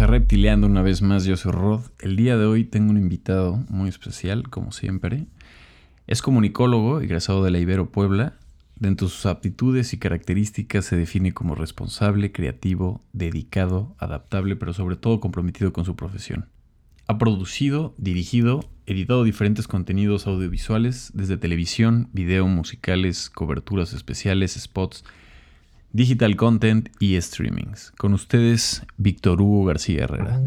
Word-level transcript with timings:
una 0.00 0.82
vez 0.82 1.02
más, 1.02 1.24
yo 1.24 1.36
soy 1.36 1.50
Rod. 1.50 1.80
El 1.98 2.14
día 2.14 2.36
de 2.36 2.46
hoy 2.46 2.64
tengo 2.64 2.90
un 2.90 2.98
invitado 2.98 3.64
muy 3.68 3.88
especial, 3.88 4.48
como 4.48 4.70
siempre. 4.70 5.26
Es 6.06 6.22
comunicólogo, 6.22 7.00
egresado 7.00 7.42
de 7.42 7.50
la 7.50 7.58
Ibero 7.58 7.90
Puebla. 7.90 8.34
Dentro 8.76 9.08
de 9.08 9.12
sus 9.12 9.26
aptitudes 9.26 9.92
y 9.92 9.98
características 9.98 10.84
se 10.84 10.96
define 10.96 11.32
como 11.32 11.56
responsable, 11.56 12.30
creativo, 12.30 13.02
dedicado, 13.12 13.96
adaptable, 13.98 14.54
pero 14.54 14.72
sobre 14.72 14.94
todo 14.94 15.18
comprometido 15.18 15.72
con 15.72 15.84
su 15.84 15.96
profesión. 15.96 16.46
Ha 17.08 17.18
producido, 17.18 17.92
dirigido, 17.98 18.60
editado 18.86 19.24
diferentes 19.24 19.66
contenidos 19.66 20.28
audiovisuales, 20.28 21.10
desde 21.12 21.38
televisión, 21.38 22.08
video, 22.12 22.46
musicales, 22.46 23.30
coberturas 23.30 23.92
especiales, 23.94 24.52
spots, 24.52 25.02
digital 25.92 26.36
content 26.36 26.88
y 27.00 27.20
streamings. 27.20 27.92
Con 27.98 28.14
ustedes, 28.14 28.82
Víctor 28.96 29.40
Hugo 29.40 29.64
García 29.64 30.04
Herrera. 30.04 30.42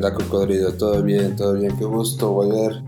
Onda, 0.00 0.14
cocodrilo? 0.14 0.72
¿Todo 0.78 1.02
bien? 1.02 1.36
¿Todo 1.36 1.52
bien? 1.52 1.76
Qué 1.76 1.84
gusto 1.84 2.32
volver, 2.32 2.82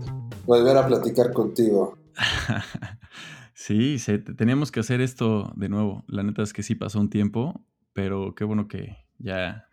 volver 0.47 0.77
a 0.77 0.87
platicar 0.87 1.31
contigo. 1.31 1.95
sí, 3.53 3.99
se, 3.99 4.17
teníamos 4.17 4.71
que 4.71 4.79
hacer 4.79 4.99
esto 4.99 5.53
de 5.55 5.69
nuevo. 5.69 6.03
La 6.07 6.23
neta 6.23 6.41
es 6.41 6.53
que 6.53 6.63
sí 6.63 6.73
pasó 6.73 6.99
un 6.99 7.11
tiempo, 7.11 7.61
pero 7.93 8.33
qué 8.33 8.43
bueno 8.45 8.67
que 8.67 8.97
ya 9.19 9.69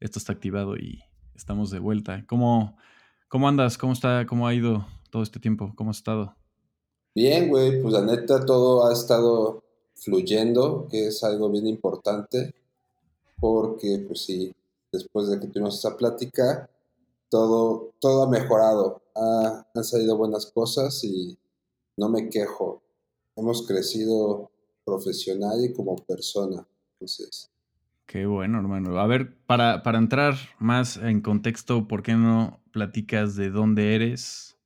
esto 0.00 0.18
está 0.18 0.32
activado 0.32 0.76
y 0.76 1.04
estamos 1.36 1.70
de 1.70 1.78
vuelta. 1.78 2.26
¿Cómo, 2.26 2.76
cómo 3.28 3.46
andas? 3.46 3.78
¿Cómo 3.78 3.92
está? 3.92 4.26
¿Cómo 4.26 4.48
ha 4.48 4.54
ido 4.54 4.84
todo 5.10 5.22
este 5.22 5.38
tiempo? 5.38 5.72
¿Cómo 5.76 5.90
has 5.90 5.98
estado? 5.98 6.34
Bien, 7.14 7.48
güey, 7.48 7.80
pues 7.80 7.94
la 7.94 8.02
neta 8.02 8.44
todo 8.44 8.88
ha 8.88 8.92
estado 8.92 9.62
fluyendo, 9.94 10.88
que 10.90 11.06
es 11.06 11.22
algo 11.22 11.48
bien 11.48 11.68
importante, 11.68 12.56
porque 13.38 14.04
pues 14.04 14.24
sí, 14.24 14.52
después 14.92 15.28
de 15.28 15.40
que 15.40 15.48
tuvimos 15.48 15.78
esa 15.78 15.96
plática, 15.96 16.70
todo, 17.30 17.94
todo 17.98 18.24
ha 18.24 18.30
mejorado, 18.30 19.02
han 19.14 19.84
salido 19.84 20.16
buenas 20.16 20.46
cosas 20.46 21.02
y 21.02 21.38
no 21.96 22.08
me 22.08 22.28
quejo. 22.28 22.82
Hemos 23.34 23.66
crecido 23.66 24.50
profesional 24.84 25.64
y 25.64 25.72
como 25.72 25.96
persona. 25.96 26.66
Entonces. 26.92 27.50
Qué 28.06 28.26
bueno, 28.26 28.58
hermano. 28.58 28.98
A 28.98 29.06
ver, 29.06 29.38
para, 29.46 29.82
para 29.82 29.98
entrar 29.98 30.34
más 30.58 30.98
en 30.98 31.22
contexto, 31.22 31.88
¿por 31.88 32.02
qué 32.02 32.14
no 32.14 32.60
platicas 32.70 33.36
de 33.36 33.50
dónde 33.50 33.94
eres 33.94 34.58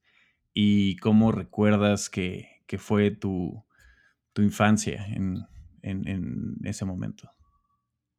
y 0.53 0.97
cómo 0.97 1.31
recuerdas 1.31 2.11
que, 2.11 2.49
que 2.67 2.79
fue 2.79 3.13
tu, 3.13 3.65
tu 4.33 4.43
infancia 4.43 5.07
en, 5.07 5.47
en, 5.83 6.09
en 6.09 6.57
ese 6.65 6.85
momento? 6.85 7.31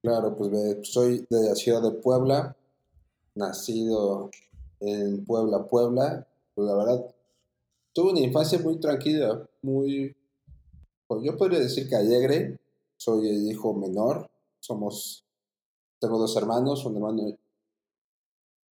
Claro, 0.02 0.36
pues 0.36 0.52
soy 0.84 1.26
de 1.30 1.50
la 1.50 1.56
ciudad 1.56 1.82
de 1.82 1.92
Puebla, 1.92 2.56
nacido 3.36 4.30
en 4.80 5.26
Puebla, 5.26 5.68
Puebla. 5.68 6.28
Pues 6.54 6.68
la 6.68 6.76
verdad, 6.76 7.16
tuve 7.94 8.12
una 8.12 8.20
infancia 8.22 8.60
muy 8.60 8.80
tranquila, 8.80 9.48
muy, 9.62 10.16
pues 11.08 11.24
yo 11.24 11.38
podría 11.38 11.60
decir 11.60 11.90
que 11.90 11.96
alegre. 11.96 12.60
Soy 13.00 13.30
el 13.30 13.52
hijo 13.52 13.74
menor, 13.76 14.28
somos, 14.60 15.24
tengo 16.00 16.18
dos 16.18 16.36
hermanos, 16.36 16.84
un 16.86 16.96
hermano, 16.96 17.38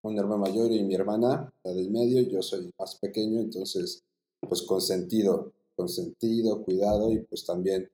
un 0.03 0.19
hermano 0.19 0.39
mayor 0.39 0.73
y 0.73 0.83
mi 0.83 0.95
hermana, 0.95 1.53
la 1.63 1.73
del 1.73 1.91
medio, 1.91 2.23
yo 2.23 2.43
soy 2.43 2.73
más 2.77 2.97
pequeño, 2.97 3.41
entonces, 3.41 4.03
pues 4.41 4.63
consentido, 4.63 5.53
consentido, 5.77 6.65
cuidado 6.65 7.13
y 7.13 7.21
pues 7.21 7.45
también 7.45 7.89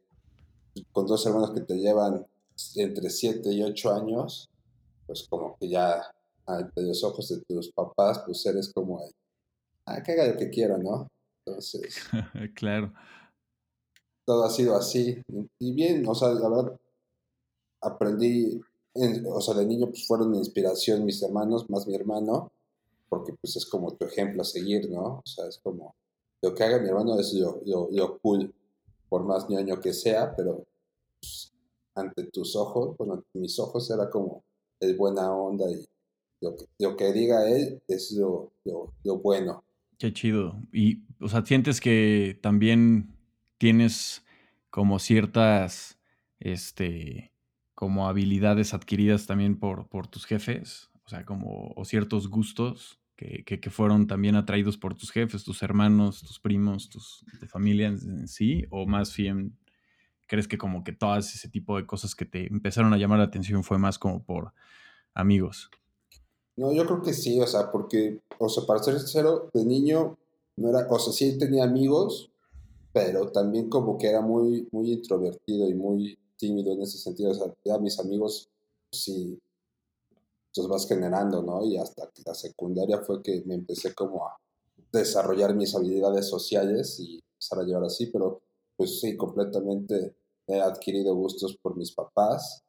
con 0.91 1.06
dos 1.06 1.26
hermanos 1.26 1.50
que 1.50 1.60
te 1.60 1.75
llevan 1.76 2.26
entre 2.77 3.11
7 3.11 3.50
y 3.53 3.62
8 3.62 3.95
años, 3.95 4.49
pues 5.06 5.27
como 5.28 5.56
que 5.59 5.69
ya 5.69 6.03
ante 6.47 6.83
los 6.83 7.03
ojos 7.05 7.28
de 7.28 7.41
tus 7.43 7.71
papás, 7.73 8.23
pues 8.27 8.45
eres 8.47 8.73
como, 8.73 9.00
ah, 9.87 10.03
que 10.03 10.12
haga 10.12 10.28
lo 10.28 10.37
que 10.37 10.50
quiera, 10.50 10.78
¿no? 10.78 11.09
Entonces. 11.45 11.97
claro. 12.55 12.93
Todo 14.25 14.45
ha 14.45 14.51
sido 14.51 14.77
así. 14.77 15.22
Y 15.59 15.72
bien, 15.72 16.06
o 16.06 16.15
sea, 16.15 16.28
la 16.28 16.49
verdad, 16.49 16.81
aprendí, 17.81 18.61
o 19.27 19.41
sea, 19.41 19.55
de 19.55 19.67
niño 19.67 19.89
pues 19.89 20.06
fueron 20.06 20.31
mi 20.31 20.39
inspiración 20.39 21.05
mis 21.05 21.22
hermanos, 21.22 21.69
más 21.69 21.87
mi 21.87 21.95
hermano, 21.95 22.53
porque 23.09 23.34
pues 23.34 23.56
es 23.56 23.67
como 23.67 23.93
tu 23.95 24.06
ejemplo 24.06 24.43
a 24.43 24.45
seguir, 24.45 24.89
¿no? 24.91 25.21
O 25.25 25.27
sea, 25.27 25.47
es 25.47 25.59
como, 25.59 25.95
lo 26.41 26.55
que 26.55 26.65
haga 26.65 26.78
mi 26.78 26.89
hermano 26.89 27.19
es 27.19 27.34
lo, 27.34 27.61
lo, 27.67 27.89
lo 27.91 28.19
cool, 28.19 28.55
por 29.09 29.25
más 29.25 29.49
ñoño 29.49 29.81
que 29.81 29.93
sea, 29.93 30.34
pero 30.34 30.65
pues, 31.21 31.52
ante 31.94 32.25
tus 32.25 32.56
ojos, 32.56 32.97
bueno, 32.97 33.14
ante 33.14 33.28
mis 33.34 33.58
ojos 33.58 33.91
era 33.91 34.10
como 34.10 34.44
el 34.80 34.97
buena 34.97 35.32
onda 35.32 35.70
y 35.70 35.84
lo 36.41 36.56
que, 36.56 36.64
lo 36.78 36.97
que 36.97 37.12
diga 37.12 37.48
él 37.48 37.82
es 37.88 38.12
lo, 38.12 38.53
lo, 38.64 39.19
bueno. 39.19 39.64
Qué 39.98 40.12
chido. 40.12 40.60
Y, 40.72 41.04
o 41.20 41.28
sea, 41.28 41.44
sientes 41.44 41.80
que 41.80 42.38
también 42.42 43.16
tienes 43.58 44.25
como 44.70 44.98
ciertas, 44.98 46.00
este, 46.41 47.32
como 47.75 48.09
habilidades 48.09 48.74
adquiridas 48.74 49.26
también 49.26 49.59
por, 49.59 49.88
por 49.88 50.09
tus 50.09 50.26
jefes, 50.26 50.91
o 51.04 51.09
sea, 51.09 51.24
como, 51.24 51.72
o 51.76 51.84
ciertos 51.84 52.28
gustos 52.28 52.98
que, 53.14 53.44
que, 53.44 53.60
que, 53.60 53.70
fueron 53.70 54.09
también 54.09 54.34
atraídos 54.34 54.76
por 54.76 54.94
tus 54.94 55.12
jefes, 55.12 55.44
tus 55.44 55.62
hermanos, 55.62 56.22
tus 56.22 56.41
primos, 56.41 56.88
tus 56.88 57.24
de 57.41 57.47
familia 57.47 57.86
en 57.86 58.26
sí, 58.26 58.64
o 58.70 58.86
más 58.86 59.14
bien 59.16 59.56
¿Crees 60.32 60.48
que 60.48 60.56
como 60.56 60.82
que 60.82 60.93
todas 60.93 61.34
ese 61.34 61.50
tipo 61.50 61.76
de 61.76 61.87
cosas 61.87 62.15
que 62.15 62.25
te 62.25 62.47
empezaron 62.47 62.94
a 62.94 62.97
llamar 62.97 63.19
la 63.19 63.26
atención 63.26 63.62
fue 63.62 63.76
más 63.76 63.98
como 63.98 64.25
por 64.25 64.54
amigos? 65.12 65.69
No, 66.56 66.72
yo 66.72 66.87
creo 66.87 67.03
que 67.03 67.12
sí, 67.12 67.38
o 67.38 67.47
sea, 67.47 67.70
porque, 67.70 68.22
o 68.38 68.48
sea, 68.48 68.65
para 68.65 68.82
ser 68.82 68.98
sincero, 68.98 69.50
de 69.53 69.62
niño 69.62 70.16
no 70.56 70.71
era, 70.71 70.87
o 70.88 70.98
sea, 70.98 71.12
sí 71.12 71.37
tenía 71.37 71.65
amigos, 71.65 72.32
pero 72.94 73.31
también 73.31 73.69
como 73.69 73.98
que 73.98 74.09
era 74.09 74.22
muy, 74.22 74.66
muy 74.72 74.92
introvertido 74.92 75.69
y 75.69 75.75
muy 75.75 76.19
tímido 76.38 76.72
en 76.72 76.81
ese 76.81 76.97
sentido, 76.97 77.32
o 77.32 77.34
sea, 77.34 77.53
ya 77.62 77.76
mis 77.76 77.98
amigos, 77.98 78.48
sí, 78.91 79.38
los 80.56 80.66
vas 80.66 80.88
generando, 80.88 81.42
¿no? 81.42 81.62
Y 81.62 81.76
hasta 81.76 82.10
la 82.25 82.34
secundaria 82.34 83.03
fue 83.03 83.22
que 83.22 83.42
me 83.44 83.53
empecé 83.53 83.94
como 83.94 84.26
a 84.26 84.38
desarrollar 84.91 85.54
mis 85.54 85.75
habilidades 85.75 86.26
sociales 86.26 86.98
y 87.00 87.21
empezar 87.34 87.59
a 87.59 87.65
llevar 87.65 87.84
así, 87.84 88.06
pero 88.06 88.41
pues 88.78 88.98
sí, 88.98 89.15
completamente 89.15 90.22
he 90.57 90.61
adquirido 90.61 91.15
gustos 91.15 91.57
por 91.57 91.77
mis 91.77 91.93
papás, 91.93 92.63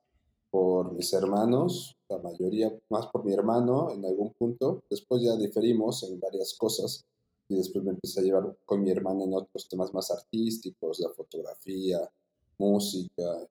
por 0.49 0.93
mis 0.93 1.11
hermanos, 1.13 1.95
la 2.09 2.19
mayoría 2.19 2.71
más 2.89 3.07
por 3.07 3.25
mi 3.25 3.33
hermano 3.33 3.91
en 3.91 4.05
algún 4.05 4.33
punto. 4.33 4.83
Después 4.89 5.23
ya 5.23 5.35
diferimos 5.35 6.03
en 6.03 6.19
varias 6.19 6.55
cosas 6.55 7.05
y 7.47 7.55
después 7.55 7.83
me 7.83 7.91
empecé 7.91 8.19
a 8.19 8.23
llevar 8.23 8.57
con 8.65 8.83
mi 8.83 8.91
hermana 8.91 9.23
en 9.23 9.33
otros 9.33 9.67
temas 9.67 9.93
más 9.93 10.11
artísticos, 10.11 10.99
la 10.99 11.09
fotografía, 11.09 12.09
música 12.57 13.47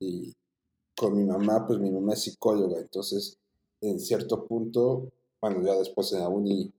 y 0.00 0.34
con 0.96 1.16
mi 1.16 1.24
mamá, 1.24 1.66
pues 1.66 1.78
mi 1.78 1.90
mamá 1.90 2.14
es 2.14 2.22
psicóloga, 2.22 2.80
entonces 2.80 3.38
en 3.80 4.00
cierto 4.00 4.46
punto, 4.46 5.12
bueno, 5.40 5.62
ya 5.62 5.74
después 5.76 6.12
en 6.12 6.20
la 6.20 6.28
uni, 6.28 6.72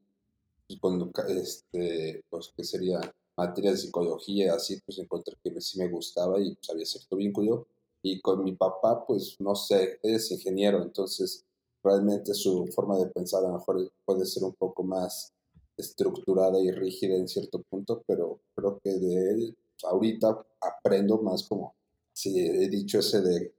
cuando, 0.81 1.11
este, 1.27 2.23
pues 2.29 2.51
que 2.55 2.63
sería 2.63 2.99
materia 3.39 3.71
de 3.71 3.77
psicología, 3.77 4.53
así, 4.53 4.79
pues 4.85 4.99
encontré 4.99 5.35
que 5.43 5.61
sí 5.61 5.79
me 5.79 5.89
gustaba 5.89 6.39
y 6.39 6.55
pues 6.55 6.69
había 6.69 6.85
cierto 6.85 7.15
vínculo. 7.15 7.67
Y 8.01 8.21
con 8.21 8.43
mi 8.43 8.53
papá, 8.53 9.05
pues 9.05 9.35
no 9.39 9.55
sé, 9.55 9.99
es 10.03 10.31
ingeniero, 10.31 10.81
entonces 10.81 11.45
realmente 11.83 12.33
su 12.33 12.67
forma 12.67 12.97
de 12.97 13.07
pensar 13.07 13.43
a 13.43 13.47
lo 13.47 13.53
mejor 13.53 13.91
puede 14.05 14.25
ser 14.25 14.43
un 14.43 14.53
poco 14.53 14.83
más 14.83 15.33
estructurada 15.77 16.59
y 16.59 16.71
rígida 16.71 17.15
en 17.15 17.27
cierto 17.27 17.61
punto, 17.61 18.03
pero 18.05 18.39
creo 18.55 18.79
que 18.83 18.91
de 18.91 19.31
él 19.31 19.57
ahorita 19.83 20.45
aprendo 20.61 21.21
más 21.21 21.43
como, 21.43 21.73
si 22.13 22.39
he 22.39 22.67
dicho 22.67 22.99
ese 22.99 23.21
de, 23.21 23.53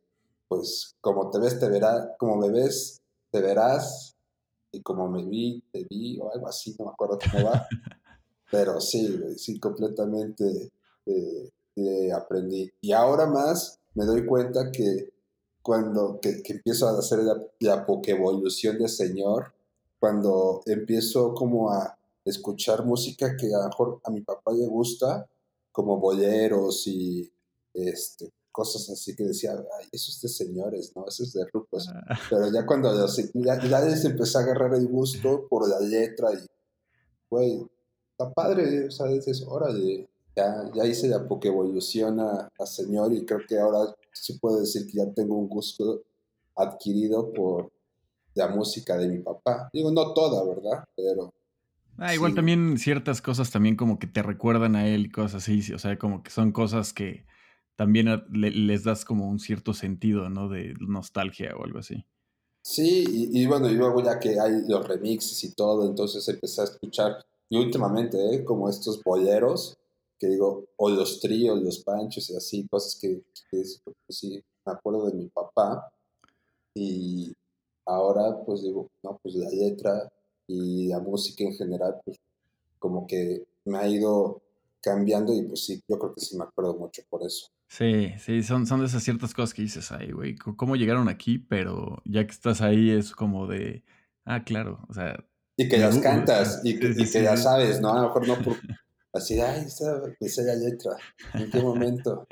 pues 0.49 0.97
como 1.01 1.31
te 1.31 1.39
ves, 1.39 1.59
te 1.59 1.69
verás, 1.69 2.11
como 2.19 2.37
me 2.37 2.51
ves, 2.51 3.01
te 3.31 3.41
verás, 3.41 4.17
y 4.73 4.83
como 4.83 5.09
me 5.09 5.25
vi, 5.25 5.63
te 5.73 5.87
vi, 5.89 6.19
o 6.21 6.33
algo 6.33 6.49
así, 6.49 6.75
no 6.79 6.87
me 6.87 6.91
acuerdo 6.93 7.19
cómo 7.31 7.47
va. 7.47 7.67
Pero 8.51 8.81
sí, 8.81 9.21
sí, 9.37 9.59
completamente 9.59 10.71
eh, 11.07 12.13
aprendí. 12.13 12.71
Y 12.81 12.93
ahora 12.93 13.27
más 13.27 13.79
me 13.95 14.05
doy 14.05 14.27
cuenta 14.27 14.71
que 14.71 15.13
cuando 15.63 16.19
que, 16.21 16.43
empiezo 16.45 16.89
a 16.89 16.99
hacer 16.99 17.21
la, 17.21 17.37
la 17.61 17.87
evolución 18.07 18.79
de 18.79 18.89
Señor, 18.89 19.53
cuando 19.99 20.63
empiezo 20.67 21.35
como 21.35 21.71
a 21.71 21.99
escuchar 22.25 22.85
música 22.85 23.37
que 23.37 23.47
a 23.55 23.59
lo 23.59 23.69
mejor 23.69 24.01
a 24.05 24.11
mi 24.11 24.23
papá 24.23 24.53
le 24.53 24.67
gusta, 24.67 25.29
como 25.73 25.99
boleros 25.99 26.87
y 26.87 27.31
este, 27.75 28.33
cosas 28.51 28.89
así 28.91 29.15
que 29.15 29.25
decía, 29.25 29.53
ay, 29.53 29.89
eso 29.93 30.11
es 30.11 30.21
de 30.21 30.29
señores, 30.29 30.93
¿no? 30.97 31.07
Eso 31.07 31.23
es 31.23 31.33
de 31.33 31.45
rucos. 31.53 31.89
Ah. 31.89 32.19
Pero 32.29 32.53
ya 32.53 32.67
cuando 32.67 33.07
ya, 33.35 33.69
ya 33.69 33.81
les 33.81 34.05
empecé 34.05 34.39
a 34.39 34.41
agarrar 34.43 34.75
el 34.75 34.89
gusto 34.89 35.47
por 35.49 35.69
la 35.69 35.81
letra 35.81 36.33
y, 36.33 36.47
güey, 37.29 37.67
está 38.21 38.33
padre, 38.33 38.87
o 38.87 38.91
sea, 38.91 39.07
dices, 39.07 39.45
órale, 39.47 40.09
ya, 40.37 40.71
ya 40.75 40.87
hice 40.87 41.09
la 41.09 41.27
evolución 41.43 42.21
a, 42.21 42.49
a 42.59 42.67
señor 42.67 43.13
y 43.13 43.25
creo 43.25 43.41
que 43.49 43.59
ahora 43.59 43.95
se 44.13 44.39
puede 44.39 44.61
decir 44.61 44.87
que 44.87 44.99
ya 44.99 45.13
tengo 45.13 45.37
un 45.37 45.49
gusto 45.49 46.03
adquirido 46.57 47.33
por 47.33 47.73
la 48.35 48.49
música 48.49 48.97
de 48.97 49.09
mi 49.09 49.19
papá. 49.19 49.71
Digo, 49.73 49.91
no 49.91 50.13
toda, 50.13 50.45
¿verdad? 50.45 50.85
Pero... 50.97 51.33
Ah, 51.99 52.15
igual 52.15 52.35
también 52.35 52.79
ciertas 52.79 53.21
cosas 53.21 53.51
también 53.51 53.77
como 53.77 53.99
que 53.99 54.07
te 54.07 54.23
recuerdan 54.23 54.77
a 54.77 54.87
él 54.87 55.07
y 55.07 55.11
cosas 55.11 55.43
así, 55.43 55.73
o 55.73 55.79
sea, 55.79 55.99
como 55.99 56.23
que 56.23 56.31
son 56.31 56.53
cosas 56.53 56.93
que 56.93 57.27
también 57.77 58.09
les 58.31 58.85
das 58.85 59.05
como 59.05 59.29
un 59.29 59.39
cierto 59.39 59.75
sentido, 59.75 60.29
¿no? 60.29 60.49
De 60.49 60.75
nostalgia 60.81 61.55
o 61.57 61.65
algo 61.65 61.79
así. 61.79 62.07
Sí, 62.63 63.05
y, 63.33 63.47
bueno, 63.47 63.71
y 63.71 63.75
luego 63.75 64.03
ya 64.03 64.19
que 64.19 64.39
hay 64.39 64.63
los 64.69 64.87
remixes 64.87 65.43
y 65.45 65.55
todo, 65.55 65.89
entonces 65.89 66.27
empecé 66.29 66.61
a 66.61 66.65
escuchar, 66.65 67.25
y 67.51 67.59
últimamente, 67.59 68.17
¿eh? 68.33 68.45
como 68.45 68.71
estos 68.71 69.03
boleros, 69.03 69.77
que 70.19 70.29
digo, 70.29 70.67
o 70.77 70.89
los 70.89 71.21
tríos, 71.21 71.61
los 71.61 71.81
panchos 71.81 72.31
y 72.31 72.37
así, 72.37 72.67
cosas 72.69 72.99
que, 73.01 73.23
pues 73.51 73.83
sí, 74.09 74.41
me 74.65 74.73
acuerdo 74.73 75.07
de 75.11 75.15
mi 75.17 75.29
papá, 75.29 75.91
y 76.75 77.35
ahora 77.87 78.43
pues 78.47 78.63
digo, 78.63 78.89
no, 79.03 79.19
pues 79.21 79.35
la 79.35 79.51
letra 79.51 80.11
y 80.47 80.87
la 80.89 81.01
música 81.01 81.43
en 81.43 81.55
general, 81.55 82.01
pues 82.05 82.19
como 82.79 83.07
que 83.07 83.45
me 83.65 83.79
ha 83.79 83.89
ido 83.89 84.43
cambiando 84.81 85.35
y 85.35 85.43
pues 85.43 85.65
sí, 85.67 85.83
yo 85.89 85.99
creo 85.99 86.15
que 86.15 86.21
sí 86.21 86.37
me 86.37 86.45
acuerdo 86.45 86.75
mucho 86.75 87.03
por 87.11 87.23
eso. 87.25 87.49
Sí, 87.67 88.13
sí, 88.19 88.43
son, 88.45 88.67
son 88.67 88.81
de 88.81 88.87
esas 88.87 89.03
ciertas 89.03 89.35
cosas 89.35 89.55
que 89.55 89.63
dices, 89.63 89.91
ay, 89.91 90.13
güey, 90.13 90.37
¿cómo 90.37 90.77
llegaron 90.77 91.09
aquí? 91.09 91.39
Pero 91.39 92.01
ya 92.05 92.25
que 92.25 92.33
estás 92.33 92.61
ahí 92.61 92.91
es 92.91 93.13
como 93.13 93.49
de, 93.49 93.83
ah, 94.25 94.45
claro, 94.45 94.87
o 94.89 94.95
sea... 94.95 95.25
Y 95.61 95.69
que 95.69 95.79
las 95.79 95.99
cantas 95.99 96.63
y, 96.65 96.79
que, 96.79 96.95
ya 96.95 97.37
sabes, 97.37 97.81
¿no? 97.81 97.93
A 97.93 97.97
lo 97.97 98.03
mejor 98.09 98.27
no 98.27 98.39
por... 98.39 98.57
Así, 99.13 99.41
ay, 99.41 99.65
esa, 99.67 100.01
esa 100.21 100.43
la 100.43 100.55
letra, 100.55 100.93
¿en 101.35 101.51
qué 101.51 101.61
momento? 101.61 102.27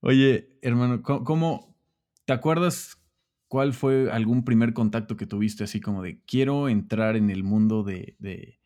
Oye, 0.00 0.58
hermano, 0.60 1.02
¿cómo, 1.02 1.76
te 2.24 2.32
acuerdas 2.32 2.98
¿Cuál 3.48 3.74
fue 3.74 4.10
algún 4.10 4.44
primer 4.44 4.72
contacto 4.72 5.16
que 5.16 5.26
tuviste 5.26 5.64
así 5.64 5.80
como 5.80 6.02
de 6.02 6.20
quiero 6.26 6.68
entrar 6.68 7.16
en 7.16 7.30
el 7.30 7.44
mundo 7.44 7.84
de, 7.84 8.16
de 8.18 8.58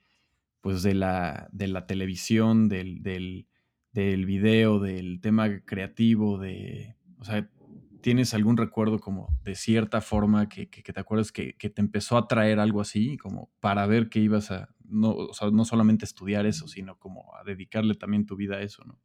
pues 0.62 0.82
de 0.82 0.94
la, 0.94 1.48
de 1.52 1.68
la 1.68 1.86
televisión, 1.86 2.68
del, 2.68 3.02
del, 3.02 3.46
del, 3.92 4.24
video, 4.24 4.78
del 4.78 5.20
tema 5.20 5.60
creativo, 5.64 6.38
de, 6.38 6.96
o 7.18 7.24
sea, 7.24 7.48
¿tienes 8.00 8.34
algún 8.34 8.56
recuerdo 8.56 8.98
como 8.98 9.28
de 9.44 9.54
cierta 9.54 10.00
forma 10.00 10.48
que, 10.48 10.68
que, 10.68 10.92
te 10.92 11.00
acuerdas 11.00 11.32
que, 11.32 11.56
que, 11.56 11.70
te 11.70 11.80
empezó 11.80 12.16
a 12.16 12.26
traer 12.28 12.58
algo 12.58 12.80
así, 12.80 13.16
como 13.16 13.50
para 13.60 13.86
ver 13.86 14.08
que 14.08 14.20
ibas 14.20 14.50
a, 14.50 14.68
no, 14.84 15.14
o 15.14 15.34
sea, 15.34 15.50
no 15.50 15.64
solamente 15.64 16.04
estudiar 16.04 16.46
eso, 16.46 16.68
sino 16.68 16.98
como 16.98 17.34
a 17.36 17.44
dedicarle 17.44 17.94
también 17.94 18.26
tu 18.26 18.36
vida 18.36 18.56
a 18.56 18.62
eso, 18.62 18.82
¿no? 18.84 18.98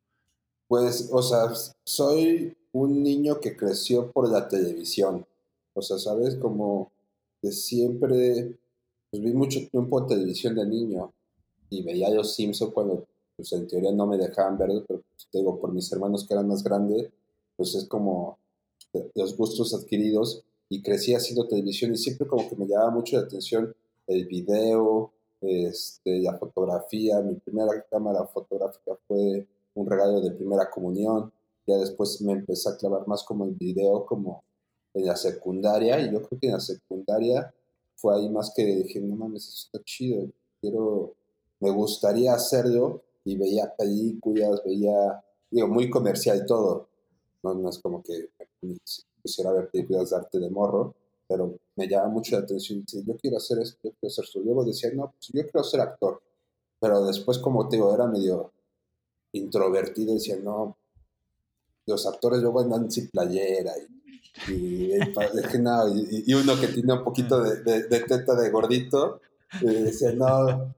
Pues, 0.67 1.09
o 1.11 1.21
sea, 1.21 1.51
soy 1.83 2.57
un 2.71 3.03
niño 3.03 3.39
que 3.39 3.55
creció 3.55 4.11
por 4.11 4.29
la 4.29 4.47
televisión. 4.47 5.25
O 5.73 5.81
sea, 5.81 5.97
¿sabes? 5.97 6.35
Como 6.35 6.91
que 7.41 7.51
siempre, 7.51 8.57
pues 9.11 9.23
vi 9.23 9.33
mucho 9.33 9.59
tiempo 9.69 9.99
en 9.99 10.07
televisión 10.07 10.55
de 10.55 10.65
niño 10.65 11.13
y 11.69 11.83
veía 11.83 12.07
a 12.07 12.11
los 12.11 12.33
Simpson 12.33 12.71
cuando, 12.71 13.07
pues 13.35 13.51
en 13.53 13.67
teoría 13.67 13.91
no 13.91 14.07
me 14.07 14.17
dejaban 14.17 14.57
verlo, 14.57 14.83
pero 14.87 15.01
pues, 15.01 15.27
te 15.31 15.37
digo, 15.37 15.59
por 15.59 15.71
mis 15.71 15.91
hermanos 15.91 16.25
que 16.25 16.33
eran 16.33 16.47
más 16.47 16.63
grandes, 16.63 17.09
pues 17.55 17.75
es 17.75 17.85
como 17.85 18.39
los 19.13 19.35
gustos 19.37 19.73
adquiridos 19.73 20.43
y 20.69 20.81
crecí 20.81 21.13
haciendo 21.13 21.47
televisión 21.47 21.93
y 21.93 21.97
siempre 21.97 22.27
como 22.27 22.49
que 22.49 22.55
me 22.55 22.67
llamaba 22.67 22.91
mucho 22.91 23.17
la 23.17 23.23
atención 23.23 23.75
el 24.07 24.25
video, 24.27 25.11
este, 25.41 26.19
la 26.19 26.37
fotografía. 26.37 27.21
Mi 27.21 27.35
primera 27.35 27.85
cámara 27.89 28.25
fotográfica 28.25 28.97
fue 29.07 29.47
un 29.73 29.89
regalo 29.89 30.21
de 30.21 30.31
primera 30.31 30.69
comunión. 30.69 31.31
Ya 31.67 31.77
después 31.77 32.21
me 32.21 32.33
empecé 32.33 32.69
a 32.69 32.77
clavar 32.77 33.07
más 33.07 33.23
como 33.23 33.45
en 33.45 33.57
video, 33.57 34.05
como 34.05 34.43
en 34.93 35.05
la 35.05 35.15
secundaria, 35.15 35.99
y 35.99 36.11
yo 36.11 36.21
creo 36.21 36.39
que 36.39 36.47
en 36.47 36.53
la 36.53 36.59
secundaria 36.59 37.53
fue 37.95 38.15
ahí 38.15 38.29
más 38.29 38.53
que 38.55 38.65
dije, 38.65 38.99
no 39.01 39.15
mames, 39.15 39.47
eso 39.47 39.65
está 39.65 39.83
chido, 39.83 40.27
quiero, 40.61 41.13
me 41.59 41.71
gustaría 41.71 42.33
hacerlo, 42.33 43.01
y 43.25 43.35
veía 43.35 43.73
películas, 43.75 44.61
veía, 44.63 45.23
digo, 45.49 45.67
muy 45.67 45.89
comercial 45.89 46.45
todo, 46.45 46.87
no, 47.43 47.69
es 47.69 47.79
como 47.79 48.01
que 48.01 48.29
quisiera 49.21 49.51
ver 49.51 49.69
películas 49.69 50.09
de 50.09 50.17
arte 50.17 50.39
de 50.39 50.49
morro, 50.49 50.95
pero 51.27 51.57
me 51.75 51.87
llama 51.87 52.09
mucho 52.09 52.35
la 52.37 52.43
atención, 52.43 52.85
yo 52.85 53.17
quiero 53.17 53.37
hacer 53.37 53.59
eso, 53.59 53.75
yo 53.83 53.91
quiero 53.91 54.11
hacer 54.11 54.25
eso, 54.25 54.39
luego 54.41 54.63
decía, 54.63 54.91
no, 54.93 55.11
pues 55.11 55.31
yo 55.33 55.41
quiero 55.41 55.63
ser 55.63 55.81
actor, 55.81 56.21
pero 56.79 57.05
después 57.05 57.39
como 57.39 57.67
te 57.67 57.77
digo, 57.77 57.93
era 57.93 58.07
medio 58.07 58.51
introvertido, 59.31 60.13
decía, 60.13 60.37
no, 60.37 60.77
los 61.87 62.05
actores 62.05 62.41
luego 62.41 62.61
andan 62.61 62.89
sin 62.91 63.09
playera 63.09 63.73
y 63.77 63.95
y, 64.49 64.91
y, 66.31 66.33
uno 66.33 66.59
que 66.59 66.67
tiene 66.67 66.93
un 66.93 67.03
poquito 67.03 67.41
de, 67.41 67.81
teta 67.83 68.35
de 68.35 68.49
gordito, 68.49 69.21
y 69.61 69.65
decía, 69.65 70.11
no. 70.11 70.75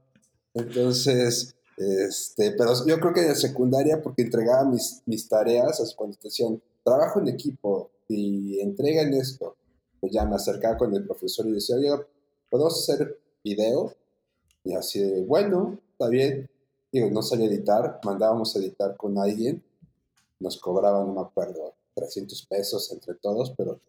Entonces, 0.54 1.56
este, 1.76 2.52
pero 2.52 2.72
yo 2.86 2.98
creo 3.00 3.12
que 3.12 3.26
en 3.26 3.36
secundaria, 3.36 4.00
porque 4.02 4.22
entregaba 4.22 4.64
mis, 4.64 5.02
mis 5.06 5.28
tareas, 5.28 5.94
cuando 5.96 6.16
te 6.16 6.28
decían, 6.28 6.60
trabajo 6.88 7.20
en 7.20 7.28
equipo 7.28 7.90
y 8.08 8.60
entregan 8.60 9.12
esto, 9.14 9.56
pues 10.00 10.12
ya 10.12 10.24
me 10.24 10.36
acercaba 10.36 10.76
con 10.76 10.94
el 10.94 11.04
profesor 11.04 11.46
y 11.46 11.52
decía, 11.52 11.76
oye, 11.76 11.90
¿puedo 12.50 12.66
hacer 12.66 13.18
video? 13.44 13.94
Y 14.64 14.74
así 14.74 15.02
bueno, 15.26 15.78
está 15.92 16.08
bien. 16.08 16.48
Digo, 16.90 17.10
no 17.10 17.22
sabía 17.22 17.46
editar, 17.46 18.00
mandábamos 18.04 18.56
a 18.56 18.60
editar 18.60 18.96
con 18.96 19.18
alguien, 19.18 19.62
nos 20.40 20.58
cobraban, 20.58 21.06
no 21.08 21.14
me 21.14 21.20
acuerdo, 21.20 21.74
300 21.94 22.46
pesos 22.46 22.90
entre 22.92 23.14
todos, 23.14 23.52
pero 23.56 23.80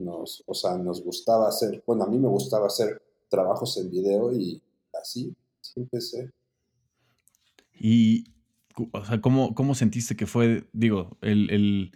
nos, 0.00 0.42
o 0.46 0.54
sea, 0.54 0.76
nos 0.76 1.04
gustaba 1.04 1.48
hacer, 1.48 1.82
bueno, 1.86 2.04
a 2.04 2.08
mí 2.08 2.18
me 2.18 2.28
gustaba 2.28 2.66
hacer 2.66 3.00
trabajos 3.28 3.76
en 3.76 3.90
video 3.90 4.32
y 4.32 4.60
así, 5.00 5.34
así 5.60 5.80
empecé. 5.80 6.30
Y, 7.78 8.24
o 8.92 9.04
sea, 9.04 9.20
¿cómo, 9.20 9.54
cómo 9.54 9.74
sentiste 9.74 10.16
que 10.16 10.26
fue, 10.26 10.64
digo, 10.72 11.16
el, 11.20 11.50
el, 11.50 11.92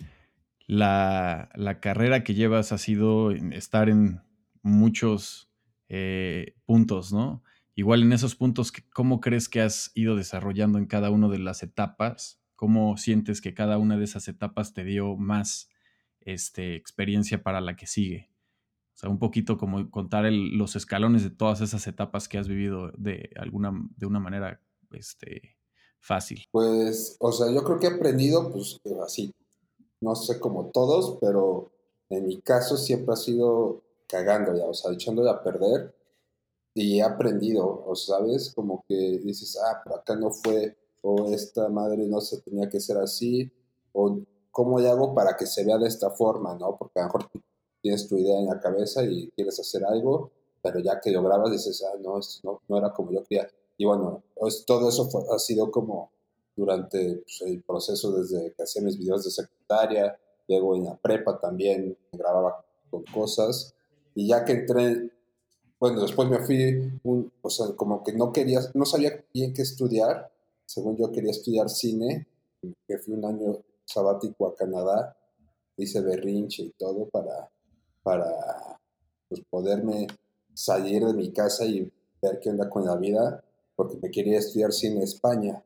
la, 0.67 1.51
la, 1.55 1.81
carrera 1.81 2.25
que 2.25 2.35
llevas 2.35 2.73
ha 2.73 2.79
sido 2.79 3.31
estar 3.31 3.89
en 3.89 4.23
muchos 4.63 5.51
eh, 5.89 6.55
puntos, 6.65 7.13
¿no? 7.13 7.43
Igual 7.75 8.03
en 8.03 8.13
esos 8.13 8.35
puntos, 8.37 8.73
¿cómo 8.93 9.21
crees 9.21 9.49
que 9.49 9.61
has 9.61 9.91
ido 9.95 10.17
desarrollando 10.17 10.79
en 10.79 10.87
cada 10.87 11.11
una 11.11 11.29
de 11.29 11.39
las 11.39 11.63
etapas 11.63 12.45
¿Cómo 12.57 12.97
sientes 12.97 13.41
que 13.41 13.53
cada 13.53 13.79
una 13.79 13.97
de 13.97 14.05
esas 14.05 14.29
etapas 14.29 14.73
te 14.73 14.85
dio 14.85 15.17
más 15.17 15.69
este, 16.21 16.77
experiencia 16.77 17.43
para 17.43 17.61
la 17.61 17.77
que 17.77 17.87
sigue? 17.87 18.31
O 18.95 18.97
sea, 18.97 19.11
un 19.11 19.19
poquito 19.19 19.59
como 19.59 19.91
contar 19.91 20.25
los 20.33 20.77
escalones 20.77 21.25
de 21.25 21.31
todas 21.31 21.61
esas 21.61 21.87
etapas 21.89 22.29
que 22.29 22.39
has 22.39 22.47
vivido 22.47 22.93
de 22.97 23.31
alguna, 23.37 23.73
de 23.97 24.07
una 24.07 24.21
manera 24.21 24.63
este, 24.93 25.59
fácil. 25.99 26.45
Pues, 26.53 27.17
o 27.19 27.33
sea, 27.33 27.53
yo 27.53 27.65
creo 27.65 27.81
que 27.81 27.89
he 27.89 27.91
aprendido, 27.91 28.53
pues, 28.53 28.79
así, 29.05 29.33
no 30.01 30.15
sé 30.15 30.39
como 30.41 30.67
todos, 30.67 31.19
pero 31.21 31.71
en 32.11 32.27
mi 32.27 32.41
caso 32.41 32.77
siempre 32.77 33.15
ha 33.15 33.17
sido 33.17 33.83
cagando 34.07 34.55
ya, 34.55 34.67
o 34.67 34.75
sea, 34.75 34.93
echándole 34.93 35.31
a 35.31 35.43
perder 35.43 35.95
y 36.75 36.99
he 36.99 37.03
aprendido, 37.03 37.85
o 37.87 37.95
sabes, 37.95 38.53
como 38.55 38.85
que 38.89 39.19
dices, 39.19 39.59
ah, 39.65 39.81
pero 39.85 39.97
acá 39.97 40.17
no 40.17 40.31
fue 40.31 40.77
o 41.03 41.33
esta 41.33 41.69
madre 41.69 42.07
no 42.07 42.21
se 42.21 42.41
tenía 42.41 42.69
que 42.69 42.81
ser 42.81 42.97
así, 42.97 43.53
o 43.93 44.21
cómo 44.51 44.81
le 44.81 44.89
hago 44.89 45.15
para 45.15 45.37
que 45.37 45.47
se 45.47 45.65
vea 45.65 45.77
de 45.79 45.89
esta 45.89 46.11
forma, 46.11 46.55
¿no? 46.55 46.77
Porque 46.79 46.99
a 46.99 47.03
lo 47.03 47.09
mejor 47.09 47.31
tienes 47.83 48.09
tu 48.09 48.17
idea 48.17 48.39
en 48.39 48.47
la 48.47 48.59
cabeza 48.59 49.05
y 49.05 49.31
quieres 49.33 49.61
hacer 49.61 49.85
algo, 49.85 50.31
pero 50.63 50.81
ya 50.81 51.01
que 51.01 51.11
lo 51.11 51.23
grabas 51.23 51.53
dices, 51.53 51.85
ah, 51.85 51.99
no, 52.01 52.19
esto 52.19 52.63
no, 52.67 52.79
era 52.79 52.93
como 52.93 53.13
yo 53.13 53.23
quería. 53.25 53.47
Y 53.77 53.85
bueno, 53.85 54.23
pues, 54.35 54.65
todo 54.65 54.89
eso 54.89 55.09
ha 55.31 55.39
sido 55.39 55.71
como 55.71 56.11
durante 56.57 57.17
pues, 57.17 57.43
el 57.43 57.63
proceso 57.63 58.13
desde 58.13 58.53
que 58.53 58.63
hacía 58.63 58.83
mis 58.83 58.99
videos 58.99 59.25
de 59.25 59.31
secundaria, 59.31 60.19
luego 60.49 60.77
en 60.77 60.85
la 60.85 60.97
prepa 60.97 61.39
también 61.41 61.97
grababa 62.13 62.65
con 62.91 63.05
cosas, 63.05 63.75
y 64.15 64.29
ya 64.29 64.45
que 64.45 64.53
entré, 64.53 65.11
bueno, 65.81 66.03
después 66.03 66.29
me 66.29 66.39
fui, 66.39 66.93
o 67.43 67.51
sea, 67.51 67.75
como 67.75 68.03
que 68.03 68.13
no 68.13 68.33
quería, 68.33 68.61
no 68.75 68.85
sabía 68.85 69.25
bien 69.33 69.53
qué 69.53 69.63
estudiar, 69.63 70.31
según 70.65 70.97
yo 70.97 71.11
quería 71.11 71.31
estudiar 71.31 71.69
cine, 71.69 72.27
que 72.87 72.99
fui 72.99 73.15
un 73.15 73.25
año 73.25 73.59
sabático 73.85 74.47
a 74.47 74.55
Canadá, 74.55 75.17
hice 75.77 76.01
berrinche 76.01 76.63
y 76.63 76.71
todo 76.71 77.09
para, 77.09 77.51
para 78.03 78.79
pues, 79.29 79.43
poderme 79.51 80.07
salir 80.55 81.05
de 81.05 81.15
mi 81.15 81.33
casa 81.33 81.65
y 81.65 81.93
ver 82.23 82.39
qué 82.41 82.51
onda 82.51 82.71
con 82.71 82.85
la 82.87 82.97
vida. 82.97 83.43
porque 83.77 83.99
me 84.01 84.09
quería 84.09 84.39
estudiar 84.39 84.73
cine 84.73 84.97
en 84.97 85.03
España. 85.03 85.63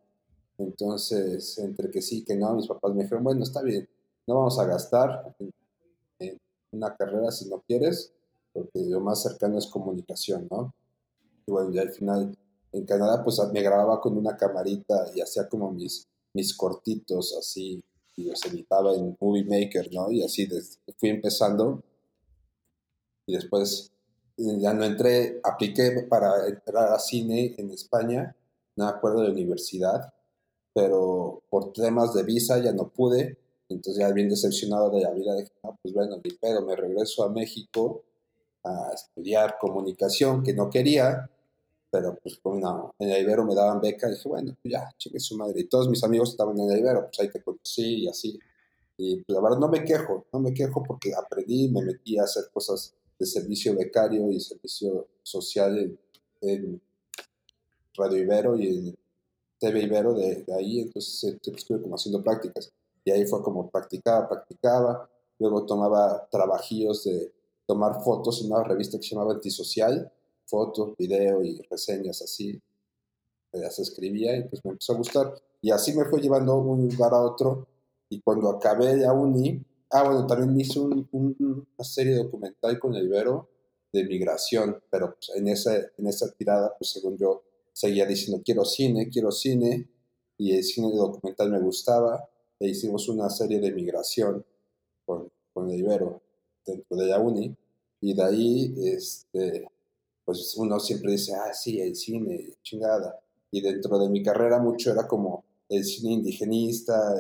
Entonces, 0.58 1.56
entre 1.58 1.90
que 1.90 2.02
sí, 2.02 2.24
que 2.24 2.36
no, 2.36 2.54
mis 2.54 2.66
papás 2.66 2.92
me 2.94 3.04
dijeron, 3.04 3.24
bueno, 3.24 3.42
está 3.42 3.62
bien, 3.62 3.88
no 4.26 4.34
vamos 4.34 4.58
a 4.58 4.66
gastar 4.66 5.34
en, 5.38 6.38
una 6.70 6.94
carrera 6.96 7.30
si 7.30 7.48
no 7.48 7.62
quieres, 7.66 8.12
porque 8.52 8.80
lo 8.86 9.00
más 9.00 9.22
cercano 9.22 9.56
es 9.56 9.66
comunicación, 9.66 10.46
¿no? 10.50 10.74
Y 11.46 11.50
bueno, 11.50 11.70
ya 11.70 11.82
al 11.82 11.90
final 11.90 12.36
en 12.72 12.84
Canadá, 12.84 13.24
pues 13.24 13.40
me 13.52 13.62
grababa 13.62 14.00
con 14.00 14.18
una 14.18 14.36
camarita 14.36 15.10
y 15.14 15.22
hacía 15.22 15.48
como 15.48 15.70
mis, 15.70 16.06
mis 16.34 16.54
cortitos 16.54 17.34
así, 17.38 17.82
y 18.16 18.24
los 18.24 18.44
editaba 18.44 18.94
en 18.94 19.16
Movie 19.20 19.44
Maker, 19.44 19.88
¿no? 19.92 20.10
Y 20.10 20.22
así 20.22 20.48
fui 20.98 21.08
empezando. 21.08 21.82
Y 23.26 23.34
después 23.34 23.92
eh, 24.36 24.58
ya 24.58 24.74
no 24.74 24.84
entré, 24.84 25.40
apliqué 25.44 26.06
para 26.08 26.48
entrar 26.48 26.92
a 26.92 26.98
cine 26.98 27.54
en 27.56 27.70
España, 27.70 28.36
no 28.76 28.84
me 28.84 28.90
acuerdo 28.90 29.22
de 29.22 29.30
universidad, 29.30 30.12
pero 30.74 31.42
por 31.50 31.72
temas 31.72 32.14
de 32.14 32.22
visa 32.22 32.62
ya 32.62 32.72
no 32.72 32.88
pude. 32.88 33.38
Entonces 33.68 34.00
ya 34.00 34.12
bien 34.12 34.28
decepcionado 34.28 34.90
de 34.90 35.02
la 35.02 35.10
vida, 35.10 35.34
dije, 35.36 35.52
no, 35.62 35.78
pues 35.82 35.92
bueno, 35.92 36.16
ni 36.22 36.30
pedo, 36.30 36.62
me 36.62 36.74
regreso 36.74 37.24
a 37.24 37.30
México 37.30 38.02
a 38.64 38.92
estudiar 38.94 39.56
comunicación, 39.60 40.42
que 40.42 40.54
no 40.54 40.70
quería, 40.70 41.30
pero 41.90 42.18
pues 42.22 42.40
bueno, 42.42 42.94
en 42.98 43.10
el 43.10 43.22
Ibero 43.22 43.44
me 43.44 43.54
daban 43.54 43.80
beca, 43.80 44.08
y 44.08 44.12
dije, 44.12 44.28
bueno, 44.28 44.56
pues 44.62 44.72
ya, 44.72 44.88
cheque 44.98 45.20
su 45.20 45.36
madre. 45.36 45.60
Y 45.60 45.64
todos 45.64 45.88
mis 45.88 46.02
amigos 46.04 46.30
estaban 46.30 46.58
en 46.58 46.70
el 46.70 46.78
Ibero, 46.78 47.06
pues 47.06 47.20
ahí 47.20 47.30
te 47.30 47.42
conocí 47.42 48.04
y 48.04 48.08
así. 48.08 48.38
Y 48.96 49.22
pues 49.22 49.34
la 49.36 49.42
verdad 49.42 49.58
no 49.58 49.68
me 49.68 49.84
quejo, 49.84 50.26
no 50.32 50.40
me 50.40 50.52
quejo 50.52 50.82
porque 50.82 51.12
aprendí, 51.14 51.68
me 51.68 51.82
metí 51.82 52.18
a 52.18 52.24
hacer 52.24 52.44
cosas 52.52 52.94
de 53.18 53.26
servicio 53.26 53.76
becario 53.76 54.30
y 54.30 54.40
servicio 54.40 55.08
social 55.22 55.98
en, 56.40 56.80
Radio 57.94 58.18
Ibero 58.18 58.56
y 58.56 58.66
en 58.68 58.98
TV 59.58 59.82
Ibero 59.82 60.14
de, 60.14 60.44
ahí, 60.56 60.80
entonces 60.80 61.24
eh, 61.24 61.38
estuve 61.54 61.82
como 61.82 61.96
haciendo 61.96 62.22
prácticas. 62.22 62.70
Y 63.04 63.10
ahí 63.10 63.26
fue 63.26 63.42
como 63.42 63.70
practicaba, 63.70 64.28
practicaba, 64.28 65.08
luego 65.38 65.64
tomaba 65.66 66.28
trabajillos 66.30 67.04
de 67.04 67.32
tomar 67.66 68.02
fotos 68.02 68.42
en 68.42 68.52
una 68.52 68.64
revista 68.64 68.98
que 68.98 69.04
se 69.04 69.14
llamaba 69.14 69.34
Antisocial, 69.34 70.12
fotos, 70.46 70.96
video 70.96 71.42
y 71.42 71.60
reseñas 71.70 72.22
así. 72.22 72.60
Ya 73.52 73.70
se 73.70 73.82
escribía 73.82 74.36
y 74.36 74.44
pues 74.44 74.64
me 74.64 74.72
empezó 74.72 74.92
a 74.92 74.96
gustar. 74.96 75.34
Y 75.60 75.70
así 75.70 75.92
me 75.94 76.04
fue 76.04 76.20
llevando 76.20 76.56
un 76.56 76.88
lugar 76.88 77.12
a 77.14 77.22
otro. 77.22 77.66
Y 78.10 78.20
cuando 78.20 78.50
acabé 78.50 78.96
la 78.96 79.12
uni, 79.12 79.62
ah, 79.90 80.02
bueno, 80.04 80.26
también 80.26 80.58
hice 80.60 80.80
una 80.80 81.84
serie 81.84 82.14
documental 82.14 82.78
con 82.78 82.94
el 82.94 83.06
Ibero 83.06 83.48
de 83.92 84.04
migración, 84.04 84.82
pero 84.90 85.14
pues, 85.14 85.30
en, 85.34 85.48
esa, 85.48 85.76
en 85.76 86.06
esa 86.06 86.30
tirada, 86.32 86.74
pues 86.78 86.90
según 86.90 87.16
yo, 87.16 87.42
seguía 87.78 88.06
diciendo, 88.06 88.42
quiero 88.44 88.64
cine, 88.64 89.08
quiero 89.08 89.30
cine, 89.30 89.88
y 90.36 90.52
el 90.52 90.64
cine 90.64 90.90
documental 90.92 91.48
me 91.48 91.60
gustaba, 91.60 92.28
e 92.58 92.70
hicimos 92.70 93.08
una 93.08 93.30
serie 93.30 93.60
de 93.60 93.70
migración 93.70 94.44
con, 95.06 95.30
con 95.54 95.70
el 95.70 95.78
Ibero 95.78 96.20
dentro 96.66 96.96
de 96.96 97.06
la 97.06 97.20
uni, 97.20 97.56
y 98.00 98.14
de 98.14 98.22
ahí, 98.24 98.74
este, 98.84 99.68
pues 100.24 100.56
uno 100.56 100.80
siempre 100.80 101.12
dice, 101.12 101.34
ah, 101.36 101.54
sí, 101.54 101.80
el 101.80 101.94
cine, 101.94 102.56
chingada. 102.64 103.20
Y 103.52 103.60
dentro 103.60 103.96
de 104.00 104.08
mi 104.08 104.24
carrera 104.24 104.58
mucho 104.58 104.90
era 104.90 105.06
como 105.06 105.44
el 105.68 105.84
cine 105.84 106.14
indigenista, 106.14 107.14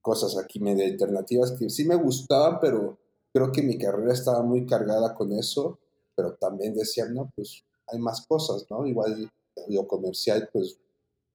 cosas 0.00 0.38
aquí 0.38 0.60
medio 0.60 0.86
alternativas 0.86 1.52
que 1.52 1.68
sí 1.68 1.84
me 1.84 1.96
gustaban, 1.96 2.58
pero 2.58 2.98
creo 3.34 3.52
que 3.52 3.62
mi 3.62 3.76
carrera 3.76 4.14
estaba 4.14 4.42
muy 4.42 4.64
cargada 4.64 5.14
con 5.14 5.30
eso, 5.32 5.78
pero 6.14 6.36
también 6.36 6.74
decía, 6.74 7.04
no, 7.04 7.30
pues 7.36 7.64
hay 7.88 7.98
más 7.98 8.26
cosas, 8.26 8.66
¿no? 8.70 8.86
Igual 8.86 9.30
lo 9.68 9.86
comercial, 9.86 10.48
pues 10.52 10.78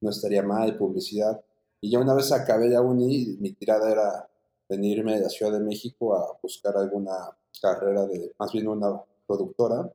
no 0.02 0.10
estaría 0.10 0.44
mal, 0.44 0.78
publicidad. 0.78 1.42
Y 1.82 1.92
yo 1.92 2.00
una 2.00 2.14
vez 2.14 2.32
acabé 2.32 2.70
la 2.70 2.82
uni, 2.82 3.38
mi 3.40 3.54
tirada 3.54 3.92
era 3.92 4.30
venirme 4.70 5.16
de 5.16 5.22
la 5.22 5.30
Ciudad 5.30 5.52
de 5.52 5.60
México 5.60 6.16
a 6.16 6.38
buscar 6.42 6.76
alguna 6.78 7.38
carrera 7.62 8.06
de, 8.06 8.34
más 8.38 8.52
bien 8.52 8.68
una 8.68 9.02
productora, 9.26 9.92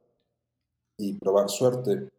y 0.99 1.15
probar 1.15 1.49
suerte. 1.49 2.11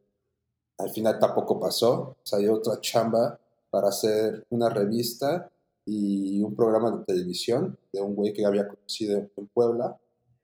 Al 0.77 0.89
final 0.89 1.19
tampoco 1.19 1.60
pasó, 1.60 2.17
salió 2.24 2.55
otra 2.55 2.79
chamba 2.81 3.39
para 3.69 3.89
hacer 3.89 4.45
una 4.50 4.69
revista 4.69 5.50
y 5.86 6.41
un 6.41 6.55
programa 6.55 6.91
de 6.91 7.05
televisión 7.05 7.77
de 7.91 8.01
un 8.01 8.15
güey 8.15 8.33
que 8.33 8.45
había 8.45 8.67
conocido 8.67 9.29
en 9.36 9.48
Puebla 9.48 9.98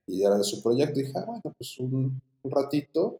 y 0.05 0.23
era 0.23 0.37
de 0.37 0.43
su 0.43 0.61
proyecto. 0.61 0.99
Y 0.99 1.03
dije, 1.03 1.17
ah, 1.17 1.25
bueno, 1.25 1.41
pues 1.57 1.79
un 1.79 2.21
ratito 2.45 3.19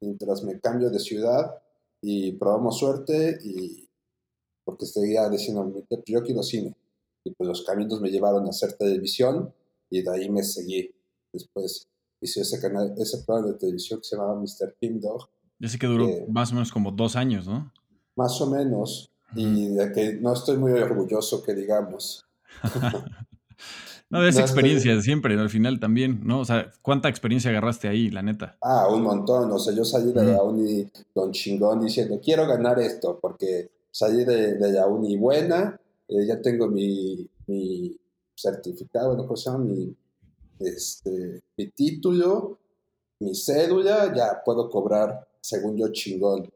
mientras 0.00 0.42
me 0.42 0.60
cambio 0.60 0.90
de 0.90 0.98
ciudad 0.98 1.60
y 2.00 2.32
probamos 2.32 2.78
suerte 2.78 3.38
y 3.42 3.88
porque 4.64 4.86
seguía 4.86 5.28
diciendo, 5.28 5.70
pues 5.88 6.02
yo 6.06 6.22
quiero 6.22 6.42
cine. 6.42 6.76
Y 7.24 7.32
pues 7.32 7.48
los 7.48 7.62
caminos 7.64 8.00
me 8.00 8.10
llevaron 8.10 8.46
a 8.46 8.50
hacer 8.50 8.74
televisión 8.74 9.52
y 9.90 10.02
de 10.02 10.10
ahí 10.10 10.28
me 10.28 10.42
seguí. 10.42 10.94
Después 11.32 11.88
hizo 12.20 12.40
ese 12.40 12.60
canal, 12.60 12.94
ese 12.98 13.22
programa 13.24 13.52
de 13.52 13.58
televisión 13.58 14.00
que 14.00 14.08
se 14.08 14.16
llamaba 14.16 14.38
Mr. 14.38 14.76
Pink 14.78 15.00
Dog. 15.00 15.28
Sé 15.60 15.78
que 15.78 15.86
duró 15.86 16.06
más 16.28 16.52
o 16.52 16.54
menos 16.54 16.70
como 16.70 16.92
dos 16.92 17.16
años, 17.16 17.46
¿no? 17.46 17.72
Más 18.16 18.40
o 18.40 18.50
menos. 18.50 19.10
Y 19.34 19.68
de 19.68 19.92
que 19.92 20.14
no 20.14 20.32
estoy 20.32 20.56
muy 20.56 20.72
orgulloso 20.72 21.42
que 21.42 21.54
digamos. 21.54 22.26
no, 24.10 24.22
de 24.22 24.30
esa 24.30 24.40
experiencia 24.42 25.00
siempre, 25.02 25.38
al 25.38 25.50
final 25.50 25.80
también, 25.80 26.20
¿no? 26.24 26.40
O 26.40 26.44
sea, 26.44 26.70
¿cuánta 26.82 27.08
experiencia 27.08 27.50
agarraste 27.50 27.88
ahí, 27.88 28.10
la 28.10 28.22
neta? 28.22 28.56
Ah, 28.62 28.88
un 28.88 29.02
montón. 29.02 29.50
O 29.52 29.58
sea, 29.58 29.74
yo 29.74 29.84
salí 29.84 30.12
de 30.12 30.24
la 30.24 30.42
uni 30.42 30.88
con 31.14 31.32
chingón 31.32 31.80
diciendo, 31.80 32.20
quiero 32.22 32.46
ganar 32.46 32.78
esto, 32.78 33.18
porque 33.20 33.70
salí 33.90 34.24
de, 34.24 34.54
de 34.54 34.72
la 34.72 34.86
uni 34.86 35.16
buena, 35.16 35.78
eh, 36.08 36.26
ya 36.26 36.40
tengo 36.40 36.68
mi, 36.68 37.28
mi 37.46 37.96
certificado, 38.34 39.16
¿no? 39.16 39.26
¿Cómo 39.26 39.58
Mi 39.58 39.94
este, 40.60 41.42
mi 41.56 41.70
título, 41.70 42.58
mi 43.20 43.34
cédula, 43.34 44.12
ya 44.14 44.42
puedo 44.44 44.68
cobrar, 44.70 45.28
según 45.48 45.76
yo, 45.76 45.88
chingón. 45.92 46.50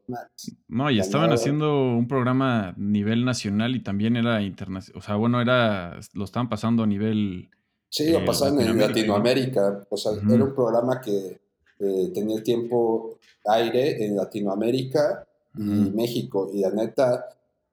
No, 0.69 0.91
y 0.91 1.01
estaban 1.01 1.33
haciendo 1.33 1.97
un 1.97 2.07
programa 2.07 2.69
a 2.69 2.75
nivel 2.77 3.25
nacional 3.25 3.75
y 3.75 3.83
también 3.83 4.17
era 4.17 4.43
internacional. 4.43 4.99
O 4.99 5.05
sea, 5.05 5.17
bueno, 5.17 5.41
era 5.41 5.99
lo 6.15 6.25
estaban 6.25 6.49
pasando 6.49 6.83
a 6.83 6.87
nivel. 6.87 7.49
Sí, 7.89 8.11
lo 8.11 8.19
eh, 8.19 8.25
pasaban 8.25 8.61
en 8.61 8.79
Latinoamérica. 8.79 9.87
O 9.91 9.97
sea, 9.97 10.13
era 10.13 10.45
un 10.45 10.55
programa 10.55 11.01
que 11.01 11.41
eh, 11.81 12.11
tenía 12.15 12.37
el 12.37 12.43
tiempo 12.43 13.19
aire 13.47 14.05
en 14.05 14.17
Latinoamérica 14.17 15.27
y 15.57 15.91
México. 15.91 16.51
Y 16.53 16.61
la 16.61 16.71
neta, 16.71 17.27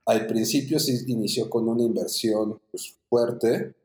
al 0.05 0.27
principio 0.27 0.79
sí 0.79 1.03
inició 1.07 1.49
con 1.49 1.67
una 1.67 1.83
inversión 1.83 2.59
pues, 2.71 2.95
fuerte 3.09 3.75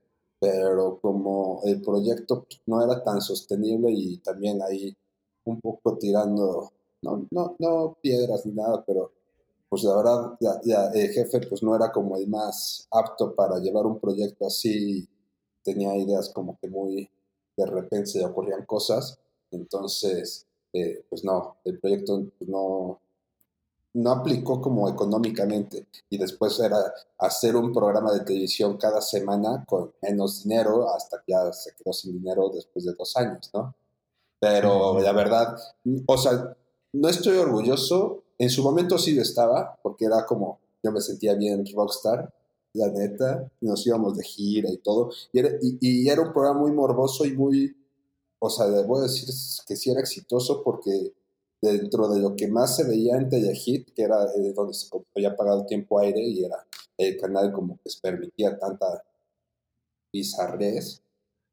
pero 0.45 0.99
como 1.01 1.63
el 1.65 1.81
proyecto 1.81 2.47
no 2.67 2.85
era 2.85 3.03
tan 3.03 3.23
sostenible 3.23 3.91
y 3.91 4.19
también 4.19 4.61
ahí 4.61 4.95
un 5.45 5.59
poco 5.61 5.97
tirando, 5.97 6.71
no, 7.05 7.27
no, 7.31 7.57
no 7.59 7.99
piedras 8.01 8.45
ni 8.47 8.53
nada, 8.53 8.83
pero 8.85 9.13
pues 9.69 9.85
la 9.85 9.97
verdad 9.97 10.37
ya, 10.65 10.87
el 10.95 11.11
jefe 11.11 11.41
pues 11.49 11.63
no 11.63 11.75
era 11.77 11.93
como 11.93 12.17
el 12.17 12.29
más 12.29 12.87
apto 12.91 13.35
para 13.35 13.59
llevar 13.59 13.87
un 13.87 13.99
proyecto 13.99 14.47
así, 14.47 15.09
tenía 15.63 15.97
ideas 15.97 16.31
como 16.31 16.59
que 16.59 16.69
muy 16.69 17.11
de 17.57 17.67
repente 17.67 18.07
se 18.07 18.19
le 18.19 18.27
ocurrían 18.27 18.65
cosas, 18.67 19.19
entonces 19.51 20.47
eh, 20.73 21.05
pues 21.09 21.25
no, 21.25 21.57
el 21.65 21.79
proyecto 21.79 22.25
pues, 22.39 22.49
no, 22.51 23.01
no 23.95 24.11
aplicó 24.11 24.61
como 24.61 24.89
económicamente. 24.89 25.87
Y 26.11 26.19
después 26.19 26.59
era 26.59 26.79
hacer 27.19 27.57
un 27.57 27.73
programa 27.73 28.13
de 28.13 28.21
televisión 28.21 28.77
cada 28.77 29.01
semana 29.01 29.65
con 29.67 29.93
menos 30.03 30.43
dinero 30.43 30.89
hasta 30.93 31.19
que 31.19 31.33
ya 31.33 31.53
se 31.53 31.75
quedó 31.77 31.93
sin 31.93 32.13
dinero 32.13 32.51
después 32.53 32.85
de 32.85 32.95
dos 32.95 33.17
años, 33.17 33.51
¿no? 33.55 33.75
Pero 34.41 34.99
la 35.01 35.13
verdad, 35.13 35.57
o 36.07 36.19
sea, 36.19 36.57
no 36.95 37.09
estoy 37.09 37.37
orgulloso, 37.37 38.23
en 38.39 38.51
su 38.51 38.63
momento 38.63 38.99
sí 38.99 39.15
lo 39.15 39.23
estaba, 39.23 39.79
porque 39.83 40.07
era 40.07 40.25
como, 40.27 40.59
yo 40.83 40.93
me 40.93 41.01
sentía 41.01 41.35
bien 41.35 41.65
rockstar, 41.75 42.33
la 42.73 42.89
neta, 42.89 43.51
nos 43.61 43.87
íbamos 43.87 44.17
de 44.17 44.25
gira 44.25 44.71
y 44.71 44.79
todo, 44.79 45.11
y 45.33 45.39
era, 45.39 45.51
y 45.61 46.09
era 46.09 46.23
un 46.23 46.33
programa 46.33 46.61
muy 46.61 46.73
morboso 46.73 47.25
y 47.25 47.33
muy, 47.33 47.77
o 48.39 48.51
sea, 48.51 48.67
debo 48.67 49.01
decir 49.01 49.29
que 49.67 49.77
sí 49.77 49.91
era 49.91 50.01
exitoso 50.01 50.63
porque 50.63 51.13
dentro 51.61 52.09
de 52.09 52.21
lo 52.21 52.37
que 52.37 52.47
más 52.49 52.77
se 52.77 52.85
veía 52.85 53.17
en 53.17 53.29
Telehit, 53.29 53.93
que 53.95 54.03
era 54.03 54.25
eh, 54.37 54.53
donde 54.55 54.75
se 54.75 54.89
había 55.15 55.37
pagado 55.37 55.67
tiempo 55.67 55.99
aire 55.99 56.21
y 56.21 56.45
era 56.45 56.67
el 56.99 57.17
canal 57.17 57.53
como 57.53 57.79
que 57.83 57.91
se 57.91 58.01
permitía 58.01 58.59
tanta 58.59 59.03
bizarrez, 60.13 61.03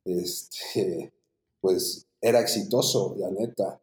este, 0.05 1.11
pues 1.61 2.05
era 2.19 2.39
exitoso, 2.39 3.15
la 3.17 3.31
neta. 3.31 3.80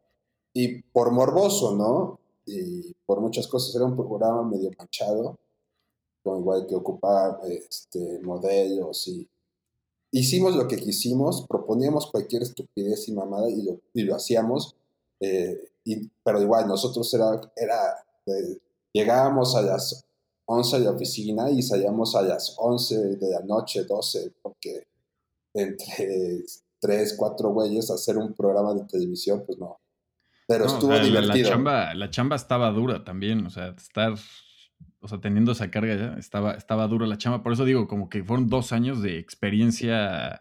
Y 0.58 0.82
por 0.82 1.12
morboso, 1.12 1.76
¿no? 1.76 2.18
Y 2.44 2.92
por 3.06 3.20
muchas 3.20 3.46
cosas, 3.46 3.72
era 3.76 3.84
un 3.84 3.94
programa 3.94 4.42
medio 4.42 4.72
manchado, 4.76 5.38
con 6.24 6.40
igual 6.40 6.66
que 6.66 6.74
ocupaba 6.74 7.38
este, 7.44 8.18
modelos 8.24 9.06
y 9.06 9.28
hicimos 10.10 10.56
lo 10.56 10.66
que 10.66 10.74
quisimos, 10.74 11.46
proponíamos 11.48 12.10
cualquier 12.10 12.42
estupidez 12.42 13.06
y 13.06 13.12
mamada 13.12 13.48
y 13.48 13.62
lo, 13.62 13.80
y 13.94 14.02
lo 14.02 14.16
hacíamos. 14.16 14.74
Eh, 15.20 15.70
pero 16.24 16.42
igual, 16.42 16.66
nosotros 16.66 17.14
era, 17.14 17.40
era 17.54 18.04
llegábamos 18.92 19.54
a 19.54 19.62
las 19.62 20.06
11 20.46 20.80
de 20.80 20.84
la 20.86 20.90
oficina 20.90 21.52
y 21.52 21.62
salíamos 21.62 22.16
a 22.16 22.22
las 22.22 22.56
11 22.58 23.14
de 23.14 23.30
la 23.30 23.40
noche, 23.42 23.84
12, 23.84 24.32
porque 24.42 24.88
entre 25.54 26.44
3, 26.80 27.14
4 27.16 27.52
güeyes 27.52 27.92
hacer 27.92 28.18
un 28.18 28.34
programa 28.34 28.74
de 28.74 28.82
televisión, 28.86 29.44
pues 29.46 29.56
no. 29.56 29.78
Pero 30.48 30.64
estuvo 30.64 30.98
divertido. 30.98 31.44
La 31.44 31.44
chamba, 31.44 31.94
la 31.94 32.10
chamba 32.10 32.36
estaba 32.36 32.70
dura 32.70 33.04
también, 33.04 33.44
o 33.46 33.50
sea, 33.50 33.74
estar, 33.76 34.14
o 35.00 35.06
sea, 35.06 35.20
teniendo 35.20 35.52
esa 35.52 35.70
carga 35.70 35.94
ya, 35.94 36.14
estaba, 36.18 36.54
estaba 36.54 36.88
dura 36.88 37.06
la 37.06 37.18
chamba. 37.18 37.42
Por 37.42 37.52
eso 37.52 37.66
digo, 37.66 37.86
como 37.86 38.08
que 38.08 38.24
fueron 38.24 38.48
dos 38.48 38.72
años 38.72 39.02
de 39.02 39.18
experiencia, 39.18 40.40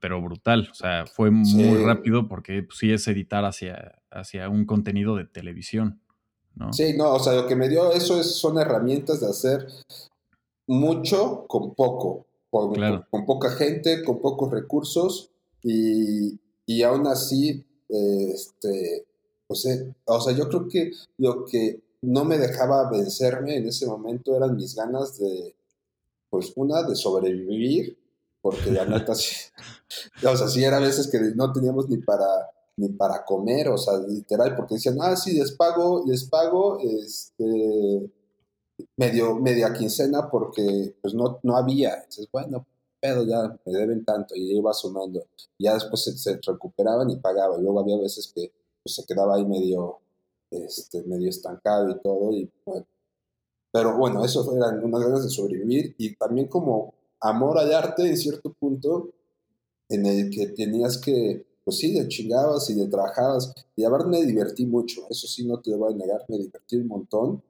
pero 0.00 0.22
brutal. 0.22 0.68
O 0.70 0.74
sea, 0.74 1.06
fue 1.06 1.32
muy 1.32 1.84
rápido 1.84 2.28
porque 2.28 2.62
pues, 2.62 2.78
sí 2.78 2.92
es 2.92 3.08
editar 3.08 3.44
hacia, 3.44 4.00
hacia 4.12 4.48
un 4.48 4.64
contenido 4.64 5.16
de 5.16 5.24
televisión. 5.24 6.00
Sí, 6.70 6.96
no, 6.96 7.14
o 7.14 7.20
sea, 7.20 7.34
lo 7.34 7.46
que 7.46 7.56
me 7.56 7.68
dio 7.68 7.92
eso 7.92 8.18
es, 8.20 8.36
son 8.36 8.58
herramientas 8.58 9.20
de 9.20 9.28
hacer 9.28 9.66
mucho 10.66 11.46
con 11.48 11.74
poco, 11.74 12.26
con, 12.50 13.26
poca 13.26 13.50
gente, 13.50 14.04
con 14.04 14.20
pocos 14.20 14.50
recursos 14.52 15.30
y, 15.62 16.38
y 16.66 16.82
aún 16.82 17.06
así, 17.06 17.64
este, 17.88 19.06
o 19.48 19.54
sea, 19.54 20.34
yo 20.36 20.48
creo 20.48 20.68
que 20.68 20.92
lo 21.16 21.44
que 21.44 21.82
no 22.02 22.24
me 22.24 22.38
dejaba 22.38 22.90
vencerme 22.90 23.56
en 23.56 23.68
ese 23.68 23.86
momento 23.86 24.36
eran 24.36 24.56
mis 24.56 24.74
ganas 24.74 25.18
de, 25.18 25.54
pues 26.30 26.52
una, 26.56 26.82
de 26.82 26.94
sobrevivir, 26.94 27.98
porque 28.40 28.70
la 28.70 28.84
neta, 28.84 29.12
o 29.12 30.36
sea, 30.36 30.48
sí 30.48 30.64
era 30.64 30.78
veces 30.78 31.08
que 31.08 31.18
no 31.34 31.52
teníamos 31.52 31.88
ni 31.88 31.98
para 31.98 32.50
ni 32.78 32.88
para 32.90 33.24
comer, 33.24 33.68
o 33.68 33.76
sea, 33.76 33.98
literal, 33.98 34.54
porque 34.56 34.74
decían, 34.74 34.98
ah, 35.00 35.16
sí, 35.16 35.32
les 35.32 35.52
pago, 35.52 36.04
les 36.06 36.24
pago, 36.24 36.78
este, 36.80 38.08
medio, 38.96 39.34
media 39.34 39.72
quincena 39.72 40.30
porque, 40.30 40.94
pues, 41.02 41.12
no, 41.12 41.40
no 41.42 41.56
había. 41.56 42.04
Dices, 42.06 42.28
bueno, 42.32 42.66
pero 43.00 43.24
ya 43.24 43.58
me 43.64 43.72
deben 43.72 44.04
tanto, 44.04 44.34
y 44.34 44.56
iba 44.56 44.72
sumando. 44.72 45.26
Ya 45.58 45.74
después 45.74 46.04
se, 46.04 46.40
recuperaban 46.46 47.10
y 47.10 47.16
pagaban, 47.16 47.62
luego 47.62 47.80
había 47.80 47.98
veces 47.98 48.32
que 48.34 48.52
pues, 48.82 48.94
se 48.94 49.04
quedaba 49.04 49.36
ahí 49.36 49.44
medio, 49.44 49.98
este, 50.50 51.02
medio 51.04 51.28
estancado 51.28 51.90
y 51.90 52.00
todo, 52.00 52.32
y 52.32 52.50
bueno. 52.64 52.86
Pero 53.70 53.98
bueno, 53.98 54.24
eso 54.24 54.50
eran 54.56 54.82
unas 54.82 55.02
ganas 55.02 55.24
de 55.24 55.30
sobrevivir, 55.30 55.94
y 55.98 56.16
también 56.16 56.48
como 56.48 56.94
amor 57.20 57.58
al 57.58 57.72
arte 57.72 58.06
en 58.08 58.16
cierto 58.16 58.52
punto, 58.52 59.10
en 59.88 60.06
el 60.06 60.30
que 60.30 60.48
tenías 60.48 60.98
que 60.98 61.46
pues 61.68 61.80
sí, 61.80 61.92
de 61.92 62.08
chingabas 62.08 62.70
y 62.70 62.74
de 62.74 62.86
trabajabas. 62.86 63.52
Y 63.76 63.84
a 63.84 63.90
ver, 63.90 64.06
me 64.06 64.24
divertí 64.24 64.64
mucho, 64.64 65.02
eso 65.10 65.26
sí, 65.26 65.46
no 65.46 65.60
te 65.60 65.70
lo 65.70 65.76
voy 65.76 65.92
a 65.92 65.96
negar, 65.98 66.24
me 66.26 66.38
divertí 66.38 66.76
un 66.76 66.88
montón. 66.88 67.42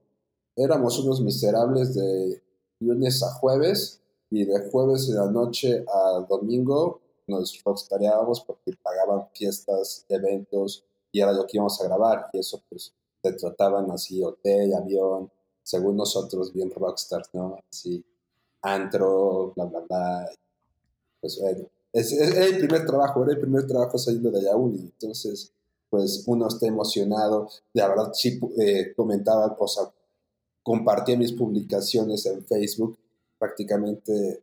Éramos 0.57 0.99
unos 0.99 1.21
miserables 1.21 1.95
de 1.95 2.43
lunes 2.81 3.23
a 3.23 3.33
jueves 3.35 4.01
y 4.31 4.45
de 4.45 4.71
jueves 4.71 5.09
de 5.09 5.15
la 5.15 5.31
noche 5.31 5.85
a 5.87 6.27
domingo 6.29 7.01
nos 7.27 7.63
rockstareábamos 7.63 8.41
porque 8.41 8.73
pagaban 8.83 9.29
fiestas, 9.33 10.05
eventos 10.09 10.85
y 11.13 11.21
era 11.21 11.33
lo 11.33 11.47
que 11.47 11.57
íbamos 11.57 11.81
a 11.81 11.85
grabar. 11.85 12.27
Y 12.33 12.39
eso, 12.39 12.61
pues, 12.69 12.93
te 13.23 13.33
trataban 13.33 13.91
así, 13.91 14.23
hotel, 14.23 14.75
avión, 14.75 15.31
según 15.63 15.97
nosotros, 15.97 16.53
bien 16.53 16.71
rockstars, 16.71 17.29
¿no? 17.35 17.59
Así, 17.71 18.05
antro, 18.63 19.53
bla, 19.55 19.65
bla, 19.67 19.81
bla. 19.81 20.31
Pues 21.21 21.39
bueno, 21.41 21.69
es, 21.93 22.13
era 22.13 22.47
el 22.47 22.59
primer 22.59 22.87
trabajo, 22.87 23.23
era 23.25 23.33
el 23.33 23.41
primer 23.41 23.67
trabajo 23.67 23.99
saliendo 23.99 24.31
de 24.31 24.43
la 24.43 24.57
uni. 24.57 24.81
Entonces, 24.81 25.53
pues 25.91 26.25
uno 26.27 26.49
está 26.49 26.67
emocionado. 26.67 27.49
La 27.73 27.89
verdad, 27.89 28.13
sí 28.15 28.41
eh, 28.59 28.93
comentaba, 28.97 29.57
o 29.59 29.69
sea, 29.69 29.85
compartía 30.63 31.17
mis 31.17 31.33
publicaciones 31.33 32.25
en 32.27 32.45
Facebook. 32.45 32.99
Prácticamente, 33.39 34.43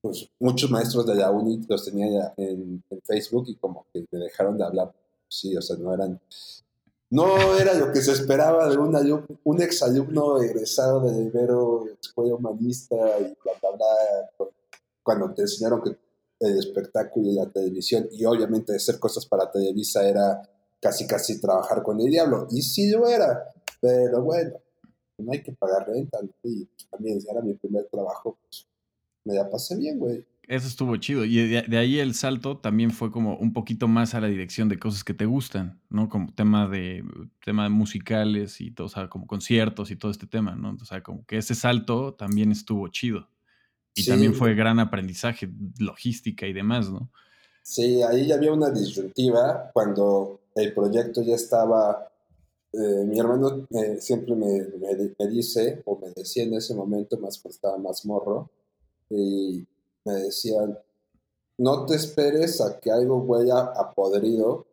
pues 0.00 0.28
muchos 0.38 0.70
maestros 0.70 1.06
de 1.06 1.14
la 1.14 1.30
uni 1.30 1.64
los 1.68 1.84
tenía 1.84 2.08
ya 2.10 2.34
en, 2.36 2.82
Facebook 3.04 3.46
y 3.48 3.56
como 3.56 3.86
que 3.92 4.04
me 4.10 4.18
dejaron 4.18 4.58
de 4.58 4.64
hablar. 4.64 4.92
Sí, 5.28 5.56
o 5.56 5.62
sea, 5.62 5.76
no 5.76 5.92
eran. 5.92 6.20
No 7.10 7.58
era 7.58 7.74
lo 7.74 7.92
que 7.92 8.00
se 8.00 8.12
esperaba 8.12 8.68
de 8.70 8.78
un, 8.78 9.38
un 9.44 9.62
exalumno 9.62 10.40
egresado 10.40 11.00
de 11.00 11.24
Ibero, 11.24 11.84
escuela 12.00 12.34
humanista 12.34 12.96
y 13.18 13.24
bla, 13.44 13.52
bla, 13.60 13.70
bla. 13.76 14.50
Cuando 15.02 15.34
te 15.34 15.42
enseñaron 15.42 15.82
que 15.82 15.96
el 16.42 16.58
espectáculo 16.58 17.28
y 17.28 17.34
la 17.34 17.46
televisión, 17.46 18.08
y 18.10 18.24
obviamente 18.24 18.74
hacer 18.74 18.98
cosas 18.98 19.26
para 19.26 19.50
Televisa 19.50 20.06
era 20.06 20.42
casi 20.80 21.06
casi 21.06 21.40
trabajar 21.40 21.82
con 21.82 22.00
el 22.00 22.10
diablo, 22.10 22.48
y 22.50 22.62
sí 22.62 22.90
lo 22.90 23.06
era, 23.06 23.52
pero 23.80 24.22
bueno, 24.22 24.52
no 25.22 25.32
hay 25.32 25.42
que 25.42 25.52
pagar 25.52 25.86
renta, 25.88 26.18
y 26.42 26.68
también 26.90 27.18
era 27.30 27.40
mi 27.40 27.54
primer 27.54 27.86
trabajo, 27.90 28.38
pues 28.42 28.66
me 29.24 29.34
la 29.34 29.48
pasé 29.48 29.76
bien, 29.76 29.98
güey. 29.98 30.24
Eso 30.48 30.66
estuvo 30.66 30.96
chido. 30.96 31.24
Y 31.24 31.36
de, 31.36 31.78
ahí 31.78 32.00
el 32.00 32.14
salto 32.14 32.58
también 32.58 32.90
fue 32.90 33.12
como 33.12 33.36
un 33.36 33.52
poquito 33.52 33.86
más 33.86 34.14
a 34.14 34.20
la 34.20 34.26
dirección 34.26 34.68
de 34.68 34.78
cosas 34.78 35.04
que 35.04 35.14
te 35.14 35.24
gustan, 35.24 35.80
¿no? 35.88 36.08
Como 36.08 36.34
tema 36.34 36.68
de, 36.68 37.04
tema 37.44 37.62
de 37.64 37.70
musicales 37.70 38.60
y 38.60 38.72
todo, 38.72 38.88
o 38.88 38.90
sea, 38.90 39.08
como 39.08 39.26
conciertos 39.26 39.90
y 39.90 39.96
todo 39.96 40.10
este 40.10 40.26
tema, 40.26 40.56
¿no? 40.56 40.76
O 40.80 40.84
sea, 40.84 41.02
como 41.02 41.24
que 41.26 41.38
ese 41.38 41.54
salto 41.54 42.14
también 42.14 42.50
estuvo 42.50 42.88
chido. 42.88 43.28
Y 43.94 44.04
también 44.06 44.34
fue 44.34 44.54
gran 44.54 44.78
aprendizaje, 44.78 45.50
logística 45.78 46.46
y 46.46 46.52
demás, 46.52 46.90
¿no? 46.90 47.10
Sí, 47.62 48.02
ahí 48.02 48.26
ya 48.26 48.34
había 48.34 48.52
una 48.52 48.70
disyuntiva 48.70 49.70
cuando 49.72 50.40
el 50.54 50.74
proyecto 50.74 51.22
ya 51.22 51.36
estaba. 51.36 52.11
Eh, 52.72 53.04
mi 53.04 53.18
hermano 53.18 53.66
eh, 53.70 54.00
siempre 54.00 54.34
me, 54.34 54.66
me, 54.78 55.26
dice, 55.28 55.82
o 55.84 55.98
me 55.98 56.10
decía 56.10 56.44
en 56.44 56.54
ese 56.54 56.74
momento, 56.74 57.18
más 57.18 57.38
cuando 57.38 57.54
estaba 57.54 57.78
más 57.78 58.04
morro, 58.06 58.50
y 59.10 59.66
me 60.04 60.14
decían: 60.14 60.78
No 61.58 61.84
te 61.84 61.96
esperes 61.96 62.60
a 62.60 62.80
que 62.80 62.90
algo 62.90 63.18
huella 63.18 63.72
a 63.76 63.92
podrido 63.92 64.66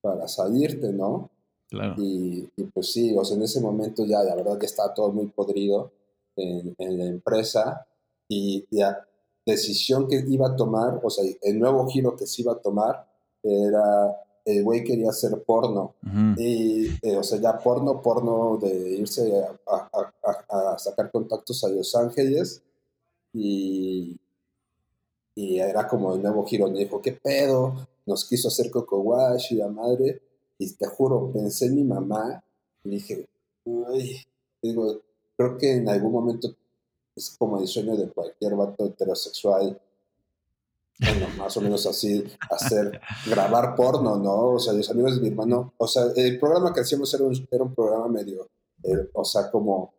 para 0.00 0.28
salirte, 0.28 0.92
¿no? 0.92 1.30
Claro. 1.68 1.94
Y, 1.98 2.48
pues 2.72 2.92
sí, 2.92 3.16
o 3.16 3.24
sea, 3.24 3.36
en 3.36 3.42
ese 3.42 3.60
momento 3.60 4.04
ya, 4.04 4.22
la 4.22 4.34
verdad, 4.36 4.58
ya 4.60 4.66
estaba 4.66 4.94
todo 4.94 5.10
muy 5.10 5.26
podrido 5.26 5.90
en, 6.36 6.74
en 6.78 6.98
la 6.98 7.06
empresa 7.06 7.86
y 8.28 8.66
la 8.70 9.06
decisión 9.44 10.06
que 10.06 10.24
iba 10.28 10.48
a 10.48 10.56
tomar, 10.56 11.00
o 11.02 11.10
sea, 11.10 11.24
el 11.42 11.58
nuevo 11.58 11.88
giro 11.88 12.14
que 12.16 12.26
se 12.26 12.42
iba 12.42 12.52
a 12.52 12.60
tomar 12.60 13.06
era 13.42 14.16
el 14.44 14.64
güey 14.64 14.84
quería 14.84 15.10
hacer 15.10 15.42
porno. 15.44 15.94
Y, 16.36 16.88
eh, 17.02 17.16
o 17.16 17.22
sea, 17.22 17.40
ya 17.40 17.58
porno, 17.58 18.00
porno 18.02 18.58
de 18.60 18.98
irse 18.98 19.32
a, 19.66 20.78
sacar 20.78 21.10
contactos 21.10 21.62
a 21.64 21.68
Los 21.68 21.94
Ángeles. 21.94 22.62
Y, 23.32 24.18
y 25.34 25.58
era 25.58 25.86
como 25.86 26.14
el 26.14 26.22
nuevo 26.22 26.44
giro. 26.44 26.70
Me 26.70 26.80
dijo, 26.80 27.00
¿qué 27.00 27.12
pedo? 27.12 27.88
Nos 28.06 28.24
quiso 28.24 28.48
hacer 28.48 28.70
Coco 28.70 28.98
Wash 28.98 29.52
y 29.52 29.56
la 29.56 29.68
madre. 29.68 30.20
Y 30.58 30.72
te 30.72 30.86
juro, 30.86 31.30
pensé 31.32 31.66
en 31.66 31.76
mi 31.76 31.84
mamá 31.84 32.42
y 32.84 32.90
dije, 32.90 33.28
uy, 33.64 34.16
digo, 34.60 35.00
creo 35.36 35.56
que 35.58 35.72
en 35.72 35.88
algún 35.88 36.12
momento 36.12 36.54
es 37.14 37.30
como 37.38 37.60
el 37.60 37.66
sueño 37.66 37.96
de 37.96 38.08
cualquier 38.08 38.54
vato 38.54 38.86
heterosexual. 38.86 39.80
Bueno, 40.98 41.26
más 41.36 41.56
o 41.56 41.60
menos 41.60 41.86
así, 41.86 42.24
hacer, 42.50 43.00
grabar 43.26 43.74
porno, 43.74 44.16
¿no? 44.18 44.54
O 44.54 44.58
sea, 44.58 44.72
los 44.72 44.88
amigos 44.90 45.16
de 45.16 45.22
mi 45.22 45.28
hermano, 45.28 45.74
o 45.76 45.88
sea, 45.88 46.04
el 46.14 46.38
programa 46.38 46.72
que 46.72 46.80
hacíamos 46.80 47.12
era 47.14 47.24
un, 47.24 47.48
era 47.50 47.64
un 47.64 47.74
programa 47.74 48.08
medio, 48.08 48.48
eh, 48.84 49.08
o 49.12 49.24
sea, 49.24 49.50
como, 49.50 49.94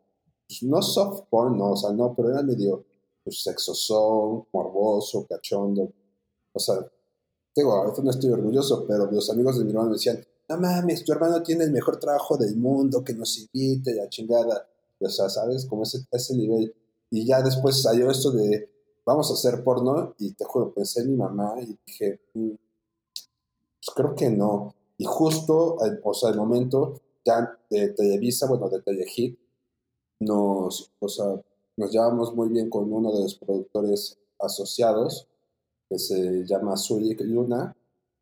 pues, 0.47 0.63
no 0.63 0.81
soft 0.81 1.25
porn, 1.29 1.57
no, 1.57 1.71
o 1.71 1.75
sea, 1.75 1.91
no, 1.91 2.13
pero 2.15 2.29
era 2.29 2.41
medio, 2.41 2.85
pues, 3.23 3.43
sexosón, 3.43 4.45
morboso, 4.53 5.25
cachondo, 5.27 5.91
o 6.53 6.59
sea, 6.59 6.75
digo, 7.55 7.73
a 7.73 7.89
veces 7.89 8.03
no 8.03 8.11
estoy 8.11 8.31
orgulloso, 8.31 8.85
pero 8.87 9.11
los 9.11 9.29
amigos 9.29 9.57
de 9.57 9.65
mi 9.65 9.71
hermano 9.71 9.89
me 9.89 9.95
decían, 9.95 10.23
no 10.47 10.57
mames, 10.57 11.03
tu 11.03 11.11
hermano 11.11 11.41
tiene 11.41 11.65
el 11.65 11.71
mejor 11.71 11.97
trabajo 11.97 12.37
del 12.37 12.55
mundo, 12.55 13.03
que 13.03 13.13
nos 13.13 13.37
invite, 13.37 13.95
la 13.95 14.07
chingada, 14.09 14.67
o 14.99 15.09
sea, 15.09 15.27
¿sabes? 15.27 15.65
Como 15.65 15.83
ese, 15.83 16.05
ese 16.11 16.35
nivel 16.35 16.73
y 17.13 17.27
ya 17.27 17.43
después 17.43 17.79
salió 17.79 18.09
esto 18.09 18.31
de, 18.31 18.72
vamos 19.05 19.29
a 19.29 19.33
hacer 19.33 19.63
porno, 19.63 20.15
y 20.19 20.33
te 20.33 20.45
juro, 20.45 20.73
pensé 20.73 21.01
en 21.01 21.11
mi 21.11 21.17
mamá 21.17 21.55
y 21.61 21.77
dije, 21.85 22.19
mm, 22.33 22.49
pues 22.49 23.95
creo 23.95 24.15
que 24.15 24.29
no. 24.29 24.75
Y 24.97 25.05
justo, 25.05 25.77
o 26.03 26.13
sea, 26.13 26.29
el 26.29 26.37
momento, 26.37 27.01
ya 27.25 27.57
de 27.69 27.89
Televisa, 27.89 28.47
bueno, 28.47 28.69
de 28.69 28.81
Telehit, 28.81 29.37
nos, 30.19 30.91
o 30.99 31.07
sea, 31.07 31.41
nos 31.77 31.91
llevamos 31.91 32.33
muy 32.35 32.49
bien 32.49 32.69
con 32.69 32.91
uno 32.91 33.11
de 33.11 33.23
los 33.23 33.35
productores 33.35 34.17
asociados, 34.39 35.27
que 35.89 35.99
se 35.99 36.45
llama 36.45 36.77
Zulik 36.77 37.21
Luna, 37.21 37.75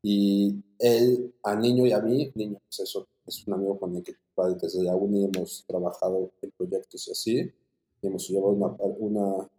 y 0.04 0.64
él, 0.80 1.34
a 1.44 1.56
Niño 1.56 1.86
y 1.86 1.92
a 1.92 2.00
mí, 2.00 2.32
Niño, 2.34 2.60
pues 2.68 2.80
eso, 2.80 3.08
es 3.26 3.46
un 3.48 3.54
amigo 3.54 3.80
con 3.80 3.96
el 3.96 4.04
que 4.04 4.16
desde 4.60 4.84
la 4.84 4.96
uni 4.96 5.26
hemos 5.26 5.64
trabajado 5.68 6.32
en 6.42 6.52
proyectos 6.52 7.08
y 7.08 7.12
así, 7.12 7.52
hemos 8.02 8.28
llevado 8.28 8.54
una, 8.54 8.76
una 8.98 9.50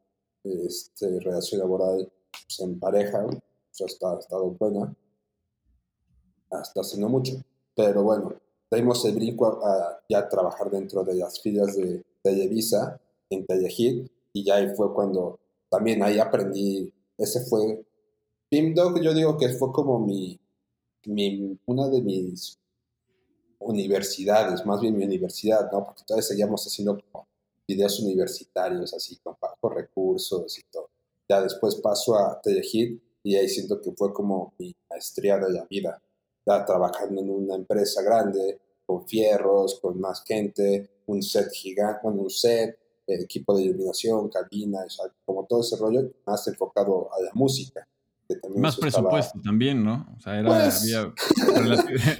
este, 0.45 1.21
relación 1.21 1.61
laboral 1.61 2.11
pues, 2.31 2.61
en 2.61 2.79
pareja, 2.79 3.25
está, 3.79 4.19
estado 4.19 4.51
buena, 4.51 4.95
hasta 6.51 6.81
hace 6.81 6.99
no 6.99 7.09
mucho, 7.09 7.43
pero 7.75 8.03
bueno, 8.03 8.35
dimos 8.71 9.05
el 9.05 9.15
brinco 9.15 9.65
a, 9.65 10.01
ya 10.09 10.29
trabajar 10.29 10.71
dentro 10.71 11.05
de 11.05 11.15
las 11.15 11.41
filas 11.41 11.77
de 11.77 12.05
Televisa 12.23 13.01
en 13.31 13.47
Telehit 13.47 14.11
y 14.33 14.45
ya 14.45 14.57
ahí 14.57 14.75
fue 14.75 14.93
cuando 14.93 15.41
también 15.71 16.03
ahí 16.03 16.19
aprendí, 16.19 16.93
ese 17.17 17.41
fue, 17.47 17.85
Pimdog 18.49 19.01
yo 19.01 19.15
digo 19.15 19.39
que 19.39 19.49
fue 19.51 19.73
como 19.73 19.99
mi, 19.99 20.39
mi, 21.07 21.59
una 21.67 21.89
de 21.89 22.03
mis 22.03 22.59
universidades, 23.59 24.67
más 24.67 24.81
bien 24.81 24.97
mi 24.97 25.05
universidad, 25.05 25.71
¿no? 25.73 25.85
Porque 25.85 26.03
todavía 26.07 26.23
seguíamos 26.27 26.67
haciendo 26.67 26.99
videos 27.75 28.01
universitarios, 28.01 28.95
así, 28.95 29.17
con 29.19 29.37
bajos 29.41 29.75
recursos 29.75 30.59
y 30.59 30.63
todo. 30.71 30.91
Ya 31.29 31.41
después 31.41 31.77
paso 31.77 32.17
a 32.17 32.41
Telehit 32.41 33.03
y 33.23 33.37
ahí 33.37 33.49
siento 33.49 33.81
que 33.81 33.93
fue 33.93 34.13
como 34.13 34.55
mi 34.59 34.75
maestría 34.91 35.39
de 35.39 35.53
la 35.53 35.65
vida. 35.65 36.03
Ya 36.45 36.65
trabajando 36.65 37.21
en 37.21 37.31
una 37.31 37.55
empresa 37.55 38.03
grande, 38.03 38.61
con 38.85 39.07
fierros, 39.07 39.79
con 39.81 40.01
más 40.01 40.25
gente, 40.25 40.91
un 41.07 41.23
set 41.23 41.51
gigante, 41.53 42.01
bueno, 42.03 42.23
un 42.23 42.31
set, 42.31 42.79
equipo 43.07 43.55
de 43.55 43.63
iluminación, 43.63 44.29
cabina, 44.29 44.85
como 45.25 45.47
todo 45.47 45.61
ese 45.61 45.77
rollo, 45.77 46.11
más 46.27 46.47
enfocado 46.49 47.13
a 47.13 47.23
la 47.23 47.31
música. 47.35 47.87
Más 48.57 48.77
presupuesto 48.77 49.40
también, 49.42 49.85
¿no? 49.85 50.07
O 50.16 50.21
sea, 50.21 50.38
era, 50.38 50.49
pues 50.49 50.83
había, 50.83 51.14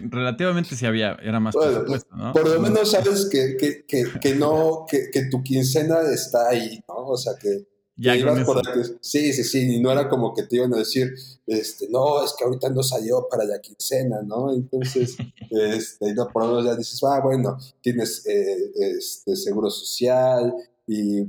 relativamente 0.11 0.77
sí 0.77 0.87
había, 0.87 1.17
era 1.23 1.41
más 1.41 1.55
presupuesto, 1.55 2.17
¿no? 2.17 2.33
Por 2.33 2.49
lo 2.49 2.61
menos 2.61 2.91
sabes 2.91 3.29
que, 3.31 3.57
que, 3.57 3.85
que, 3.87 4.05
que 4.21 4.35
no, 4.35 4.87
que, 4.89 5.29
tu 5.31 5.43
quincena 5.43 6.01
está 6.13 6.49
ahí, 6.49 6.83
¿no? 6.89 7.07
O 7.07 7.17
sea, 7.17 7.35
que, 7.41 7.67
ya 7.97 8.15
por 8.45 8.63
sí, 9.01 9.33
sí, 9.33 9.45
sí, 9.45 9.77
y 9.77 9.81
no 9.81 9.93
era 9.93 10.09
como 10.09 10.35
que 10.35 10.45
te 10.45 10.57
iban 10.57 10.73
a 10.75 10.79
decir, 10.79 11.13
este, 11.47 11.89
no, 11.91 12.25
es 12.25 12.35
que 12.37 12.45
ahorita 12.45 12.71
no 12.71 12.83
salió 12.83 13.29
para 13.31 13.45
la 13.45 13.61
quincena, 13.61 14.23
¿no? 14.23 14.53
Entonces, 14.53 15.17
este, 15.51 16.15
no, 16.15 16.29
por 16.29 16.45
lo 16.45 16.49
menos 16.49 16.65
ya 16.65 16.77
dices, 16.77 17.01
ah, 17.05 17.21
bueno, 17.23 17.59
tienes 17.81 18.27
eh, 18.27 18.73
este, 18.75 19.37
seguro 19.37 19.71
social 19.71 20.55
y 20.87 21.21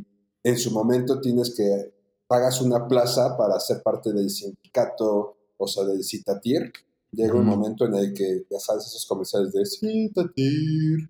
en 0.43 0.58
su 0.58 0.72
momento 0.72 1.19
tienes 1.19 1.54
que, 1.56 1.93
pagas 2.28 2.62
una 2.62 2.88
plaza 2.88 3.38
para 3.38 3.60
ser 3.60 3.82
parte 3.82 4.14
del 4.14 4.30
sindicato, 4.30 5.38
o 5.58 5.68
sea, 5.68 5.84
del 5.86 6.04
Citatir. 6.04 6.72
Llega 7.12 7.36
un 7.36 7.46
momento 7.46 7.86
en 7.86 7.94
el 7.96 8.14
que, 8.14 8.46
ya 8.50 8.60
sabes, 8.60 8.88
esos 8.88 9.06
comerciales 9.06 9.54
de 9.54 9.66
Citatir, 9.66 11.10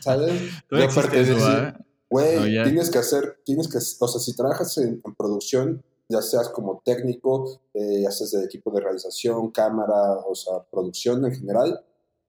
¿sabes? 0.00 0.32
Yo 0.70 0.88
pertenecía, 0.94 1.78
Güey, 2.14 2.62
tienes 2.62 2.90
que 2.90 2.98
hacer, 2.98 3.40
tienes 3.44 3.66
que, 3.66 3.78
o 3.78 4.08
sea, 4.08 4.20
si 4.20 4.36
trabajas 4.36 4.78
en, 4.78 5.02
producción, 5.18 5.82
ya 6.08 6.22
seas 6.22 6.48
como 6.48 6.80
técnico, 6.84 7.60
eh, 7.74 8.02
ya 8.02 8.10
seas 8.12 8.30
de 8.30 8.44
equipo 8.44 8.70
de 8.70 8.80
realización, 8.80 9.50
cámara, 9.50 10.18
o 10.24 10.34
sea, 10.34 10.62
producción 10.70 11.24
en 11.24 11.34
general, 11.34 11.84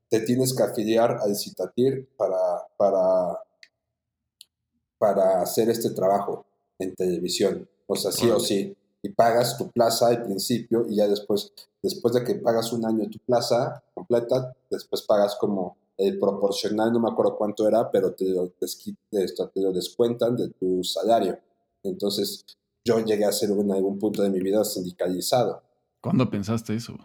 te 0.10 0.22
tienes 0.22 0.56
que 0.56 0.64
afiliar 0.64 1.20
al 1.22 1.36
Citatir 1.36 2.10
para, 2.18 2.36
para, 2.78 3.40
para 4.98 5.42
hacer 5.44 5.70
este 5.70 5.92
trabajo 5.92 6.48
en 6.80 6.96
televisión. 6.96 7.70
O 7.88 7.96
sea, 7.96 8.12
sí 8.12 8.30
o 8.30 8.40
sí. 8.40 8.76
Y 9.02 9.10
pagas 9.10 9.58
tu 9.58 9.70
plaza 9.70 10.08
al 10.08 10.24
principio 10.24 10.86
y 10.90 10.96
ya 10.96 11.08
después, 11.08 11.54
después 11.82 12.14
de 12.16 12.24
que 12.24 12.36
pagas 12.36 12.74
un 12.74 12.86
año 12.86 13.08
tu 13.10 13.20
plaza 13.20 13.84
completa, 13.94 14.54
después 14.70 15.04
pagas 15.04 15.36
como 15.40 15.78
el 15.98 16.20
proporcional, 16.20 16.92
no 16.92 17.00
me 17.00 17.10
acuerdo 17.10 17.38
cuánto 17.38 17.68
era, 17.68 17.90
pero 17.90 18.14
te 18.14 18.26
lo, 18.26 18.50
te 18.50 19.62
lo 19.62 19.72
descuentan 19.72 20.36
de 20.36 20.50
tu 20.50 20.84
salario. 20.84 21.40
Entonces, 21.84 22.46
yo 22.84 23.00
llegué 23.00 23.26
a 23.26 23.32
ser 23.32 23.52
en 23.52 23.72
algún 23.72 24.00
punto 24.00 24.22
de 24.22 24.30
mi 24.30 24.40
vida 24.42 24.64
sindicalizado. 24.64 25.62
¿Cuándo 26.02 26.30
pensaste 26.30 26.76
eso? 26.76 26.98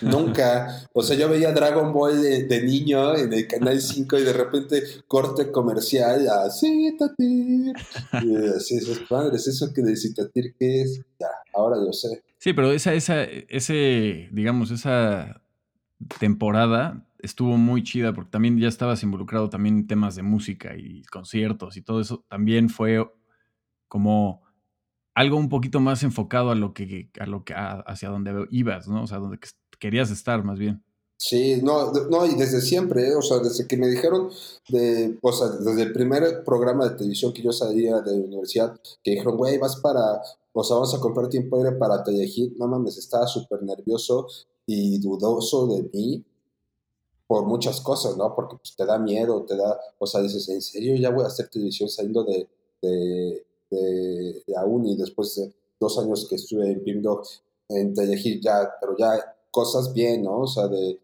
Nunca. 0.00 0.88
O 0.92 1.02
sea, 1.02 1.16
yo 1.16 1.28
veía 1.28 1.52
Dragon 1.52 1.92
Ball 1.92 2.20
de, 2.22 2.62
niño 2.62 3.16
en 3.16 3.32
el 3.32 3.46
canal 3.46 3.80
5 3.80 4.18
y 4.18 4.22
de 4.22 4.32
repente 4.32 4.82
corte 5.06 5.50
comercial 5.50 6.28
a 6.28 6.50
Citatir. 6.50 7.74
Y 8.22 8.36
así, 8.56 8.76
es 8.76 9.00
padres, 9.08 9.46
eso 9.46 9.72
que 9.72 9.82
de 9.82 9.96
Citatir, 9.96 10.54
¿qué 10.58 10.82
es? 10.82 11.00
Ya, 11.18 11.28
ahora 11.52 11.76
yo 11.84 11.92
sé. 11.92 12.22
Sí, 12.38 12.52
pero 12.52 12.72
esa, 12.72 12.94
esa, 12.94 13.24
ese, 13.24 14.28
digamos, 14.32 14.70
esa 14.70 15.40
temporada 16.18 17.06
estuvo 17.18 17.56
muy 17.56 17.82
chida 17.82 18.12
porque 18.12 18.30
también 18.30 18.58
ya 18.58 18.68
estabas 18.68 19.02
involucrado 19.02 19.48
también 19.48 19.78
en 19.78 19.86
temas 19.86 20.14
de 20.14 20.22
música 20.22 20.76
y 20.76 21.02
conciertos 21.04 21.76
y 21.76 21.82
todo 21.82 22.00
eso. 22.00 22.24
También 22.28 22.68
fue 22.68 23.02
como 23.88 24.42
algo 25.14 25.36
un 25.36 25.48
poquito 25.48 25.80
más 25.80 26.02
enfocado 26.02 26.50
a 26.50 26.54
lo 26.54 26.74
que, 26.74 27.10
a 27.18 27.26
lo 27.26 27.44
que 27.44 27.54
hacia 27.56 28.08
donde 28.08 28.46
ibas, 28.50 28.88
¿no? 28.88 29.04
O 29.04 29.06
sea, 29.06 29.18
donde 29.18 29.38
querías 29.84 30.10
estar 30.10 30.42
más 30.42 30.58
bien. 30.58 30.82
Sí, 31.18 31.60
no, 31.62 31.92
no, 31.92 32.24
y 32.24 32.34
desde 32.36 32.62
siempre, 32.62 33.08
¿eh? 33.08 33.14
o 33.14 33.20
sea, 33.20 33.38
desde 33.38 33.68
que 33.68 33.76
me 33.76 33.86
dijeron, 33.86 34.30
de, 34.70 35.18
o 35.20 35.30
sea, 35.30 35.48
desde 35.48 35.82
el 35.82 35.92
primer 35.92 36.42
programa 36.42 36.88
de 36.88 36.96
televisión 36.96 37.34
que 37.34 37.42
yo 37.42 37.52
salía 37.52 38.00
de 38.00 38.16
la 38.16 38.24
universidad, 38.24 38.80
que 39.02 39.10
dijeron, 39.10 39.36
güey, 39.36 39.58
vas 39.58 39.76
para, 39.76 40.22
o 40.54 40.64
sea, 40.64 40.76
vamos 40.76 40.94
a 40.94 41.00
comprar 41.00 41.28
tiempo 41.28 41.58
aire 41.58 41.72
para 41.72 42.02
Telehit, 42.02 42.56
no 42.56 42.66
mames, 42.66 42.96
estaba 42.96 43.26
súper 43.26 43.62
nervioso 43.62 44.26
y 44.64 44.98
dudoso 45.00 45.66
de 45.66 45.82
mí, 45.92 46.24
por 47.26 47.44
muchas 47.44 47.82
cosas, 47.82 48.16
¿no? 48.16 48.34
Porque 48.34 48.56
pues, 48.56 48.74
te 48.74 48.86
da 48.86 48.98
miedo, 48.98 49.44
te 49.44 49.54
da, 49.54 49.78
o 49.98 50.06
sea, 50.06 50.22
dices, 50.22 50.48
¿en 50.48 50.62
serio 50.62 50.96
ya 50.96 51.10
voy 51.10 51.24
a 51.24 51.28
hacer 51.28 51.48
televisión 51.48 51.90
saliendo 51.90 52.24
de, 52.24 52.48
de, 52.80 53.46
de, 53.70 54.42
la 54.46 54.64
uni 54.64 54.96
después 54.96 55.34
de 55.36 55.52
dos 55.78 55.98
años 55.98 56.26
que 56.26 56.36
estuve 56.36 56.70
en 56.70 56.82
en 57.68 57.94
Telehit 57.94 58.42
ya, 58.42 58.70
pero 58.80 58.96
ya 58.96 59.33
cosas 59.54 59.94
bien, 59.94 60.24
¿no? 60.24 60.40
O 60.40 60.46
sea, 60.48 60.66
de, 60.66 60.98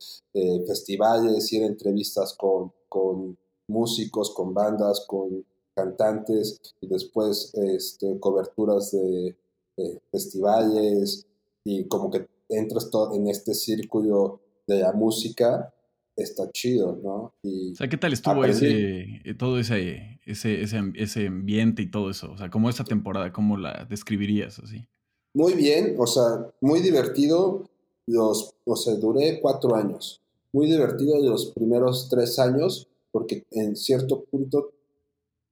festivales, 0.66 1.52
ir 1.52 1.62
a 1.62 1.66
entrevistas 1.66 2.34
con, 2.36 2.72
con 2.88 3.38
músicos, 3.68 4.34
con 4.34 4.52
bandas, 4.52 5.04
con 5.06 5.46
cantantes 5.76 6.60
y 6.80 6.88
después 6.88 7.52
este, 7.54 8.18
coberturas 8.18 8.90
de, 8.90 9.36
de 9.76 10.00
festivales 10.10 11.28
y 11.64 11.86
como 11.86 12.10
que 12.10 12.26
entras 12.48 12.90
todo 12.90 13.14
en 13.14 13.28
este 13.28 13.54
círculo 13.54 14.40
de 14.66 14.80
la 14.80 14.92
música 14.92 15.72
está 16.16 16.50
chido, 16.50 16.98
¿no? 17.02 17.32
Y 17.42 17.72
o 17.72 17.76
sea, 17.76 17.88
¿qué 17.88 17.96
tal 17.96 18.12
estuvo 18.12 18.44
ese, 18.44 19.20
eh, 19.24 19.34
todo 19.38 19.60
ese, 19.60 20.20
ese, 20.26 20.62
ese, 20.62 21.26
ambiente 21.28 21.82
y 21.82 21.90
todo 21.90 22.10
eso? 22.10 22.32
O 22.32 22.36
sea, 22.36 22.50
¿cómo 22.50 22.68
esa 22.68 22.84
temporada, 22.84 23.32
cómo 23.32 23.56
la 23.56 23.86
describirías 23.88 24.58
así? 24.58 24.88
Muy 25.34 25.54
bien, 25.54 25.94
o 25.98 26.06
sea, 26.06 26.50
muy 26.60 26.80
divertido. 26.80 27.70
Los, 28.06 28.54
o 28.64 28.76
sea, 28.76 28.94
duré 28.94 29.40
cuatro 29.40 29.74
años. 29.74 30.20
Muy 30.52 30.66
divertido 30.66 31.18
los 31.20 31.52
primeros 31.52 32.08
tres 32.08 32.38
años, 32.38 32.88
porque 33.12 33.44
en 33.50 33.76
cierto 33.76 34.24
punto 34.24 34.72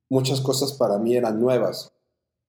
muchas 0.08 0.40
cosas 0.40 0.72
para 0.72 0.98
mí 0.98 1.16
eran 1.16 1.40
nuevas. 1.40 1.92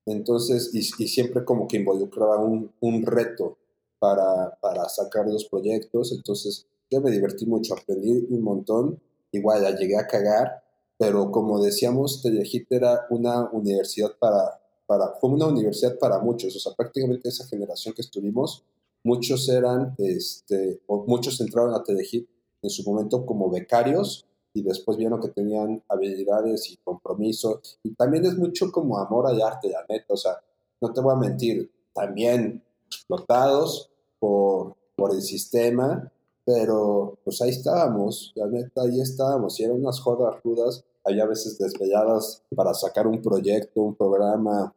Entonces, 0.05 0.71
y, 0.73 0.79
y 0.79 1.07
siempre 1.07 1.45
como 1.45 1.67
que 1.67 1.77
involucraba 1.77 2.37
un, 2.39 2.71
un 2.79 3.05
reto 3.05 3.57
para, 3.99 4.57
para 4.61 4.87
sacar 4.89 5.27
los 5.27 5.45
proyectos. 5.45 6.11
Entonces, 6.11 6.65
yo 6.89 7.01
me 7.01 7.11
divertí 7.11 7.45
mucho, 7.45 7.75
aprendí 7.75 8.25
un 8.29 8.41
montón, 8.41 8.99
igual 9.31 9.61
la 9.61 9.75
llegué 9.75 9.97
a 9.97 10.07
cagar, 10.07 10.63
pero 10.97 11.31
como 11.31 11.61
decíamos, 11.61 12.21
Telehit 12.21 12.71
era 12.71 13.05
una 13.09 13.49
universidad 13.51 14.11
para, 14.19 14.59
para, 14.87 15.13
fue 15.19 15.29
una 15.29 15.47
universidad 15.47 15.97
para 15.99 16.19
muchos, 16.19 16.55
o 16.55 16.59
sea, 16.59 16.73
prácticamente 16.75 17.29
esa 17.29 17.45
generación 17.45 17.93
que 17.93 18.01
estuvimos, 18.01 18.63
muchos 19.03 19.47
eran, 19.49 19.95
este, 19.97 20.81
o 20.87 21.05
muchos 21.05 21.39
entraron 21.41 21.73
a 21.73 21.83
Telehit 21.83 22.27
en 22.61 22.69
su 22.69 22.83
momento 22.83 23.25
como 23.25 23.49
becarios 23.49 24.25
y 24.53 24.63
después 24.63 24.97
vieron 24.97 25.21
que 25.21 25.29
tenían 25.29 25.83
habilidades 25.87 26.69
y 26.71 26.77
compromiso. 26.77 27.61
Y 27.83 27.93
también 27.95 28.25
es 28.25 28.37
mucho 28.37 28.71
como 28.71 28.97
amor 28.97 29.27
al 29.27 29.41
arte, 29.41 29.69
la 29.69 29.85
neta. 29.87 30.13
O 30.13 30.17
sea, 30.17 30.39
no 30.81 30.91
te 30.91 31.01
voy 31.01 31.13
a 31.13 31.19
mentir, 31.19 31.71
también 31.93 32.63
explotados 32.87 33.91
por, 34.19 34.75
por 34.95 35.13
el 35.13 35.21
sistema, 35.21 36.11
pero 36.45 37.19
pues 37.23 37.41
ahí 37.41 37.49
estábamos, 37.49 38.31
la 38.35 38.47
neta, 38.47 38.81
ahí 38.81 38.99
estábamos, 38.99 39.59
y 39.59 39.63
eran 39.63 39.77
unas 39.77 39.99
jodas 39.99 40.41
rudas, 40.43 40.83
había 41.03 41.25
veces 41.25 41.57
desveladas 41.57 42.43
para 42.55 42.73
sacar 42.73 43.05
un 43.05 43.21
proyecto, 43.21 43.81
un 43.81 43.95
programa, 43.95 44.73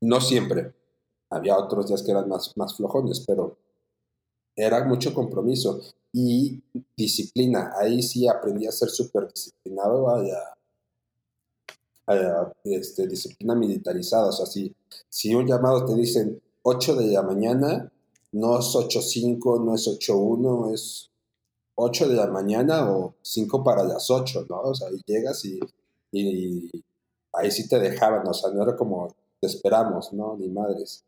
no 0.00 0.20
siempre, 0.20 0.72
había 1.30 1.58
otros 1.58 1.88
días 1.88 2.02
que 2.02 2.10
eran 2.10 2.28
más, 2.28 2.56
más 2.56 2.76
flojones, 2.76 3.24
pero 3.26 3.56
era 4.54 4.84
mucho 4.84 5.12
compromiso 5.12 5.80
y 6.12 6.62
disciplina, 6.96 7.72
ahí 7.78 8.02
sí 8.02 8.26
aprendí 8.26 8.66
a 8.66 8.72
ser 8.72 8.88
súper 8.88 9.30
disciplinado, 9.32 10.04
vaya, 10.04 10.38
este, 12.64 13.06
disciplina 13.06 13.54
militarizada, 13.54 14.28
o 14.28 14.32
sea, 14.32 14.46
si, 14.46 14.74
si 15.08 15.34
un 15.34 15.46
llamado 15.46 15.84
te 15.84 15.94
dicen 15.94 16.40
8 16.62 16.96
de 16.96 17.06
la 17.08 17.22
mañana, 17.22 17.92
no 18.32 18.58
es 18.58 18.66
8.5, 18.74 19.64
no 19.64 19.74
es 19.74 19.86
8.1, 19.86 20.72
es 20.72 21.10
8 21.74 22.08
de 22.08 22.14
la 22.14 22.26
mañana 22.26 22.90
o 22.90 23.14
5 23.22 23.62
para 23.62 23.84
las 23.84 24.10
8, 24.10 24.46
¿no? 24.48 24.60
O 24.62 24.74
sea, 24.74 24.88
y 24.90 25.00
llegas 25.06 25.44
y, 25.44 25.60
ahí 27.32 27.50
sí 27.50 27.68
te 27.68 27.78
dejaban, 27.78 28.26
o 28.26 28.32
sea, 28.32 28.50
no 28.50 28.62
era 28.62 28.76
como 28.76 29.14
te 29.40 29.46
esperamos, 29.46 30.12
¿no? 30.12 30.36
Ni 30.36 30.48
madres. 30.48 31.04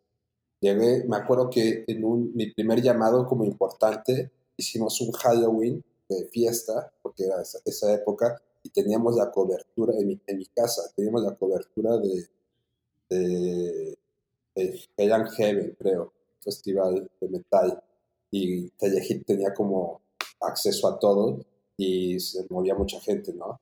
Llegué, 0.61 1.05
me 1.05 1.17
acuerdo 1.17 1.51
que 1.51 1.85
en 1.87 2.05
un, 2.05 2.33
mi 2.35 2.51
primer 2.53 2.83
llamado 2.83 3.27
como 3.27 3.45
importante 3.45 4.31
hicimos 4.57 5.01
un 5.01 5.13
Halloween 5.13 5.85
fiesta, 6.31 6.93
porque 7.03 7.25
era 7.25 7.43
esa, 7.43 7.95
época, 7.95 8.41
y 8.63 8.71
teníamos 8.71 9.17
la 9.17 9.31
cobertura 9.31 9.95
en 9.99 10.07
mi, 10.07 10.21
en 10.27 10.39
mi 10.39 10.47
casa, 10.47 10.83
teníamos 10.97 11.23
la 11.23 11.35
cobertura 11.35 11.97
de, 11.99 12.29
de, 13.11 13.99
de 14.55 15.29
Heaven, 15.37 15.77
creo, 15.79 16.13
festival 16.41 17.11
de 17.21 17.29
metal, 17.29 17.83
y 18.31 18.69
Telehit 18.71 19.27
tenía 19.27 19.55
como 19.55 20.01
acceso 20.41 20.89
a 20.89 20.99
todo 20.99 21.45
y 21.77 22.19
se 22.21 22.47
movía 22.51 22.75
mucha 22.75 23.01
gente, 23.01 23.33
¿no? 23.33 23.61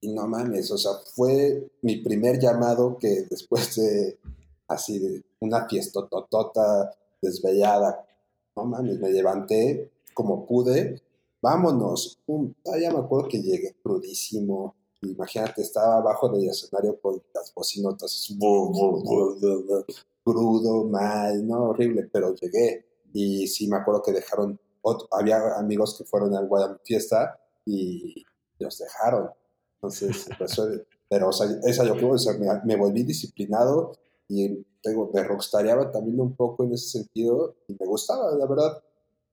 Y 0.00 0.12
no 0.12 0.26
mames, 0.26 0.70
o 0.70 0.78
sea, 0.78 0.92
fue 1.14 1.70
mi 1.82 1.98
primer 1.98 2.38
llamado 2.38 2.98
que 2.98 3.26
después 3.30 3.76
de 3.76 4.18
así 4.66 4.98
de 4.98 5.22
una 5.42 5.68
fiesta 5.68 6.06
totota, 6.08 6.90
desvelada, 7.20 8.06
no 8.56 8.64
mames, 8.64 8.98
me 8.98 9.10
levanté 9.10 9.90
como 10.14 10.46
pude, 10.46 11.02
vámonos. 11.40 12.18
Ah, 12.66 12.78
ya 12.80 12.90
me 12.90 12.98
acuerdo 13.00 13.28
que 13.28 13.42
llegué 13.42 13.74
crudísimo. 13.82 14.76
Imagínate, 15.02 15.62
estaba 15.62 15.96
abajo 15.96 16.28
del 16.28 16.48
escenario 16.48 17.00
con 17.00 17.20
las 17.34 17.52
bocinotas, 17.52 18.28
crudo, 20.24 20.84
mal, 20.84 21.46
no, 21.46 21.70
horrible, 21.70 22.08
pero 22.12 22.34
llegué. 22.34 22.86
Y 23.12 23.48
sí 23.48 23.68
me 23.68 23.76
acuerdo 23.76 24.02
que 24.02 24.12
dejaron, 24.12 24.58
había 25.10 25.56
amigos 25.56 25.98
que 25.98 26.04
fueron 26.04 26.34
al 26.36 26.46
Guadalajara 26.46 26.80
fiesta 26.84 27.40
y 27.66 28.24
los 28.58 28.78
dejaron. 28.78 29.30
Entonces, 29.76 30.28
pues, 30.38 30.60
pero 31.08 31.28
o 31.28 31.32
sea, 31.32 31.48
esa 31.64 31.84
yo 31.84 31.94
creo, 31.94 32.12
o 32.12 32.64
me, 32.64 32.76
volví 32.76 33.02
disciplinado 33.02 33.92
y 34.28 34.64
tengo, 34.82 35.10
me 35.12 35.22
rockstareaba 35.22 35.90
también 35.90 36.20
un 36.20 36.34
poco 36.34 36.64
en 36.64 36.72
ese 36.72 36.98
sentido 36.98 37.56
y 37.68 37.76
me 37.78 37.86
gustaba, 37.86 38.34
la 38.34 38.46
verdad, 38.46 38.82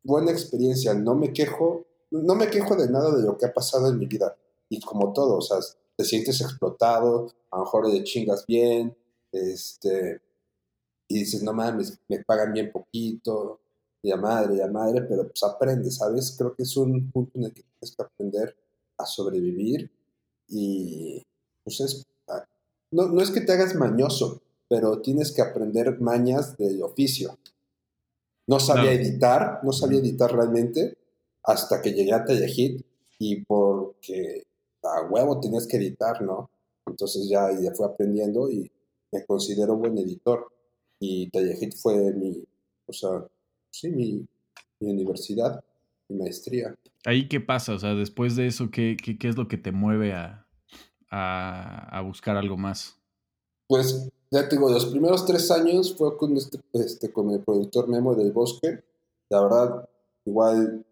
buena 0.04 0.32
experiencia, 0.32 0.94
no 0.94 1.16
me 1.16 1.34
quejo, 1.34 1.86
no 2.12 2.36
me 2.36 2.50
quejo 2.50 2.76
de 2.76 2.90
nada 2.90 3.16
de 3.16 3.24
lo 3.24 3.38
que 3.38 3.46
ha 3.46 3.54
pasado 3.54 3.90
en 3.90 3.98
mi 3.98 4.06
vida 4.06 4.36
y 4.70 4.80
como 4.80 5.14
todo, 5.14 5.38
o 5.38 5.42
sea, 5.42 5.58
te 5.96 6.04
sientes 6.04 6.40
explotado, 6.42 7.28
a 7.52 7.58
lo 7.58 7.64
mejor 7.64 7.92
de 7.92 8.04
chingas 8.04 8.46
bien, 8.46 8.96
este, 9.32 10.22
y 11.08 11.20
dices, 11.20 11.44
no 11.44 11.54
mames, 11.54 12.00
me 12.08 12.24
pagan 12.24 12.54
bien 12.54 12.72
poquito, 12.72 13.60
ya 14.04 14.16
madre, 14.16 14.58
ya 14.58 14.68
madre, 14.68 15.02
pero 15.02 15.28
pues 15.28 15.44
aprende, 15.44 15.92
¿sabes? 15.92 16.36
Creo 16.38 16.56
que 16.56 16.64
es 16.64 16.78
un 16.78 17.12
punto 17.12 17.38
en 17.38 17.46
el 17.46 17.54
que 17.54 17.64
tienes 17.64 17.96
que 17.96 18.04
aprender 18.04 18.56
a 18.98 19.06
sobrevivir 19.06 19.92
y 20.48 21.22
pues 21.64 21.80
es, 21.82 22.06
ah, 22.28 22.46
no, 22.92 23.08
no 23.08 23.22
es 23.22 23.32
que 23.32 23.42
te 23.42 23.52
hagas 23.52 23.76
mañoso, 23.76 24.42
pero 24.70 25.02
tienes 25.02 25.34
que 25.34 25.42
aprender 25.42 26.00
mañas 26.00 26.56
del 26.56 26.82
oficio. 26.84 27.38
No 28.48 28.60
sabía 28.60 28.94
editar, 28.94 29.60
no 29.64 29.74
sabía 29.74 30.00
editar 30.00 30.32
realmente 30.32 30.98
hasta 31.44 31.82
que 31.82 31.92
llegué 31.92 32.14
a 32.14 32.24
Telehit 32.24 32.86
y 33.18 33.44
porque 33.44 34.44
a 34.84 35.02
huevo 35.10 35.40
tenías 35.40 35.68
que 35.68 35.78
editar, 35.78 36.22
¿no? 36.22 36.50
Entonces 36.86 37.28
ya, 37.28 37.50
ya 37.60 37.74
fui 37.74 37.86
aprendiendo 37.86 38.50
y 38.50 38.72
me 39.12 39.26
considero 39.26 39.76
buen 39.76 39.98
editor. 39.98 40.48
Y 41.00 41.30
Telehit 41.32 41.76
fue 41.76 42.14
mi, 42.14 42.44
o 42.86 42.94
sea, 42.94 43.26
sí, 43.72 43.90
mi, 43.90 44.26
mi 44.80 44.92
universidad, 44.92 45.64
mi 46.08 46.18
maestría. 46.18 46.76
¿Ahí 47.06 47.28
qué 47.28 47.40
pasa? 47.40 47.74
O 47.74 47.80
sea, 47.80 47.96
después 47.96 48.36
de 48.36 48.48
eso, 48.48 48.70
¿qué, 48.70 48.98
qué, 49.02 49.18
qué 49.18 49.30
es 49.30 49.38
lo 49.38 49.48
que 49.48 49.58
te 49.58 49.72
mueve 49.72 50.14
a, 50.14 50.48
a, 51.10 51.98
a, 51.98 52.02
buscar 52.02 52.36
algo 52.36 52.58
más? 52.58 52.98
Pues, 53.68 54.10
ya 54.32 54.48
te 54.48 54.56
digo, 54.56 54.70
los 54.70 54.86
primeros 54.88 55.26
tres 55.26 55.50
años 55.52 55.96
fue 55.98 56.18
con, 56.18 56.38
este, 56.38 56.60
este, 56.74 57.12
con 57.12 57.32
el 57.32 57.42
productor 57.42 57.88
Memo 57.88 58.16
del 58.16 58.32
Bosque. 58.32 58.84
La 59.30 59.42
verdad, 59.42 59.90
igual, 60.26 60.86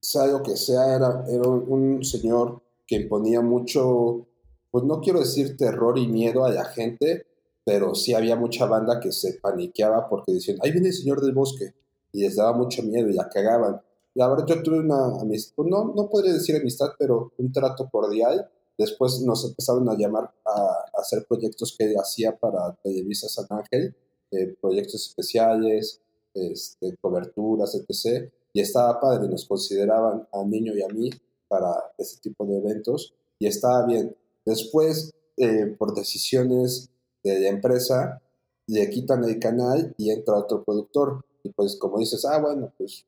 sea 0.00 0.26
lo 0.26 0.42
que 0.42 0.56
sea, 0.56 0.94
era, 0.96 1.24
era 1.28 1.48
un 1.48 2.04
señor 2.04 2.62
que 2.86 2.96
imponía 2.96 3.40
mucho, 3.40 4.26
pues 4.70 4.84
no 4.84 5.00
quiero 5.00 5.20
decir 5.20 5.56
terror 5.56 5.98
y 5.98 6.06
miedo 6.08 6.44
a 6.44 6.50
la 6.50 6.64
gente, 6.64 7.26
pero 7.64 7.94
sí 7.94 8.14
había 8.14 8.36
mucha 8.36 8.66
banda 8.66 9.00
que 9.00 9.12
se 9.12 9.34
paniqueaba 9.34 10.08
porque 10.08 10.32
decían, 10.32 10.58
ahí 10.62 10.72
viene 10.72 10.88
el 10.88 10.94
señor 10.94 11.20
del 11.20 11.32
bosque, 11.32 11.74
y 12.12 12.20
les 12.20 12.36
daba 12.36 12.52
mucho 12.52 12.82
miedo 12.82 13.08
y 13.08 13.14
la 13.14 13.28
cagaban. 13.28 13.80
La 14.14 14.28
verdad, 14.28 14.46
yo 14.46 14.62
tuve 14.62 14.80
una 14.80 15.20
amistad, 15.20 15.64
no, 15.64 15.92
no 15.96 16.08
podría 16.08 16.34
decir 16.34 16.56
amistad, 16.56 16.88
pero 16.98 17.32
un 17.38 17.50
trato 17.50 17.88
cordial. 17.90 18.50
Después 18.82 19.20
nos 19.20 19.44
empezaron 19.44 19.88
a 19.88 19.96
llamar 19.96 20.34
a, 20.44 21.00
hacer 21.00 21.24
proyectos 21.28 21.76
que 21.78 21.94
hacía 21.94 22.36
para 22.36 22.74
Televisa 22.82 23.28
San 23.28 23.46
Ángel, 23.50 23.94
eh, 24.32 24.56
proyectos 24.60 25.06
especiales, 25.08 26.00
este, 26.34 26.96
coberturas, 27.00 27.76
etc. 27.76 28.28
Y 28.52 28.60
estaba 28.60 29.00
padre, 29.00 29.28
nos 29.28 29.46
consideraban 29.46 30.26
a 30.32 30.44
Niño 30.44 30.74
y 30.74 30.82
a 30.82 30.88
mí 30.88 31.10
para 31.46 31.92
ese 31.96 32.18
tipo 32.20 32.44
de 32.44 32.58
eventos 32.58 33.14
y 33.38 33.46
estaba 33.46 33.86
bien. 33.86 34.16
Después, 34.44 35.12
eh, 35.36 35.76
por 35.78 35.94
decisiones 35.94 36.90
de 37.22 37.38
la 37.38 37.50
empresa, 37.50 38.20
le 38.66 38.90
quitan 38.90 39.22
el 39.22 39.38
canal 39.38 39.94
y 39.96 40.10
entra 40.10 40.34
otro 40.34 40.64
productor. 40.64 41.24
Y 41.44 41.50
pues 41.50 41.76
como 41.76 42.00
dices, 42.00 42.24
ah, 42.24 42.40
bueno, 42.40 42.72
pues 42.76 43.06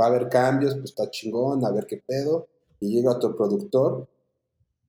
va 0.00 0.06
a 0.06 0.08
haber 0.08 0.28
cambios, 0.28 0.74
pues 0.74 0.86
está 0.86 1.08
chingón, 1.10 1.64
a 1.64 1.70
ver 1.70 1.86
qué 1.86 2.02
pedo. 2.04 2.48
Y 2.80 2.96
llega 2.96 3.12
otro 3.12 3.36
productor 3.36 4.08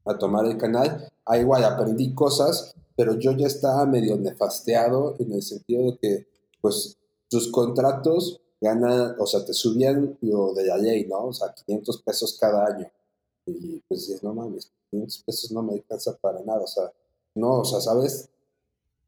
a 0.06 0.18
tomar 0.18 0.46
el 0.46 0.58
canal. 0.58 1.12
Ah, 1.26 1.38
igual 1.38 1.64
aprendí 1.64 2.14
cosas, 2.14 2.76
pero 2.96 3.18
yo 3.20 3.32
ya 3.32 3.48
estaba 3.48 3.86
medio 3.86 4.18
nefasteado 4.18 5.16
en 5.20 5.34
el 5.34 5.42
sentido 5.42 5.92
de 5.92 5.98
que, 5.98 6.28
pues, 6.62 6.98
tus 7.30 7.50
contratos 7.52 8.42
ganan, 8.62 9.16
o 9.20 9.26
sea, 9.26 9.46
te 9.46 9.54
subían 9.54 10.18
lo 10.22 10.54
de 10.54 10.66
la 10.66 10.78
ley, 10.78 11.06
¿no? 11.06 11.26
O 11.26 11.34
sea, 11.34 11.54
500 11.54 12.02
pesos 12.02 12.38
cada 12.40 12.66
año. 12.66 12.88
Y 13.46 13.82
pues 13.88 14.08
dices, 14.08 14.24
no 14.24 14.34
mames, 14.34 14.72
500 14.92 15.24
pesos 15.26 15.52
no 15.52 15.64
me 15.64 15.74
alcanza 15.74 16.16
para 16.18 16.42
nada, 16.44 16.62
o 16.62 16.68
sea, 16.68 16.92
no, 17.36 17.60
o 17.60 17.66
sea, 17.66 17.82
¿sabes? 17.82 18.30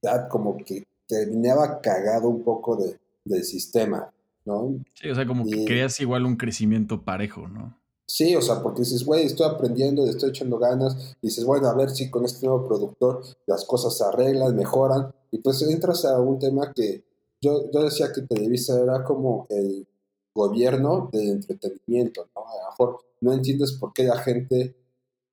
Ya 0.01 0.27
como 0.27 0.57
que 0.57 0.83
terminaba 1.07 1.79
cagado 1.79 2.27
un 2.27 2.43
poco 2.43 2.75
de, 2.75 2.99
del 3.23 3.43
sistema, 3.43 4.11
¿no? 4.43 4.83
Sí, 4.93 5.09
o 5.09 5.15
sea, 5.15 5.25
como 5.25 5.45
que 5.45 5.63
creas 5.65 5.99
igual 6.01 6.25
un 6.25 6.35
crecimiento 6.35 7.03
parejo, 7.03 7.47
¿no? 7.47 7.77
Sí, 8.07 8.35
o 8.35 8.41
sea, 8.41 8.61
porque 8.61 8.81
dices, 8.81 9.03
güey, 9.03 9.25
estoy 9.25 9.47
aprendiendo, 9.47 10.05
estoy 10.05 10.29
echando 10.29 10.59
ganas, 10.59 11.15
y 11.21 11.27
dices, 11.27 11.43
bueno, 11.43 11.67
a 11.67 11.73
ver 11.73 11.89
si 11.89 12.11
con 12.11 12.23
este 12.23 12.45
nuevo 12.45 12.67
productor 12.67 13.21
las 13.47 13.65
cosas 13.65 13.97
se 13.97 14.03
arreglan, 14.03 14.55
mejoran, 14.55 15.11
y 15.31 15.39
pues 15.39 15.61
entras 15.63 16.05
a 16.05 16.19
un 16.19 16.37
tema 16.37 16.71
que 16.73 17.03
yo, 17.41 17.69
yo 17.71 17.83
decía 17.83 18.11
que 18.13 18.21
Televisa 18.21 18.79
era 18.79 19.03
como 19.03 19.47
el 19.49 19.87
gobierno 20.33 21.09
del 21.11 21.29
entretenimiento, 21.29 22.27
¿no? 22.35 22.41
A 22.41 22.63
lo 22.63 22.69
mejor 22.69 22.99
no 23.21 23.33
entiendes 23.33 23.73
por 23.73 23.91
qué 23.93 24.03
la 24.03 24.17
gente, 24.17 24.75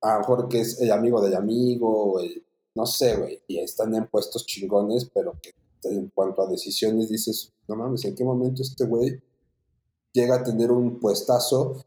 a 0.01 0.15
lo 0.15 0.19
mejor 0.21 0.49
que 0.49 0.61
es 0.61 0.81
el 0.81 0.91
amigo 0.91 1.21
del 1.21 1.35
amigo, 1.35 2.19
el, 2.19 2.43
no 2.75 2.85
sé, 2.85 3.15
güey, 3.17 3.41
y 3.47 3.59
están 3.59 3.93
en 3.93 4.07
puestos 4.07 4.45
chingones, 4.45 5.09
pero 5.13 5.37
que 5.41 5.51
en 5.83 6.09
cuanto 6.09 6.41
a 6.41 6.47
decisiones 6.47 7.09
dices, 7.09 7.51
no 7.67 7.75
mames, 7.75 8.05
¿en 8.05 8.15
qué 8.15 8.23
momento 8.23 8.61
este 8.61 8.85
güey 8.85 9.21
llega 10.11 10.35
a 10.35 10.43
tener 10.43 10.71
un 10.71 10.99
puestazo 10.99 11.83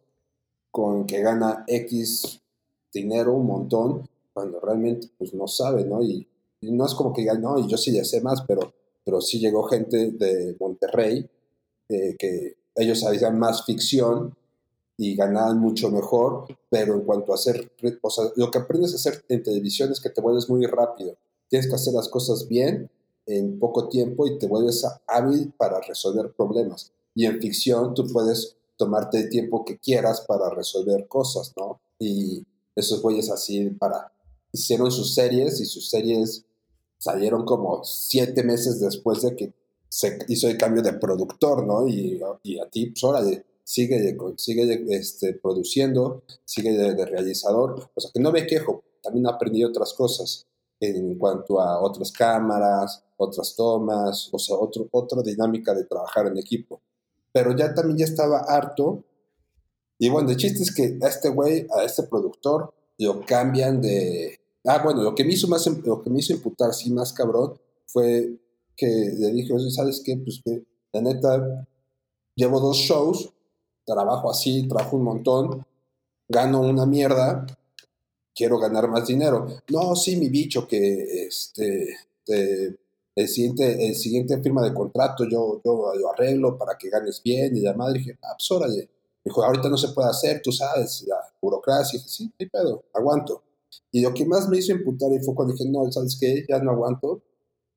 con 0.77 1.07
que 1.07 1.23
gana 1.23 1.65
X 1.67 2.39
dinero, 2.93 3.33
un 3.33 3.47
montón, 3.47 4.07
cuando 4.35 4.61
realmente 4.61 5.09
pues 5.17 5.33
no 5.33 5.49
sabe, 5.49 5.87
¿no? 5.87 6.03
Y, 6.03 6.29
no 6.61 6.85
es 6.85 6.93
como 6.93 7.15
que 7.15 7.23
diga, 7.23 7.33
no, 7.33 7.59
y 7.59 7.67
yo 7.67 7.79
sí 7.79 7.95
ya 7.95 8.05
sé 8.05 8.21
más, 8.21 8.43
pero, 8.47 8.75
pero 9.03 9.23
sí 9.23 9.39
llegó 9.39 9.63
gente 9.63 10.11
de 10.11 10.55
Monterrey 10.61 11.27
eh, 11.89 12.15
que 12.19 12.57
ellos 12.75 13.03
hacían 13.07 13.39
más 13.39 13.65
ficción 13.65 14.37
y 14.99 15.17
ganaban 15.17 15.59
mucho 15.61 15.91
mejor, 15.91 16.45
pero 16.69 16.95
en 16.95 17.07
cuanto 17.07 17.33
a 17.33 17.37
hacer, 17.37 17.73
o 18.03 18.11
sea, 18.11 18.27
lo 18.37 18.51
que 18.51 18.59
aprendes 18.59 18.93
a 18.93 18.97
hacer 18.97 19.25
en 19.31 19.43
televisión 19.43 19.91
es 19.93 20.01
que 20.01 20.11
te 20.11 20.21
vuelves 20.21 20.51
muy 20.51 20.67
rápido. 20.67 21.17
Tienes 21.49 21.69
que 21.69 21.75
hacer 21.75 21.95
las 21.95 22.11
cosas 22.11 22.49
bien 22.49 22.91
en 23.25 23.59
poco 23.59 23.89
tiempo 23.89 24.27
y 24.27 24.39
te 24.39 24.47
vuelves 24.47 24.87
hábil 25.07 25.55
para 25.57 25.81
resolver 25.81 26.33
problemas. 26.33 26.93
Y 27.15 27.25
en 27.25 27.41
ficción 27.41 27.95
tú 27.95 28.07
puedes 28.13 28.56
tomarte 28.77 29.19
el 29.19 29.29
tiempo 29.29 29.65
que 29.65 29.79
quieras 29.79 30.25
para 30.27 30.51
resolver 30.51 31.09
cosas, 31.09 31.53
¿no? 31.57 31.81
Y 31.99 32.47
esos 32.75 33.01
güeyes 33.03 33.31
así 33.31 33.71
para 33.71 34.13
hicieron 34.53 34.91
sus 34.91 35.15
series 35.15 35.61
y 35.61 35.67
sus 35.67 35.91
series 35.91 36.45
salieron 36.99 37.45
como 37.45 37.85
siete 37.85 38.43
meses 38.43 38.81
después 38.81 39.23
de 39.23 39.37
que 39.37 39.53
se 39.89 40.19
hizo 40.29 40.49
el 40.49 40.59
cambio 40.59 40.83
de 40.83 40.95
productor, 40.95 41.67
¿no? 41.67 41.87
Y, 41.87 42.21
y 42.43 42.59
a 42.59 42.69
ti, 42.69 42.87
pues 42.87 43.43
sigue, 43.65 44.17
sigue 44.37 44.85
este, 44.91 45.35
produciendo, 45.35 46.23
sigue 46.45 46.73
de, 46.73 47.05
realizador, 47.05 47.91
o 47.95 48.01
sea 48.01 48.11
que 48.13 48.21
no 48.21 48.33
me 48.33 48.47
quejo, 48.47 48.85
también 49.03 49.27
aprendí 49.27 49.65
otras 49.65 49.93
cosas 49.93 50.47
en 50.81 51.19
cuanto 51.19 51.61
a 51.61 51.81
otras 51.81 52.13
cámaras, 52.13 53.03
otras 53.17 53.55
tomas, 53.57 54.29
o 54.33 54.39
sea, 54.39 54.57
otro, 54.57 54.89
otra 54.91 55.23
dinámica 55.23 55.75
de 55.75 55.85
trabajar 55.85 56.27
en 56.27 56.39
equipo. 56.39 56.81
Pero 57.37 57.55
ya 57.55 57.75
también 57.75 57.99
ya 57.99 58.07
estaba 58.07 58.39
harto. 58.49 59.05
Y 59.99 60.09
bueno, 60.09 60.31
el 60.31 60.39
chiste 60.39 60.63
es 60.63 60.75
que 60.75 60.99
a 61.03 61.09
este 61.09 61.29
güey, 61.29 61.67
a 61.77 61.85
este 61.85 62.05
productor, 62.05 62.73
lo 62.97 63.27
cambian 63.27 63.83
de... 63.83 64.41
Ah, 64.65 64.81
bueno, 64.83 65.03
lo 65.03 65.15
que 65.15 65.23
me 65.23 65.35
hizo 65.35 65.47
más, 65.47 65.67
lo 65.67 66.01
que 66.03 66.09
me 66.09 66.21
hizo 66.21 66.33
imputar, 66.33 66.73
sí, 66.73 66.91
más 66.91 67.13
cabrón, 67.13 67.61
fue 67.89 68.41
que 68.75 68.87
le 68.87 69.33
dije, 69.33 69.53
¿sabes 69.69 70.01
qué? 70.03 70.17
Pues 70.17 70.41
que 70.43 70.65
la 70.95 71.03
neta, 71.03 71.69
llevo 72.35 72.59
dos 72.59 72.79
shows 72.79 73.35
trabajo 73.85 74.31
así, 74.31 74.67
trabajo 74.67 74.97
un 74.97 75.05
montón, 75.05 75.67
gano 76.31 76.63
una 76.63 76.87
mierda, 76.87 77.47
quiero 78.35 78.59
ganar 78.59 78.89
más 78.89 79.07
dinero. 79.07 79.47
No, 79.69 79.95
sí, 79.95 80.17
mi 80.17 80.31
bicho, 80.31 80.67
que 80.67 81.27
este, 81.27 81.99
el, 83.17 83.29
siguiente, 83.29 83.89
el 83.89 83.95
siguiente 83.95 84.41
firma 84.43 84.63
de 84.63 84.75
contrato 84.75 85.25
yo, 85.25 85.61
yo 85.65 85.93
lo 85.95 86.13
arreglo 86.13 86.57
para 86.59 86.77
que 86.77 86.91
ganes 86.91 87.23
bien 87.23 87.57
y 87.57 87.61
la 87.61 87.73
madre 87.73 87.99
dije, 87.99 88.19
ah, 88.23 88.35
pues 88.39 88.51
órale. 88.51 88.91
Dijo, 89.25 89.43
ahorita 89.43 89.69
no 89.69 89.77
se 89.77 89.89
puede 89.89 90.09
hacer, 90.09 90.41
tú 90.43 90.53
sabes, 90.53 91.05
la 91.09 91.17
burocracia. 91.41 91.99
Dije, 91.99 92.09
sí, 92.09 92.33
hay 92.39 92.47
pedo, 92.47 92.85
aguanto. 92.95 93.43
Y 93.91 94.03
lo 94.03 94.15
que 94.15 94.25
más 94.27 94.49
me 94.49 94.59
hizo 94.59 94.73
imputar 94.73 95.11
y 95.13 95.19
fue 95.19 95.35
cuando 95.35 95.55
dije, 95.55 95.69
no, 95.69 95.91
¿sabes 95.91 96.17
qué? 96.21 96.45
Ya 96.49 96.61
no 96.61 96.71
aguanto. 96.71 97.23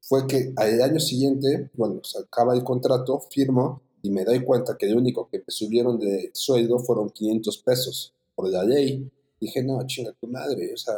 Fue 0.01 0.27
que 0.27 0.53
al 0.57 0.81
año 0.81 0.99
siguiente, 0.99 1.71
bueno, 1.73 2.01
se 2.03 2.19
acaba 2.19 2.53
el 2.53 2.63
contrato, 2.63 3.19
firmo 3.31 3.81
y 4.01 4.11
me 4.11 4.25
doy 4.25 4.43
cuenta 4.43 4.77
que 4.77 4.87
lo 4.87 4.97
único 4.97 5.27
que 5.29 5.39
me 5.39 5.45
subieron 5.47 5.99
de 5.99 6.31
sueldo 6.33 6.79
fueron 6.79 7.09
500 7.09 7.57
pesos 7.59 8.13
por 8.35 8.49
la 8.49 8.63
ley. 8.63 9.09
Dije, 9.39 9.63
no, 9.63 9.85
chinga 9.87 10.13
tu 10.19 10.27
madre, 10.27 10.73
o 10.73 10.77
sea, 10.77 10.95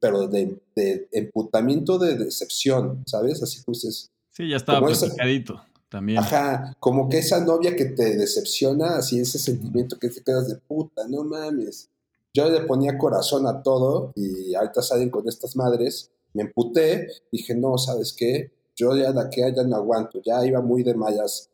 pero 0.00 0.28
de, 0.28 0.60
de 0.74 1.08
emputamiento 1.12 1.98
de 1.98 2.16
decepción, 2.16 3.02
¿sabes? 3.06 3.42
Así 3.42 3.60
pues 3.64 3.84
es. 3.84 4.10
Sí, 4.30 4.48
ya 4.48 4.56
estaba 4.56 4.86
platicadito 4.86 5.60
también. 5.88 6.18
Ajá, 6.18 6.76
como 6.80 7.08
que 7.08 7.18
esa 7.18 7.44
novia 7.44 7.74
que 7.74 7.86
te 7.86 8.16
decepciona, 8.16 8.96
así 8.96 9.20
ese 9.20 9.38
sentimiento 9.38 9.98
que 9.98 10.08
te 10.08 10.22
quedas 10.22 10.48
de 10.48 10.56
puta, 10.56 11.06
no 11.08 11.24
mames. 11.24 11.88
Yo 12.34 12.48
le 12.50 12.60
ponía 12.60 12.98
corazón 12.98 13.46
a 13.46 13.62
todo 13.62 14.12
y 14.14 14.54
ahorita 14.54 14.82
salen 14.82 15.10
con 15.10 15.28
estas 15.28 15.56
madres. 15.56 16.10
Me 16.34 16.42
emputé, 16.42 17.08
dije, 17.32 17.54
no, 17.54 17.78
¿sabes 17.78 18.12
qué? 18.12 18.52
Yo 18.76 18.94
ya 18.96 19.12
de 19.12 19.20
aquí 19.20 19.40
ya 19.40 19.64
no 19.64 19.76
aguanto, 19.76 20.20
ya 20.24 20.44
iba 20.46 20.60
muy 20.60 20.82
de 20.82 20.94
mallas 20.94 21.50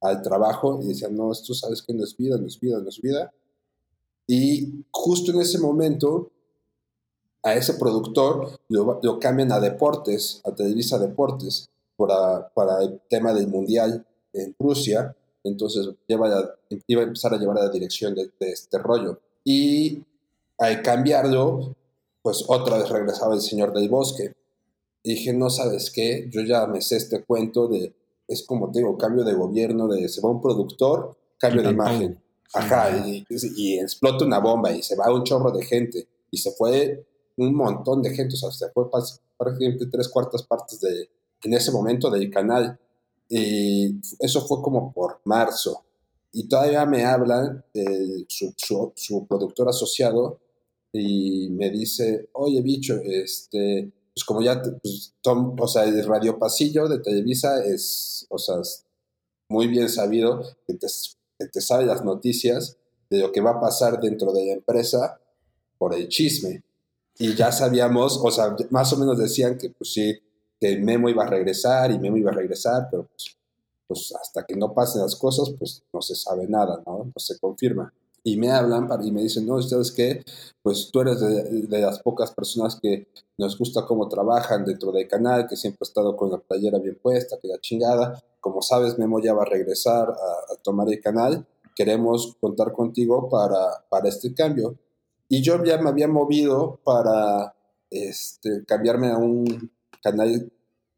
al 0.00 0.22
trabajo 0.22 0.80
y 0.82 0.88
decía, 0.88 1.08
no, 1.08 1.32
esto 1.32 1.54
sabes 1.54 1.82
que 1.82 1.94
no 1.94 2.02
es 2.02 2.16
vida, 2.16 2.38
no 2.38 2.46
es 2.46 2.58
vida, 2.58 2.78
no 2.80 2.88
es 2.88 3.00
vida. 3.00 3.32
Y 4.26 4.84
justo 4.90 5.30
en 5.32 5.40
ese 5.40 5.58
momento, 5.58 6.32
a 7.46 7.54
ese 7.54 7.74
productor 7.74 8.58
lo, 8.68 9.20
cambian 9.20 9.52
a 9.52 9.60
deportes, 9.60 10.40
a 10.44 10.52
Televisa 10.52 10.98
Deportes, 10.98 11.68
para, 11.96 12.48
para 12.48 12.82
el 12.82 13.00
tema 13.08 13.32
del 13.32 13.46
Mundial 13.46 14.04
en 14.32 14.52
Rusia. 14.58 15.14
Entonces 15.44 15.88
lleva 16.08 16.56
iba 16.88 17.02
a 17.02 17.04
empezar 17.04 17.32
a 17.32 17.38
llevar 17.38 17.58
a 17.58 17.66
la 17.66 17.70
dirección 17.70 18.16
de, 18.16 18.32
este 18.40 18.78
rollo. 18.78 19.20
Y 19.44 20.02
al 20.58 20.82
cambiarlo, 20.82 21.76
pues 22.20 22.44
otra 22.48 22.78
vez 22.78 22.88
regresaba 22.88 23.36
el 23.36 23.40
señor 23.40 23.72
del 23.72 23.88
bosque. 23.88 24.34
Y 25.04 25.14
dije, 25.14 25.32
no 25.32 25.48
sabes 25.48 25.92
qué, 25.92 26.28
yo 26.32 26.40
ya 26.40 26.66
me 26.66 26.80
sé 26.80 26.96
este 26.96 27.22
cuento 27.22 27.68
de, 27.68 27.94
es 28.26 28.42
como 28.44 28.72
te 28.72 28.80
digo, 28.80 28.98
cambio 28.98 29.22
de 29.22 29.34
gobierno, 29.34 29.86
de 29.86 30.08
se 30.08 30.20
va 30.20 30.30
un 30.30 30.42
productor, 30.42 31.16
cambio 31.38 31.62
de 31.62 31.70
imagen. 31.70 32.20
Ajá, 32.52 33.06
y, 33.06 33.78
explota 33.78 34.24
una 34.24 34.40
bomba 34.40 34.72
y 34.72 34.82
se 34.82 34.96
va 34.96 35.14
un 35.14 35.22
chorro 35.22 35.52
de 35.52 35.64
gente. 35.64 36.08
Y 36.32 36.38
se 36.38 36.50
fue 36.50 37.06
un 37.36 37.54
montón 37.54 38.02
de 38.02 38.10
gente, 38.14 38.34
o 38.34 38.36
sea, 38.36 38.50
se 38.50 38.70
fue 38.70 38.84
prácticamente 39.36 39.86
tres 39.86 40.08
cuartas 40.08 40.42
partes 40.42 40.80
de, 40.80 41.10
en 41.42 41.54
ese 41.54 41.70
momento 41.70 42.10
del 42.10 42.30
canal. 42.30 42.78
Y 43.28 44.00
eso 44.20 44.46
fue 44.46 44.62
como 44.62 44.92
por 44.92 45.20
marzo. 45.24 45.84
Y 46.32 46.48
todavía 46.48 46.84
me 46.86 47.04
hablan 47.04 47.64
su, 48.28 48.92
su, 48.94 49.26
productor 49.26 49.68
asociado 49.68 50.40
y 50.92 51.48
me 51.50 51.70
dice, 51.70 52.28
oye 52.32 52.60
bicho, 52.62 52.96
este, 53.02 53.90
pues 54.14 54.24
como 54.24 54.42
ya, 54.42 54.62
pues, 54.62 55.14
o 55.24 55.68
sea, 55.68 55.84
el 55.84 56.04
radio 56.04 56.38
pasillo 56.38 56.88
de 56.88 56.98
Televisa 56.98 57.64
es, 57.64 58.26
o 58.28 58.38
sea, 58.38 58.56
muy 59.48 59.66
bien 59.68 59.88
sabido 59.88 60.42
que 60.66 60.74
te 60.74 60.86
que 61.38 61.46
te 61.46 61.60
sabe 61.60 61.86
las 61.86 62.04
noticias 62.04 62.78
de 63.10 63.18
lo 63.18 63.32
que 63.32 63.40
va 63.40 63.52
a 63.52 63.60
pasar 63.60 64.00
dentro 64.00 64.32
de 64.32 64.46
la 64.46 64.52
empresa 64.54 65.20
por 65.78 65.94
el 65.94 66.08
chisme. 66.08 66.62
Y 67.18 67.34
ya 67.34 67.50
sabíamos, 67.50 68.20
o 68.22 68.30
sea, 68.30 68.54
más 68.70 68.92
o 68.92 68.96
menos 68.98 69.18
decían 69.18 69.56
que 69.56 69.70
pues 69.70 69.92
sí, 69.92 70.18
que 70.60 70.78
Memo 70.78 71.08
iba 71.08 71.24
a 71.24 71.28
regresar 71.28 71.90
y 71.90 71.98
Memo 71.98 72.16
iba 72.16 72.30
a 72.30 72.34
regresar, 72.34 72.88
pero 72.90 73.06
pues, 73.06 73.36
pues 73.86 74.14
hasta 74.20 74.44
que 74.44 74.56
no 74.56 74.74
pasen 74.74 75.02
las 75.02 75.16
cosas, 75.16 75.50
pues 75.58 75.82
no 75.92 76.02
se 76.02 76.14
sabe 76.14 76.46
nada, 76.46 76.82
¿no? 76.86 77.04
No 77.04 77.12
se 77.16 77.38
confirma. 77.38 77.92
Y 78.24 78.36
me 78.36 78.50
hablan 78.50 78.88
y 79.04 79.12
me 79.12 79.22
dicen, 79.22 79.46
no, 79.46 79.54
¿ustedes 79.54 79.92
qué? 79.92 80.24
Pues 80.60 80.90
tú 80.92 81.00
eres 81.00 81.20
de, 81.20 81.44
de, 81.44 81.80
las 81.80 82.00
pocas 82.00 82.32
personas 82.32 82.76
que 82.82 83.06
nos 83.38 83.56
gusta 83.56 83.86
cómo 83.86 84.08
trabajan 84.08 84.64
dentro 84.64 84.90
del 84.90 85.06
canal, 85.06 85.46
que 85.46 85.54
siempre 85.54 85.78
ha 85.82 85.86
estado 85.86 86.16
con 86.16 86.32
la 86.32 86.38
playera 86.38 86.80
bien 86.80 86.98
puesta, 87.00 87.38
que 87.40 87.46
la 87.46 87.60
chingada, 87.60 88.20
como 88.40 88.62
sabes, 88.62 88.98
Memo 88.98 89.20
ya 89.20 89.32
va 89.32 89.42
a 89.42 89.46
regresar 89.46 90.10
a, 90.10 90.56
tomar 90.62 90.88
el 90.88 91.00
canal. 91.00 91.46
Queremos 91.76 92.36
contar 92.40 92.72
contigo 92.72 93.28
para, 93.28 93.84
para 93.88 94.08
este 94.08 94.34
cambio. 94.34 94.76
Y 95.28 95.42
yo 95.42 95.62
ya 95.64 95.78
me 95.78 95.90
había 95.90 96.08
movido 96.08 96.80
para 96.84 97.54
este, 97.90 98.64
cambiarme 98.64 99.08
a 99.08 99.16
un 99.16 99.70
canal 100.02 100.52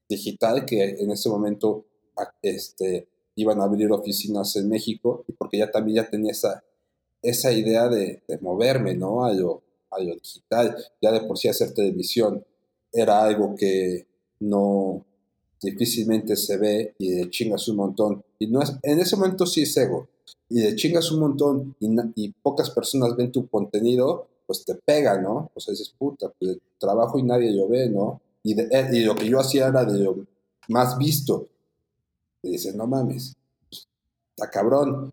digital 0.09 0.65
que 0.65 0.97
en 1.01 1.11
ese 1.11 1.29
momento 1.29 1.87
este, 2.43 3.09
iban 3.37 3.61
a 3.61 3.65
abrir 3.65 3.91
oficinas 3.93 4.57
en 4.57 4.69
México 4.69 5.25
porque 5.39 5.59
ya 5.59 5.71
también 5.71 5.97
ya 6.05 6.11
tenía 6.11 6.33
esa, 6.33 6.65
esa 7.23 7.53
idea 7.53 7.89
de, 7.89 8.23
moverme 8.41 8.95
¿no? 8.95 9.25
a, 9.25 9.33
lo, 9.33 9.63
a 9.91 10.01
lo 10.01 10.15
digital. 10.15 10.77
Ya 11.01 11.13
de 11.13 11.21
por 11.23 11.39
sí 11.39 11.49
hacer 11.49 11.73
televisión 11.73 12.45
era 12.93 13.23
algo 13.23 13.55
que 13.55 14.07
no, 14.41 15.05
difícilmente 15.61 16.37
se 16.37 16.57
ve 16.57 16.95
y 16.99 17.11
de 17.11 17.31
chingas 17.31 17.69
un 17.69 17.77
montón. 17.77 18.25
Y 18.39 18.47
no 18.47 18.63
es, 18.63 18.75
en 18.83 19.01
ese 19.01 19.17
momento 19.17 19.47
sí 19.47 19.63
es 19.63 19.77
ego. 19.77 20.09
Y 20.49 20.61
de 20.61 20.77
chingas 20.77 21.11
un 21.11 21.21
montón 21.21 21.77
y, 21.81 22.29
pocas 22.43 22.71
personas 22.71 23.17
ven 23.17 23.33
tu 23.33 23.49
contenido, 23.49 24.29
pues 24.47 24.65
te 24.65 24.75
pega, 24.75 25.21
¿no? 25.21 25.51
O 25.55 25.61
sea, 25.61 25.73
dices, 25.73 25.95
puta, 25.99 26.33
pues 26.39 26.59
trabajo 26.79 27.19
y 27.19 27.23
nadie 27.23 27.53
lo 27.53 27.69
ve, 27.69 27.91
¿no? 27.91 28.21
Y, 28.43 28.59
eh, 28.59 28.89
y 28.93 29.01
lo 29.01 29.15
que 29.15 29.29
yo 29.29 29.41
hacía 29.41 29.69
era 29.69 29.85
de 29.85 29.99
lo 29.99 30.27
más 30.69 30.97
visto. 30.97 31.49
Y 32.43 32.53
dices, 32.53 32.75
no 32.75 32.87
mames, 32.87 33.37
pues, 33.69 33.89
está 34.35 34.51
cabrón. 34.51 35.13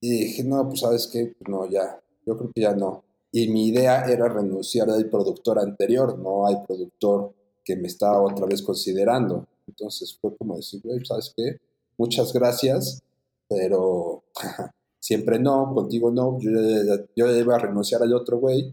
Y 0.00 0.10
dije, 0.10 0.44
no, 0.44 0.68
pues 0.68 0.80
sabes 0.80 1.08
qué, 1.08 1.34
pues 1.38 1.48
no, 1.48 1.68
ya, 1.68 2.00
yo 2.24 2.36
creo 2.36 2.52
que 2.54 2.60
ya 2.60 2.74
no. 2.74 3.02
Y 3.32 3.48
mi 3.48 3.68
idea 3.68 4.04
era 4.06 4.28
renunciar 4.28 4.88
al 4.90 5.08
productor 5.10 5.58
anterior, 5.58 6.18
no 6.18 6.46
al 6.46 6.64
productor 6.64 7.34
que 7.66 7.76
me 7.76 7.88
estaba 7.88 8.22
otra 8.22 8.46
vez 8.46 8.62
considerando. 8.62 9.46
Entonces 9.66 10.16
fue 10.18 10.34
como 10.36 10.56
decir, 10.56 10.80
¿sabes 11.04 11.34
qué? 11.36 11.58
Muchas 11.98 12.32
gracias, 12.32 13.02
pero 13.48 14.22
siempre 15.00 15.40
no, 15.40 15.74
contigo 15.74 16.12
no. 16.12 16.38
Yo, 16.40 16.50
yo 17.16 17.36
iba 17.36 17.56
a 17.56 17.58
renunciar 17.58 18.02
al 18.02 18.14
otro 18.14 18.38
güey. 18.38 18.72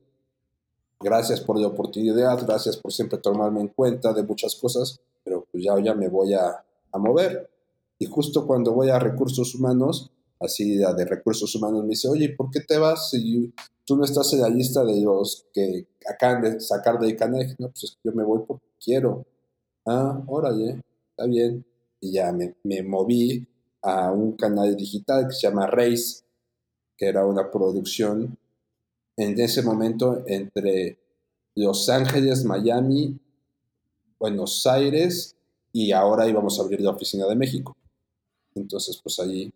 Gracias 1.01 1.41
por 1.41 1.59
la 1.59 1.67
oportunidad, 1.67 2.45
gracias 2.45 2.77
por 2.77 2.93
siempre 2.93 3.17
tomarme 3.17 3.59
en 3.59 3.67
cuenta 3.69 4.13
de 4.13 4.23
muchas 4.23 4.55
cosas, 4.55 5.01
pero 5.23 5.45
pues 5.51 5.61
ya, 5.63 5.77
ya 5.83 5.93
me 5.95 6.07
voy 6.07 6.33
a, 6.33 6.63
a 6.91 6.97
mover. 6.97 7.49
Y 7.99 8.05
justo 8.05 8.47
cuando 8.47 8.73
voy 8.73 8.89
a 8.89 8.99
recursos 8.99 9.53
humanos, 9.55 10.11
así 10.39 10.77
de 10.77 11.05
recursos 11.05 11.53
humanos, 11.55 11.83
me 11.83 11.89
dice, 11.89 12.07
oye, 12.07 12.29
¿por 12.29 12.51
qué 12.51 12.61
te 12.61 12.77
vas 12.77 13.09
si 13.09 13.53
tú 13.85 13.97
no 13.97 14.05
estás 14.05 14.31
en 14.33 14.41
la 14.41 14.49
lista 14.49 14.85
de 14.85 15.01
los 15.01 15.45
que 15.51 15.87
acaban 16.09 16.43
de 16.43 16.59
sacar 16.61 16.99
del 16.99 17.17
canal? 17.17 17.53
No, 17.59 17.67
pues 17.69 17.97
yo 18.03 18.11
me 18.13 18.23
voy 18.23 18.41
porque 18.47 18.65
quiero. 18.83 19.25
Ah, 19.85 20.21
órale, 20.27 20.81
está 21.09 21.25
bien. 21.27 21.65
Y 21.99 22.13
ya 22.13 22.31
me, 22.31 22.83
moví 22.83 23.47
a 23.81 24.11
un 24.11 24.33
canal 24.33 24.75
digital 24.75 25.27
que 25.27 25.33
se 25.33 25.47
llama 25.47 25.67
Race, 25.67 26.23
que 26.97 27.07
era 27.07 27.25
una 27.25 27.49
producción 27.49 28.37
en 29.15 29.39
ese 29.39 29.61
momento 29.61 30.23
entre 30.27 30.97
Los 31.55 31.87
Ángeles, 31.89 32.43
Miami, 32.43 33.19
Buenos 34.19 34.65
Aires 34.67 35.35
y 35.71 35.91
ahora 35.91 36.27
íbamos 36.27 36.59
a 36.59 36.63
abrir 36.63 36.81
la 36.81 36.91
oficina 36.91 37.25
de 37.27 37.35
México. 37.35 37.75
Entonces, 38.55 38.99
pues 39.01 39.19
ahí, 39.19 39.51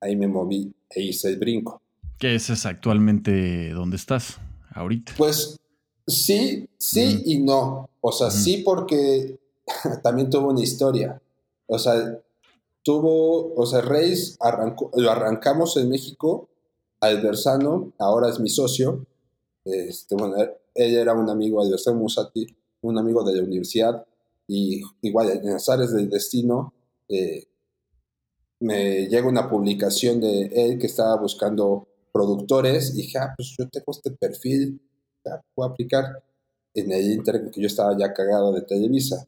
ahí 0.00 0.16
me 0.16 0.28
moví 0.28 0.72
e 0.90 1.02
hice 1.02 1.28
el 1.28 1.38
brinco. 1.38 1.82
¿Qué 2.18 2.34
es 2.34 2.64
actualmente 2.64 3.70
donde 3.70 3.96
estás 3.96 4.38
ahorita? 4.70 5.12
Pues 5.16 5.58
Sí, 6.06 6.68
sí 6.78 7.22
y 7.24 7.38
no. 7.38 7.88
O 8.00 8.12
sea, 8.12 8.30
sí 8.30 8.58
porque 8.58 9.38
también 10.02 10.30
tuvo 10.30 10.48
una 10.50 10.62
historia. 10.62 11.20
O 11.66 11.78
sea, 11.78 12.20
tuvo, 12.82 13.52
o 13.54 13.66
sea, 13.66 13.80
Reis 13.80 14.36
arrancó, 14.40 14.90
lo 14.94 15.10
arrancamos 15.10 15.76
en 15.76 15.88
México, 15.88 16.48
Alversano, 17.00 17.92
ahora 17.98 18.28
es 18.28 18.38
mi 18.38 18.48
socio. 18.48 19.04
Este, 19.64 20.14
bueno, 20.14 20.36
él, 20.74 20.94
era 20.94 21.12
un 21.12 21.28
amigo, 21.28 21.60
Alversano 21.60 21.98
Musati, 21.98 22.46
un 22.82 22.98
amigo 22.98 23.24
de 23.24 23.34
la 23.34 23.42
universidad, 23.42 24.06
y 24.46 24.82
igual 25.02 25.30
en 25.30 25.52
las 25.52 25.68
áreas 25.68 25.92
del 25.92 26.08
destino, 26.08 26.72
eh, 27.08 27.48
me 28.60 29.08
llega 29.08 29.28
una 29.28 29.50
publicación 29.50 30.20
de 30.20 30.46
él 30.54 30.78
que 30.78 30.86
estaba 30.86 31.16
buscando 31.16 31.88
productores, 32.12 32.90
y 32.90 33.02
dije, 33.02 33.18
ah, 33.18 33.34
pues 33.36 33.56
yo 33.58 33.68
tengo 33.68 33.90
este 33.90 34.12
perfil, 34.12 34.80
puedo 35.54 35.70
aplicar 35.70 36.22
en 36.74 36.92
el 36.92 37.12
internet 37.12 37.52
que 37.52 37.60
yo 37.60 37.66
estaba 37.66 37.96
ya 37.98 38.12
cagado 38.12 38.52
de 38.52 38.62
Televisa. 38.62 39.26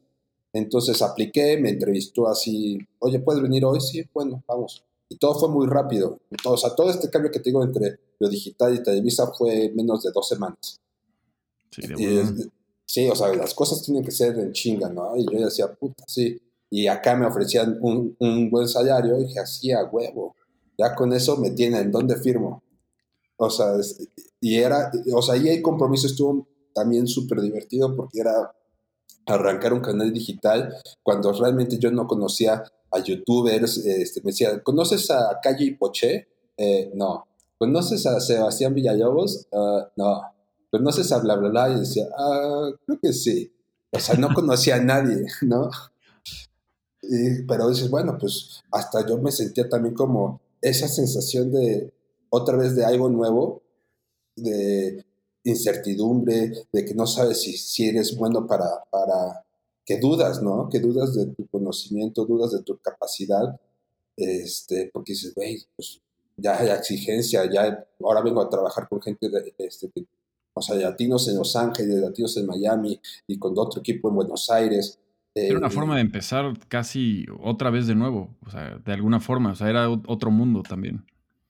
Entonces 0.53 1.01
apliqué, 1.01 1.57
me 1.57 1.69
entrevistó 1.69 2.27
así, 2.27 2.79
oye, 2.99 3.19
¿puedes 3.19 3.41
venir 3.41 3.65
hoy? 3.65 3.79
Sí, 3.81 4.03
bueno, 4.13 4.43
vamos. 4.47 4.83
Y 5.07 5.17
todo 5.17 5.39
fue 5.39 5.49
muy 5.49 5.67
rápido. 5.67 6.19
o 6.45 6.57
sea, 6.57 6.75
todo 6.75 6.89
este 6.89 7.09
cambio 7.09 7.31
que 7.31 7.39
tengo 7.39 7.63
entre 7.63 7.99
lo 8.19 8.29
digital 8.29 8.75
y 8.75 8.83
Televisa 8.83 9.31
fue 9.35 9.71
menos 9.75 10.03
de 10.03 10.11
dos 10.11 10.27
semanas. 10.27 10.79
Sí, 11.71 11.81
de 11.87 12.49
sí, 12.85 13.07
o 13.09 13.15
sea, 13.15 13.33
las 13.33 13.53
cosas 13.53 13.81
tienen 13.81 14.03
que 14.03 14.11
ser 14.11 14.37
en 14.37 14.51
chinga, 14.51 14.89
¿no? 14.89 15.15
Y 15.15 15.25
yo 15.31 15.45
decía, 15.45 15.71
puta, 15.73 16.03
sí. 16.07 16.39
Y 16.71 16.87
acá 16.87 17.15
me 17.15 17.25
ofrecían 17.25 17.77
un, 17.81 18.15
un 18.19 18.49
buen 18.51 18.67
salario 18.67 19.19
y 19.19 19.25
dije, 19.25 19.39
así 19.39 19.71
a 19.71 19.83
huevo. 19.83 20.35
Ya 20.77 20.95
con 20.95 21.11
eso 21.13 21.37
me 21.37 21.51
tienen, 21.51 21.91
¿dónde 21.91 22.15
firmo? 22.15 22.61
O 23.41 23.49
sea, 23.49 23.73
y 24.41 24.57
era, 24.57 24.91
o 25.13 25.21
sea, 25.21 25.37
y 25.37 25.47
el 25.47 25.61
compromiso 25.61 26.07
estuvo 26.07 26.45
también 26.73 27.07
súper 27.07 27.39
divertido 27.39 27.95
porque 27.95 28.19
era 28.19 28.53
arrancar 29.25 29.71
un 29.71 29.79
canal 29.79 30.11
digital 30.11 30.75
cuando 31.03 31.31
realmente 31.31 31.77
yo 31.77 31.89
no 31.89 32.05
conocía 32.05 32.63
a 32.91 32.99
youtubers, 32.99 33.77
este, 33.77 34.19
me 34.21 34.31
decía, 34.31 34.61
¿conoces 34.61 35.09
a 35.09 35.39
Calle 35.41 35.63
y 35.65 35.75
Poché? 35.75 36.27
Eh, 36.57 36.91
no. 36.95 37.25
¿Conoces 37.57 38.05
a 38.07 38.19
Sebastián 38.19 38.73
Villalobos? 38.73 39.47
Uh, 39.51 39.83
no. 39.95 40.21
¿Conoces 40.69 41.09
a 41.13 41.19
bla 41.19 41.35
bla 41.37 41.49
bla? 41.49 41.69
Y 41.69 41.79
decía, 41.79 42.09
ah, 42.17 42.69
creo 42.85 42.99
que 43.01 43.13
sí. 43.13 43.53
O 43.91 43.99
sea, 43.99 44.15
no 44.15 44.33
conocía 44.33 44.75
a 44.75 44.81
nadie, 44.81 45.25
¿no? 45.43 45.69
pero 47.47 47.69
dices, 47.69 47.89
bueno, 47.89 48.17
pues 48.19 48.61
hasta 48.71 49.07
yo 49.07 49.17
me 49.17 49.31
sentía 49.31 49.67
también 49.67 49.95
como 49.95 50.41
esa 50.61 50.87
sensación 50.87 51.51
de 51.51 51.91
otra 52.29 52.57
vez 52.57 52.75
de 52.75 52.85
algo 52.85 53.09
nuevo, 53.09 53.61
de 54.35 55.05
incertidumbre, 55.43 56.51
de 56.71 56.85
que 56.85 56.93
no 56.93 57.07
sabes 57.07 57.41
si, 57.41 57.53
si 57.53 57.87
eres 57.87 58.15
bueno 58.15 58.45
para, 58.47 58.83
para, 58.89 59.45
que 59.85 59.99
dudas, 59.99 60.41
¿no? 60.43 60.69
Que 60.69 60.79
dudas 60.79 61.15
de 61.15 61.27
tu 61.27 61.47
conocimiento, 61.47 62.25
dudas 62.25 62.51
de 62.51 62.61
tu 62.61 62.77
capacidad, 62.77 63.59
este, 64.15 64.89
porque 64.93 65.13
dices, 65.13 65.33
güey, 65.33 65.57
pues 65.75 66.01
ya 66.37 66.59
hay 66.59 66.69
exigencia, 66.69 67.49
ya 67.51 67.85
ahora 68.01 68.21
vengo 68.21 68.41
a 68.41 68.49
trabajar 68.49 68.87
con 68.87 69.01
gente 69.01 69.29
de, 69.29 69.53
este, 69.57 69.89
o 70.53 70.61
sea, 70.61 70.75
latinos 70.75 71.27
en 71.27 71.37
Los 71.37 71.55
Ángeles, 71.55 72.01
latinos 72.01 72.35
en 72.37 72.45
Miami 72.45 72.99
y 73.27 73.39
con 73.39 73.57
otro 73.57 73.79
equipo 73.79 74.09
en 74.09 74.15
Buenos 74.15 74.49
Aires. 74.49 74.99
Era 75.33 75.57
una 75.57 75.67
eh, 75.67 75.71
forma 75.71 75.95
de 75.95 76.01
empezar 76.01 76.53
casi 76.67 77.25
otra 77.41 77.69
vez 77.69 77.87
de 77.87 77.95
nuevo, 77.95 78.35
o 78.45 78.51
sea, 78.51 78.77
de 78.77 78.93
alguna 78.93 79.19
forma, 79.19 79.53
o 79.53 79.55
sea, 79.55 79.69
era 79.69 79.89
otro 79.89 80.31
mundo 80.31 80.63
también. 80.63 81.05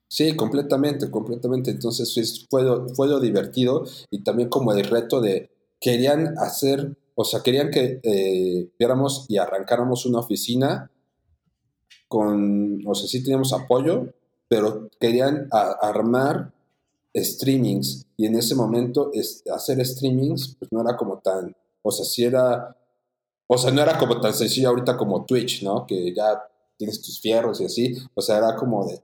Sí, 0.09 0.35
completamente, 0.35 1.11
completamente. 1.11 1.69
Entonces 1.69 2.45
fue 2.49 2.63
lo, 2.63 2.89
fue 2.89 3.07
lo 3.07 3.19
divertido 3.19 3.85
y 4.09 4.23
también 4.23 4.49
como 4.49 4.73
el 4.73 4.83
reto 4.83 5.21
de 5.21 5.51
querían 5.79 6.37
hacer, 6.39 6.97
o 7.15 7.23
sea, 7.23 7.41
querían 7.41 7.69
que 7.69 7.99
eh, 8.03 8.71
viéramos 8.79 9.25
y 9.29 9.37
arrancáramos 9.37 10.07
una 10.07 10.19
oficina 10.19 10.91
con, 12.07 12.81
o 12.87 12.95
sea, 12.95 13.07
sí 13.07 13.23
teníamos 13.23 13.53
apoyo, 13.53 14.07
pero 14.47 14.89
querían 14.99 15.47
armar 15.51 16.51
streamings 17.15 18.07
y 18.17 18.25
en 18.25 18.35
ese 18.35 18.55
momento 18.55 19.11
hacer 19.53 19.85
streamings 19.85 20.55
pues 20.57 20.71
no 20.71 20.81
era 20.81 20.97
como 20.97 21.19
tan, 21.19 21.55
o 21.83 21.91
sea, 21.91 22.03
sí 22.03 22.23
era, 22.23 22.75
o 23.47 23.57
sea, 23.59 23.71
no 23.71 23.81
era 23.81 23.97
como 23.99 24.19
tan 24.19 24.33
sencillo 24.33 24.69
ahorita 24.69 24.97
como 24.97 25.25
Twitch, 25.25 25.61
¿no? 25.63 25.85
Que 25.85 26.13
ya 26.15 26.41
tienes 26.77 26.99
tus 27.01 27.21
fierros 27.21 27.61
y 27.61 27.65
así, 27.65 27.95
o 28.15 28.21
sea, 28.21 28.37
era 28.37 28.55
como 28.55 28.87
de, 28.87 29.01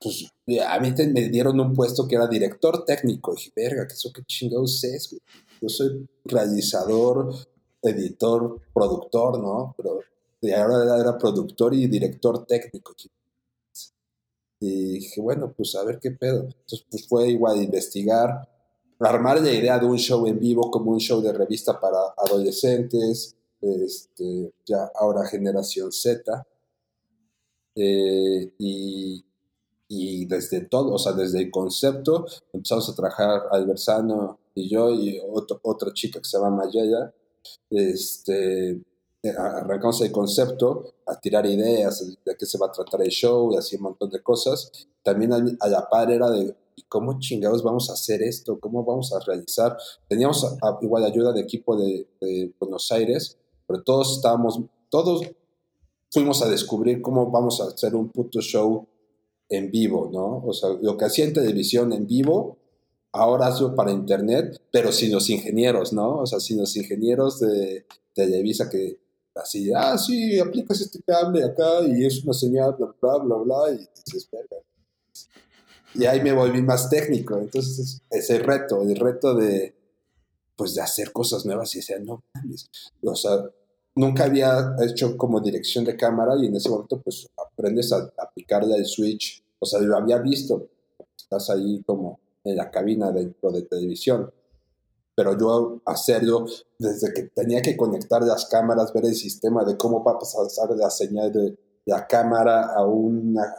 pues 0.00 0.32
a 0.66 0.80
mí 0.80 0.94
me 1.12 1.28
dieron 1.28 1.60
un 1.60 1.74
puesto 1.74 2.08
que 2.08 2.16
era 2.16 2.26
director 2.26 2.84
técnico. 2.84 3.32
Y 3.32 3.36
dije, 3.36 3.52
verga, 3.54 3.86
¿qué 3.86 3.94
eso 3.94 4.10
qué 4.14 4.22
chingados 4.24 4.82
es? 4.84 5.14
Yo 5.60 5.68
soy 5.68 6.08
realizador, 6.24 7.34
editor, 7.82 8.60
productor, 8.72 9.38
¿no? 9.38 9.74
Pero 9.76 10.00
de 10.40 10.54
ahora 10.54 10.98
era 10.98 11.18
productor 11.18 11.74
y 11.74 11.86
director 11.86 12.46
técnico. 12.46 12.94
Y 14.58 14.92
dije, 15.00 15.20
bueno, 15.20 15.52
pues 15.54 15.74
a 15.74 15.84
ver 15.84 15.98
qué 16.00 16.10
pedo. 16.12 16.44
Entonces, 16.44 16.86
pues 16.90 17.06
fue 17.06 17.28
igual 17.28 17.62
investigar, 17.62 18.48
armar 18.98 19.40
la 19.40 19.52
idea 19.52 19.78
de 19.78 19.86
un 19.86 19.98
show 19.98 20.26
en 20.26 20.38
vivo 20.38 20.70
como 20.70 20.92
un 20.92 21.00
show 21.00 21.20
de 21.20 21.32
revista 21.32 21.78
para 21.78 21.98
adolescentes, 22.16 23.36
este, 23.60 24.52
ya 24.66 24.90
ahora 24.94 25.26
generación 25.26 25.92
Z. 25.92 26.46
Eh, 27.74 28.52
y 28.58 28.99
desde 30.30 30.60
todo, 30.60 30.94
o 30.94 30.98
sea, 30.98 31.12
desde 31.12 31.40
el 31.40 31.50
concepto, 31.50 32.24
empezamos 32.52 32.88
a 32.88 32.94
trabajar 32.94 33.42
Albersano 33.50 34.38
y 34.54 34.70
yo 34.70 34.90
y 34.90 35.20
otra 35.62 35.92
chica 35.92 36.20
que 36.20 36.24
se 36.24 36.38
llama 36.38 36.64
Mayella, 36.64 37.12
este, 37.68 38.80
arrancamos 39.36 40.00
el 40.02 40.12
concepto, 40.12 40.94
a 41.04 41.18
tirar 41.18 41.44
ideas 41.46 42.16
de 42.24 42.36
qué 42.36 42.46
se 42.46 42.58
va 42.58 42.66
a 42.66 42.72
tratar 42.72 43.02
el 43.02 43.08
show 43.08 43.52
y 43.52 43.56
así 43.56 43.74
un 43.74 43.82
montón 43.82 44.08
de 44.10 44.22
cosas. 44.22 44.70
También 45.02 45.32
a, 45.32 45.68
la 45.68 45.88
par 45.88 46.12
era 46.12 46.30
de, 46.30 46.54
¿cómo 46.88 47.18
chingados 47.18 47.64
vamos 47.64 47.90
a 47.90 47.94
hacer 47.94 48.22
esto? 48.22 48.60
¿Cómo 48.60 48.84
vamos 48.84 49.12
a 49.12 49.18
realizar? 49.18 49.76
Teníamos 50.08 50.46
igual 50.80 51.04
ayuda 51.04 51.32
de 51.32 51.40
equipo 51.40 51.76
de, 51.76 52.06
de 52.20 52.54
Buenos 52.60 52.92
Aires, 52.92 53.36
pero 53.66 53.82
todos 53.82 54.16
estábamos, 54.16 54.60
todos 54.90 55.22
fuimos 56.12 56.40
a 56.42 56.48
descubrir 56.48 57.02
cómo 57.02 57.30
vamos 57.32 57.60
a 57.60 57.64
hacer 57.64 57.96
un 57.96 58.10
puto 58.10 58.40
show 58.40 58.86
en 59.50 59.70
vivo, 59.70 60.08
¿no? 60.12 60.42
O 60.46 60.52
sea, 60.54 60.70
lo 60.80 60.96
que 60.96 61.04
hacía 61.04 61.24
en 61.24 61.34
televisión 61.34 61.92
en 61.92 62.06
vivo, 62.06 62.58
ahora 63.12 63.48
hace 63.48 63.64
para 63.76 63.90
internet, 63.90 64.62
pero 64.72 64.92
sin 64.92 65.12
los 65.12 65.28
ingenieros, 65.28 65.92
¿no? 65.92 66.18
O 66.20 66.26
sea, 66.26 66.38
sin 66.40 66.58
los 66.58 66.74
ingenieros 66.76 67.40
de 67.40 67.84
Televisa 68.14 68.70
que 68.70 69.00
así, 69.34 69.70
ah, 69.74 69.98
sí, 69.98 70.38
aplicas 70.38 70.80
este 70.80 71.00
cable 71.02 71.44
acá 71.44 71.82
y 71.86 72.04
es 72.04 72.22
una 72.24 72.32
señal, 72.32 72.76
bla, 72.78 72.94
bla, 73.00 73.18
bla, 73.18 73.36
bla, 73.36 73.74
y 73.74 73.88
dices, 74.04 74.28
Y 75.94 76.04
ahí 76.06 76.20
me 76.20 76.32
volví 76.32 76.62
más 76.62 76.88
técnico, 76.88 77.36
entonces 77.36 78.00
ese 78.08 78.38
reto, 78.38 78.82
el 78.82 78.96
reto 78.96 79.34
de, 79.34 79.74
pues, 80.54 80.74
de 80.74 80.82
hacer 80.82 81.10
cosas 81.10 81.44
nuevas 81.44 81.74
y 81.74 81.78
decir, 81.78 82.00
no 82.02 82.22
o 83.02 83.14
sea, 83.16 83.50
nunca 84.00 84.24
había 84.24 84.74
hecho 84.80 85.16
como 85.16 85.40
dirección 85.40 85.84
de 85.84 85.96
cámara 85.96 86.32
y 86.40 86.46
en 86.46 86.56
ese 86.56 86.70
momento 86.70 87.00
pues 87.00 87.28
aprendes 87.36 87.92
a, 87.92 88.10
aplicarle 88.18 88.74
el 88.76 88.86
switch, 88.86 89.44
o 89.58 89.66
sea, 89.66 89.80
lo 89.80 89.96
había 89.96 90.18
visto, 90.18 90.68
estás 91.16 91.50
ahí 91.50 91.82
como 91.84 92.18
en 92.42 92.56
la 92.56 92.70
cabina 92.70 93.12
dentro 93.12 93.52
de 93.52 93.62
televisión, 93.62 94.32
pero 95.14 95.38
yo 95.38 95.82
hacerlo 95.84 96.46
desde 96.78 97.12
que 97.12 97.24
tenía 97.24 97.60
que 97.60 97.76
conectar 97.76 98.22
las 98.22 98.46
cámaras, 98.46 98.92
ver 98.94 99.04
el 99.04 99.14
sistema 99.14 99.64
de 99.64 99.76
cómo 99.76 100.02
va 100.02 100.12
a 100.12 100.18
pasar 100.18 100.70
la 100.76 100.88
señal 100.88 101.30
de 101.30 101.58
la 101.84 102.06
cámara 102.06 102.72
a 102.74 102.84
una 102.84 103.54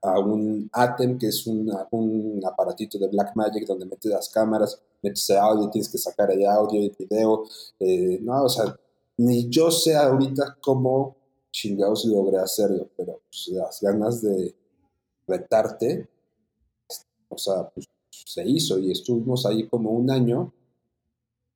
a 0.00 0.18
un 0.18 0.70
ATEM, 0.72 1.18
que 1.18 1.26
es 1.26 1.46
un 1.46 2.40
aparatito 2.42 2.98
de 2.98 3.08
Blackmagic 3.08 3.66
donde 3.66 3.84
metes 3.84 4.10
las 4.10 4.30
cámaras, 4.30 4.80
metes 5.02 5.28
el 5.28 5.36
audio, 5.36 5.68
tienes 5.68 5.90
que 5.90 5.98
sacar 5.98 6.30
el 6.30 6.46
audio 6.46 6.80
y 6.80 6.86
el 6.86 6.96
video. 6.98 7.44
Eh, 7.78 8.18
no, 8.22 8.44
o 8.44 8.48
sea, 8.48 8.74
ni 9.16 9.48
yo 9.48 9.70
sé 9.70 9.96
ahorita 9.96 10.58
cómo 10.60 11.16
chingados 11.50 12.04
logré 12.04 12.38
hacerlo, 12.38 12.88
pero 12.96 13.20
pues, 13.28 13.48
las 13.48 13.80
ganas 13.80 14.20
de 14.22 14.54
retarte, 15.26 16.08
o 17.28 17.38
sea, 17.38 17.68
pues 17.70 17.86
se 18.10 18.46
hizo 18.46 18.78
y 18.78 18.90
estuvimos 18.90 19.46
ahí 19.46 19.68
como 19.68 19.90
un 19.90 20.10
año, 20.10 20.52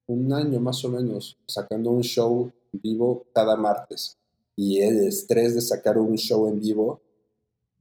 un 0.06 0.32
año 0.32 0.60
más 0.60 0.84
o 0.84 0.88
menos, 0.88 1.36
sacando 1.46 1.90
un 1.90 2.02
show 2.02 2.50
vivo 2.72 3.26
cada 3.34 3.56
martes. 3.56 4.16
Y 4.54 4.80
el 4.80 5.06
estrés 5.06 5.54
de 5.54 5.60
sacar 5.60 5.98
un 5.98 6.16
show 6.16 6.48
en 6.48 6.60
vivo, 6.60 7.00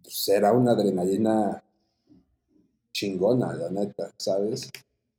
pues 0.04 0.28
era 0.28 0.54
una 0.54 0.72
adrenalina 0.72 1.64
chingona, 2.92 3.54
la 3.54 3.70
neta, 3.70 4.14
¿sabes? 4.18 4.70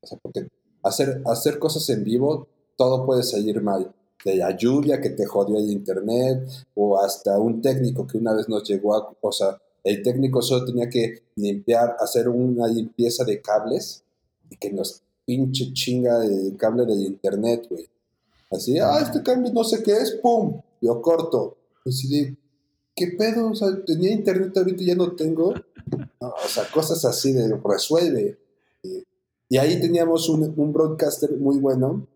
O 0.00 0.06
sea, 0.06 0.18
porque 0.20 0.48
hacer, 0.82 1.22
hacer 1.26 1.58
cosas 1.58 1.88
en 1.90 2.04
vivo, 2.04 2.48
todo 2.76 3.04
puede 3.06 3.22
salir 3.22 3.60
mal 3.60 3.92
de 4.28 4.36
la 4.36 4.56
lluvia 4.56 5.00
que 5.00 5.10
te 5.10 5.24
jodió 5.24 5.58
el 5.58 5.70
internet, 5.70 6.46
o 6.74 6.98
hasta 6.98 7.38
un 7.38 7.62
técnico 7.62 8.06
que 8.06 8.18
una 8.18 8.34
vez 8.34 8.48
nos 8.48 8.62
llegó 8.68 8.94
a, 8.94 9.16
o 9.20 9.32
sea, 9.32 9.60
el 9.84 10.02
técnico 10.02 10.42
solo 10.42 10.66
tenía 10.66 10.90
que 10.90 11.22
limpiar, 11.36 11.96
hacer 11.98 12.28
una 12.28 12.66
limpieza 12.66 13.24
de 13.24 13.40
cables 13.40 14.04
y 14.50 14.56
que 14.56 14.70
nos 14.72 15.02
pinche 15.24 15.72
chinga 15.72 16.24
el 16.24 16.56
cable 16.56 16.84
del 16.84 17.02
internet, 17.02 17.66
güey. 17.70 17.88
Así, 18.50 18.78
ah, 18.78 19.00
este 19.02 19.22
cambio 19.22 19.52
no 19.52 19.64
sé 19.64 19.82
qué 19.82 19.92
es, 19.92 20.12
pum, 20.22 20.60
yo 20.80 21.00
corto. 21.02 21.56
Así 21.86 22.36
¿qué 22.94 23.08
pedo? 23.18 23.50
O 23.50 23.54
sea, 23.54 23.68
tenía 23.84 24.10
internet 24.10 24.56
ahorita 24.56 24.84
ya 24.84 24.94
no 24.94 25.12
tengo. 25.12 25.54
o 26.20 26.48
sea, 26.48 26.64
cosas 26.72 27.04
así 27.04 27.32
de 27.32 27.58
resuelve. 27.62 28.38
Y, 28.82 29.04
y 29.48 29.56
ahí 29.58 29.80
teníamos 29.80 30.28
un, 30.28 30.52
un 30.56 30.72
broadcaster 30.72 31.30
muy 31.36 31.58
bueno 31.58 32.06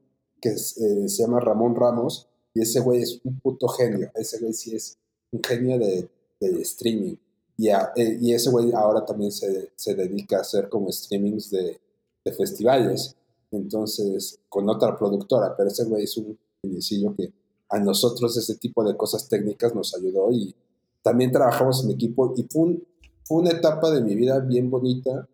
que 0.43 0.51
eh, 0.51 1.09
se 1.09 1.23
llama 1.23 1.41
Ramón 1.41 1.75
Ramos, 1.75 2.29
y 2.53 2.61
ese 2.61 2.81
güey 2.81 3.01
es 3.01 3.21
un 3.25 3.41
puto 3.41 3.69
genio, 3.69 4.11
ese 4.15 4.41
güey 4.41 4.53
sí 4.53 4.77
es 4.77 4.99
un 5.31 5.43
genio 5.43 5.79
de, 5.79 6.11
streaming. 6.41 7.15
Y, 7.57 7.69
eh, 7.69 8.19
y, 8.21 8.35
ese 8.35 8.51
güey 8.51 8.73
ahora 8.73 9.07
también 9.07 9.31
se, 9.31 9.73
se, 9.77 9.95
dedica 9.95 10.39
a 10.39 10.41
hacer 10.41 10.69
como 10.69 10.91
streamings 10.91 11.51
de, 11.51 11.81
de, 12.25 12.33
festivales, 12.33 13.17
entonces 13.53 14.41
con 14.49 14.69
otra 14.69 14.99
productora, 14.99 15.55
pero 15.57 15.69
ese 15.69 15.85
güey 15.85 16.05
es 16.05 16.17
un 16.17 16.37
geniecillo 16.61 17.15
que 17.15 17.33
a 17.69 17.79
nosotros 17.79 18.37
ese 18.37 18.57
tipo 18.57 18.83
de 18.83 18.97
cosas 18.97 19.29
técnicas 19.29 19.75
nos 19.75 19.95
ayudó 19.95 20.33
y, 20.33 20.55
también 21.03 21.33
trabajamos 21.33 21.85
en 21.85 21.91
equipo 21.91 22.33
y 22.37 22.45
fue, 22.45 22.81
fue 23.25 23.39
una 23.39 23.51
etapa 23.51 23.91
de 23.91 24.03
mi 24.03 24.15
vida 24.15 24.39
bien 24.39 24.71
bonita 24.71 25.29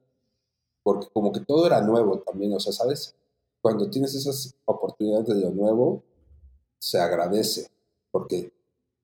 porque 0.83 1.09
como 1.13 1.33
que 1.33 1.41
todo 1.41 1.67
era 1.67 1.83
nuevo 1.83 2.21
también, 2.21 2.55
o 2.55 2.61
sea, 2.61 2.73
¿sabes? 2.73 3.15
Cuando 3.61 3.91
tienes 3.91 4.15
esas 4.15 4.57
oportunidades 4.65 5.27
de 5.27 5.41
lo 5.41 5.51
nuevo, 5.51 6.05
se 6.79 7.01
agradece 7.01 7.69
porque 8.11 8.53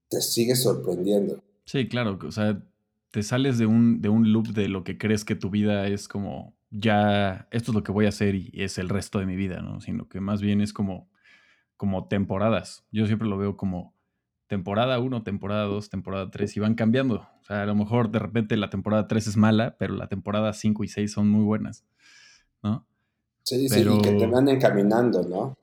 te 0.09 0.21
sigue 0.21 0.55
sorprendiendo. 0.55 1.43
Sí, 1.65 1.89
claro, 1.89 2.19
o 2.23 2.33
sea, 2.33 2.63
te 3.11 3.23
sales 3.23 3.59
de 3.59 3.67
un, 3.67 4.01
de 4.01 4.09
un 4.09 4.33
loop 4.33 4.49
de 4.49 4.69
lo 4.69 4.85
que 4.85 4.99
crees 4.99 5.25
que 5.25 5.35
tu 5.35 5.51
vida 5.51 5.87
es 5.87 6.09
como, 6.09 6.57
ya, 6.71 7.49
esto 7.51 7.71
es 7.71 7.75
lo 7.75 7.83
que 7.83 7.93
voy 7.93 8.07
a 8.07 8.11
hacer 8.11 8.35
y 8.35 8.51
es 8.55 8.79
el 8.79 8.89
resto 8.89 9.19
de 9.19 9.27
mi 9.27 9.37
vida, 9.37 9.61
¿no? 9.63 9.81
Sino 9.81 10.09
que 10.09 10.21
más 10.21 10.41
bien 10.41 10.61
es 10.61 10.73
como, 10.73 11.09
como 11.77 12.09
temporadas. 12.09 12.85
Yo 12.93 13.07
siempre 13.07 13.29
lo 13.29 13.39
veo 13.39 13.57
como 13.57 13.95
temporada 14.47 14.99
1, 14.99 15.23
temporada 15.23 15.65
2, 15.65 15.89
temporada 15.91 16.31
3 16.31 16.57
y 16.57 16.61
van 16.61 16.75
cambiando. 16.75 17.27
O 17.41 17.45
sea, 17.45 17.63
a 17.63 17.67
lo 17.67 17.75
mejor 17.75 18.11
de 18.11 18.19
repente 18.19 18.57
la 18.57 18.71
temporada 18.71 19.09
3 19.09 19.27
es 19.27 19.37
mala, 19.37 19.77
pero 19.79 19.95
la 19.95 20.09
temporada 20.09 20.53
5 20.53 20.85
y 20.85 20.89
6 20.89 21.13
son 21.13 21.29
muy 21.29 21.45
buenas, 21.45 21.85
¿no? 22.63 22.87
Sí, 23.45 23.69
sí, 23.69 23.81
y 23.81 24.01
que 24.01 24.13
te 24.13 24.27
van 24.27 24.49
encaminando, 24.49 25.23
¿no? 25.23 25.57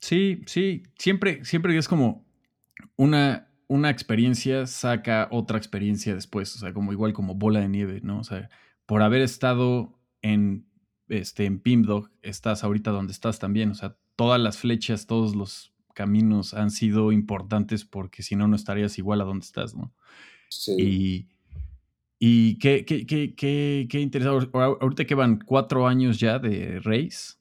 Sí, 0.00 0.42
sí, 0.46 0.82
siempre, 0.98 1.44
siempre 1.44 1.76
es 1.76 1.88
como 1.88 2.24
una, 2.96 3.48
una 3.68 3.90
experiencia 3.90 4.66
saca 4.66 5.28
otra 5.30 5.56
experiencia 5.56 6.14
después, 6.14 6.54
o 6.56 6.58
sea, 6.58 6.72
como 6.72 6.92
igual 6.92 7.12
como 7.12 7.34
bola 7.34 7.60
de 7.60 7.68
nieve, 7.68 8.00
¿no? 8.02 8.20
O 8.20 8.24
sea, 8.24 8.50
por 8.86 9.02
haber 9.02 9.22
estado 9.22 9.98
en, 10.20 10.66
este, 11.08 11.44
en 11.44 11.60
Pimdog, 11.60 12.10
estás 12.22 12.64
ahorita 12.64 12.90
donde 12.90 13.12
estás 13.12 13.38
también, 13.38 13.70
o 13.70 13.74
sea, 13.74 13.96
todas 14.16 14.40
las 14.40 14.58
flechas, 14.58 15.06
todos 15.06 15.36
los 15.36 15.72
caminos 15.94 16.54
han 16.54 16.70
sido 16.70 17.12
importantes 17.12 17.84
porque 17.84 18.22
si 18.22 18.34
no, 18.34 18.48
no 18.48 18.56
estarías 18.56 18.98
igual 18.98 19.20
a 19.20 19.24
donde 19.24 19.44
estás, 19.44 19.74
¿no? 19.74 19.92
Sí. 20.48 20.74
Y, 20.78 21.28
y 22.18 22.58
qué, 22.58 22.84
qué, 22.84 23.06
qué, 23.06 23.34
qué, 23.34 23.86
qué 23.90 24.00
interesante, 24.00 24.48
ahorita 24.52 25.04
que 25.04 25.14
van 25.14 25.40
cuatro 25.44 25.86
años 25.86 26.18
ya 26.18 26.38
de 26.38 26.80
Race. 26.82 27.34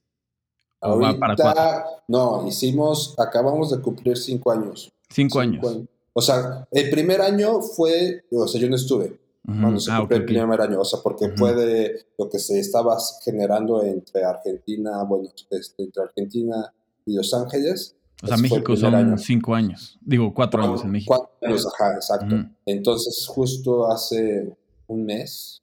Ahorita, 0.82 1.86
no, 2.08 2.48
hicimos, 2.48 3.16
acabamos 3.18 3.72
de 3.72 3.82
cumplir 3.82 4.18
cinco 4.18 4.52
años. 4.52 4.92
Cinco, 5.10 5.40
años. 5.40 5.66
O 6.14 6.22
sea, 6.22 6.68
el 6.72 6.90
primer 6.90 7.22
año 7.22 7.62
fue, 7.62 8.24
o 8.32 8.48
sea, 8.48 8.62
yo 8.62 8.70
no 8.70 8.76
estuve 8.76 9.20
cuando 9.48 9.80
se 9.80 9.92
ah, 9.92 10.00
cumplió 10.00 10.18
el 10.20 10.26
primer 10.26 10.60
año, 10.60 10.82
o 10.82 10.86
sea, 10.86 11.00
porque 11.02 11.30
fue 11.38 11.56
de 11.56 12.06
lo 12.18 12.30
que 12.30 12.38
se 12.38 12.60
estaba 12.60 12.98
generando 13.24 13.82
entre 13.82 14.26
Argentina, 14.26 15.04
bueno, 15.04 15.30
este, 15.50 15.84
entre 15.84 16.04
Argentina 16.04 16.74
y 17.06 17.16
Los 17.16 17.34
Ángeles. 17.34 17.96
O 18.22 18.28
sea, 18.28 18.36
México 18.36 18.76
son 18.76 19.18
cinco 19.18 19.56
años, 19.56 19.98
digo, 20.02 20.34
cuatro, 20.34 20.62
años 20.62 20.84
en 20.84 20.92
México. 20.92 21.16
Cuatro 21.16 21.48
años, 21.48 21.66
ajá, 21.66 21.94
exacto. 21.94 22.36
Entonces, 22.66 23.26
justo 23.26 23.90
hace 23.90 24.54
un 24.88 25.06
mes, 25.06 25.62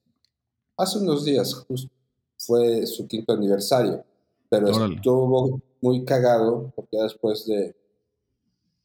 hace 0.76 0.98
unos 0.98 1.24
días, 1.24 1.54
justo 1.54 1.90
fue 2.36 2.86
su 2.86 3.06
quinto 3.06 3.32
aniversario, 3.32 4.04
pero 4.48 4.68
estuvo 4.68 5.60
muy 5.80 6.04
cagado 6.04 6.72
porque 6.76 6.98
después 6.98 7.46
de 7.46 7.74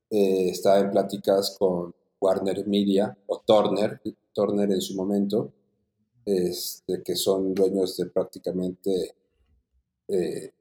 eh, 0.09 0.49
estaba 0.49 0.79
en 0.79 0.91
pláticas 0.91 1.55
con 1.57 1.93
Warner 2.19 2.67
Media 2.67 3.15
o 3.27 3.39
Turner, 3.39 4.01
Turner 4.33 4.71
en 4.71 4.81
su 4.81 4.95
momento, 4.95 5.53
que 6.25 7.15
son 7.15 7.53
dueños 7.53 7.95
de 7.95 8.07
prácticamente, 8.07 9.15
eh, 10.07 10.51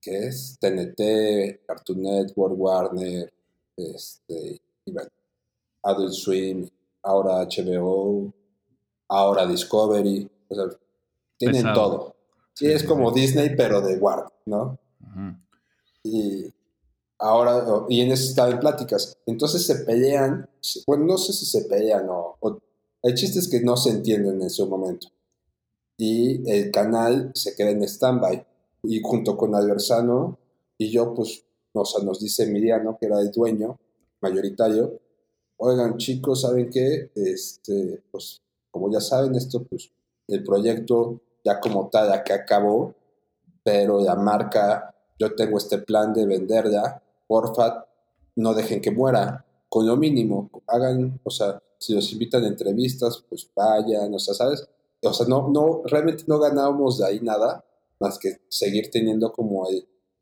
¿qué 0.00 0.26
es? 0.26 0.58
TNT, 0.60 1.64
Cartoon 1.66 2.02
Network, 2.02 2.54
Warner, 2.58 3.32
este, 3.76 4.60
Adult 5.82 6.12
Swim, 6.12 6.68
ahora 7.02 7.46
HBO, 7.46 8.32
ahora 9.08 9.46
Discovery, 9.46 10.30
o 10.48 10.54
sea, 10.54 10.64
tienen 11.38 11.72
todo. 11.72 12.14
Sí, 12.54 12.66
es 12.66 12.84
como 12.84 13.10
Disney, 13.10 13.54
pero 13.56 13.80
de 13.80 13.96
Warner, 13.96 14.32
¿no? 14.46 14.78
Y 16.02 16.52
ahora, 17.18 17.64
y 17.88 18.00
en 18.00 18.12
eso 18.12 18.28
estaba 18.28 18.50
en 18.50 18.60
pláticas. 18.60 19.18
Entonces 19.26 19.66
se 19.66 19.76
pelean, 19.84 20.48
bueno, 20.86 21.04
no 21.04 21.18
sé 21.18 21.32
si 21.32 21.46
se 21.46 21.62
pelean 21.62 22.06
o, 22.08 22.38
el 23.02 23.14
chiste 23.14 23.38
es 23.38 23.48
que 23.48 23.60
no 23.60 23.76
se 23.76 23.90
entienden 23.90 24.40
en 24.40 24.50
su 24.50 24.66
momento. 24.66 25.08
Y 25.98 26.50
el 26.50 26.70
canal 26.70 27.32
se 27.34 27.54
queda 27.54 27.70
en 27.70 27.82
stand-by. 27.82 28.46
Y 28.84 29.00
junto 29.02 29.36
con 29.36 29.54
Adversano 29.54 30.38
y 30.78 30.90
yo, 30.90 31.14
pues, 31.14 31.44
o 31.72 31.84
sea, 31.84 32.02
nos 32.02 32.20
dice 32.20 32.46
Miriano, 32.46 32.96
que 32.98 33.06
era 33.06 33.20
el 33.20 33.30
dueño 33.30 33.78
mayoritario, 34.20 35.00
oigan 35.58 35.98
chicos, 35.98 36.42
¿saben 36.42 36.70
qué? 36.70 37.10
Este, 37.14 38.02
pues, 38.10 38.40
como 38.70 38.90
ya 38.90 39.00
saben, 39.00 39.34
esto, 39.34 39.62
pues, 39.64 39.90
el 40.28 40.42
proyecto 40.42 41.20
ya 41.44 41.60
como 41.60 41.88
tal, 41.90 42.08
ya 42.08 42.24
que 42.24 42.32
acabó, 42.32 42.94
pero 43.62 44.00
la 44.00 44.16
marca, 44.16 44.94
yo 45.18 45.34
tengo 45.34 45.58
este 45.58 45.78
plan 45.78 46.12
de 46.12 46.26
venderla 46.26 47.02
porfa, 47.26 47.86
no 48.36 48.54
dejen 48.54 48.80
que 48.80 48.90
muera, 48.90 49.44
con 49.68 49.86
lo 49.86 49.96
mínimo, 49.96 50.50
hagan, 50.66 51.20
o 51.22 51.30
sea, 51.30 51.60
si 51.78 51.94
los 51.94 52.12
invitan 52.12 52.44
a 52.44 52.48
entrevistas, 52.48 53.24
pues 53.28 53.48
vayan, 53.54 54.12
o 54.14 54.18
sea, 54.18 54.34
¿sabes? 54.34 54.66
O 55.02 55.12
sea, 55.12 55.26
no, 55.26 55.48
no, 55.48 55.82
realmente 55.84 56.24
no 56.26 56.38
ganábamos 56.38 56.98
de 56.98 57.06
ahí 57.06 57.20
nada, 57.20 57.64
más 58.00 58.18
que 58.18 58.40
seguir 58.48 58.90
teniendo 58.90 59.32
como 59.32 59.66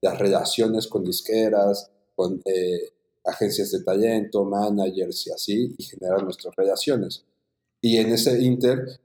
las 0.01 0.19
relaciones 0.19 0.87
con 0.89 1.05
disqueras, 1.05 1.91
con 2.15 2.43
eh, 2.45 2.93
agencias 3.25 3.71
de 3.71 3.83
talento, 3.83 4.45
managers 4.45 5.27
y 5.27 5.33
así, 5.33 5.75
y 5.79 5.83
generar 5.85 6.23
nuestras 6.25 6.55
relaciones. 6.57 7.25
Y 7.81 7.99
en 7.99 8.13
ese 8.13 8.41
inter, 8.43 9.01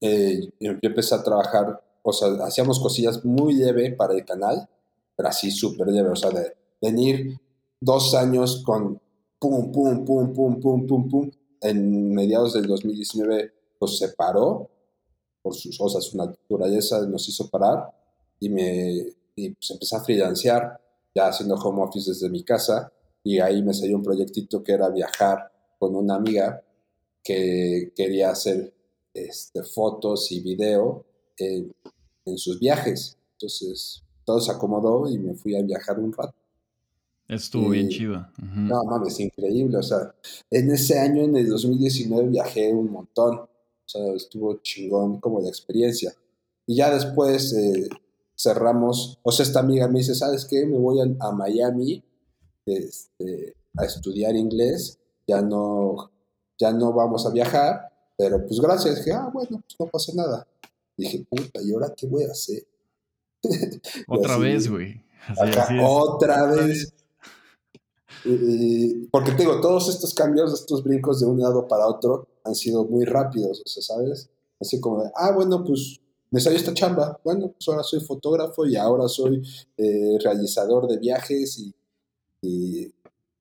eh, 0.00 0.48
yo 0.60 0.72
empecé 0.82 1.14
a 1.14 1.22
trabajar, 1.22 1.82
o 2.02 2.12
sea, 2.12 2.28
hacíamos 2.44 2.80
cosillas 2.80 3.24
muy 3.24 3.54
leve 3.54 3.92
para 3.92 4.14
el 4.14 4.24
canal, 4.24 4.68
pero 5.16 5.28
así 5.28 5.50
súper 5.50 5.88
leve, 5.88 6.10
o 6.10 6.16
sea, 6.16 6.30
de 6.30 6.56
venir 6.80 7.38
dos 7.80 8.14
años 8.14 8.62
con 8.64 9.00
pum, 9.38 9.72
pum, 9.72 10.04
pum, 10.04 10.32
pum, 10.32 10.60
pum, 10.60 10.86
pum, 10.86 11.08
pum. 11.08 11.30
En 11.60 12.12
mediados 12.12 12.52
del 12.52 12.66
2019 12.66 13.52
nos 13.80 13.98
separó, 13.98 14.70
por 15.42 15.54
sus, 15.54 15.78
sea, 15.78 16.00
su 16.00 16.16
naturaleza 16.16 17.06
nos 17.06 17.28
hizo 17.28 17.48
parar 17.48 17.92
y 18.40 18.48
me 18.48 19.16
y 19.36 19.50
pues 19.50 19.70
empecé 19.70 19.96
a 19.96 20.00
freelancear, 20.00 20.80
ya 21.14 21.28
haciendo 21.28 21.56
home 21.56 21.82
office 21.82 22.10
desde 22.10 22.30
mi 22.30 22.42
casa 22.42 22.90
y 23.22 23.38
ahí 23.38 23.62
me 23.62 23.74
salió 23.74 23.96
un 23.96 24.02
proyectito 24.02 24.62
que 24.62 24.72
era 24.72 24.88
viajar 24.88 25.52
con 25.78 25.94
una 25.94 26.14
amiga 26.14 26.62
que 27.22 27.92
quería 27.94 28.30
hacer 28.30 28.72
este, 29.16 29.62
fotos 29.62 30.30
y 30.32 30.40
video 30.40 31.04
en, 31.38 31.72
en 32.24 32.38
sus 32.38 32.58
viajes. 32.58 33.18
Entonces 33.32 34.02
todo 34.24 34.40
se 34.40 34.50
acomodó 34.50 35.08
y 35.08 35.18
me 35.18 35.34
fui 35.34 35.56
a 35.56 35.62
viajar 35.62 35.98
un 35.98 36.12
rato. 36.12 36.34
Estuvo 37.28 37.70
bien 37.70 37.88
chido. 37.88 38.26
No, 38.38 38.84
mames, 38.84 39.18
increíble. 39.18 39.78
O 39.78 39.82
sea, 39.82 40.14
en 40.50 40.70
ese 40.70 40.98
año, 40.98 41.22
en 41.22 41.36
el 41.36 41.48
2019, 41.48 42.28
viajé 42.28 42.72
un 42.72 42.90
montón. 42.90 43.38
O 43.38 43.88
sea, 43.88 44.12
estuvo 44.14 44.56
chingón 44.62 45.20
como 45.20 45.40
de 45.40 45.48
experiencia. 45.48 46.12
Y 46.66 46.76
ya 46.76 46.92
después 46.92 47.52
eh, 47.52 47.88
cerramos. 48.36 49.18
O 49.22 49.32
sea, 49.32 49.44
esta 49.44 49.60
amiga 49.60 49.88
me 49.88 50.00
dice, 50.00 50.14
¿sabes 50.14 50.44
qué? 50.44 50.66
Me 50.66 50.78
voy 50.78 51.00
a, 51.00 51.32
Miami 51.32 52.02
este, 52.64 53.54
a 53.76 53.84
estudiar 53.84 54.36
inglés. 54.36 54.98
Ya 55.26 55.42
no, 55.42 56.12
ya 56.58 56.72
no 56.72 56.92
vamos 56.92 57.26
a 57.26 57.30
viajar. 57.30 57.92
Pero 58.16 58.46
pues 58.46 58.60
gracias. 58.60 58.96
Dije, 58.96 59.12
ah, 59.12 59.30
bueno, 59.32 59.62
pues 59.62 59.76
no 59.78 59.86
pasa 59.86 60.12
nada. 60.14 60.46
dije, 60.96 61.26
puta, 61.28 61.60
¿y 61.62 61.72
ahora 61.72 61.92
qué 61.96 62.06
voy 62.06 62.24
a 62.24 62.32
hacer? 62.32 62.66
Otra 64.08 64.38
vez, 64.38 64.68
güey. 64.68 65.04
otra 65.82 66.46
vez 66.46 66.92
porque 69.10 69.32
te 69.32 69.38
digo, 69.38 69.60
todos 69.60 69.88
estos 69.88 70.14
cambios, 70.14 70.52
estos 70.52 70.82
brincos 70.82 71.20
de 71.20 71.26
un 71.26 71.40
lado 71.40 71.68
para 71.68 71.86
otro 71.86 72.26
han 72.44 72.54
sido 72.54 72.84
muy 72.84 73.04
rápidos, 73.04 73.62
o 73.64 73.68
sea, 73.68 73.82
¿sabes? 73.82 74.28
Así 74.60 74.80
como 74.80 75.02
de, 75.02 75.10
ah, 75.14 75.32
bueno, 75.32 75.64
pues 75.64 76.00
me 76.30 76.40
salió 76.40 76.58
esta 76.58 76.74
chamba, 76.74 77.20
bueno, 77.24 77.52
pues 77.52 77.68
ahora 77.68 77.82
soy 77.82 78.00
fotógrafo 78.00 78.66
y 78.66 78.76
ahora 78.76 79.08
soy 79.08 79.42
eh, 79.76 80.18
realizador 80.22 80.88
de 80.88 80.98
viajes 80.98 81.58
y, 81.58 81.74
y 82.42 82.92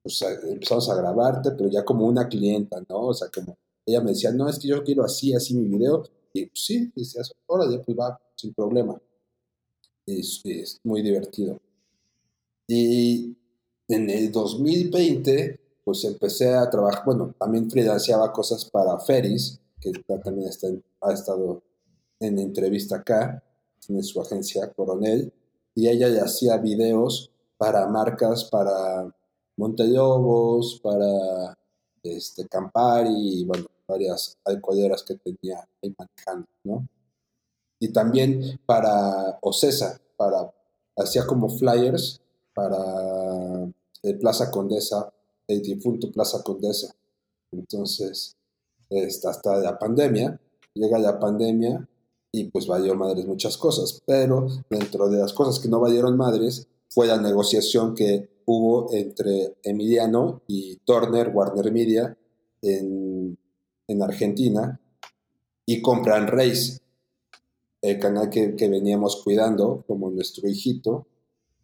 pues, 0.04 0.22
empezamos 0.22 0.90
a 0.90 0.96
grabarte, 0.96 1.52
pero 1.52 1.70
ya 1.70 1.84
como 1.84 2.06
una 2.06 2.28
clienta, 2.28 2.78
¿no? 2.88 3.08
O 3.08 3.14
sea, 3.14 3.30
como 3.34 3.58
ella 3.86 4.02
me 4.02 4.12
decía, 4.12 4.32
no, 4.32 4.50
es 4.50 4.60
que 4.60 4.68
yo 4.68 4.84
quiero 4.84 5.04
así, 5.04 5.34
así 5.34 5.56
mi 5.56 5.68
video, 5.68 6.04
Y 6.34 6.48
pues, 6.48 6.66
sí, 6.66 6.92
decías, 6.96 7.34
órale, 7.46 7.80
pues 7.80 7.98
va, 7.98 8.20
sin 8.36 8.54
problema. 8.54 9.00
Es, 10.06 10.42
es 10.44 10.80
muy 10.84 11.02
divertido. 11.02 11.60
Y 12.68 13.36
en 13.88 14.10
el 14.10 14.32
2020, 14.32 15.60
pues 15.84 16.04
empecé 16.04 16.54
a 16.54 16.70
trabajar, 16.70 17.04
bueno, 17.06 17.36
también 17.40 17.70
freelanceaba 17.70 18.34
cosas 18.34 18.66
para 18.66 19.00
Ferris, 19.00 19.60
que 19.80 19.92
también 20.24 20.50
está 20.50 20.68
ha 21.02 21.14
estado 21.14 21.62
en 22.20 22.40
entrevista 22.40 22.98
acá, 22.98 23.44
en 23.88 24.04
su 24.04 24.20
agencia 24.20 24.72
Coronel, 24.74 25.32
y 25.76 25.88
ella 25.88 26.10
ya 26.10 26.24
hacía 26.24 26.58
videos 26.58 27.32
para 27.58 27.88
marcas, 27.88 28.46
para 28.46 29.14
Montelobos, 29.58 30.80
para 30.82 31.56
este, 32.02 32.48
Campari, 32.48 33.42
y 33.42 33.46
bueno, 33.46 33.68
varias 33.88 34.38
alcoholeras 34.46 35.04
que 35.04 35.16
tenía 35.16 35.68
ahí 35.82 35.96
manejando, 35.98 36.48
¿no? 36.64 36.88
Y 37.80 37.92
también 37.92 38.60
para 38.66 39.38
Ocesa, 39.42 40.00
para, 40.18 40.54
hacía 40.98 41.26
como 41.28 41.50
flyers 41.50 42.22
para 42.54 43.66
el 44.02 44.18
Plaza 44.18 44.50
Condesa, 44.50 45.14
el 45.48 45.62
difunto 45.62 46.12
Plaza 46.12 46.42
Condesa. 46.42 46.96
Entonces, 47.52 48.38
hasta 49.26 49.58
la 49.58 49.78
pandemia, 49.78 50.40
llega 50.74 51.00
la 51.00 51.20
pandemia 51.20 51.88
y 52.32 52.46
pues 52.46 52.68
valió 52.68 52.96
madres 52.96 53.26
muchas 53.26 53.58
cosas, 53.58 54.02
pero 54.06 54.48
dentro 54.70 55.10
de 55.10 55.18
las 55.18 55.34
cosas 55.34 55.60
que 55.60 55.70
no 55.70 55.80
valieron 55.80 56.18
madres 56.18 56.68
fue 56.90 57.08
la 57.08 57.18
negociación 57.18 57.96
que 57.96 58.30
hubo 58.46 58.94
entre 58.94 59.58
Emiliano 59.64 60.42
y 60.48 60.78
Turner, 60.78 61.32
Warner 61.34 61.72
Media, 61.72 62.18
en, 62.62 63.38
en 63.88 64.02
Argentina, 64.02 64.80
y 65.66 65.82
compran 65.82 66.28
Race, 66.28 66.80
el 67.82 68.00
canal 68.00 68.30
que, 68.30 68.56
veníamos 68.68 69.22
cuidando 69.24 69.84
como 69.88 70.10
nuestro 70.10 70.48
hijito, 70.48 71.08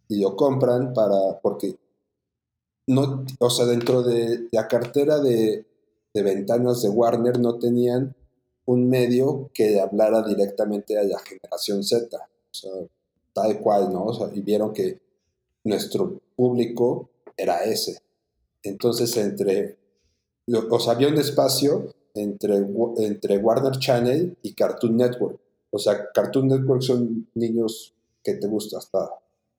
y 0.08 0.20
lo 0.20 0.36
compran 0.36 0.92
para, 0.92 1.40
porque 1.40 1.76
no, 2.86 3.24
o 3.38 3.50
sea, 3.50 3.66
dentro 3.66 4.02
de 4.02 4.48
la 4.52 4.68
cartera 4.68 5.20
de, 5.20 5.64
de 6.12 6.22
ventanas 6.22 6.82
de 6.82 6.88
Warner 6.88 7.38
no 7.38 7.58
tenían 7.58 8.14
un 8.64 8.88
medio 8.88 9.50
que 9.54 9.80
hablara 9.80 10.22
directamente 10.22 10.98
a 10.98 11.04
la 11.04 11.18
generación 11.18 11.82
Z, 11.82 12.16
o 12.16 12.54
sea, 12.54 12.70
tal 13.32 13.60
cual, 13.60 13.92
¿no? 13.92 14.06
O 14.06 14.14
sea, 14.14 14.28
y 14.32 14.40
vieron 14.40 14.72
que 14.72 15.00
nuestro 15.64 16.20
público 16.36 17.10
era 17.36 17.64
ese. 17.64 17.98
Entonces, 18.62 19.16
entre, 19.16 19.78
o 20.70 20.78
sea, 20.78 20.92
había 20.92 21.08
un 21.08 21.18
espacio 21.18 21.92
entre, 22.14 22.66
entre 22.98 23.38
Warner 23.38 23.78
Channel 23.78 24.36
y 24.42 24.52
Cartoon 24.54 24.96
Network. 24.96 25.40
O 25.70 25.78
sea, 25.78 26.10
Cartoon 26.12 26.48
Network 26.48 26.82
son 26.82 27.28
niños 27.34 27.94
que 28.22 28.34
te 28.34 28.46
gusta 28.46 28.78
hasta 28.78 29.10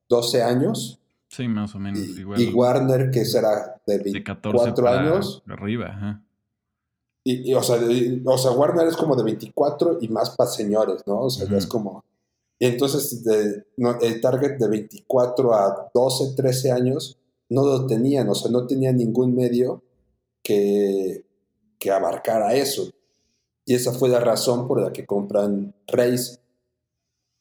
12 0.08 0.42
años. 0.42 1.00
Sí, 1.28 1.48
más 1.48 1.74
o 1.74 1.78
menos. 1.80 1.98
Y, 1.98 2.20
igual. 2.20 2.40
y 2.40 2.52
Warner, 2.52 3.10
que 3.10 3.24
será 3.24 3.80
de 3.86 3.98
24 3.98 4.88
años. 4.88 5.42
Arriba, 5.48 5.86
ajá. 5.86 6.22
Y, 7.26 7.54
o, 7.54 7.62
sea, 7.62 7.78
o, 8.26 8.38
sea, 8.38 8.50
Warner 8.50 8.86
es 8.86 8.96
como 8.96 9.16
de 9.16 9.24
24 9.24 9.98
y 10.02 10.08
más 10.08 10.36
para 10.36 10.50
señores, 10.50 11.02
¿no? 11.06 11.22
O 11.22 11.30
sea, 11.30 11.48
es 11.56 11.66
como... 11.66 12.04
Y 12.58 12.66
entonces 12.66 13.24
de, 13.24 13.64
el 14.02 14.20
target 14.20 14.58
de 14.58 14.68
24 14.68 15.54
a 15.54 15.90
12, 15.92 16.34
13 16.36 16.70
años 16.70 17.18
no 17.48 17.64
lo 17.64 17.86
tenían, 17.86 18.28
o 18.28 18.34
sea, 18.34 18.50
no 18.50 18.66
tenían 18.66 18.98
ningún 18.98 19.34
medio 19.34 19.82
que, 20.42 21.24
que 21.78 21.90
abarcara 21.90 22.54
eso. 22.54 22.90
Y 23.66 23.74
esa 23.74 23.92
fue 23.92 24.08
la 24.08 24.20
razón 24.20 24.68
por 24.68 24.80
la 24.80 24.92
que 24.92 25.06
compran 25.06 25.74
Race, 25.86 26.38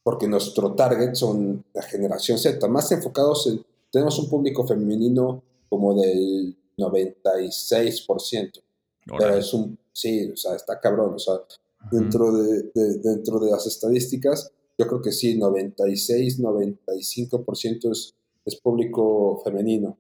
porque 0.04 0.28
nuestro 0.28 0.74
target 0.74 1.16
son 1.16 1.66
la 1.74 1.82
generación 1.84 2.38
Z, 2.38 2.68
más 2.68 2.92
enfocados 2.92 3.48
en, 3.48 3.66
tenemos 3.92 4.18
un 4.20 4.30
público 4.30 4.66
femenino 4.66 5.44
como 5.70 5.94
del 5.94 6.58
96%, 6.78 8.62
pero 9.18 9.36
es 9.36 9.54
un, 9.54 9.78
sí, 9.92 10.32
o 10.32 10.36
sea, 10.36 10.56
está 10.56 10.80
cabrón, 10.80 11.14
o 11.14 11.20
sea, 11.20 11.36
dentro 11.92 12.32
de, 12.32 12.72
dentro 12.74 13.40
de 13.40 13.52
las 13.52 13.68
estadísticas, 13.68 14.52
yo 14.78 14.88
creo 14.88 15.02
que 15.02 15.12
sí, 15.12 15.38
96, 15.38 16.40
95% 16.42 17.92
es, 17.92 18.16
es 18.46 18.56
público 18.56 19.42
femenino. 19.44 19.98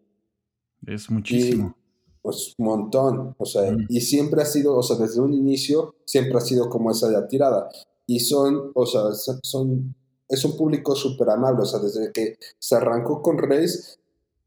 Es 0.88 1.10
muchísimo. 1.10 1.78
Pues 2.24 2.56
un 2.58 2.66
montón, 2.66 3.36
o 3.38 3.46
sea, 3.46 3.76
y 3.90 4.00
siempre 4.00 4.42
ha 4.42 4.46
sido, 4.46 4.78
o 4.78 4.82
sea, 4.82 4.96
desde 4.96 5.20
un 5.20 5.34
inicio, 5.34 5.96
siempre 6.06 6.38
ha 6.38 6.42
sido 6.42 6.70
como 6.70 6.90
esa 6.90 7.10
de 7.10 7.28
tirada. 7.28 7.70
Y 8.08 8.22
son, 8.22 8.72
o 8.74 8.86
sea, 8.86 9.02
son, 9.44 9.94
es 10.30 10.44
un 10.46 10.56
público 10.56 10.96
súper 10.96 11.30
amable, 11.30 11.64
o 11.64 11.66
sea, 11.66 11.82
desde 11.82 12.14
que 12.14 12.38
se 12.58 12.76
arrancó 12.76 13.22
con 13.22 13.38
Reyes, 13.38 14.00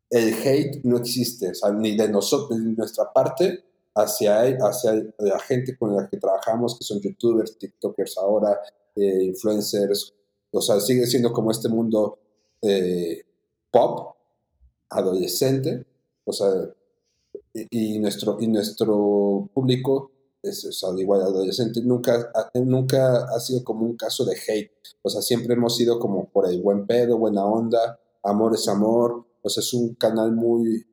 el 0.09 0.33
hate 0.33 0.85
no 0.85 0.97
existe, 0.97 1.51
o 1.51 1.55
sea, 1.55 1.71
ni 1.71 1.95
de 1.95 2.09
nosotros, 2.09 2.59
ni 2.59 2.71
de 2.71 2.77
nuestra 2.77 3.13
parte, 3.13 3.65
hacia, 3.95 4.41
hacia 4.41 4.93
la 5.19 5.39
gente 5.41 5.77
con 5.77 5.95
la 5.95 6.09
que 6.09 6.17
trabajamos, 6.17 6.79
que 6.79 6.85
son 6.85 7.01
youtubers, 7.01 7.59
tiktokers 7.59 8.17
ahora, 8.17 8.59
eh, 8.95 9.25
influencers, 9.25 10.15
o 10.51 10.63
sea, 10.63 10.81
sigue 10.81 11.07
siendo 11.07 11.31
como 11.31 11.51
este 11.51 11.69
mundo 11.69 12.19
eh, 12.63 13.23
pop, 13.71 14.17
adolescente, 14.89 15.85
o 16.25 16.33
sea, 16.33 16.49
y, 17.71 17.99
nuestro, 17.99 18.37
y 18.41 18.49
nuestro 18.49 19.49
público 19.55 20.11
es, 20.43 20.65
o 20.65 20.73
sea, 20.73 20.91
igual 20.97 21.23
adolescente, 21.23 21.81
nunca, 21.83 22.31
nunca 22.55 23.25
ha 23.25 23.41
sido 23.41 23.65
como 23.65 23.85
un 23.85 23.97
caso 23.97 24.25
de 24.25 24.37
hate, 24.37 24.73
o 25.03 25.09
sea, 25.09 25.23
siempre 25.23 25.55
hemos 25.55 25.77
sido 25.77 25.99
como 25.99 26.29
por 26.29 26.49
el 26.49 26.61
buen 26.63 26.87
pedo, 26.87 27.19
buena 27.19 27.45
onda, 27.45 27.99
amor 28.23 28.55
es 28.55 28.69
amor, 28.69 29.27
o 29.43 29.49
sea, 29.49 29.61
es 29.61 29.73
un 29.75 29.95
canal 29.95 30.33
muy, 30.33 30.87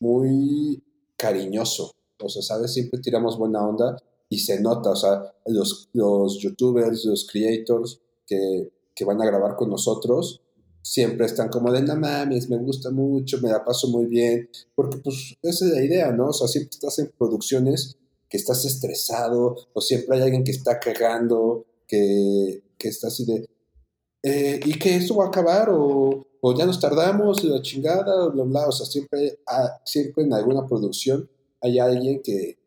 muy 0.00 0.82
cariñoso, 1.16 1.92
o 2.22 2.28
sea, 2.28 2.42
¿sabes? 2.42 2.72
Siempre 2.72 3.00
tiramos 3.00 3.38
buena 3.38 3.66
onda 3.66 3.96
y 4.28 4.38
se 4.38 4.60
nota, 4.60 4.90
o 4.90 4.96
sea, 4.96 5.32
los, 5.46 5.88
los 5.92 6.38
youtubers, 6.38 7.04
los 7.04 7.26
creators 7.26 8.00
que, 8.26 8.72
que 8.94 9.04
van 9.04 9.20
a 9.22 9.26
grabar 9.26 9.56
con 9.56 9.70
nosotros, 9.70 10.40
siempre 10.84 11.24
están 11.24 11.48
como 11.48 11.72
de, 11.72 11.80
no 11.80 11.96
mames, 11.96 12.50
me 12.50 12.58
gusta 12.58 12.90
mucho, 12.90 13.40
me 13.40 13.48
la 13.48 13.64
paso 13.64 13.88
muy 13.88 14.04
bien, 14.04 14.50
porque 14.74 14.98
pues 14.98 15.34
esa 15.40 15.64
es 15.64 15.72
la 15.72 15.82
idea, 15.82 16.12
¿no? 16.12 16.28
O 16.28 16.32
sea, 16.32 16.46
siempre 16.46 16.70
estás 16.72 16.98
en 16.98 17.10
producciones 17.16 17.96
que 18.28 18.36
estás 18.36 18.66
estresado, 18.66 19.56
o 19.72 19.80
siempre 19.80 20.16
hay 20.16 20.22
alguien 20.24 20.44
que 20.44 20.50
está 20.50 20.78
cagando, 20.78 21.64
que, 21.88 22.62
que 22.76 22.88
está 22.88 23.08
así 23.08 23.24
de, 23.24 23.48
eh, 24.22 24.60
y 24.62 24.78
que 24.78 24.96
esto 24.96 25.16
va 25.16 25.24
a 25.24 25.28
acabar, 25.28 25.70
o, 25.70 26.26
o 26.42 26.54
ya 26.54 26.66
nos 26.66 26.78
tardamos, 26.78 27.42
la 27.44 27.62
chingada, 27.62 28.28
bla, 28.28 28.44
bla, 28.44 28.68
o 28.68 28.72
sea, 28.72 28.84
siempre, 28.84 29.38
siempre 29.86 30.24
en 30.24 30.34
alguna 30.34 30.66
producción 30.66 31.30
hay 31.62 31.78
alguien 31.78 32.20
que, 32.22 32.58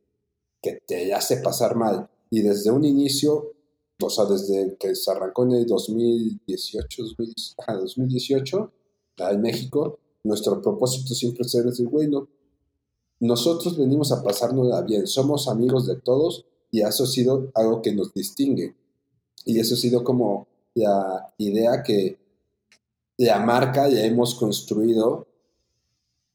que 0.60 0.82
te 0.88 1.14
hace 1.14 1.38
pasar 1.38 1.76
mal, 1.76 2.10
y 2.32 2.42
desde 2.42 2.72
un 2.72 2.84
inicio 2.84 3.57
o 4.02 4.10
sea, 4.10 4.26
desde 4.26 4.78
que 4.78 4.96
se 4.96 5.12
arrancó 5.12 5.44
en 5.44 5.54
el 5.54 5.66
2018, 5.66 7.04
2018, 7.68 8.72
en 9.18 9.42
México, 9.42 10.00
nuestro 10.24 10.62
propósito 10.62 11.14
siempre 11.16 11.46
es 11.46 11.52
decir, 11.52 11.88
güey, 11.88 12.10
nosotros 13.20 13.78
venimos 13.78 14.12
a 14.12 14.22
pasarnos 14.22 14.86
bien, 14.86 15.08
somos 15.08 15.48
amigos 15.48 15.88
de 15.88 15.96
todos 15.96 16.46
y 16.70 16.82
eso 16.82 17.06
ha 17.06 17.08
sido 17.08 17.52
algo 17.56 17.82
que 17.82 17.94
nos 17.94 18.14
distingue. 18.14 18.76
Y 19.46 19.60
eso 19.60 19.76
ha 19.76 19.78
sido 19.78 20.04
como 20.04 20.48
la 20.76 21.34
idea 21.38 21.82
que 21.82 22.20
la 23.18 23.40
marca 23.40 23.90
ya 23.90 24.06
hemos 24.06 24.36
construido 24.36 25.26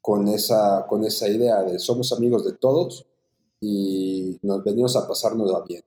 con 0.01 0.27
esa, 0.27 0.87
con 0.89 1.05
esa 1.05 1.29
idea 1.29 1.63
de 1.63 1.79
somos 1.79 2.13
amigos 2.13 2.45
de 2.45 2.55
todos 2.55 3.07
y 3.61 4.39
nos 4.43 4.65
venimos 4.65 4.97
a 4.97 5.07
pasarnos 5.07 5.53
bien. 5.69 5.83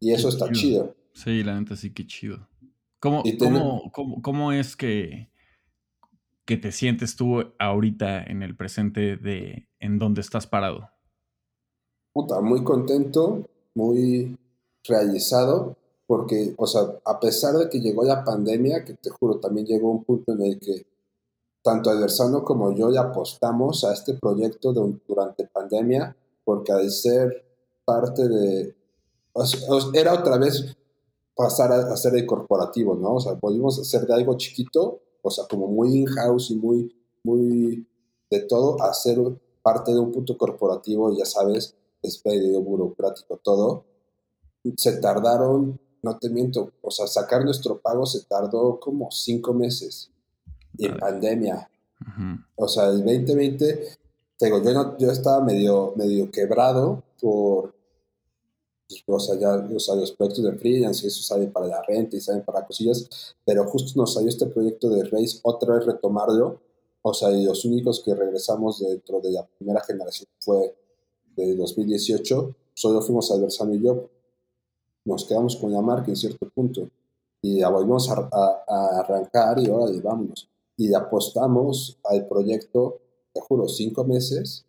Y 0.00 0.12
eso 0.12 0.28
está 0.28 0.50
chido. 0.50 0.94
Sí, 1.22 1.44
la 1.44 1.60
neta 1.60 1.76
sí, 1.76 1.92
qué 1.92 2.06
chido. 2.06 2.48
¿Cómo, 2.98 3.22
cómo, 4.22 4.52
es 4.52 4.74
que, 4.74 5.30
que 6.46 6.56
te 6.56 6.72
sientes 6.72 7.14
tú 7.14 7.44
ahorita 7.58 8.22
en 8.22 8.42
el 8.42 8.56
presente 8.56 9.18
de 9.18 9.68
en 9.80 9.98
dónde 9.98 10.22
estás 10.22 10.46
parado? 10.46 10.88
Puta, 12.14 12.40
muy 12.40 12.64
contento, 12.64 13.46
muy 13.74 14.34
realizado, 14.82 15.76
porque, 16.06 16.54
o 16.56 16.66
sea, 16.66 16.82
a 17.04 17.20
pesar 17.20 17.54
de 17.54 17.68
que 17.68 17.80
llegó 17.80 18.02
la 18.02 18.24
pandemia, 18.24 18.82
que 18.86 18.94
te 18.94 19.10
juro, 19.10 19.40
también 19.40 19.66
llegó 19.66 19.90
un 19.90 20.04
punto 20.04 20.32
en 20.32 20.42
el 20.42 20.58
que 20.58 20.86
tanto 21.62 21.90
Adversano 21.90 22.42
como 22.44 22.74
yo 22.74 22.90
ya 22.90 23.02
apostamos 23.02 23.84
a 23.84 23.92
este 23.92 24.14
proyecto 24.14 24.72
durante 24.72 25.46
pandemia, 25.48 26.16
porque 26.44 26.72
al 26.72 26.90
ser 26.90 27.44
parte 27.84 28.26
de... 28.26 28.74
era 29.92 30.14
otra 30.14 30.38
vez 30.38 30.78
pasar 31.40 31.72
a, 31.72 31.92
hacer 31.92 32.14
el 32.16 32.26
corporativo, 32.26 32.94
¿no? 32.94 33.14
O 33.14 33.20
sea, 33.20 33.34
volvimos 33.40 33.78
a 33.78 33.82
hacer 33.82 34.06
de 34.06 34.14
algo 34.14 34.36
chiquito, 34.36 35.00
o 35.22 35.30
sea, 35.30 35.44
como 35.48 35.66
muy 35.66 35.98
in-house 35.98 36.50
y 36.50 36.56
muy, 36.56 36.94
muy 37.24 37.86
de 38.30 38.40
todo, 38.40 38.80
a 38.82 38.92
ser 38.94 39.18
parte 39.62 39.92
de 39.92 39.98
un 39.98 40.12
punto 40.12 40.36
corporativo, 40.36 41.16
ya 41.16 41.24
sabes, 41.24 41.74
es 42.02 42.24
medio 42.24 42.60
burocrático 42.62 43.38
todo. 43.42 43.84
Se 44.76 44.98
tardaron 44.98 45.78
no 46.02 46.18
te 46.18 46.30
miento, 46.30 46.72
o 46.80 46.90
sea, 46.90 47.06
sacar 47.06 47.44
nuestro 47.44 47.80
pago 47.80 48.06
se 48.06 48.24
tardó 48.24 48.80
como 48.80 49.10
cinco 49.10 49.52
meses 49.52 50.10
en 50.78 50.96
pandemia. 50.96 51.70
O 52.56 52.66
sea, 52.66 52.88
el 52.88 53.04
2020, 53.04 53.98
te 54.38 54.46
digo, 54.46 54.62
yo, 54.62 54.96
yo 54.96 55.10
estaba 55.10 55.44
medio, 55.44 55.92
medio 55.96 56.30
quebrado 56.30 57.02
por, 57.20 57.74
o 59.06 59.20
sea, 59.20 59.38
ya 59.38 59.54
o 59.54 59.78
sea, 59.78 59.94
los 59.94 60.12
proyectos 60.12 60.44
de 60.44 60.52
freelance, 60.52 61.06
eso 61.06 61.22
sale 61.22 61.46
para 61.48 61.66
la 61.66 61.82
renta 61.82 62.16
y 62.16 62.20
salen 62.20 62.44
para 62.44 62.66
cosillas, 62.66 63.08
pero 63.44 63.64
justo 63.66 63.92
nos 63.96 64.14
salió 64.14 64.28
este 64.28 64.46
proyecto 64.46 64.88
de 64.90 65.04
Race 65.04 65.38
otra 65.42 65.76
vez 65.76 65.86
retomarlo, 65.86 66.60
o 67.02 67.14
sea, 67.14 67.30
y 67.32 67.44
los 67.44 67.64
únicos 67.64 68.02
que 68.04 68.14
regresamos 68.14 68.80
dentro 68.80 69.20
de 69.20 69.32
la 69.32 69.46
primera 69.46 69.80
generación 69.80 70.28
fue 70.38 70.74
de 71.36 71.56
2018, 71.56 72.54
solo 72.74 73.00
fuimos 73.00 73.30
Alversano 73.30 73.74
y 73.74 73.82
yo, 73.82 74.08
nos 75.04 75.24
quedamos 75.24 75.56
con 75.56 75.72
la 75.72 75.80
marca 75.80 76.10
en 76.10 76.16
cierto 76.16 76.48
punto 76.50 76.88
y 77.42 77.60
la 77.60 77.70
volvimos 77.70 78.10
a, 78.10 78.28
arrancar 79.00 79.58
y 79.58 79.68
ahora 79.68 79.90
vámonos. 80.02 80.48
Y 80.76 80.92
apostamos 80.94 81.98
al 82.04 82.26
proyecto, 82.26 83.00
te 83.32 83.40
juro, 83.40 83.68
cinco 83.68 84.04
meses 84.04 84.64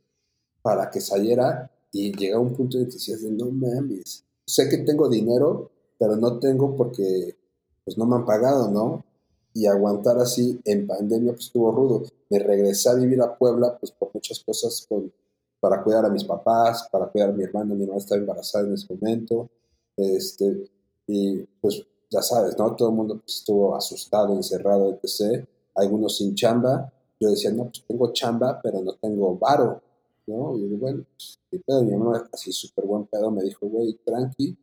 para 0.62 0.90
que 0.90 1.02
saliera 1.02 1.72
y 1.92 2.16
llega 2.16 2.40
un 2.40 2.54
punto 2.54 2.78
en 2.78 2.86
que 2.86 2.94
decías 2.94 3.22
de 3.22 3.32
no 3.32 3.52
mames, 3.52 4.24
sé 4.46 4.70
que 4.70 4.80
tengo 4.80 5.10
dinero, 5.10 5.72
pero 5.98 6.16
no 6.16 6.40
tengo 6.40 6.76
porque 6.76 7.36
pues 7.84 7.98
no 7.98 8.06
me 8.06 8.16
han 8.16 8.26
pagado, 8.26 8.70
¿no? 8.70 9.06
Y 9.54 9.66
aguantar 9.66 10.18
así 10.20 10.60
en 10.66 10.88
pandemia 10.88 11.34
pues 11.34 11.46
estuvo 11.46 11.72
rudo. 11.72 12.04
Me 12.30 12.40
regresé 12.40 12.90
a 12.90 12.94
vivir 12.96 13.22
a 13.22 13.38
Puebla 13.38 13.78
pues 13.78 13.92
por 13.92 14.10
muchas 14.14 14.40
cosas 14.40 14.86
con, 14.88 15.12
para 15.60 15.84
cuidar 15.84 16.06
a 16.06 16.10
mis 16.10 16.24
papás, 16.24 16.88
para 16.92 17.08
cuidar 17.08 17.30
a 17.30 17.34
mi 17.34 17.44
hermana, 17.44 17.76
mi 17.76 17.84
hermana 17.84 18.00
estaba 18.00 18.22
embarazada 18.22 18.68
en 18.68 18.74
ese 18.74 18.94
momento, 18.94 19.50
este, 19.98 20.70
y 21.08 21.40
pues 21.60 21.86
ya 22.10 22.22
sabes, 22.22 22.58
¿no? 22.58 22.76
Todo 22.76 22.90
el 22.90 22.96
mundo 22.96 23.20
pues, 23.20 23.38
estuvo 23.38 23.76
asustado, 23.76 24.34
encerrado, 24.34 25.00
etc. 25.02 25.46
Algunos 25.76 26.18
sin 26.18 26.36
chamba. 26.36 26.92
Yo 27.20 27.30
decía, 27.30 27.52
no, 27.52 27.66
pues 27.66 27.84
tengo 27.88 28.12
chamba, 28.12 28.60
pero 28.62 28.82
no 28.82 28.96
tengo 28.96 29.38
varo, 29.38 29.82
¿no? 30.28 30.58
Y 30.58 30.68
bueno, 30.76 31.06
pues, 31.16 31.40
pedo? 31.66 31.84
Mi 31.84 31.96
mamá, 31.96 32.30
así 32.32 32.52
súper 32.52 32.86
buen 32.86 33.06
pedo, 33.06 33.32
me 33.32 33.44
dijo, 33.44 33.68
güey, 33.68 33.94
tranqui, 34.06 34.58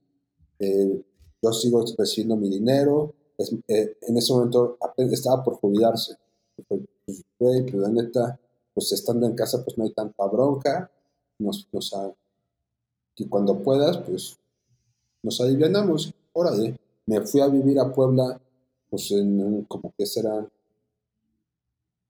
eh, 0.59 1.05
yo 1.43 1.53
sigo 1.53 1.85
recibiendo 1.97 2.37
mi 2.37 2.49
dinero. 2.51 3.15
Eh, 3.69 3.97
en 4.03 4.17
ese 4.17 4.33
momento 4.33 4.77
estaba 5.11 5.45
por 5.45 5.55
jubilarse. 5.55 6.17
Pues, 6.67 6.83
güey, 7.39 7.63
pues 7.63 7.75
la 7.75 7.89
neta, 7.89 8.41
pues 8.75 8.93
estando 8.93 9.27
en 9.27 9.35
casa, 9.35 9.65
pues 9.65 9.79
no 9.79 9.85
hay 9.85 9.93
tanta 9.93 10.27
bronca. 10.27 10.91
Nos, 11.39 11.69
nos, 11.73 11.95
y 13.17 13.27
cuando 13.29 13.63
puedas, 13.63 13.99
pues 13.99 14.39
nos 15.23 15.41
alivianamos, 15.41 16.13
órale, 16.33 16.79
me 17.07 17.21
fui 17.27 17.41
a 17.41 17.49
vivir 17.49 17.79
a 17.81 17.93
Puebla, 17.93 18.41
pues 18.91 19.11
en 19.11 19.65
como 19.65 19.93
que 19.97 20.07
serán, 20.07 20.49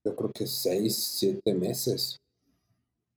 yo 0.04 0.14
creo 0.14 0.30
que 0.32 0.46
seis, 0.46 0.96
siete 0.96 1.54
meses. 1.54 2.20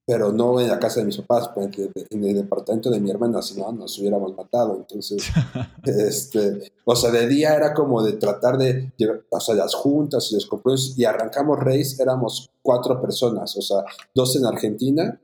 Pero 0.06 0.32
no 0.32 0.60
en 0.60 0.68
la 0.68 0.80
casa 0.80 1.00
de 1.00 1.06
mis 1.06 1.18
papás, 1.18 1.52
pues, 1.54 1.70
en 2.10 2.24
el 2.24 2.36
departamento 2.36 2.90
de 2.90 3.00
mi 3.00 3.12
hermana, 3.12 3.42
si 3.42 3.60
no, 3.60 3.72
nos 3.72 3.98
hubiéramos 4.00 4.36
matado. 4.36 4.76
Entonces, 4.76 5.24
este, 5.86 6.72
o 6.86 6.96
sea, 6.96 7.12
de 7.12 7.28
día 7.28 7.56
era 7.56 7.74
como 7.74 8.02
de 8.04 8.14
tratar 8.14 8.58
de, 8.58 8.92
o 9.30 9.40
sea, 9.40 9.56
las 9.56 9.76
juntas 9.76 10.32
y 10.32 10.36
los 10.36 10.48
compromisos, 10.48 10.98
y 10.98 11.06
arrancamos 11.06 11.60
Reis, 11.60 12.00
éramos 12.00 12.50
cuatro 12.62 13.00
personas, 13.00 13.56
o 13.56 13.62
sea, 13.62 13.86
dos 14.14 14.36
en 14.36 14.46
Argentina, 14.46 15.20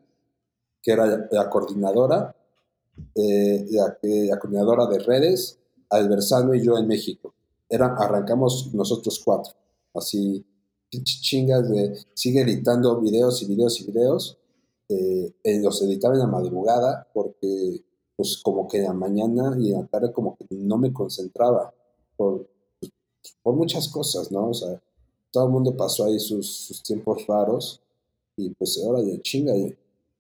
que 0.82 0.92
era 0.92 1.28
la 1.32 1.50
coordinadora, 1.50 2.36
eh, 3.16 3.66
la, 3.72 3.98
la, 4.02 4.40
coordinadora 4.40 4.86
de 4.86 5.00
redes, 5.00 5.60
Alversano 5.90 6.54
y 6.54 6.64
yo 6.64 6.78
en 6.78 6.88
México. 6.88 7.34
Era, 7.70 7.96
arrancamos 7.98 8.74
nosotros 8.74 9.22
cuatro. 9.24 9.54
Así, 9.94 10.46
chingas 10.90 11.70
de, 11.70 11.98
sigue 12.14 12.42
editando 12.42 13.00
videos 13.00 13.42
y 13.42 13.46
videos 13.46 13.80
y 13.82 13.86
videos. 13.86 14.38
Eh, 14.90 15.34
los 15.62 15.82
editaba 15.82 16.14
en 16.14 16.22
la 16.22 16.28
madrugada 16.28 17.08
porque, 17.14 17.84
pues, 18.16 18.38
como 18.38 18.68
que 18.68 18.78
en 18.78 18.84
la 18.86 18.94
mañana 18.94 19.58
y 19.60 19.72
en 19.72 19.82
la 19.82 19.88
tarde, 19.88 20.12
como 20.14 20.38
que 20.38 20.46
no 20.50 20.78
me 20.78 20.94
concentraba 20.94 21.74
por, 22.16 22.48
por 23.42 23.56
muchas 23.56 23.90
cosas, 23.90 24.32
¿no? 24.32 24.50
O 24.50 24.54
sea, 24.54 24.82
todo 25.32 25.46
el 25.46 25.52
mundo 25.52 25.76
pasó 25.76 26.06
ahí 26.06 26.20
sus, 26.20 26.48
sus 26.48 26.82
tiempos 26.84 27.26
raros 27.28 27.82
y 28.38 28.50
pues 28.52 28.82
ahora 28.84 29.02
de 29.02 29.22
chinga. 29.22 29.54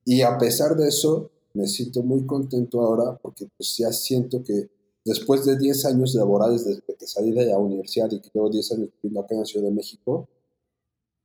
Y 0.05 0.21
a 0.21 0.37
pesar 0.37 0.75
de 0.75 0.87
eso, 0.87 1.29
me 1.53 1.67
siento 1.67 2.03
muy 2.03 2.25
contento 2.25 2.81
ahora 2.81 3.17
porque 3.21 3.47
pues 3.57 3.77
ya 3.77 3.91
siento 3.91 4.43
que 4.43 4.69
después 5.03 5.45
de 5.45 5.57
10 5.57 5.85
años 5.85 6.13
laborales 6.15 6.65
desde 6.65 6.81
que 6.81 7.07
salí 7.07 7.31
de 7.31 7.45
la 7.45 7.57
universidad 7.57 8.11
y 8.11 8.19
que 8.19 8.29
llevo 8.33 8.49
10 8.49 8.71
años 8.73 8.89
viviendo 9.01 9.21
acá 9.21 9.33
en 9.33 9.39
la 9.39 9.45
Ciudad 9.45 9.65
de 9.65 9.73
México, 9.73 10.27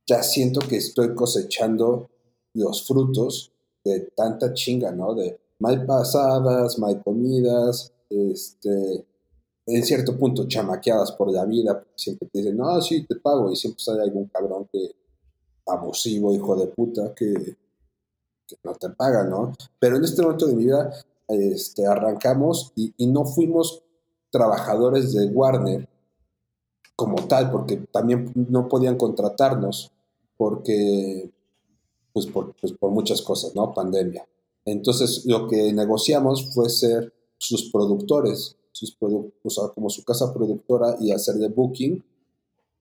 ya 0.07 0.23
siento 0.23 0.61
que 0.61 0.77
estoy 0.77 1.13
cosechando 1.13 2.09
los 2.53 2.87
frutos 2.87 3.51
de 3.83 4.11
tanta 4.15 4.53
chinga, 4.53 4.91
¿no? 4.91 5.13
De 5.13 5.39
mal 5.59 5.85
pasadas, 5.85 6.79
mal 6.79 7.01
comidas, 7.03 7.93
este, 8.09 9.05
en 9.65 9.83
cierto 9.83 10.17
punto 10.17 10.47
chamaqueadas 10.47 11.13
por 11.13 11.31
la 11.31 11.45
vida, 11.45 11.83
siempre 11.95 12.27
te 12.31 12.39
dicen, 12.39 12.57
no, 12.57 12.81
sí, 12.81 13.05
te 13.05 13.15
pago, 13.15 13.51
y 13.51 13.55
siempre 13.55 13.83
sale 13.83 14.03
algún 14.03 14.27
cabrón 14.27 14.67
que 14.71 14.91
abusivo, 15.65 16.33
hijo 16.33 16.55
de 16.55 16.67
puta, 16.67 17.13
que 17.15 17.55
no 18.63 18.75
te 18.75 18.89
pagan, 18.89 19.29
¿no? 19.29 19.53
Pero 19.79 19.97
en 19.97 20.03
este 20.03 20.21
momento 20.21 20.47
de 20.47 20.55
mi 20.55 20.65
vida 20.65 20.93
este, 21.27 21.87
arrancamos 21.87 22.73
y, 22.75 22.93
no 23.07 23.25
fuimos 23.25 23.83
trabajadores 24.29 25.13
de 25.13 25.27
Warner 25.27 25.87
como 26.95 27.27
tal, 27.27 27.51
porque 27.51 27.77
también 27.91 28.31
no 28.35 28.67
podían 28.67 28.97
contratarnos, 28.97 29.91
porque, 30.37 31.31
pues 32.13 32.27
por, 32.27 32.55
pues 32.55 32.73
por 32.73 32.91
muchas 32.91 33.21
cosas, 33.21 33.55
¿no? 33.55 33.73
Pandemia. 33.73 34.27
Entonces, 34.65 35.25
lo 35.25 35.47
que 35.47 35.73
negociamos 35.73 36.53
fue 36.53 36.69
ser 36.69 37.11
sus 37.37 37.69
productores, 37.71 38.55
sus 38.71 38.95
sea, 39.45 39.67
como 39.69 39.89
su 39.89 40.03
casa 40.03 40.33
productora 40.33 40.95
y 41.01 41.11
hacer 41.11 41.35
de 41.35 41.49
booking 41.49 42.03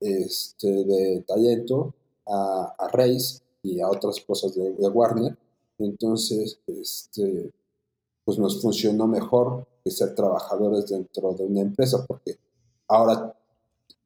este, 0.01 0.85
de 0.85 1.25
talento 1.27 1.95
a, 2.27 2.75
a 2.79 2.89
Reis 2.89 3.43
y 3.63 3.81
a 3.81 3.89
otras 3.89 4.21
cosas 4.21 4.55
de 4.55 4.89
Warner 4.89 5.37
entonces, 5.85 6.59
este, 6.67 7.53
pues 8.25 8.39
nos 8.39 8.61
funcionó 8.61 9.07
mejor 9.07 9.67
que 9.85 9.91
ser 9.91 10.15
trabajadores 10.15 10.89
dentro 10.89 11.33
de 11.33 11.45
una 11.45 11.61
empresa, 11.61 12.05
porque 12.07 12.39
ahora 12.89 13.35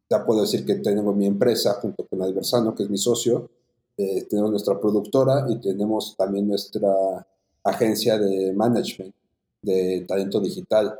ya 0.09 0.25
puedo 0.25 0.43
decir 0.43 0.65
que 0.65 0.77
tengo 0.77 1.13
mi 1.13 1.27
empresa 1.27 1.75
junto 1.75 2.07
con 2.07 2.23
Alversano, 2.23 2.75
que 2.75 2.85
es 2.85 2.91
mi 2.91 2.99
socio, 2.99 3.51
eh, 3.97 4.25
tenemos 4.29 4.51
nuestra 4.51 4.79
productora 4.79 5.47
y 5.49 5.61
tenemos 5.61 6.15
también 6.17 6.49
nuestra 6.49 7.27
agencia 7.65 8.19
de 8.19 8.53
management 8.53 9.15
de 9.63 10.05
talento 10.07 10.41
digital. 10.41 10.99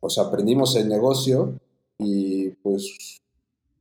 O 0.00 0.08
sea, 0.08 0.24
aprendimos 0.24 0.74
el 0.76 0.88
negocio 0.88 1.58
y 1.98 2.50
pues 2.50 3.20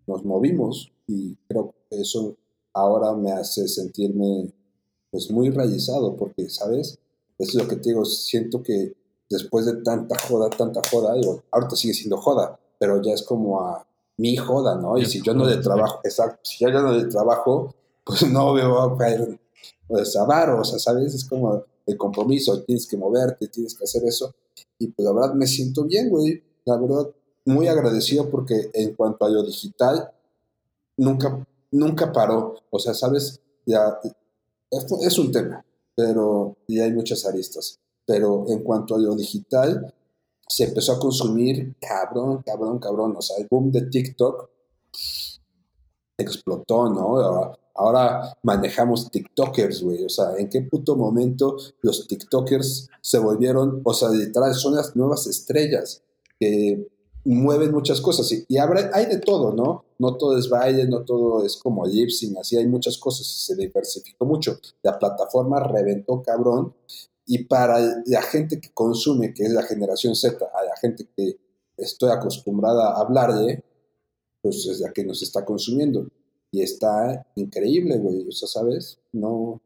nos 0.05 0.24
movimos 0.26 0.91
y 1.07 1.36
creo 1.47 1.74
que 1.89 2.01
eso 2.01 2.36
ahora 2.74 3.13
me 3.13 3.32
hace 3.32 3.68
sentirme 3.68 4.51
pues 5.11 5.32
muy 5.32 5.49
realizado, 5.49 6.15
porque, 6.15 6.49
¿sabes? 6.49 6.99
Eso 7.38 7.57
es 7.57 7.63
lo 7.63 7.68
que 7.68 7.78
te 7.78 7.89
digo, 7.89 8.05
siento 8.05 8.61
que 8.61 8.93
después 9.30 9.65
de 9.65 9.82
tanta 9.82 10.18
joda, 10.20 10.49
tanta 10.49 10.82
joda, 10.89 11.13
digo, 11.15 11.43
ahorita 11.51 11.76
sigue 11.76 11.93
siendo 11.93 12.18
joda, 12.18 12.59
pero 12.80 13.01
ya 13.01 13.13
es 13.13 13.24
como 13.24 13.61
a 13.61 13.86
mi 14.18 14.36
joda, 14.36 14.76
¿no? 14.76 14.97
Y 14.97 15.05
si 15.05 15.22
yo 15.22 15.34
no 15.34 15.45
le 15.45 15.57
trabajo, 15.57 15.99
exacto, 16.03 16.39
si 16.43 16.65
yo 16.65 16.72
no 16.72 16.91
le 16.91 17.05
trabajo, 17.05 17.74
pues 18.08 18.30
no 18.32 18.53
veo 18.53 18.80
a 18.80 18.97
caer 18.97 19.39
pues, 19.88 20.16
avaro, 20.16 20.62
o 20.62 20.64
sea, 20.64 20.80
¿sabes? 20.80 21.14
Es 21.14 21.26
como 21.26 21.64
el 21.86 21.97
compromiso, 21.97 22.64
tienes 22.64 22.88
que 22.88 22.97
moverte, 22.97 23.47
tienes 23.47 23.76
que 23.76 23.84
hacer 23.84 24.03
eso. 24.05 24.34
Y 24.80 24.88
pues 24.88 25.05
la 25.05 25.14
verdad 25.14 25.34
me 25.34 25.47
siento 25.47 25.84
bien, 25.84 26.10
güey. 26.10 26.43
La 26.66 26.78
verdad, 26.78 27.10
muy 27.45 27.68
agradecido 27.68 28.30
porque 28.30 28.70
en 28.74 28.93
cuanto 28.95 29.26
a 29.26 29.30
lo 29.30 29.43
digital, 29.43 30.12
nunca, 30.97 31.45
nunca 31.72 32.12
paró. 32.12 32.55
O 32.70 32.80
sea, 32.80 32.93
¿sabes? 32.93 33.41
Ya 33.66 33.99
es 35.01 35.18
un 35.18 35.32
tema, 35.32 35.66
pero 35.95 36.58
y 36.68 36.80
hay 36.80 36.91
muchas 36.91 37.26
aristas. 37.26 37.80
Pero 38.05 38.45
en 38.47 38.64
cuanto 38.64 38.95
a 38.95 38.99
lo 38.99 39.16
digital, 39.16 39.93
se 40.47 40.66
empezó 40.66 40.93
a 40.93 40.99
consumir 40.99 41.76
cabrón, 41.80 42.43
cabrón, 42.45 42.80
cabrón. 42.80 43.16
O 43.18 43.22
sea, 43.22 43.38
el 43.38 43.47
boom 43.49 43.72
de 43.72 43.84
TikTok 43.84 44.49
explotó, 46.18 46.89
¿no? 46.89 47.58
Ahora, 47.78 48.38
manejamos 48.43 49.11
TikTokers, 49.11 49.84
güey. 49.84 50.03
O 50.03 50.09
sea, 50.09 50.36
¿en 50.38 50.49
qué 50.49 50.61
puto 50.61 50.95
momento 50.95 51.57
los 51.82 52.07
TikTokers 52.07 52.89
se 53.01 53.19
volvieron, 53.19 53.82
o 53.84 53.93
sea, 53.93 54.09
literal, 54.09 54.53
son 54.55 54.75
las 54.75 54.95
nuevas 54.95 55.28
estrellas 55.28 56.01
que 56.39 56.88
mueven 57.23 57.71
muchas 57.71 57.99
cosas 58.01 58.32
y, 58.32 58.45
y 58.47 58.57
hay 58.57 59.05
de 59.05 59.19
todo, 59.19 59.53
¿no? 59.53 59.86
No 59.99 60.15
todo 60.15 60.38
es 60.38 60.49
baile, 60.49 60.88
no 60.88 61.03
todo 61.03 61.45
es 61.45 61.57
como 61.57 61.86
lip 61.86 62.09
así 62.39 62.57
hay 62.57 62.67
muchas 62.67 62.97
cosas 62.97 63.28
y 63.28 63.45
se 63.45 63.55
diversificó 63.55 64.25
mucho. 64.25 64.59
La 64.82 64.97
plataforma 64.97 65.59
reventó 65.59 66.21
cabrón 66.21 66.73
y 67.25 67.43
para 67.43 67.80
la 68.05 68.21
gente 68.21 68.61
que 68.61 68.69
consume, 68.73 69.34
que 69.34 69.43
es 69.43 69.51
la 69.51 69.63
generación 69.63 70.15
Z, 70.15 70.45
a 70.45 70.63
la 70.63 70.75
gente 70.78 71.07
que 71.15 71.38
estoy 71.75 72.11
acostumbrada 72.11 72.93
a 72.93 73.01
hablar 73.01 73.36
de, 73.36 73.61
pues 74.41 74.65
es 74.65 74.80
la 74.80 74.93
que 74.93 75.03
nos 75.03 75.21
está 75.21 75.43
consumiendo. 75.43 76.07
Y 76.58 76.64
está 76.64 77.24
increíble, 77.36 77.99
güey. 77.99 78.28
O 78.28 78.32
sea, 78.32 78.47
¿sabes? 78.47 78.97
No. 79.12 79.62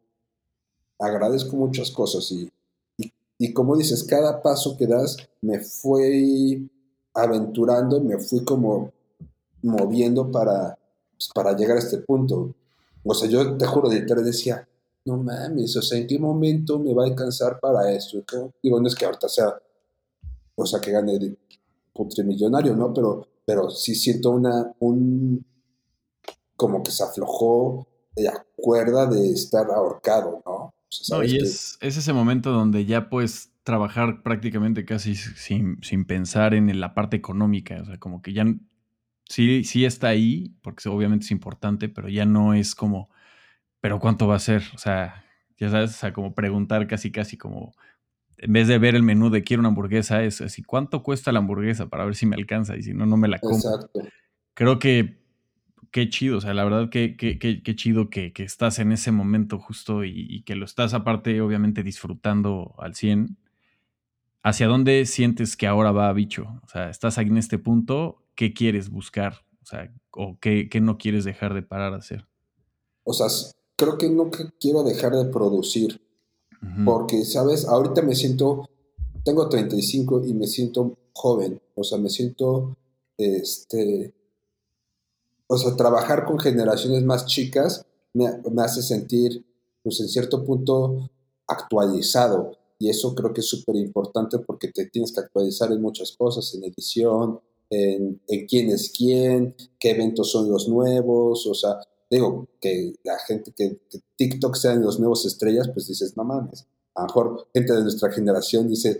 Agradezco 1.00 1.56
muchas 1.56 1.90
cosas 1.90 2.30
y, 2.34 2.52
y, 3.38 3.54
como 3.54 3.78
dices, 3.78 4.04
cada 4.04 4.42
paso 4.42 4.76
que 4.76 4.88
das 4.88 5.16
me 5.40 5.62
fue 5.62 6.60
aventurando, 7.14 8.02
me 8.02 8.20
fui 8.20 8.44
como 8.44 8.92
moviendo 9.62 10.30
para, 10.30 10.78
pues, 11.14 11.30
para 11.34 11.56
llegar 11.56 11.78
a 11.78 11.80
este 11.80 12.00
punto. 12.00 12.54
O 13.06 13.14
sea, 13.14 13.30
yo 13.30 13.56
te 13.56 13.66
juro, 13.66 13.88
de 13.88 14.02
decía, 14.02 14.68
no 15.06 15.16
mames, 15.16 15.78
o 15.78 15.82
sea, 15.82 15.98
¿en 15.98 16.08
qué 16.08 16.20
momento 16.20 16.78
me 16.78 16.94
va 16.94 17.06
a 17.06 17.08
alcanzar 17.08 17.58
para 17.62 17.90
esto? 17.90 18.22
Digo, 18.62 18.82
no 18.82 18.88
es 18.90 18.96
que 18.96 19.06
ahorita 19.06 19.30
sea, 19.30 19.56
o 20.56 20.66
sea, 20.66 20.82
que 20.82 20.92
gane 20.92 21.18
de 21.18 21.38
millonario, 22.26 22.76
¿no? 22.76 22.94
Pero, 22.94 23.26
pero 23.46 23.70
sí 23.70 23.96
siento 23.96 24.32
una, 24.32 24.76
un, 24.80 25.46
como 26.62 26.84
que 26.84 26.92
se 26.92 27.04
aflojó 27.04 27.88
la 28.16 28.46
cuerda 28.56 29.08
de 29.08 29.32
estar 29.32 29.66
ahorcado, 29.72 30.44
¿no? 30.46 30.76
no, 31.10 31.24
y 31.24 31.38
es, 31.38 31.80
es, 31.82 31.98
ese 31.98 32.14
momento 32.14 32.52
donde 32.52 32.86
ya 32.86 33.10
puedes 33.10 33.52
trabajar 33.64 34.22
prácticamente 34.22 34.86
casi 34.86 35.16
sin, 35.16 35.82
sin 35.82 36.06
pensar 36.06 36.54
en 36.54 36.80
la 36.80 36.94
parte 36.94 37.18
económica, 37.18 37.80
o 37.82 37.86
sea, 37.86 37.98
como 37.98 38.22
que 38.22 38.34
ya 38.34 38.46
sí, 39.28 39.64
sí 39.64 39.86
está 39.86 40.10
ahí, 40.10 40.56
porque 40.62 40.88
obviamente 40.88 41.26
es 41.26 41.32
importante, 41.32 41.90
pero 41.90 42.10
ya 42.10 42.26
no 42.26 42.54
es 42.54 42.76
como 42.76 43.10
pero 43.82 44.00
¿cuánto 44.00 44.28
va 44.28 44.36
a 44.36 44.40
ser? 44.40 44.62
O 44.76 44.78
sea, 44.78 45.26
ya 45.58 45.72
sabes, 45.72 45.90
o 45.90 45.94
sea, 45.94 46.14
como 46.14 46.36
preguntar 46.36 46.88
casi, 46.88 47.12
casi 47.12 47.36
como, 47.36 47.74
en 48.38 48.54
vez 48.54 48.68
de 48.68 48.78
ver 48.78 48.94
el 48.94 49.02
menú 49.02 49.32
de 49.32 49.44
quiero 49.44 49.62
una 49.62 49.70
hamburguesa, 49.70 50.24
es 50.24 50.40
así, 50.40 50.62
¿cuánto 50.62 51.02
cuesta 51.02 51.32
la 51.32 51.40
hamburguesa 51.40 51.90
para 51.90 52.06
ver 52.06 52.16
si 52.16 52.28
me 52.28 52.36
alcanza? 52.36 52.78
Y 52.78 52.84
si 52.84 52.94
no, 52.94 53.08
no 53.08 53.18
me 53.18 53.28
la 53.28 53.40
compro. 53.40 53.72
Exacto. 53.72 54.02
Creo 54.54 54.78
que 54.78 55.21
qué 55.92 56.10
chido, 56.10 56.38
o 56.38 56.42
sea, 56.42 56.54
la 56.54 56.64
verdad 56.64 56.90
que 56.90 57.16
qué 57.18 57.76
chido 57.76 58.10
que, 58.10 58.34
que, 58.34 58.44
estás 58.44 58.80
en 58.80 58.92
ese 58.92 59.12
momento 59.12 59.60
justo 59.60 60.04
y, 60.04 60.44
que 60.44 60.56
lo 60.56 60.66
estás 60.66 60.94
aparte, 60.94 61.42
obviamente, 61.42 61.84
disfrutando 61.84 62.74
al 62.78 62.96
100. 62.96 63.38
¿Hacia 64.44 64.68
dónde 64.68 65.06
sientes 65.06 65.56
que 65.56 65.68
ahora 65.68 65.92
va 65.92 66.12
bicho? 66.14 66.48
O 66.64 66.68
sea, 66.68 66.90
estás 66.90 67.18
ahí 67.18 67.28
en 67.28 67.38
este 67.38 67.60
punto, 67.60 68.24
¿qué 68.34 68.54
quieres 68.54 68.90
buscar? 68.90 69.46
O 69.62 69.66
sea, 69.66 69.94
o 70.12 70.40
qué, 70.40 70.68
qué 70.70 70.82
no 70.82 70.98
quieres 70.98 71.26
dejar 71.26 71.54
de 71.54 71.62
parar 71.62 71.94
a 71.94 71.98
hacer. 71.98 72.26
O 73.04 73.14
sea, 73.14 73.28
creo 73.76 73.98
que 73.98 74.10
nunca 74.10 74.52
quiero 74.60 74.84
dejar 74.84 75.14
de 75.14 75.26
producir. 75.26 76.02
Porque, 76.86 77.26
¿sabes? 77.26 77.66
Ahorita 77.66 78.04
me 78.04 78.14
siento, 78.14 78.70
tengo 79.24 79.50
35 79.50 80.26
y 80.28 80.34
me 80.36 80.46
siento 80.46 80.96
joven. 81.12 81.60
O 81.74 81.84
sea, 81.84 81.98
me 81.98 82.10
siento, 82.10 82.78
este, 83.18 84.14
o 85.54 85.58
sea, 85.58 85.76
trabajar 85.76 86.24
con 86.24 86.40
generaciones 86.40 87.04
más 87.04 87.26
chicas 87.26 87.86
me, 88.14 88.26
hace 88.64 88.82
sentir, 88.82 89.46
pues 89.84 90.00
en 90.00 90.08
cierto 90.08 90.46
punto, 90.46 91.12
actualizado. 91.46 92.58
Y 92.80 92.90
eso 92.90 93.14
creo 93.14 93.34
que 93.34 93.42
es 93.42 93.50
súper 93.50 93.76
importante 93.76 94.40
porque 94.40 94.70
te 94.70 94.86
tienes 94.86 95.12
que 95.12 95.20
actualizar 95.20 95.70
en 95.74 95.82
muchas 95.82 96.14
cosas, 96.14 96.54
en 96.56 96.64
edición, 96.64 97.42
en, 97.70 98.22
en, 98.30 98.48
quién 98.48 98.70
es 98.70 98.94
quién, 98.98 99.54
qué 99.78 99.90
eventos 99.90 100.32
son 100.32 100.50
los 100.50 100.70
nuevos, 100.70 101.46
o 101.46 101.54
sea, 101.54 101.82
digo, 102.10 102.48
que 102.62 102.94
la 103.04 103.20
gente 103.20 103.52
que, 103.54 103.78
TikTok 104.16 104.56
sean 104.56 104.82
los 104.82 105.02
nuevos 105.02 105.26
estrellas, 105.26 105.70
pues 105.74 105.86
dices, 105.86 106.16
no 106.16 106.24
mames. 106.24 106.66
A 106.96 107.02
lo 107.02 107.08
mejor 107.08 107.48
gente 107.54 107.74
de 107.74 107.82
nuestra 107.82 108.10
generación 108.10 108.70
dice, 108.70 109.00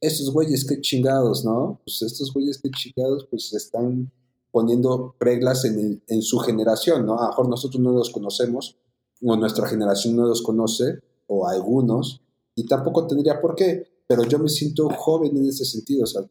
estos 0.00 0.32
güeyes 0.32 0.64
qué 0.64 0.80
chingados, 0.80 1.44
¿no? 1.44 1.80
Pues 1.84 2.02
estos 2.02 2.32
güeyes 2.32 2.60
qué 2.62 2.70
chingados, 2.70 3.26
pues 3.28 3.52
están 3.52 4.12
poniendo 4.50 5.14
reglas 5.20 5.64
en, 5.64 6.02
en 6.06 6.22
su 6.22 6.38
generación, 6.38 7.06
¿no? 7.06 7.18
A 7.18 7.22
lo 7.22 7.28
mejor 7.28 7.48
nosotros 7.48 7.82
no 7.82 7.92
los 7.92 8.10
conocemos, 8.10 8.76
o 9.22 9.36
nuestra 9.36 9.66
generación 9.68 10.16
no 10.16 10.26
los 10.26 10.42
conoce, 10.42 11.00
o 11.26 11.46
algunos, 11.46 12.22
y 12.54 12.66
tampoco 12.66 13.06
tendría 13.06 13.40
por 13.40 13.54
qué, 13.54 13.86
pero 14.06 14.24
yo 14.24 14.38
me 14.38 14.48
siento 14.48 14.88
joven 14.88 15.36
en 15.36 15.48
ese 15.48 15.64
sentido, 15.64 16.04
o 16.04 16.06
sea, 16.06 16.22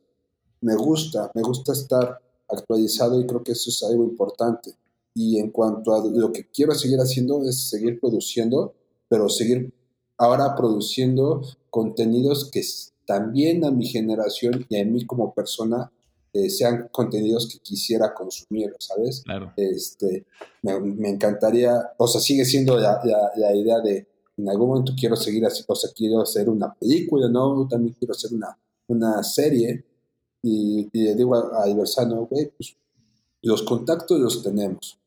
me 0.62 0.76
gusta, 0.76 1.32
me 1.36 1.42
gusta 1.42 1.74
estar 1.74 2.20
actualizado 2.50 3.20
y 3.20 3.28
creo 3.28 3.44
que 3.44 3.52
eso 3.52 3.70
es 3.70 3.84
algo 3.84 4.04
importante. 4.04 4.76
Y 5.14 5.40
en 5.40 5.52
cuanto 5.52 5.94
a 5.94 6.06
lo 6.06 6.32
que 6.32 6.50
quiero 6.50 6.74
seguir 6.74 7.00
haciendo 7.00 7.44
es 7.44 7.70
seguir 7.70 8.00
produciendo, 8.00 8.74
pero 9.08 9.30
seguir 9.30 9.74
ahora 10.18 10.56
produciendo 10.56 11.42
contenidos 11.70 12.50
que 12.52 12.62
también 13.06 13.64
a 13.64 13.72
mi 13.72 13.86
generación 13.86 14.66
y 14.70 14.80
a 14.80 14.86
mí 14.86 15.06
como 15.06 15.34
persona 15.34 15.92
eh, 16.46 16.50
sean 16.50 16.90
contenidos 16.92 17.48
que 17.52 17.60
quisiera 17.60 18.14
consumir, 18.14 18.76
¿sabes? 18.80 19.22
Claro. 19.24 19.54
Este, 19.56 20.26
me, 20.62 21.10
encantaría, 21.10 21.92
o 21.98 22.08
sea, 22.08 22.22
sigue 22.22 22.46
siendo 22.46 22.78
la, 22.78 23.02
la, 23.36 23.56
idea 23.56 23.80
de 23.80 24.08
en 24.38 24.50
algún 24.50 24.70
momento 24.70 24.94
quiero 24.98 25.16
seguir 25.16 25.46
así, 25.46 25.64
o 25.68 25.76
sea, 25.76 25.90
quiero 25.96 26.22
hacer 26.22 26.50
una 26.50 26.74
película, 26.74 27.28
¿no? 27.28 27.68
También 27.68 27.96
quiero 27.98 28.14
hacer 28.14 28.34
una, 28.34 28.58
una 28.88 29.24
serie. 29.24 29.84
Y, 30.44 30.88
y 30.94 31.04
le 31.04 31.16
digo 31.16 31.36
a, 31.36 31.64
a 31.64 31.70
Iversano, 31.70 32.28
güey, 32.28 32.52
pues 32.56 32.76
los 33.42 33.64
contactos 33.64 34.20
los 34.20 34.44
tenemos 34.44 35.00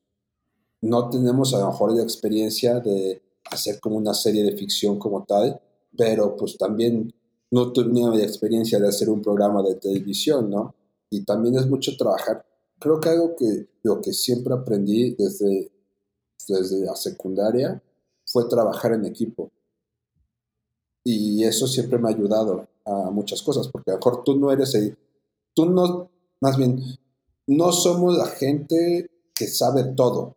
no 0.81 1.09
tenemos 1.09 1.53
a 1.53 1.59
lo 1.59 1.67
mejor 1.67 1.95
la 1.95 2.03
experiencia 2.03 2.79
de 2.79 3.21
hacer 3.45 3.79
como 3.79 3.97
una 3.97 4.13
serie 4.13 4.43
de 4.43 4.57
ficción 4.57 4.97
como 4.97 5.23
tal, 5.23 5.59
pero 5.95 6.35
pues 6.35 6.57
también 6.57 7.13
no 7.51 7.71
tenía 7.71 8.09
la 8.09 8.23
experiencia 8.23 8.79
de 8.79 8.87
hacer 8.87 9.09
un 9.09 9.21
programa 9.21 9.61
de 9.61 9.75
televisión, 9.75 10.49
¿no? 10.49 10.73
Y 11.11 11.23
también 11.23 11.55
es 11.55 11.67
mucho 11.67 11.95
trabajar. 11.95 12.43
Creo 12.79 12.99
que 12.99 13.09
algo 13.09 13.35
que 13.35 13.67
lo 13.83 14.01
que 14.01 14.13
siempre 14.13 14.55
aprendí 14.55 15.13
desde, 15.13 15.71
desde 16.47 16.83
la 16.83 16.95
secundaria 16.95 17.79
fue 18.25 18.49
trabajar 18.49 18.93
en 18.93 19.05
equipo. 19.05 19.51
Y 21.03 21.43
eso 21.43 21.67
siempre 21.67 21.99
me 21.99 22.09
ha 22.09 22.15
ayudado 22.15 22.67
a 22.85 23.11
muchas 23.11 23.43
cosas, 23.43 23.67
porque 23.67 23.91
a 23.91 23.93
lo 23.93 23.99
mejor 23.99 24.23
tú 24.23 24.35
no 24.39 24.51
eres 24.51 24.73
el, 24.73 24.97
tú 25.53 25.67
no, 25.67 26.09
más 26.39 26.57
bien, 26.57 26.81
no 27.45 27.71
somos 27.71 28.17
la 28.17 28.25
gente 28.25 29.11
que 29.35 29.45
sabe 29.45 29.83
todo 29.83 30.35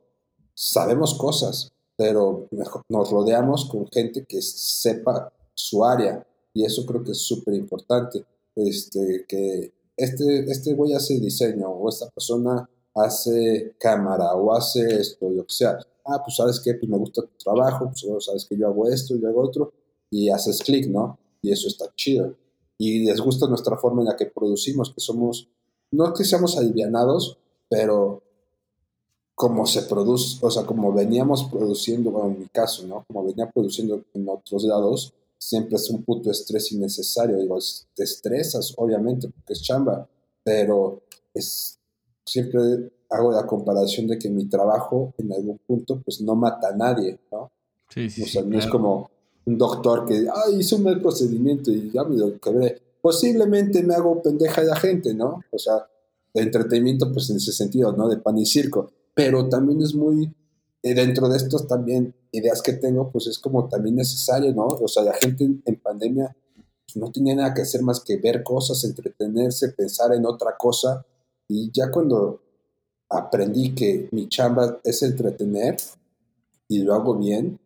sabemos 0.55 1.15
cosas, 1.15 1.73
pero 1.97 2.49
nos 2.89 3.11
rodeamos 3.11 3.67
con 3.67 3.89
gente 3.89 4.25
que 4.25 4.41
sepa 4.41 5.33
su 5.55 5.85
área 5.85 6.27
y 6.53 6.65
eso 6.65 6.87
creo 6.87 7.03
que 7.03 7.13
es 7.13 7.19
súper 7.19 7.55
importante. 7.55 8.25
Este, 8.57 9.25
que 9.29 9.73
este, 9.97 10.51
este 10.51 10.75
güey 10.75 10.93
hace 10.93 11.19
diseño 11.19 11.69
o 11.69 11.89
esta 11.89 12.09
persona 12.11 12.69
hace 12.95 13.75
cámara 13.79 14.35
o 14.35 14.55
hace 14.55 15.01
esto, 15.01 15.29
lo 15.29 15.45
que 15.45 15.53
sea. 15.53 15.79
Ah, 16.07 16.23
pues 16.23 16.37
sabes 16.37 16.61
que 16.61 16.75
pues 16.75 16.89
me 16.89 16.99
gusta 16.99 17.23
tu 17.23 17.37
trabajo, 17.43 17.91
pues 17.91 18.25
sabes 18.25 18.45
que 18.45 18.57
yo 18.57 18.67
hago 18.69 18.89
esto, 18.89 19.17
yo 19.17 19.29
hago 19.29 19.43
otro 19.43 19.73
y 20.11 20.29
haces 20.31 20.63
clic, 20.63 20.87
¿no? 20.89 21.19
Y 21.43 21.51
eso 21.51 21.69
está 21.69 21.87
chido. 21.97 22.35
Y 22.79 23.05
les 23.05 23.21
gusta 23.21 23.47
nuestra 23.47 23.77
forma 23.77 24.03
en 24.03 24.09
la 24.09 24.17
que 24.17 24.27
producimos, 24.27 24.93
que 24.93 25.01
somos, 25.01 25.49
no 25.91 26.13
que 26.13 26.25
seamos 26.25 26.57
alivianados, 26.57 27.39
pero 27.69 28.23
como 29.35 29.67
se 29.67 29.83
produce, 29.83 30.39
o 30.43 30.51
sea, 30.51 30.65
como 30.65 30.93
veníamos 30.93 31.45
produciendo, 31.45 32.11
bueno, 32.11 32.29
en 32.31 32.41
mi 32.41 32.47
caso, 32.47 32.87
¿no? 32.87 33.05
Como 33.07 33.25
venía 33.25 33.51
produciendo 33.51 34.03
en 34.13 34.29
otros 34.29 34.65
lados, 34.65 35.13
siempre 35.49 35.77
es 35.77 35.91
un 35.91 36.03
puto 36.03 36.31
estrés 36.31 36.73
innecesario. 36.73 37.39
Digo, 37.39 37.59
te 37.95 38.05
estresas, 38.05 38.73
obviamente, 38.77 39.29
porque 39.29 39.53
es 39.53 39.63
chamba, 39.63 40.09
pero 40.43 41.03
es, 41.33 41.79
siempre 42.25 42.91
hago 43.11 43.33
la 43.33 43.47
comparación 43.47 44.07
de 44.07 44.19
que 44.19 44.31
mi 44.31 44.47
trabajo 44.47 45.13
en 45.19 45.33
algún 45.33 45.59
punto, 45.59 46.01
pues 46.03 46.21
no 46.21 46.35
mata 46.35 46.69
a 46.69 46.77
nadie, 46.77 47.19
¿no? 47.31 47.51
Sí, 47.89 48.09
sí. 48.11 48.23
O 48.23 48.27
sea, 48.27 48.43
no 48.43 48.59
es 48.59 48.67
como 48.67 49.11
un 49.45 49.59
doctor 49.59 50.07
que, 50.07 50.27
ay, 50.35 50.61
hizo 50.61 50.77
un 50.77 50.85
mal 50.85 51.01
procedimiento 51.01 51.71
y 51.71 51.91
ya 51.91 52.05
me 52.05 52.17
lo 52.17 52.39
quebré. 52.41 52.81
Posiblemente 53.01 53.83
me 53.83 53.95
hago 53.95 54.23
pendeja 54.23 54.63
de 54.63 54.69
la 54.69 54.77
gente, 54.77 55.13
¿no? 55.15 55.43
O 55.51 55.59
sea, 55.59 55.87
de 56.33 56.43
entretenimiento, 56.43 57.13
pues 57.13 57.29
en 57.31 57.37
ese 57.37 57.53
sentido, 57.53 57.93
¿no? 57.93 58.09
De 58.09 58.17
pan 58.17 58.39
y 58.39 58.47
circo 58.47 58.91
pero 59.15 59.49
también 59.49 59.81
es 59.81 59.95
muy, 59.95 60.35
eh, 60.85 60.93
dentro 60.93 61.31
de 61.31 61.39
estos 61.39 61.67
también 61.67 62.15
ideas 62.31 62.61
que 62.61 62.75
tengo, 62.75 63.11
pues 63.11 63.27
es 63.27 63.39
como 63.39 63.71
también 63.71 63.97
necesario, 63.97 64.53
¿no? 64.53 64.67
O 64.67 64.87
sea, 64.87 65.03
la 65.03 65.15
gente 65.15 65.43
en, 65.43 65.81
pandemia 65.81 66.37
pues, 66.85 66.97
no 66.97 67.11
tenía 67.11 67.35
nada 67.35 67.55
que 67.55 67.63
hacer 67.63 67.81
más 67.81 68.01
que 68.01 68.19
ver 68.19 68.43
cosas, 68.43 68.85
entretenerse, 68.85 69.71
pensar 69.71 70.13
en 70.13 70.27
otra 70.27 70.59
cosa, 70.59 71.07
y 71.49 71.71
ya 71.73 71.91
cuando 71.91 72.43
aprendí 73.09 73.75
que 73.75 74.11
mi 74.13 74.29
chamba 74.29 74.79
es 74.85 75.03
entretener 75.03 75.79
y 76.69 76.81
lo 76.81 76.93
hago 76.93 77.17
bien, 77.17 77.59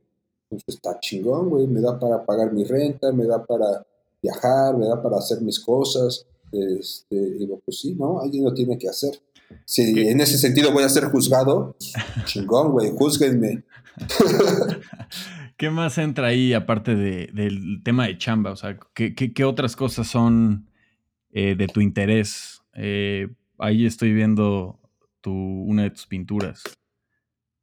pues 0.48 0.62
está 0.68 1.00
chingón, 1.00 1.50
güey, 1.50 1.66
me 1.66 1.80
da 1.80 1.98
para 1.98 2.24
pagar 2.24 2.52
mi 2.52 2.62
renta, 2.62 3.10
me 3.10 3.26
da 3.26 3.44
para 3.44 3.84
viajar, 4.22 4.76
me 4.76 4.86
da 4.86 5.02
para 5.02 5.16
hacer 5.16 5.40
mis 5.40 5.58
cosas, 5.58 6.24
este, 6.52 7.16
digo, 7.32 7.60
pues 7.64 7.80
sí, 7.80 7.96
¿no? 7.96 8.20
Alguien 8.20 8.44
lo 8.44 8.54
tiene 8.54 8.78
que 8.78 8.88
hacer. 8.88 9.20
Si 9.64 10.08
en 10.08 10.20
ese 10.20 10.38
sentido 10.38 10.72
voy 10.72 10.84
a 10.84 10.88
ser 10.88 11.04
juzgado, 11.04 11.76
chingón, 12.24 12.72
güey, 12.72 12.90
juzguenme. 12.90 13.64
¿Qué 15.56 15.70
más 15.70 15.98
entra 15.98 16.28
ahí 16.28 16.52
aparte 16.52 16.94
del 16.94 17.82
tema 17.84 18.06
de 18.06 18.16
chamba? 18.16 18.52
O 18.52 18.56
sea, 18.56 18.78
¿qué, 18.94 19.44
otras 19.44 19.74
cosas 19.74 20.06
son 20.06 20.68
eh, 21.32 21.54
de 21.56 21.66
tu 21.66 21.80
interés 21.80 22.58
eh, 22.80 23.28
ahí 23.58 23.86
estoy 23.86 24.12
viendo 24.12 24.78
tu, 25.20 25.32
una 25.32 25.82
de 25.82 25.90
tus 25.90 26.06
pinturas. 26.06 26.62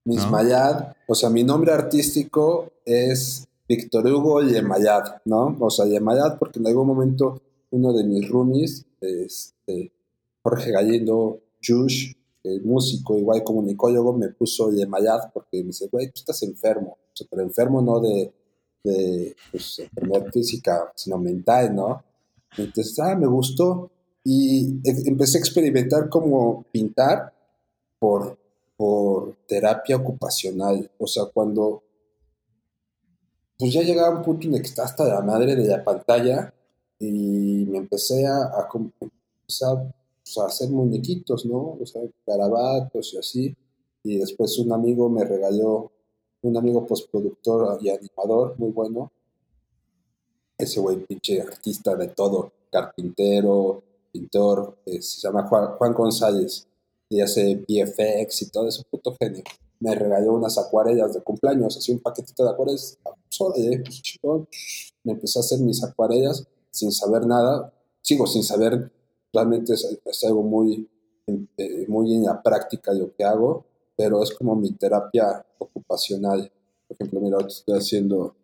Mismayad, 0.03 0.93
o 1.07 1.15
sea, 1.15 1.29
mi 1.29 1.43
nombre 1.43 1.71
artístico 1.71 2.73
es 2.83 3.47
Víctor 3.67 4.05
Hugo 4.05 4.43
Yemayad, 4.43 5.21
¿no? 5.25 5.55
O 5.59 5.69
sea, 5.69 5.85
Yemayad 5.85 6.37
porque 6.37 6.59
en 6.59 6.67
algún 6.67 6.85
momento 6.85 7.41
uno 7.71 7.93
de 7.93 8.03
mis 8.03 8.29
roomies, 8.29 8.85
este, 9.01 9.91
Jorge 10.43 10.71
Gallendo 10.71 11.39
Jush, 11.65 12.13
el 12.43 12.61
músico, 12.63 13.17
igual 13.17 13.43
comunicólogo, 13.43 14.13
me 14.13 14.29
puso 14.29 14.71
Yemayad 14.71 15.31
porque 15.33 15.57
me 15.59 15.67
dice, 15.67 15.87
güey, 15.91 16.07
tú 16.07 16.13
estás 16.15 16.43
enfermo, 16.43 16.97
o 17.01 17.15
sea, 17.15 17.27
pero 17.29 17.41
enfermo 17.41 17.81
no 17.81 17.99
de, 17.99 18.33
de 18.83 19.35
pues, 19.51 19.79
enfermedad 19.79 20.31
física, 20.31 20.91
sino 20.95 21.17
mental, 21.17 21.75
¿no? 21.75 22.03
Entonces, 22.57 22.97
ah, 22.99 23.15
me 23.15 23.27
gustó 23.27 23.91
y 24.23 24.79
e, 24.83 25.07
empecé 25.07 25.37
a 25.37 25.41
experimentar 25.41 26.09
como 26.09 26.65
pintar 26.71 27.33
por 27.99 28.37
por 28.77 29.35
terapia 29.47 29.95
ocupacional. 29.97 30.89
O 30.97 31.07
sea, 31.07 31.25
cuando 31.25 31.83
pues 33.57 33.73
ya 33.73 33.81
llegaba 33.81 34.17
un 34.17 34.23
punto 34.23 34.47
en 34.47 34.55
el 34.55 34.61
que 34.61 34.67
estaba 34.67 34.87
hasta 34.87 35.05
la 35.05 35.21
madre 35.21 35.55
de 35.55 35.67
la 35.67 35.83
pantalla 35.83 36.53
y 36.99 37.65
me 37.69 37.77
empecé 37.77 38.27
a, 38.27 38.37
a, 38.37 38.67
pues, 40.25 40.37
a, 40.39 40.47
hacer 40.47 40.69
muñequitos, 40.69 41.45
¿no? 41.45 41.77
O 41.79 41.85
sea, 41.85 42.01
garabatos 42.25 43.13
y 43.13 43.17
así. 43.17 43.55
Y 44.03 44.17
después 44.17 44.57
un 44.59 44.73
amigo 44.73 45.09
me 45.09 45.23
regaló, 45.23 45.91
un 46.41 46.57
amigo 46.57 46.85
postproductor 46.85 47.77
y 47.81 47.89
animador 47.89 48.55
muy 48.57 48.71
bueno. 48.71 49.11
Ese 50.57 50.79
güey, 50.79 51.05
pinche 51.05 51.41
artista 51.41 51.95
de 51.95 52.07
todo, 52.09 52.51
carpintero, 52.71 53.83
pintor, 54.11 54.77
eh, 54.85 55.01
se 55.01 55.21
llama 55.21 55.47
Juan 55.47 55.93
González 55.93 56.67
y 57.09 57.21
hace 57.21 57.55
VFX 57.55 58.41
y 58.43 58.49
todo 58.49 58.67
eso, 58.67 58.83
puto 58.89 59.15
genio. 59.19 59.43
Me 59.79 59.93
regaló 59.93 60.33
unas 60.33 60.57
acuarelas 60.57 61.13
de 61.13 61.21
cumpleaños, 61.21 61.77
así 61.77 61.91
un 61.91 61.99
paquetito 61.99 62.43
de 62.43 62.51
acuarelas. 62.51 62.97
Pues, 64.21 64.93
me 65.03 65.13
empecé 65.13 65.39
a 65.39 65.41
hacer 65.41 65.59
mis 65.59 65.83
acuarelas 65.83 66.47
sin 66.71 66.91
saber 66.91 67.25
nada. 67.25 67.73
Sigo 68.01 68.27
sin 68.27 68.43
saber, 68.43 68.91
realmente 69.35 69.73
es, 69.73 70.23
algo 70.23 70.43
muy, 70.43 70.89
eh, 71.27 71.85
muy 71.87 72.15
en 72.15 72.23
la 72.23 72.41
práctica 72.41 72.93
lo 72.93 73.13
que 73.13 73.23
hago, 73.23 73.65
pero 73.95 74.23
es 74.23 74.33
como 74.33 74.55
mi 74.55 74.71
terapia 74.71 75.45
ocupacional. 75.57 76.51
Por 76.87 76.97
ejemplo, 76.97 77.19
mira, 77.21 77.37
estoy 77.45 77.77
haciendo 77.77 78.35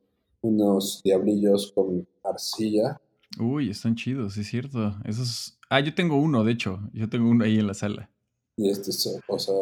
unos 0.42 1.02
diablillos 1.04 1.72
con 1.74 2.08
arcilla. 2.24 3.00
Uy, 3.39 3.70
están 3.70 3.96
chidos, 3.96 4.38
es 4.38 4.48
cierto. 4.48 4.96
Esos... 5.06 5.58
Ah, 5.70 5.80
yo 5.80 5.96
tengo 5.96 6.18
uno, 6.18 6.44
de 6.44 6.52
hecho. 6.52 6.80
Yo 6.94 7.10
tengo 7.10 7.30
uno 7.30 7.46
ahí 7.46 7.58
en 7.58 7.68
la 7.68 7.74
sala. 7.74 8.10
Y 8.58 8.70
este, 8.70 8.92
o 9.28 9.39
sea, 9.39 9.54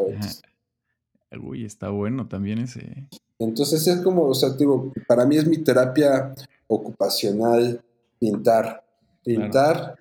Uy, 1.37 1.63
está 1.63 1.89
bueno 1.89 2.27
también 2.27 2.59
ese. 2.59 3.07
Entonces 3.37 3.85
es 3.87 4.01
como, 4.01 4.23
o 4.23 4.33
sea, 4.33 4.49
digo, 4.49 4.91
para 5.07 5.25
mí 5.25 5.37
es 5.37 5.45
mi 5.45 5.59
terapia 5.59 6.33
ocupacional 6.67 7.81
pintar. 8.19 8.83
Pintar, 9.23 9.98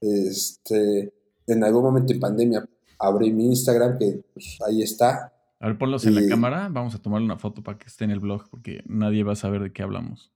este, 0.00 1.12
en 1.46 1.64
algún 1.64 1.82
momento 1.82 2.12
en 2.12 2.20
pandemia 2.20 2.68
abrí 2.98 3.32
mi 3.32 3.46
Instagram, 3.46 3.98
que 3.98 4.24
pues, 4.32 4.58
ahí 4.66 4.82
está. 4.82 5.32
A 5.60 5.68
ver, 5.68 5.78
ponlos 5.78 6.04
en 6.06 6.14
la 6.14 6.28
cámara, 6.28 6.68
vamos 6.70 6.94
a 6.94 7.02
tomar 7.02 7.22
una 7.22 7.38
foto 7.38 7.62
para 7.62 7.78
que 7.78 7.86
esté 7.86 8.04
en 8.04 8.10
el 8.10 8.20
blog, 8.20 8.48
porque 8.50 8.82
nadie 8.86 9.24
va 9.24 9.32
a 9.32 9.36
saber 9.36 9.62
de 9.62 9.72
qué 9.72 9.82
hablamos. 9.82 10.32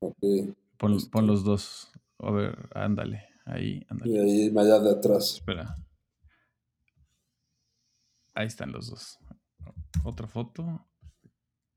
Ok. 0.00 0.16
Pon, 0.76 0.94
este 0.94 1.22
los 1.22 1.44
dos. 1.44 1.92
A 2.18 2.30
ver, 2.30 2.68
ándale, 2.74 3.24
ahí, 3.44 3.84
ándale. 3.88 4.12
Y 4.12 4.18
ahí, 4.18 4.54
allá 4.56 4.78
de 4.78 4.90
atrás. 4.92 5.34
Espera. 5.34 5.76
Ahí 8.34 8.46
están 8.46 8.72
los 8.72 8.88
dos. 8.88 9.18
Otra 10.04 10.26
foto. 10.26 10.86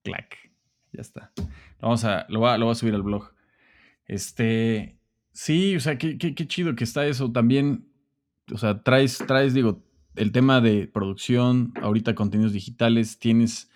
Clac. 0.03 0.35
Ya 0.93 1.01
está. 1.01 1.31
Vamos 1.81 2.03
a, 2.05 2.25
lo 2.29 2.39
voy 2.39 2.71
a, 2.71 2.75
subir 2.75 2.93
al 2.93 3.03
blog. 3.03 3.31
Este. 4.05 4.99
Sí, 5.35 5.75
o 5.75 5.81
sea, 5.81 5.97
qué, 5.97 6.17
chido 6.47 6.75
que 6.75 6.85
está 6.85 7.05
eso. 7.05 7.29
También, 7.29 7.91
o 8.53 8.57
sea, 8.57 8.81
traes, 8.83 9.17
traes, 9.27 9.53
digo, 9.53 9.83
el 10.15 10.31
tema 10.31 10.61
de 10.61 10.87
producción, 10.87 11.73
ahorita 11.81 12.15
contenidos 12.15 12.53
digitales, 12.53 13.19
tienes 13.19 13.69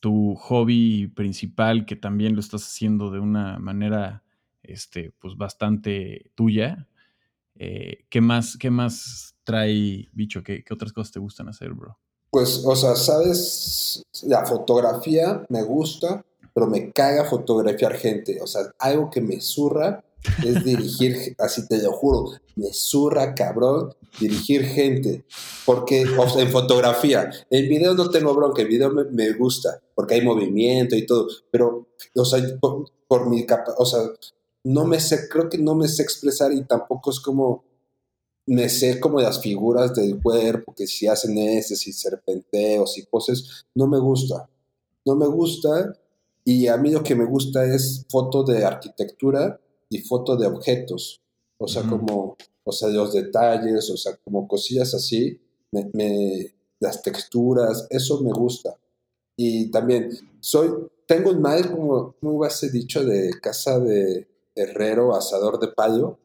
tu 0.00 0.34
hobby 0.34 1.06
principal 1.08 1.86
que 1.86 1.96
también 1.96 2.34
lo 2.34 2.40
estás 2.40 2.64
haciendo 2.64 3.10
de 3.10 3.20
una 3.20 3.58
manera, 3.58 4.24
este, 4.62 5.10
pues 5.18 5.38
bastante 5.38 6.30
tuya. 6.34 6.86
Eh, 7.54 8.04
¿qué, 8.10 8.20
más, 8.20 8.58
¿Qué 8.58 8.68
más 8.68 9.36
trae, 9.42 10.10
bicho? 10.12 10.42
¿Qué, 10.42 10.62
¿Qué 10.64 10.74
otras 10.74 10.92
cosas 10.92 11.12
te 11.12 11.18
gustan 11.18 11.48
hacer, 11.48 11.72
bro? 11.72 11.98
Pues, 12.28 12.62
o 12.62 12.76
sea, 12.76 12.94
sabes, 12.94 14.02
la 14.24 14.44
fotografía 14.44 15.46
me 15.48 15.62
gusta, 15.62 16.22
pero 16.52 16.66
me 16.66 16.92
caga 16.92 17.24
fotografiar 17.24 17.94
gente. 17.94 18.38
O 18.42 18.46
sea, 18.46 18.64
algo 18.78 19.08
que 19.08 19.22
me 19.22 19.40
zurra 19.40 20.04
es 20.44 20.64
dirigir, 20.64 21.34
así 21.38 21.66
te 21.68 21.82
lo 21.82 21.92
juro, 21.92 22.32
me 22.56 22.72
zurra, 22.72 23.34
cabrón, 23.34 23.94
dirigir 24.20 24.64
gente. 24.64 25.24
Porque, 25.64 26.04
o 26.18 26.28
sea, 26.28 26.42
en 26.42 26.50
fotografía, 26.50 27.30
en 27.50 27.68
video 27.68 27.94
no 27.94 28.10
tengo 28.10 28.34
bronca, 28.34 28.62
el 28.62 28.68
video 28.68 28.90
me, 28.90 29.32
gusta, 29.32 29.80
porque 29.94 30.14
hay 30.14 30.22
movimiento 30.22 30.96
y 30.96 31.06
todo, 31.06 31.28
pero, 31.50 31.88
o 32.14 32.24
sea, 32.24 32.42
por, 32.60 33.28
mi 33.28 33.46
capa, 33.46 33.74
o 33.78 33.86
sea, 33.86 34.00
no 34.64 34.84
me 34.84 35.00
sé, 35.00 35.28
creo 35.28 35.48
que 35.48 35.58
no 35.58 35.74
me 35.74 35.88
sé 35.88 36.02
expresar 36.02 36.52
y 36.52 36.64
tampoco 36.64 37.10
es 37.10 37.20
como 37.20 37.64
me 38.48 38.68
sé 38.68 39.00
como 39.00 39.20
las 39.20 39.40
figuras 39.40 39.92
del 39.92 40.22
cuerpo, 40.22 40.72
que 40.72 40.86
si 40.86 41.08
hacen 41.08 41.36
ese, 41.36 41.74
si 41.74 41.92
serpenteos 41.92 42.96
y 42.96 43.04
cosas, 43.06 43.66
no 43.74 43.88
me 43.88 43.98
gusta. 43.98 44.48
No 45.04 45.16
me 45.16 45.26
gusta 45.26 45.96
y 46.44 46.68
a 46.68 46.76
mí 46.76 46.92
lo 46.92 47.02
que 47.02 47.16
me 47.16 47.24
gusta 47.24 47.64
es 47.64 48.06
foto 48.08 48.44
de 48.44 48.64
arquitectura 48.64 49.60
y 49.88 49.98
foto 49.98 50.36
de 50.36 50.46
objetos. 50.46 51.20
O 51.58 51.68
sea, 51.68 51.82
como, 51.82 52.36
o 52.64 52.72
sea, 52.72 52.88
los 52.88 53.12
detalles, 53.12 53.90
o 53.90 53.96
sea, 53.96 54.16
como 54.24 54.46
cosillas 54.46 54.94
así, 54.94 55.40
me, 55.72 56.54
las 56.80 57.02
texturas, 57.02 57.86
eso 57.90 58.20
me 58.22 58.32
gusta. 58.32 58.76
Y 59.36 59.70
también 59.70 60.10
soy, 60.40 60.70
tengo 61.06 61.30
un 61.30 61.40
mal, 61.40 61.70
como, 61.70 62.14
como 62.20 62.44
hace 62.44 62.70
dicho, 62.70 63.04
de 63.04 63.30
casa 63.40 63.78
de 63.78 64.26
herrero, 64.54 65.14
asador 65.14 65.58
de 65.60 65.68
payo, 65.68 66.18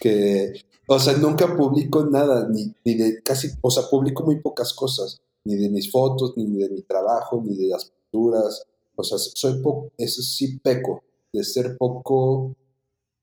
que 0.00 0.52
o 0.86 0.98
sea, 0.98 1.16
nunca 1.16 1.56
publico 1.56 2.04
nada, 2.04 2.48
ni, 2.48 2.74
ni, 2.84 2.94
de 2.94 3.22
casi, 3.22 3.48
o 3.60 3.70
sea, 3.70 3.84
publico 3.88 4.24
muy 4.24 4.40
pocas 4.40 4.72
cosas, 4.74 5.20
ni 5.44 5.56
de 5.56 5.68
mis 5.68 5.90
fotos, 5.90 6.34
ni 6.36 6.44
de 6.44 6.68
mi 6.68 6.82
trabajo, 6.82 7.42
ni 7.44 7.56
de 7.56 7.68
las 7.68 7.86
pinturas. 7.86 8.64
O 8.96 9.02
sea, 9.02 9.18
soy 9.18 9.62
poco, 9.62 9.90
eso 9.96 10.22
sí 10.22 10.58
peco, 10.58 11.02
de 11.32 11.44
ser 11.44 11.76
poco 11.78 12.54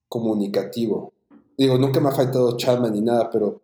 comunicativo. 0.09 1.13
Digo, 1.57 1.77
nunca 1.77 1.99
me 1.99 2.09
ha 2.09 2.13
faltado 2.13 2.57
chamba 2.57 2.89
ni 2.89 3.01
nada, 3.01 3.29
pero 3.29 3.61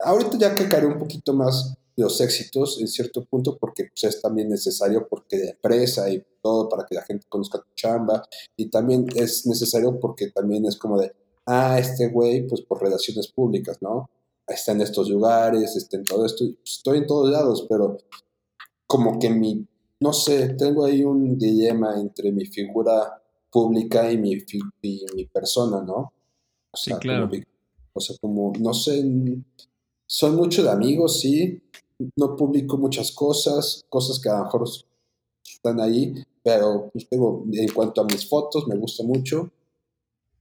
ahorita 0.00 0.38
ya 0.38 0.54
que 0.54 0.68
caeré 0.68 0.86
un 0.86 0.98
poquito 0.98 1.34
más 1.34 1.76
de 1.96 2.02
los 2.02 2.20
éxitos 2.20 2.80
en 2.80 2.88
cierto 2.88 3.24
punto, 3.24 3.56
porque 3.58 3.84
pues, 3.84 4.04
es 4.04 4.20
también 4.20 4.48
necesario 4.48 5.06
porque 5.08 5.36
de 5.36 5.50
empresa 5.50 6.10
y 6.10 6.24
todo 6.42 6.68
para 6.68 6.84
que 6.86 6.94
la 6.94 7.02
gente 7.02 7.26
conozca 7.28 7.58
tu 7.58 7.68
chamba, 7.74 8.26
y 8.56 8.68
también 8.68 9.06
es 9.14 9.46
necesario 9.46 10.00
porque 10.00 10.30
también 10.30 10.66
es 10.66 10.76
como 10.76 10.98
de, 11.00 11.12
ah, 11.46 11.78
este 11.78 12.08
güey, 12.08 12.46
pues 12.46 12.62
por 12.62 12.82
relaciones 12.82 13.28
públicas, 13.28 13.78
¿no? 13.80 14.10
Está 14.46 14.72
en 14.72 14.80
estos 14.80 15.08
lugares, 15.08 15.76
está 15.76 15.96
en 15.96 16.04
todo 16.04 16.26
esto, 16.26 16.44
pues, 16.44 16.76
estoy 16.76 16.98
en 16.98 17.06
todos 17.06 17.30
lados, 17.30 17.66
pero 17.68 17.98
como 18.86 19.18
que 19.18 19.30
mi, 19.30 19.66
no 20.00 20.12
sé, 20.12 20.50
tengo 20.50 20.84
ahí 20.84 21.04
un 21.04 21.38
dilema 21.38 21.98
entre 22.00 22.32
mi 22.32 22.46
figura 22.46 23.22
pública 23.54 24.10
y 24.10 24.18
mi, 24.18 24.36
mi 24.82 25.26
persona, 25.26 25.80
¿no? 25.80 26.12
O 26.72 26.76
sea, 26.76 26.96
sí, 26.96 27.00
claro. 27.00 27.30
o 27.92 28.00
sea, 28.00 28.16
como, 28.20 28.52
no 28.58 28.74
sé, 28.74 29.00
soy 30.06 30.32
mucho 30.32 30.64
de 30.64 30.70
amigos, 30.70 31.20
sí, 31.20 31.62
no 32.16 32.34
publico 32.34 32.76
muchas 32.78 33.12
cosas, 33.12 33.84
cosas 33.88 34.18
que 34.18 34.28
a 34.28 34.38
lo 34.38 34.44
mejor 34.46 34.68
están 35.44 35.80
ahí, 35.80 36.14
pero 36.42 36.90
pues 36.92 37.06
en 37.12 37.68
cuanto 37.72 38.00
a 38.00 38.04
mis 38.06 38.28
fotos, 38.28 38.66
me 38.66 38.74
gusta 38.74 39.04
mucho, 39.04 39.52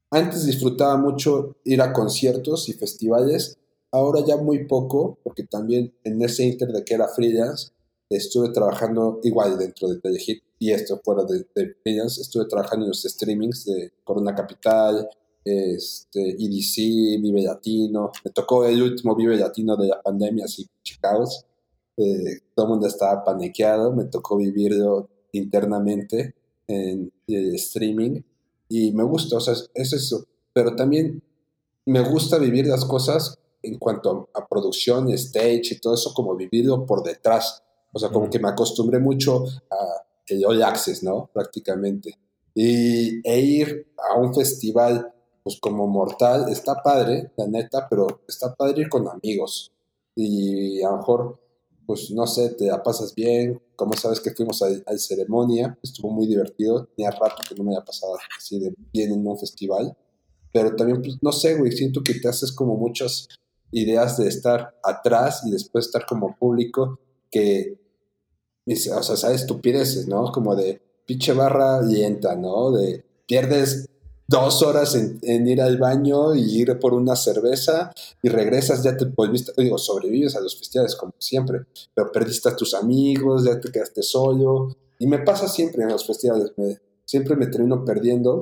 antes 0.09 0.47
disfrutaba 0.47 0.97
mucho 0.97 1.57
ir 1.66 1.84
a 1.84 1.93
conciertos 1.93 2.68
y 2.68 2.74
festivales, 2.74 3.59
ahora 3.91 4.26
ya 4.26 4.38
muy 4.38 4.66
poco, 4.66 5.20
porque 5.24 5.43
también 5.43 5.93
en 6.03 6.20
ese 6.24 6.45
inter 6.45 6.70
de 6.70 6.84
que 6.84 6.95
era 6.95 7.07
freelance, 7.09 7.74
estuve 8.09 8.49
trabajando 8.49 9.20
igual 9.22 9.55
dentro 9.59 9.88
de 9.88 9.99
Telehit 9.99 10.41
y 10.64 10.72
esto 10.72 11.01
fuera 11.03 11.26
de, 11.26 11.45
freelance, 11.84 12.22
estuve 12.22 12.45
trabajando 12.45 12.86
en 12.86 12.91
los 12.91 13.03
streamings 13.03 13.66
de 13.66 13.91
Corona 14.01 14.34
Capital, 14.34 15.09
este, 15.43 16.38
EDC, 16.39 17.22
Vive 17.22 17.41
Latino. 17.41 18.14
Me 18.24 18.32
tocó 18.32 18.66
el 18.66 18.82
último 18.82 19.14
Vive 19.14 19.36
Latino 19.36 19.76
de 19.76 19.89
la 19.89 20.01
pandemia, 20.01 20.45
así, 20.45 20.66
chicaos. 20.82 21.45
Eh, 21.97 22.39
todo 22.55 22.68
el 22.68 22.70
mundo 22.72 22.88
estaba 22.88 23.26
paniqueado, 23.26 23.91
me 23.91 24.05
tocó 24.05 24.38
vivirlo 24.38 25.09
internamente 25.34 26.34
en 26.66 27.11
el 27.28 27.55
streaming 27.55 28.22
y 28.70 28.93
me 28.93 29.03
gusta, 29.03 29.36
o 29.36 29.41
sea, 29.41 29.55
es 29.74 29.91
eso. 29.91 30.26
Pero 30.53 30.78
también 30.78 31.22
me 31.86 32.07
gusta 32.09 32.38
vivir 32.38 32.68
las 32.68 32.86
cosas 32.86 33.38
en 33.61 33.78
cuanto 33.80 34.30
a, 34.34 34.47
producción, 34.47 35.09
stage 35.09 35.74
y 35.74 35.80
todo 35.82 35.95
eso, 35.95 36.14
como 36.14 36.38
vivido 36.38 36.86
por 36.86 37.03
detrás. 37.03 37.61
O 37.91 37.99
sea, 37.99 38.07
como 38.11 38.30
que 38.30 38.39
me 38.39 38.47
acostumbré 38.47 38.99
mucho 38.99 39.43
a 39.70 40.03
el 40.28 40.46
All 40.46 40.64
Access, 40.64 41.04
¿no? 41.04 41.30
Prácticamente. 41.34 42.18
Y, 42.56 43.28
e 43.28 43.40
ir 43.40 43.94
a 43.98 44.18
un 44.20 44.34
festival, 44.34 45.12
pues 45.44 45.58
como 45.60 45.88
mortal, 45.88 46.50
está 46.50 46.82
padre, 46.82 47.32
la 47.38 47.48
neta, 47.48 47.88
pero 47.90 48.22
está 48.28 48.54
padre 48.54 48.82
ir 48.82 48.90
con 48.90 49.08
amigos. 49.08 49.72
Y 50.16 50.82
a 50.84 50.92
lo 50.92 50.98
mejor, 50.98 51.40
pues 51.86 52.12
no 52.12 52.28
sé, 52.28 52.50
te 52.50 52.66
la 52.66 52.84
pasas 52.84 53.14
bien. 53.16 53.62
Como 53.76 53.94
sabes 53.94 54.20
que 54.20 54.32
fuimos 54.32 54.62
a, 54.62 54.68
a 54.86 54.98
ceremonia, 54.98 55.78
estuvo 55.82 56.12
muy 56.12 56.28
divertido. 56.28 56.86
Tenía 56.96 57.12
rato 57.12 57.44
que 57.48 57.56
no 57.56 57.64
me 57.64 57.72
había 57.72 57.86
pasado 57.86 58.14
así 58.38 58.60
de 58.60 58.74
bien 58.94 59.12
en 59.12 59.26
un 59.26 59.38
festival. 59.38 59.98
Pero 60.52 60.76
también, 60.76 61.02
pues 61.02 61.18
no 61.22 61.32
sé, 61.32 61.58
güey, 61.58 61.72
siento 61.72 62.02
que 62.04 62.14
te 62.14 62.30
haces 62.30 62.52
como 62.52 62.78
muchas 62.78 63.28
ideas 63.72 64.18
de 64.18 64.28
estar 64.28 64.76
atrás 64.84 65.42
y 65.46 65.52
después 65.52 65.88
estar 65.88 66.06
como 66.06 66.38
público 66.38 67.00
que, 67.32 67.83
o 68.66 68.76
sea, 68.76 69.18
sabes 69.18 69.41
estupideces, 69.41 70.07
¿no? 70.07 70.32
Como 70.32 70.55
de 70.55 70.82
pinche 71.05 71.34
barra 71.34 71.82
lenta, 71.82 72.36
¿no? 72.36 72.72
De 72.72 73.03
pierdes 73.26 73.89
dos 74.28 74.64
horas 74.64 74.95
en, 74.95 75.47
ir 75.47 75.61
al 75.61 75.78
baño 75.78 76.34
y 76.34 76.61
ir 76.61 76.80
por 76.80 76.93
una 76.93 77.16
cerveza 77.16 77.91
y 78.22 78.30
regresas, 78.30 78.84
ya 78.84 78.95
te 78.97 79.05
volviste, 79.05 79.51
digo, 79.57 79.78
sobrevives 79.78 80.36
a 80.36 80.41
los 80.41 80.57
festivales 80.57 80.95
como 80.95 81.14
siempre, 81.20 81.66
pero 81.93 82.11
perdiste 82.11 82.49
a 82.49 82.55
tus 82.55 82.74
amigos, 82.74 83.45
ya 83.45 83.59
te 83.59 83.72
quedaste 83.72 84.01
solo. 84.01 84.76
Y 84.99 85.07
me 85.07 85.20
pasa 85.20 85.47
siempre 85.47 85.84
en 85.84 85.89
los 85.89 86.05
festivales, 86.05 86.53
siempre 87.05 87.36
me 87.36 87.47
termino 87.47 87.84
perdiendo. 87.84 88.41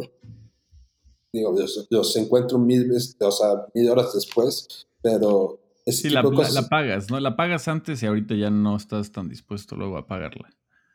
Digo, 1.33 1.55
los, 1.89 2.15
encuentro 2.17 2.59
mil 2.59 2.87
veces, 2.89 3.15
o 3.19 3.31
sea, 3.31 3.67
mil 3.73 3.89
horas 3.89 4.13
después, 4.13 4.67
pero 5.01 5.59
sí, 5.91 6.09
la, 6.09 6.21
la, 6.21 6.67
pagas, 6.69 7.09
¿no? 7.09 7.19
La 7.19 7.35
pagas 7.35 7.67
antes 7.67 8.01
y 8.03 8.05
ahorita 8.05 8.35
ya 8.35 8.49
no 8.49 8.75
estás 8.75 9.11
tan 9.11 9.29
dispuesto 9.29 9.75
luego 9.75 9.97
a 9.97 10.07
pagarla. 10.07 10.49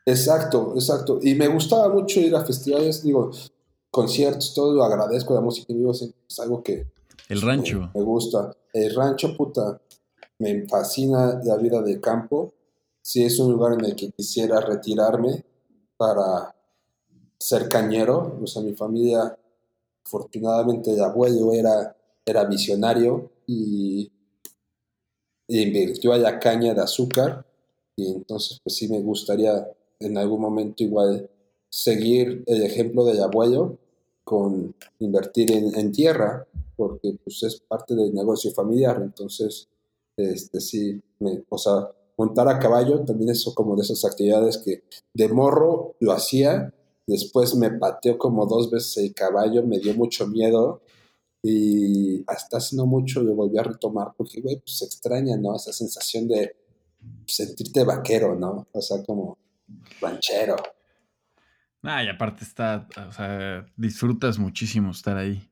Exacto, 0.05 0.73
exacto. 0.75 1.19
Y 1.21 1.35
me 1.35 1.47
gustaba 1.47 1.89
mucho 1.89 2.19
ir 2.19 2.33
a 2.35 2.43
festivales, 2.45 3.03
digo, 3.03 3.31
conciertos, 3.91 4.53
todo 4.53 4.73
lo 4.73 4.83
agradezco, 4.83 5.33
la 5.33 5.41
música 5.41 5.73
en 5.73 5.79
vivo 5.79 5.91
es 5.91 6.39
algo 6.39 6.63
que... 6.63 6.87
El 7.27 7.41
rancho. 7.41 7.91
Me, 7.93 8.01
gusta. 8.01 8.55
El 8.71 8.95
rancho, 8.95 9.35
puta, 9.35 9.81
me 10.39 10.65
fascina 10.67 11.41
la 11.43 11.57
vida 11.57 11.81
de 11.81 11.99
campo. 11.99 12.53
Sí, 13.01 13.25
es 13.25 13.37
un 13.39 13.51
lugar 13.51 13.73
en 13.73 13.83
el 13.83 13.95
que 13.95 14.11
quisiera 14.11 14.61
retirarme 14.61 15.43
para 15.97 16.55
ser 17.37 17.67
cañero. 17.67 18.39
O 18.41 18.47
sea, 18.47 18.61
mi 18.61 18.73
familia, 18.73 19.37
afortunadamente, 20.05 20.93
el 20.93 21.03
abuelo 21.03 21.51
era, 21.51 21.95
era 22.25 22.45
visionario 22.45 23.31
y 23.45 24.09
invirtió 25.47 26.13
a 26.13 26.17
la 26.17 26.39
caña 26.39 26.73
de 26.73 26.81
azúcar. 26.81 27.45
Y 27.95 28.07
entonces 28.07 28.59
pues 28.63 28.75
sí 28.75 28.87
me 28.87 29.01
gustaría 29.01 29.67
en 29.99 30.17
algún 30.17 30.41
momento 30.41 30.83
igual 30.83 31.29
seguir 31.69 32.43
el 32.45 32.63
ejemplo 32.63 33.05
del 33.05 33.21
abuelo 33.21 33.77
con 34.23 34.75
invertir 34.99 35.51
en, 35.51 35.91
tierra 35.91 36.45
porque 36.75 37.17
pues 37.23 37.41
es 37.43 37.59
parte 37.61 37.95
del 37.95 38.13
negocio 38.13 38.51
familiar. 38.51 38.99
Entonces 39.01 39.67
este 40.15 40.59
sí 40.61 41.01
me, 41.19 41.43
o 41.49 41.57
sea 41.57 41.91
montar 42.17 42.49
a 42.49 42.59
caballo 42.59 42.99
también 43.05 43.29
es 43.29 43.45
como 43.53 43.75
de 43.75 43.83
esas 43.83 44.03
actividades 44.03 44.57
que 44.57 44.83
de 45.13 45.27
morro 45.29 45.95
lo 45.99 46.11
hacía 46.11 46.73
después 47.05 47.55
me 47.55 47.71
pateó 47.71 48.17
como 48.17 48.45
dos 48.47 48.69
veces 48.69 48.97
el 48.97 49.13
caballo 49.13 49.63
me 49.63 49.79
dio 49.79 49.93
mucho 49.93 50.27
miedo 50.27 50.81
y 51.43 52.23
hasta 52.27 52.57
hace 52.57 52.75
no 52.75 52.85
mucho 52.85 53.21
lo 53.21 53.35
volví 53.35 53.57
a 53.57 53.63
retomar 53.63 54.13
porque, 54.17 54.41
güey, 54.41 54.57
pues 54.57 54.79
se 54.79 54.85
extraña, 54.85 55.37
¿no? 55.37 55.55
Esa 55.55 55.71
sensación 55.71 56.27
de 56.27 56.55
sentirte 57.25 57.83
vaquero, 57.83 58.35
¿no? 58.35 58.67
O 58.71 58.81
sea, 58.81 59.03
como 59.03 59.37
ranchero. 60.01 60.55
Ah, 61.83 62.03
y 62.03 62.09
aparte 62.09 62.43
está, 62.43 62.87
o 63.07 63.11
sea, 63.11 63.65
disfrutas 63.75 64.39
muchísimo 64.39 64.91
estar 64.91 65.17
ahí. 65.17 65.47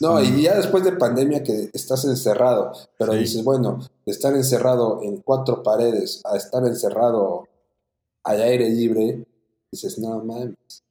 no, 0.00 0.20
y 0.22 0.42
ya 0.42 0.56
después 0.56 0.82
de 0.82 0.92
pandemia 0.92 1.42
que 1.42 1.70
estás 1.72 2.04
encerrado, 2.04 2.72
pero 2.98 3.12
dices, 3.12 3.44
bueno, 3.44 3.78
de 4.06 4.12
estar 4.12 4.34
encerrado 4.34 5.02
en 5.02 5.18
cuatro 5.18 5.62
paredes 5.62 6.22
a 6.24 6.36
estar 6.36 6.64
encerrado 6.66 7.46
al 8.24 8.42
aire 8.42 8.70
libre, 8.70 9.24
dices, 9.70 9.98
no 9.98 10.24
mames, 10.24 10.82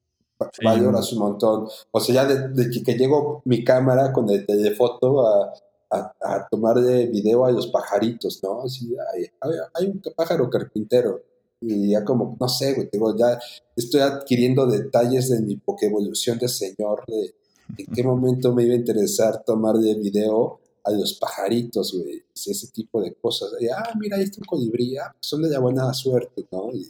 valoras 0.64 1.12
un 1.14 1.20
montón. 1.20 1.68
O 1.92 2.00
sea, 2.00 2.16
ya 2.16 2.26
de, 2.26 2.70
que 2.70 2.94
llego 2.94 3.42
mi 3.46 3.64
cámara 3.64 4.12
con 4.14 4.30
el 4.30 4.46
telefoto 4.46 5.26
a, 5.26 5.54
a, 5.90 6.14
a 6.22 6.48
tomarle 6.50 7.08
video 7.08 7.46
a 7.46 7.52
los 7.52 7.68
pajaritos, 7.68 8.42
¿no? 8.44 8.62
Así, 8.62 8.96
hay, 9.14 9.26
hay, 9.74 9.88
un 9.88 10.02
pájaro 10.16 10.50
carpintero. 10.50 11.22
Y 11.60 11.92
ya 11.92 12.04
como, 12.04 12.38
no 12.40 12.48
sé, 12.48 12.74
güey, 12.76 12.90
digo, 12.92 13.16
ya 13.18 13.40
estoy 13.76 14.02
adquiriendo 14.02 14.68
detalles 14.68 15.30
de 15.30 15.42
mi 15.42 15.60
evolución 15.82 16.38
de 16.38 16.48
señor, 16.48 17.04
de 17.08 17.34
en 17.78 17.86
qué 17.94 18.04
momento 18.04 18.54
me 18.54 18.64
iba 18.64 18.74
a 18.74 18.78
interesar 18.78 19.44
tomarle 19.44 19.96
video 19.96 20.60
a 20.84 20.92
los 20.92 21.16
pajaritos, 21.16 21.94
güey, 21.94 22.24
ese 22.34 22.68
tipo 22.68 23.02
de 23.02 23.14
cosas. 23.16 23.52
Y, 23.60 23.68
ah, 23.68 23.92
mira, 24.00 24.18
ahí 24.18 24.24
está 24.24 24.40
un 24.40 24.46
colibrí, 24.46 24.98
ah, 24.98 25.14
son 25.20 25.42
de 25.42 25.50
la 25.50 25.60
buena 25.60 25.94
suerte, 25.94 26.48
¿no? 26.52 26.72
Y 26.74 26.90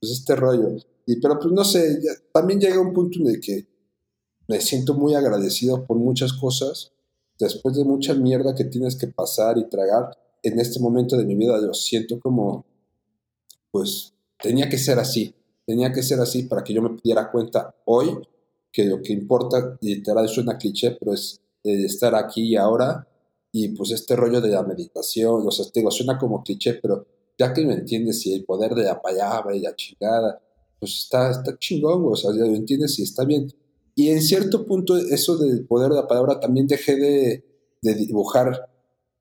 pues 0.00 0.12
este 0.12 0.34
rollo 0.34 0.76
pero 1.20 1.38
pues 1.38 1.52
no 1.52 1.64
sé, 1.64 2.00
también 2.32 2.60
llega 2.60 2.80
un 2.80 2.92
punto 2.92 3.18
en 3.20 3.28
el 3.28 3.40
que 3.40 3.66
me 4.48 4.60
siento 4.60 4.94
muy 4.94 5.14
agradecido 5.14 5.84
por 5.86 5.96
muchas 5.96 6.32
cosas. 6.32 6.92
Después 7.38 7.76
de 7.76 7.84
mucha 7.84 8.14
mierda 8.14 8.54
que 8.54 8.64
tienes 8.64 8.96
que 8.96 9.06
pasar 9.06 9.56
y 9.58 9.68
tragar, 9.68 10.16
en 10.42 10.58
este 10.58 10.80
momento 10.80 11.16
de 11.16 11.24
mi 11.24 11.34
vida 11.34 11.58
lo 11.58 11.72
siento 11.74 12.18
como, 12.20 12.64
pues 13.70 14.12
tenía 14.42 14.68
que 14.68 14.78
ser 14.78 14.98
así. 14.98 15.34
Tenía 15.66 15.92
que 15.92 16.02
ser 16.02 16.20
así 16.20 16.42
para 16.44 16.64
que 16.64 16.74
yo 16.74 16.82
me 16.82 16.98
diera 17.02 17.30
cuenta 17.30 17.74
hoy 17.84 18.18
que 18.72 18.84
lo 18.84 19.00
que 19.02 19.12
importa, 19.12 19.78
literal, 19.80 20.28
una 20.38 20.58
cliché, 20.58 20.96
pero 20.98 21.14
es 21.14 21.40
estar 21.62 22.14
aquí 22.14 22.42
y 22.42 22.56
ahora. 22.56 23.06
Y 23.52 23.68
pues 23.68 23.90
este 23.90 24.16
rollo 24.16 24.40
de 24.40 24.50
la 24.50 24.62
meditación, 24.62 25.46
o 25.46 25.50
sea, 25.50 25.66
suena 25.90 26.18
como 26.18 26.42
cliché, 26.42 26.74
pero 26.74 27.06
ya 27.38 27.52
que 27.52 27.64
me 27.64 27.74
entiendes, 27.74 28.26
y 28.26 28.34
el 28.34 28.44
poder 28.44 28.74
de 28.74 28.84
la 28.84 29.00
palabra 29.00 29.56
y 29.56 29.60
la 29.60 29.74
chingada, 29.74 30.40
pues 30.80 30.98
está, 30.98 31.30
está 31.30 31.56
chingón, 31.58 32.02
o 32.06 32.16
sea, 32.16 32.32
ya 32.32 32.46
lo 32.46 32.56
entiendes 32.56 32.98
y 32.98 33.02
está 33.02 33.24
bien. 33.24 33.52
Y 33.94 34.08
en 34.08 34.22
cierto 34.22 34.66
punto 34.66 34.96
eso 34.96 35.36
del 35.36 35.66
poder 35.66 35.90
de 35.90 35.96
la 35.96 36.08
palabra 36.08 36.40
también 36.40 36.66
dejé 36.66 36.96
de, 36.96 37.44
dibujar 37.82 38.68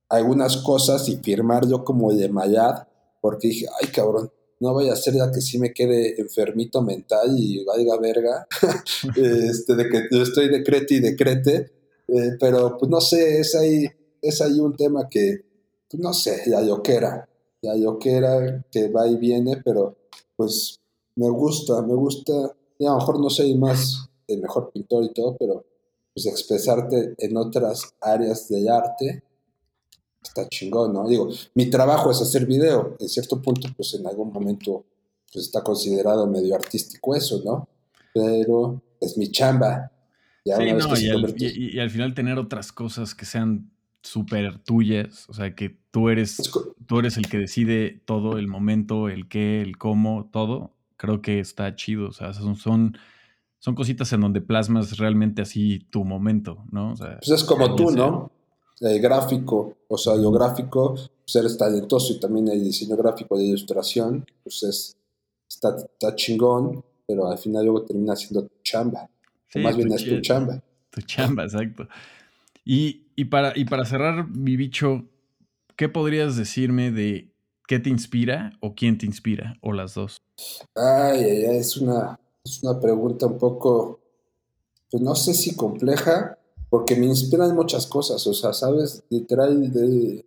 algunas 0.08 0.58
cosas 0.58 1.08
y 1.10 1.18
firmar 1.18 1.68
yo 1.68 1.84
como 1.84 2.14
de 2.14 2.30
mayad, 2.30 2.88
porque 3.22 3.50
dije, 3.50 3.68
ay 3.82 3.90
cabrón, 3.90 4.32
no 4.62 4.74
vaya 4.74 4.94
a 4.94 4.96
ser 4.96 5.16
ya 5.16 5.32
que 5.32 5.42
sí 5.42 5.60
me 5.60 5.74
quede 5.74 6.20
enfermito 6.20 6.82
mental 6.82 7.36
y 7.38 7.64
valga 7.64 7.98
verga, 8.00 8.48
este, 9.16 9.76
de 9.76 9.90
que 9.90 10.08
yo 10.12 10.24
estoy 10.24 10.50
decrete 10.50 10.96
y 10.96 11.00
decrete, 11.00 11.72
eh, 12.08 12.38
pero 12.40 12.78
pues 12.78 12.90
no 12.90 13.02
sé, 13.02 13.40
es 13.40 13.56
ahí, 13.56 13.86
es 14.22 14.42
ahí 14.42 14.60
un 14.60 14.76
tema 14.76 15.08
que, 15.10 15.46
pues 15.90 16.02
no 16.02 16.14
sé, 16.14 16.44
ya 16.48 16.62
yo 16.62 16.82
que 16.82 16.94
era, 16.94 17.30
ya 17.62 17.76
yo 17.76 18.00
que 18.00 18.14
era, 18.14 18.66
que 18.72 18.90
va 18.90 19.08
y 19.08 19.18
viene, 19.18 19.62
pero 19.64 19.98
pues 20.36 20.79
me 21.20 21.30
gusta, 21.30 21.82
me 21.82 21.94
gusta, 21.94 22.34
y 22.78 22.86
a 22.86 22.92
lo 22.92 22.98
mejor 22.98 23.20
no 23.20 23.30
soy 23.30 23.54
más 23.56 24.10
el 24.26 24.42
mejor 24.42 24.72
pintor 24.72 25.04
y 25.04 25.14
todo, 25.14 25.36
pero 25.38 25.66
pues 26.14 26.26
expresarte 26.28 27.14
en 27.18 27.36
otras 27.36 27.94
áreas 28.00 28.48
del 28.48 28.70
arte 28.70 29.24
está 30.24 30.48
chingón, 30.48 30.94
¿no? 30.94 31.08
Digo, 31.08 31.30
mi 31.56 31.70
trabajo 31.70 32.10
es 32.10 32.22
hacer 32.22 32.46
video, 32.46 32.96
en 33.00 33.10
cierto 33.10 33.42
punto, 33.42 33.68
pues 33.76 33.94
en 33.96 34.08
algún 34.08 34.32
momento 34.32 34.86
pues 35.32 35.46
está 35.46 35.62
considerado 35.62 36.26
medio 36.26 36.56
artístico 36.56 37.14
eso, 37.14 37.42
¿no? 37.44 37.68
Pero 38.14 38.82
es 39.02 39.18
mi 39.18 39.30
chamba. 39.30 39.92
sí, 40.46 40.52
no, 40.52 40.98
y, 40.98 41.80
al, 41.80 41.90
final 41.90 42.14
tener 42.14 42.38
otras 42.38 42.72
cosas 42.72 43.14
que 43.14 43.26
sean 43.26 43.72
súper 44.02 44.60
tuyas, 44.60 45.28
o 45.28 45.34
sea, 45.34 45.54
que 45.54 45.78
tú 45.92 46.08
eres, 46.08 46.38
tú 46.88 47.00
eres 47.00 47.18
el 47.18 47.28
que 47.28 47.38
decide 47.38 48.02
todo, 48.06 48.38
el 48.38 48.48
momento, 48.48 49.10
el 49.10 49.28
qué, 49.28 49.62
el 49.62 49.78
cómo, 49.78 50.30
todo, 50.32 50.79
creo 51.00 51.22
que 51.22 51.40
está 51.40 51.76
chido. 51.76 52.10
O 52.10 52.12
sea, 52.12 52.34
son, 52.34 52.56
son, 52.56 53.76
cositas 53.76 54.12
en 54.14 54.22
donde 54.22 54.42
plasmas 54.42 54.98
realmente 54.98 55.42
así 55.42 55.80
tu 55.90 56.04
momento, 56.04 56.66
¿no? 56.72 56.94
pues 56.98 57.30
es 57.30 57.44
como 57.44 57.76
tú, 57.76 57.90
¿no? 57.92 58.32
El 58.82 59.02
gráfico, 59.02 59.78
o 59.88 59.98
sea, 59.98 60.16
lo 60.16 60.32
gráfico, 60.32 60.94
pues 60.94 61.36
eres 61.36 61.58
talentoso 61.58 62.14
y 62.14 62.20
también 62.20 62.48
el 62.48 62.64
diseño 62.64 62.96
gráfico 62.96 63.38
de 63.38 63.46
ilustración, 63.46 64.26
pues 64.44 64.64
es, 64.64 64.98
está, 65.50 65.76
está 65.76 66.16
chingón, 66.16 66.84
pero 67.06 67.30
al 67.30 67.38
final 67.38 67.66
luego 67.66 67.84
termina 67.84 68.16
siendo 68.16 68.48
tu 68.48 68.56
chamba. 68.64 69.10
más 69.56 69.76
bien 69.76 69.92
es 69.92 70.06
tu 70.06 70.20
chamba. 70.22 70.62
Tu 70.92 71.02
chamba, 71.02 71.44
exacto. 71.44 71.88
Y, 72.64 73.08
y, 73.16 73.26
para, 73.26 73.58
y 73.58 73.66
para 73.66 73.84
cerrar, 73.84 74.30
mi 74.30 74.56
bicho, 74.56 75.06
¿qué 75.76 75.90
podrías 75.90 76.38
decirme 76.38 76.92
de 76.92 77.34
¿Qué 77.70 77.78
te 77.78 77.92
inspira 77.92 78.58
o 78.62 78.74
quién 78.74 78.98
te 78.98 79.06
inspira? 79.06 79.60
O 79.62 79.74
las 79.74 79.94
dos. 79.94 80.24
Ay, 80.74 81.24
ay, 81.24 81.46
ay 81.46 81.58
es 81.58 81.78
una, 81.78 82.20
es 82.44 82.64
una 82.64 82.80
pregunta 82.80 83.28
un 83.28 83.38
poco, 83.38 84.00
pues 84.90 85.04
no 85.04 85.14
sé 85.14 85.36
si 85.36 85.56
compleja, 85.56 86.40
porque 86.72 86.96
me 86.96 87.06
inspiran 87.06 87.56
muchas 87.56 87.86
cosas, 87.86 88.26
o 88.26 88.34
sea, 88.34 88.54
sabes, 88.54 89.04
literal, 89.12 89.72
de, 89.72 90.26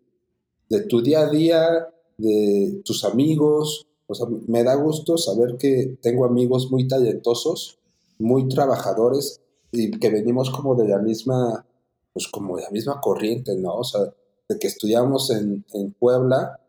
de 0.69 0.81
tu 0.83 1.03
día 1.03 1.23
a 1.23 1.31
día, 1.31 1.89
de 2.17 2.81
tus 2.85 3.05
amigos. 3.05 3.89
O 4.07 4.15
sea, 4.15 4.29
me 4.47 4.63
da 4.63 4.77
gusto 4.77 5.19
saber 5.19 5.57
que 5.59 5.99
tengo 6.01 6.27
amigos 6.27 6.71
muy 6.71 6.87
talentosos, 6.87 7.77
muy 8.21 8.47
trabajadores 8.47 9.41
y 9.73 9.91
que 9.91 10.11
venimos 10.11 10.49
como 10.51 10.77
de 10.77 10.87
la 10.87 10.99
misma, 10.99 11.67
pues 12.13 12.29
como 12.29 12.57
de 12.57 12.63
la 12.63 12.71
misma 12.71 13.01
corriente, 13.01 13.57
¿no? 13.57 13.79
O 13.79 13.85
sea, 13.85 14.03
de 14.49 14.59
que 14.61 14.69
estudiamos 14.69 15.29
en, 15.31 15.65
en 15.75 15.91
Puebla, 15.91 16.61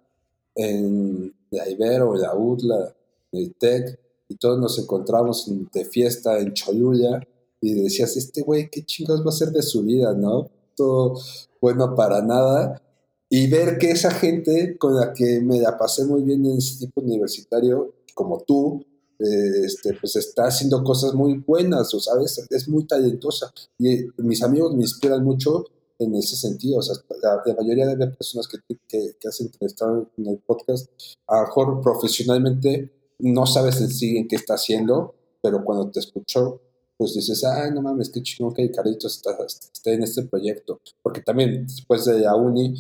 en 0.56 1.34
la 1.52 1.70
Ibero, 1.70 2.16
la 2.16 2.36
UDLA, 2.36 2.96
el 3.32 3.56
TEC, 3.56 4.00
y 4.28 4.36
todos 4.36 4.60
nos 4.60 4.80
encontramos 4.80 5.52
de 5.72 5.86
fiesta 5.86 6.40
en 6.40 6.54
Cholula 6.54 7.26
y 7.62 7.74
decías, 7.76 8.18
este 8.18 8.42
güey, 8.42 8.70
¿qué 8.70 8.84
chingados 8.84 9.26
va 9.26 9.30
a 9.30 9.34
ser 9.34 9.50
de 9.50 9.62
su 9.62 9.84
vida, 9.84 10.14
no? 10.14 10.50
Todo 10.76 11.20
bueno 11.62 11.96
para 11.96 12.22
nada. 12.22 12.82
Y 13.30 13.48
ver 13.48 13.78
que 13.78 13.92
esa 13.92 14.12
gente 14.12 14.78
con 14.78 14.96
la 14.96 15.14
que 15.14 15.40
me 15.40 15.60
la 15.60 15.78
pasé 15.78 16.06
muy 16.06 16.24
bien 16.24 16.46
en 16.46 16.58
ese 16.58 16.86
tipo 16.86 17.02
universitario, 17.02 17.94
como 18.14 18.42
tú, 18.42 18.84
eh, 19.20 19.66
este, 19.66 19.94
pues 19.94 20.16
está 20.16 20.48
haciendo 20.48 20.84
cosas 20.84 21.14
muy 21.14 21.38
buenas, 21.38 21.94
o 21.94 22.00
sabes, 22.00 22.46
es 22.50 22.68
muy 22.68 22.86
talentosa. 22.86 23.54
Y 23.80 24.08
mis 24.18 24.44
amigos 24.44 24.76
me 24.76 24.82
inspiran 24.82 25.24
mucho 25.24 25.66
en 26.04 26.16
ese 26.16 26.36
sentido. 26.36 26.80
O 26.80 26.82
sea, 26.82 26.96
la, 27.22 27.54
mayoría 27.56 27.88
de 27.88 27.98
las 27.98 28.16
personas 28.16 28.48
que, 28.48 28.58
que, 28.88 29.16
que 29.20 29.28
has 29.28 29.40
entrevistado 29.42 30.10
en 30.18 30.28
el 30.28 30.38
podcast, 30.40 30.90
a 31.28 31.42
lo 31.42 31.48
mejor 31.48 31.82
profesionalmente 31.82 32.92
no 33.20 33.46
sabes 33.46 33.80
en 33.82 33.90
sí 33.90 34.18
en 34.18 34.28
qué 34.28 34.36
está 34.36 34.56
haciendo, 34.56 35.16
pero 35.42 35.64
cuando 35.64 35.90
te 35.90 36.00
escucho, 36.00 36.62
pues 36.98 37.14
dices, 37.14 37.44
ay, 37.44 37.72
no 37.72 37.82
mames, 37.82 38.10
qué 38.10 38.22
chingón 38.22 38.54
que 38.54 38.70
Carlitos 38.72 39.16
está, 39.16 39.32
está 39.46 39.92
en 39.92 40.04
este 40.04 40.24
proyecto. 40.24 40.80
Porque 41.02 41.22
también 41.22 41.66
después 41.66 42.06
de 42.06 42.20
la 42.20 42.36
uni, 42.36 42.76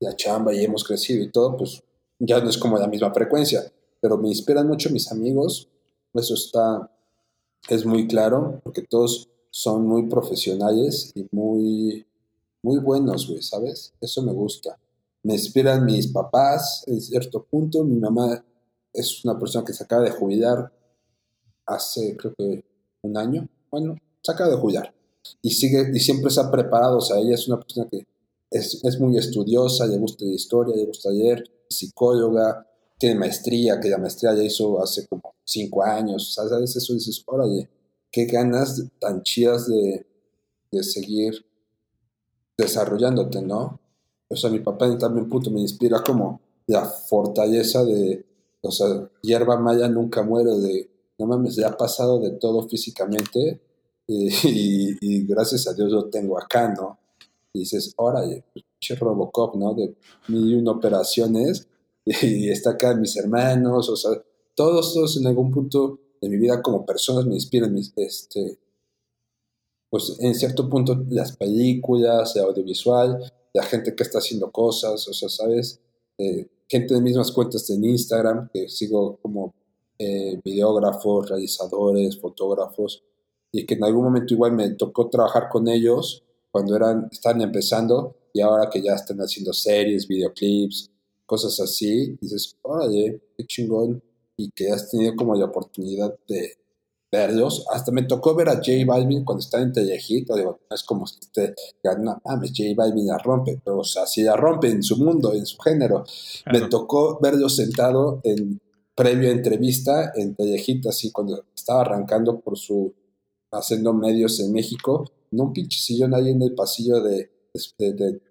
la 0.00 0.14
chamba 0.16 0.54
y 0.54 0.64
hemos 0.64 0.84
crecido 0.84 1.22
y 1.22 1.30
todo, 1.30 1.56
pues 1.56 1.82
ya 2.18 2.40
no 2.40 2.48
es 2.48 2.58
como 2.58 2.78
la 2.78 2.86
misma 2.86 3.12
frecuencia. 3.12 3.72
Pero 4.00 4.16
me 4.16 4.28
inspiran 4.28 4.68
mucho 4.68 4.90
mis 4.90 5.10
amigos, 5.10 5.68
eso 6.14 6.34
está, 6.34 6.90
es 7.68 7.84
muy 7.84 8.06
claro, 8.06 8.60
porque 8.64 8.82
todos 8.82 9.28
son 9.50 9.86
muy 9.86 10.08
profesionales 10.08 11.12
y 11.14 11.26
muy, 11.30 12.06
muy 12.62 12.78
buenos, 12.80 13.28
güey, 13.28 13.42
¿sabes? 13.42 13.92
Eso 14.00 14.22
me 14.22 14.32
gusta. 14.32 14.78
Me 15.22 15.34
inspiran 15.34 15.84
mis 15.84 16.08
papás 16.08 16.84
en 16.86 17.00
cierto 17.00 17.44
punto. 17.44 17.84
Mi 17.84 17.96
mamá 17.96 18.44
es 18.92 19.24
una 19.24 19.38
persona 19.38 19.64
que 19.64 19.72
se 19.72 19.84
acaba 19.84 20.02
de 20.02 20.10
jubilar 20.10 20.72
hace, 21.66 22.16
creo 22.16 22.34
que, 22.36 22.64
un 23.02 23.16
año. 23.16 23.48
Bueno, 23.70 23.96
se 24.22 24.32
acaba 24.32 24.50
de 24.50 24.56
jubilar. 24.56 24.94
Y, 25.42 25.50
sigue, 25.50 25.90
y 25.92 26.00
siempre 26.00 26.30
se 26.30 26.40
ha 26.40 26.50
preparado. 26.50 26.98
O 26.98 27.00
sea, 27.00 27.18
ella 27.18 27.34
es 27.34 27.46
una 27.48 27.60
persona 27.60 27.88
que 27.90 28.06
es, 28.50 28.82
es 28.82 28.98
muy 28.98 29.16
estudiosa, 29.16 29.86
le 29.86 29.98
gusta 29.98 30.24
la 30.24 30.32
historia, 30.32 30.74
le 30.74 30.86
gusta 30.86 31.10
leer, 31.10 31.44
psicóloga, 31.68 32.66
tiene 32.98 33.14
maestría, 33.14 33.78
que 33.78 33.88
la 33.88 33.98
maestría 33.98 34.34
ya 34.34 34.42
hizo 34.42 34.82
hace 34.82 35.06
como 35.06 35.34
cinco 35.44 35.82
años. 35.82 36.28
O 36.28 36.32
sea, 36.32 36.48
¿sabes? 36.48 36.74
Eso 36.74 36.94
dices, 36.94 37.22
órale, 37.26 37.68
qué 38.10 38.24
ganas 38.24 38.82
tan 38.98 39.22
chidas 39.22 39.68
de, 39.68 40.06
de 40.72 40.82
seguir 40.82 41.47
desarrollándote, 42.58 43.40
¿no? 43.40 43.80
O 44.28 44.36
sea, 44.36 44.50
mi 44.50 44.58
papá 44.58 44.98
también, 44.98 45.28
puto, 45.28 45.50
me 45.50 45.60
inspira 45.60 46.02
como 46.02 46.40
la 46.66 46.84
fortaleza 46.84 47.84
de, 47.84 48.26
o 48.60 48.70
sea, 48.70 49.08
hierba 49.22 49.58
maya 49.58 49.88
nunca 49.88 50.22
muere, 50.22 50.50
de, 50.58 50.90
no 51.18 51.26
mames, 51.26 51.56
ya 51.56 51.68
ha 51.68 51.76
pasado 51.76 52.20
de 52.20 52.32
todo 52.32 52.68
físicamente 52.68 53.62
y, 54.06 55.26
gracias 55.26 55.68
a 55.68 55.74
Dios 55.74 55.92
lo 55.92 56.06
tengo 56.10 56.38
acá, 56.38 56.74
¿no? 56.74 56.98
Y 57.52 57.60
dices, 57.60 57.94
órale, 57.96 58.44
pinche 58.52 58.96
Robocop, 58.96 59.54
¿no? 59.56 59.74
De 59.74 59.96
mil 60.28 60.50
y 60.50 60.54
una 60.54 60.72
operaciones 60.72 61.68
y 62.04 62.50
está 62.50 62.70
acá 62.70 62.94
mis 62.94 63.16
hermanos, 63.16 63.88
o 63.88 63.96
sea, 63.96 64.10
todos, 64.54 64.92
todos 64.94 65.16
en 65.16 65.26
algún 65.26 65.50
punto 65.50 66.00
de 66.20 66.28
mi 66.28 66.36
vida 66.36 66.60
como 66.60 66.84
personas 66.84 67.26
me 67.26 67.34
inspiran, 67.34 67.76
este, 67.76 68.58
pues 69.90 70.16
en 70.20 70.34
cierto 70.34 70.68
punto 70.68 71.04
las 71.08 71.36
películas, 71.36 72.36
el 72.36 72.42
audiovisual, 72.42 73.32
la 73.54 73.62
gente 73.62 73.94
que 73.94 74.02
está 74.02 74.18
haciendo 74.18 74.50
cosas, 74.50 75.06
o 75.08 75.12
sea, 75.12 75.28
¿sabes? 75.28 75.80
Eh, 76.18 76.48
gente 76.68 76.94
de 76.94 77.00
mismas 77.00 77.32
cuentas 77.32 77.68
en 77.70 77.84
Instagram, 77.84 78.50
que 78.52 78.68
sigo 78.68 79.18
como 79.22 79.54
eh, 79.98 80.38
videógrafos, 80.44 81.30
realizadores, 81.30 82.20
fotógrafos, 82.20 83.02
y 83.50 83.64
que 83.64 83.74
en 83.74 83.84
algún 83.84 84.04
momento 84.04 84.34
igual 84.34 84.52
me 84.52 84.70
tocó 84.70 85.08
trabajar 85.08 85.48
con 85.48 85.68
ellos 85.68 86.22
cuando 86.50 86.76
eran, 86.76 87.08
estaban 87.10 87.40
empezando 87.40 88.16
y 88.32 88.40
ahora 88.40 88.68
que 88.70 88.82
ya 88.82 88.94
están 88.94 89.18
haciendo 89.18 89.52
series, 89.52 90.06
videoclips, 90.06 90.90
cosas 91.24 91.58
así, 91.60 92.16
dices, 92.20 92.56
órale, 92.62 93.22
qué 93.36 93.46
chingón, 93.46 94.02
y 94.36 94.50
que 94.50 94.70
has 94.70 94.90
tenido 94.90 95.16
como 95.16 95.34
la 95.34 95.46
oportunidad 95.46 96.14
de 96.28 96.57
verlos. 97.10 97.64
Hasta 97.72 97.92
me 97.92 98.02
tocó 98.02 98.34
ver 98.34 98.48
a 98.48 98.56
J 98.56 98.84
Balvin 98.86 99.24
cuando 99.24 99.40
estaba 99.40 99.62
en 99.62 99.72
Telehit, 99.72 100.28
digo, 100.34 100.60
es 100.70 100.82
como 100.82 101.04
que 101.06 101.26
te 101.32 101.54
no 101.98 102.20
mames, 102.24 102.50
J 102.50 102.74
Balvin 102.76 103.06
la 103.06 103.18
rompe, 103.18 103.60
pero 103.64 103.78
o 103.78 103.84
sea, 103.84 104.06
si 104.06 104.22
la 104.22 104.36
rompe 104.36 104.68
en 104.68 104.82
su 104.82 104.96
mundo, 104.96 105.32
en 105.32 105.46
su 105.46 105.58
género. 105.58 106.04
Me 106.52 106.62
tocó 106.62 107.18
verlo 107.20 107.48
sentado 107.48 108.20
en 108.24 108.60
previo 108.94 109.30
entrevista 109.30 110.12
en 110.14 110.34
Telehit, 110.34 110.86
así 110.86 111.10
cuando 111.10 111.44
estaba 111.54 111.82
arrancando 111.82 112.40
por 112.40 112.58
su, 112.58 112.92
haciendo 113.52 113.92
medios 113.94 114.40
en 114.40 114.52
México, 114.52 115.10
en 115.30 115.40
un 115.40 115.52
pinche 115.52 115.78
sillón 115.78 116.14
ahí 116.14 116.30
en 116.30 116.42
el 116.42 116.54
pasillo 116.54 117.00
de, 117.02 117.30
de, 117.78 117.92
de, 117.92 118.22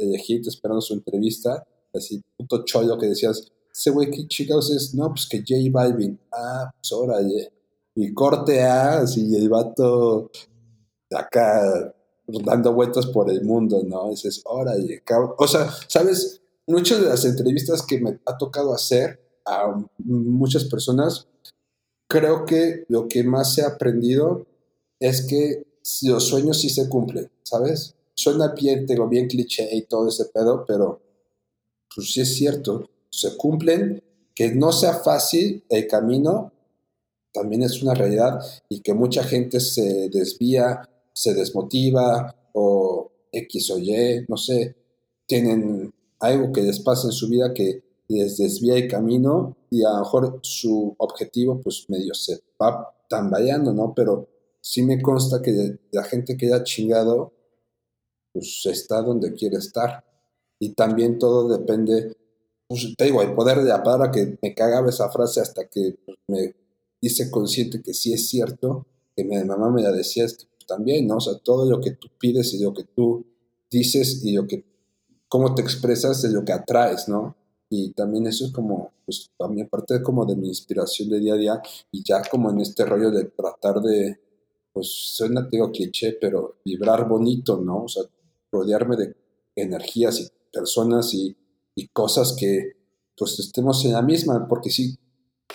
esperando 0.45 0.81
su 0.81 0.93
entrevista, 0.93 1.65
así 1.93 2.21
puto 2.37 2.63
chollo 2.65 2.97
que 2.97 3.07
decías, 3.07 3.51
ese 3.71 3.91
güey, 3.91 4.09
¿qué 4.09 4.27
chicos 4.27 4.71
es? 4.71 4.95
No, 4.95 5.09
pues 5.09 5.27
que 5.29 5.39
J 5.39 5.55
Balvin, 5.71 6.19
ah, 6.31 6.71
pues 6.75 6.91
órale 6.91 7.51
y 7.99 8.13
corte 8.13 8.61
A, 8.61 8.99
así 8.99 9.35
el 9.35 9.49
vato 9.49 10.29
acá 11.11 11.95
dando 12.27 12.73
vueltas 12.73 13.07
por 13.07 13.31
el 13.31 13.43
mundo, 13.43 13.81
¿no? 13.83 14.09
Dices, 14.09 14.41
órale, 14.45 15.01
cabrón. 15.03 15.33
O 15.39 15.47
sea, 15.47 15.67
¿sabes? 15.87 16.41
Muchas 16.67 17.01
de 17.01 17.09
las 17.09 17.25
entrevistas 17.25 17.81
que 17.81 17.99
me 17.99 18.19
ha 18.25 18.37
tocado 18.37 18.71
hacer 18.73 19.19
a 19.45 19.83
muchas 19.97 20.65
personas, 20.65 21.27
creo 22.07 22.45
que 22.45 22.85
lo 22.87 23.07
que 23.07 23.23
más 23.23 23.57
he 23.57 23.63
aprendido 23.63 24.45
es 24.99 25.25
que 25.25 25.65
los 26.03 26.27
sueños 26.27 26.61
sí 26.61 26.69
se 26.69 26.87
cumplen, 26.89 27.31
¿sabes? 27.41 27.95
Suena 28.13 28.49
bien, 28.49 28.85
tengo 28.85 29.07
bien 29.07 29.27
cliché 29.27 29.75
y 29.75 29.83
todo 29.83 30.09
ese 30.09 30.25
pedo, 30.25 30.65
pero 30.67 31.01
pues 31.95 32.13
sí 32.13 32.21
es 32.21 32.35
cierto, 32.35 32.89
se 33.09 33.35
cumplen, 33.37 34.03
que 34.35 34.53
no 34.53 34.71
sea 34.71 34.93
fácil 34.93 35.63
el 35.69 35.87
camino, 35.87 36.51
también 37.37 37.61
es 37.61 37.83
una 37.83 37.93
realidad 37.93 38.39
y 38.67 38.81
que 38.81 38.93
mucha 38.93 39.23
gente 39.23 39.59
se 39.59 40.09
desvía, 40.09 40.81
se 41.13 41.33
desmotiva 41.35 42.35
o 42.53 43.11
X 43.31 43.71
o 43.71 43.77
Y, 43.77 44.25
no 44.27 44.37
sé, 44.37 44.75
tienen 45.27 45.93
algo 46.19 46.51
que 46.51 46.63
les 46.63 46.79
pasa 46.79 47.07
en 47.07 47.13
su 47.13 47.29
vida 47.29 47.53
que 47.53 47.83
les 48.07 48.37
desvía 48.37 48.75
el 48.75 48.87
camino 48.87 49.55
y 49.69 49.83
a 49.83 49.89
lo 49.91 49.99
mejor 49.99 50.39
su 50.41 50.95
objetivo 50.97 51.61
pues 51.61 51.85
medio 51.89 52.13
se 52.13 52.39
va 52.61 52.91
tambaleando, 53.07 53.71
¿no? 53.73 53.93
Pero 53.93 54.27
sí 54.61 54.81
me 54.81 55.01
consta 55.01 55.41
que 55.41 55.77
la 55.91 56.03
gente 56.03 56.37
que 56.37 56.51
ha 56.51 56.63
chingado 56.63 57.33
pues 58.33 58.65
está 58.65 59.01
donde 59.01 59.33
quiere 59.33 59.57
estar 59.57 60.03
y 60.59 60.73
también 60.73 61.19
todo 61.19 61.47
depende, 61.55 62.15
pues 62.67 62.95
te 62.97 63.05
digo, 63.05 63.21
el 63.21 63.35
poder 63.35 63.59
de 63.59 63.69
la 63.69 63.83
palabra 63.83 64.11
que 64.11 64.37
me 64.41 64.55
cagaba 64.55 64.89
esa 64.89 65.09
frase 65.09 65.41
hasta 65.41 65.67
que 65.67 65.95
pues, 66.03 66.17
me 67.01 67.07
hice 67.07 67.29
consciente 67.31 67.81
que 67.81 67.93
sí 67.93 68.13
es 68.13 68.27
cierto, 68.27 68.85
que 69.15 69.23
mi 69.23 69.41
mamá 69.43 69.69
me 69.71 69.81
la 69.81 69.91
decía 69.91 70.25
también, 70.67 71.07
¿no? 71.07 71.17
O 71.17 71.21
sea, 71.21 71.37
todo 71.39 71.69
lo 71.69 71.79
que 71.81 71.91
tú 71.91 72.09
pides 72.19 72.53
y 72.53 72.63
lo 72.63 72.73
que 72.73 72.83
tú 72.83 73.25
dices 73.69 74.23
y 74.23 74.33
lo 74.33 74.45
que, 74.47 74.63
cómo 75.27 75.55
te 75.55 75.61
expresas 75.61 76.23
es 76.23 76.31
lo 76.31 76.43
que 76.43 76.53
atraes, 76.53 77.07
¿no? 77.07 77.35
Y 77.69 77.91
también 77.93 78.27
eso 78.27 78.45
es 78.45 78.51
como, 78.51 78.91
pues 79.05 79.31
también 79.37 79.67
parte 79.67 80.01
como 80.01 80.25
de 80.25 80.35
mi 80.35 80.47
inspiración 80.47 81.09
de 81.09 81.19
día 81.19 81.33
a 81.33 81.37
día 81.37 81.61
y 81.91 82.03
ya 82.03 82.21
como 82.29 82.49
en 82.49 82.61
este 82.61 82.85
rollo 82.85 83.11
de 83.11 83.25
tratar 83.25 83.81
de, 83.81 84.19
pues 84.71 84.87
suena, 84.87 85.47
digo, 85.51 85.71
cliché, 85.71 86.17
pero 86.19 86.59
vibrar 86.63 87.07
bonito, 87.07 87.59
¿no? 87.59 87.83
O 87.83 87.87
sea, 87.87 88.03
rodearme 88.51 88.95
de 88.95 89.15
energías 89.55 90.19
y 90.19 90.27
personas 90.51 91.13
y, 91.13 91.35
y 91.75 91.87
cosas 91.87 92.35
que 92.37 92.77
pues 93.17 93.39
estemos 93.39 93.83
en 93.83 93.93
la 93.93 94.01
misma, 94.01 94.47
porque 94.47 94.69
sí, 94.69 94.97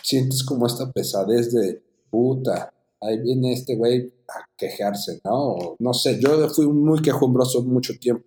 sientes 0.02 0.42
como 0.42 0.66
esta 0.66 0.90
pesadez 0.92 1.52
de 1.52 1.82
puta, 2.10 2.72
ahí 3.00 3.18
viene 3.20 3.52
este 3.52 3.76
güey 3.76 4.12
a 4.28 4.44
quejarse, 4.56 5.20
¿no? 5.24 5.76
no 5.78 5.94
sé, 5.94 6.20
yo 6.20 6.48
fui 6.48 6.66
muy 6.66 7.00
quejumbroso 7.00 7.62
mucho 7.62 7.94
tiempo 7.98 8.24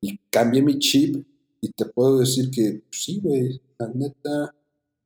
y 0.00 0.18
cambié 0.30 0.62
mi 0.62 0.78
chip 0.78 1.26
y 1.60 1.70
te 1.70 1.86
puedo 1.86 2.18
decir 2.18 2.50
que 2.50 2.82
pues 2.88 3.04
sí, 3.04 3.20
güey, 3.22 3.60
la 3.78 3.88
neta, 3.88 4.54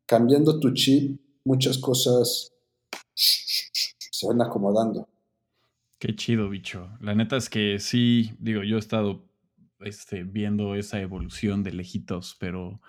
cambiando 0.06 0.58
tu 0.58 0.72
chip, 0.72 1.20
muchas 1.44 1.78
cosas 1.78 2.52
se 3.14 4.26
van 4.26 4.42
acomodando. 4.42 5.08
Qué 5.98 6.14
chido, 6.14 6.48
bicho. 6.48 6.90
La 7.00 7.14
neta 7.14 7.36
es 7.36 7.48
que 7.48 7.78
sí, 7.78 8.32
digo, 8.38 8.62
yo 8.62 8.76
he 8.76 8.78
estado 8.78 9.24
este, 9.80 10.22
viendo 10.24 10.74
esa 10.74 11.00
evolución 11.00 11.62
de 11.62 11.72
lejitos, 11.72 12.36
pero 12.38 12.80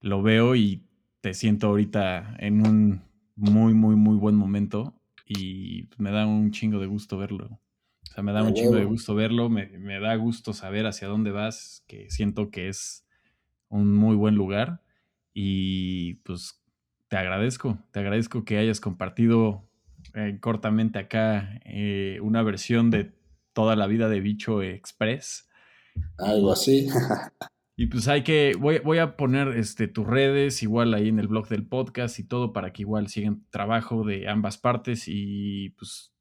lo 0.00 0.22
veo 0.22 0.54
y 0.54 0.86
te 1.24 1.32
siento 1.32 1.68
ahorita 1.68 2.36
en 2.38 2.66
un 2.66 3.02
muy, 3.34 3.72
muy, 3.72 3.96
muy 3.96 4.18
buen 4.18 4.34
momento 4.34 5.00
y 5.26 5.88
me 5.96 6.10
da 6.10 6.26
un 6.26 6.50
chingo 6.50 6.78
de 6.78 6.86
gusto 6.86 7.16
verlo. 7.16 7.46
O 7.46 8.12
sea, 8.12 8.22
me 8.22 8.32
da 8.32 8.42
un 8.42 8.52
chingo 8.52 8.76
de 8.76 8.84
gusto 8.84 9.14
verlo, 9.14 9.48
me, 9.48 9.68
me, 9.78 9.98
da 10.00 10.14
gusto 10.16 10.52
saber 10.52 10.84
hacia 10.84 11.08
dónde 11.08 11.30
vas, 11.30 11.82
que 11.88 12.10
siento 12.10 12.50
que 12.50 12.68
es 12.68 13.06
un 13.70 13.96
muy 13.96 14.16
buen 14.16 14.34
lugar 14.34 14.82
y 15.32 16.16
pues 16.24 16.62
te 17.08 17.16
agradezco, 17.16 17.78
te 17.90 18.00
agradezco 18.00 18.44
que 18.44 18.58
hayas 18.58 18.80
compartido 18.80 19.66
eh, 20.12 20.36
cortamente 20.42 20.98
acá 20.98 21.58
eh, 21.64 22.18
una 22.20 22.42
versión 22.42 22.90
de 22.90 23.14
toda 23.54 23.76
la 23.76 23.86
vida 23.86 24.10
de 24.10 24.20
Bicho 24.20 24.60
Express. 24.60 25.48
Algo 26.18 26.52
así. 26.52 26.86
Y 27.76 27.86
pues 27.86 28.06
hay 28.06 28.22
que, 28.22 28.54
voy, 28.58 28.78
voy, 28.78 28.98
a 28.98 29.16
poner 29.16 29.48
este, 29.56 29.88
tus 29.88 30.06
redes 30.06 30.62
igual 30.62 30.94
ahí 30.94 31.08
en 31.08 31.18
el 31.18 31.26
blog 31.26 31.48
del 31.48 31.66
podcast 31.66 32.20
y 32.20 32.24
todo 32.24 32.52
para 32.52 32.72
que 32.72 32.82
igual 32.82 33.08
sigan 33.08 33.44
trabajo 33.50 34.04
de 34.04 34.28
ambas 34.28 34.58
partes 34.58 35.04
y 35.08 35.70
pues 35.70 36.12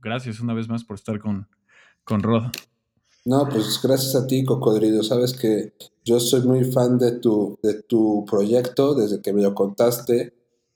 gracias 0.00 0.40
una 0.40 0.54
vez 0.54 0.68
más 0.68 0.84
por 0.84 0.96
estar 0.96 1.20
con, 1.20 1.48
con 2.02 2.22
Rod. 2.22 2.44
No, 3.26 3.46
pues 3.48 3.80
gracias 3.82 4.14
a 4.14 4.26
ti, 4.26 4.44
Cocodrilo. 4.44 5.02
Sabes 5.02 5.34
que 5.34 5.74
yo 6.04 6.20
soy 6.20 6.42
muy 6.42 6.64
fan 6.64 6.96
de 6.96 7.18
tu, 7.18 7.58
de 7.62 7.82
tu 7.82 8.24
proyecto 8.24 8.94
desde 8.94 9.20
que 9.20 9.32
me 9.32 9.42
lo 9.42 9.52
contaste 9.52 10.32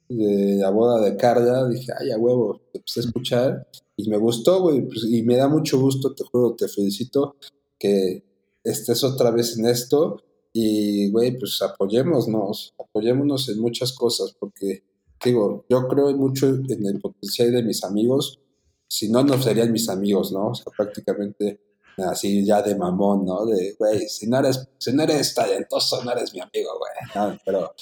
de 0.09 0.57
la 0.61 0.71
boda 0.71 1.01
de 1.01 1.17
Carla. 1.17 1.69
Dije, 1.69 1.93
ay, 1.99 2.11
a 2.11 2.19
huevo, 2.19 2.61
te 2.73 2.79
empecé 2.79 3.01
a 3.01 3.03
escuchar 3.05 3.69
y 3.97 4.11
me 4.11 4.17
gustó, 4.17 4.61
güey. 4.63 4.83
Pues, 4.83 5.05
y 5.09 5.23
me 5.23 5.37
da 5.37 5.49
mucho 5.49 5.79
gusto, 5.79 6.13
te 6.13 6.25
juro, 6.25 6.57
te 6.57 6.67
felicito 6.67 7.37
que 7.79 8.25
estés 8.65 9.05
otra 9.05 9.31
vez 9.31 9.59
en 9.59 9.67
esto 9.67 10.23
y, 10.53 11.11
güey, 11.11 11.39
pues 11.39 11.61
apoyémonos, 11.63 12.75
apoyémonos 12.79 13.49
en 13.49 13.61
muchas 13.61 13.93
cosas, 13.93 14.35
porque, 14.39 14.83
digo, 15.25 15.65
yo 15.69 15.87
creo 15.87 16.17
mucho 16.17 16.49
en 16.49 16.87
el 16.87 17.01
potencial 17.01 17.53
de 17.53 17.63
mis 17.63 17.85
amigos, 17.85 18.41
si 18.89 19.09
no, 19.09 19.23
no 19.23 19.41
serían 19.41 19.71
mis 19.71 19.89
amigos, 19.89 20.33
¿no? 20.33 20.49
O 20.49 20.55
sea, 20.55 20.73
prácticamente 20.77 21.61
así 21.99 22.45
ya 22.45 22.63
de 22.63 22.75
mamón, 22.75 23.25
¿no? 23.25 23.47
De, 23.47 23.77
güey, 23.79 24.09
si 24.09 24.27
no 24.27 24.39
eres, 24.39 24.69
si 24.79 24.93
no 24.93 25.03
eres 25.03 25.35
talentoso, 25.35 26.03
no 26.03 26.13
eres 26.13 26.33
mi 26.35 26.41
amigo, 26.41 26.71
güey. 26.79 27.39
pero, 27.45 27.75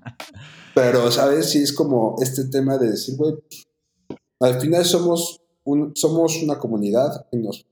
pero, 0.74 1.10
¿sabes? 1.10 1.48
Sí 1.50 1.62
es 1.62 1.72
como 1.72 2.16
este 2.20 2.44
tema 2.44 2.76
de 2.76 2.90
decir, 2.90 3.16
güey, 3.16 3.34
al 4.40 4.60
final 4.60 4.84
somos, 4.84 5.40
un, 5.64 5.92
somos 5.94 6.42
una 6.42 6.58
comunidad 6.58 7.26
que 7.30 7.38
nos 7.38 7.64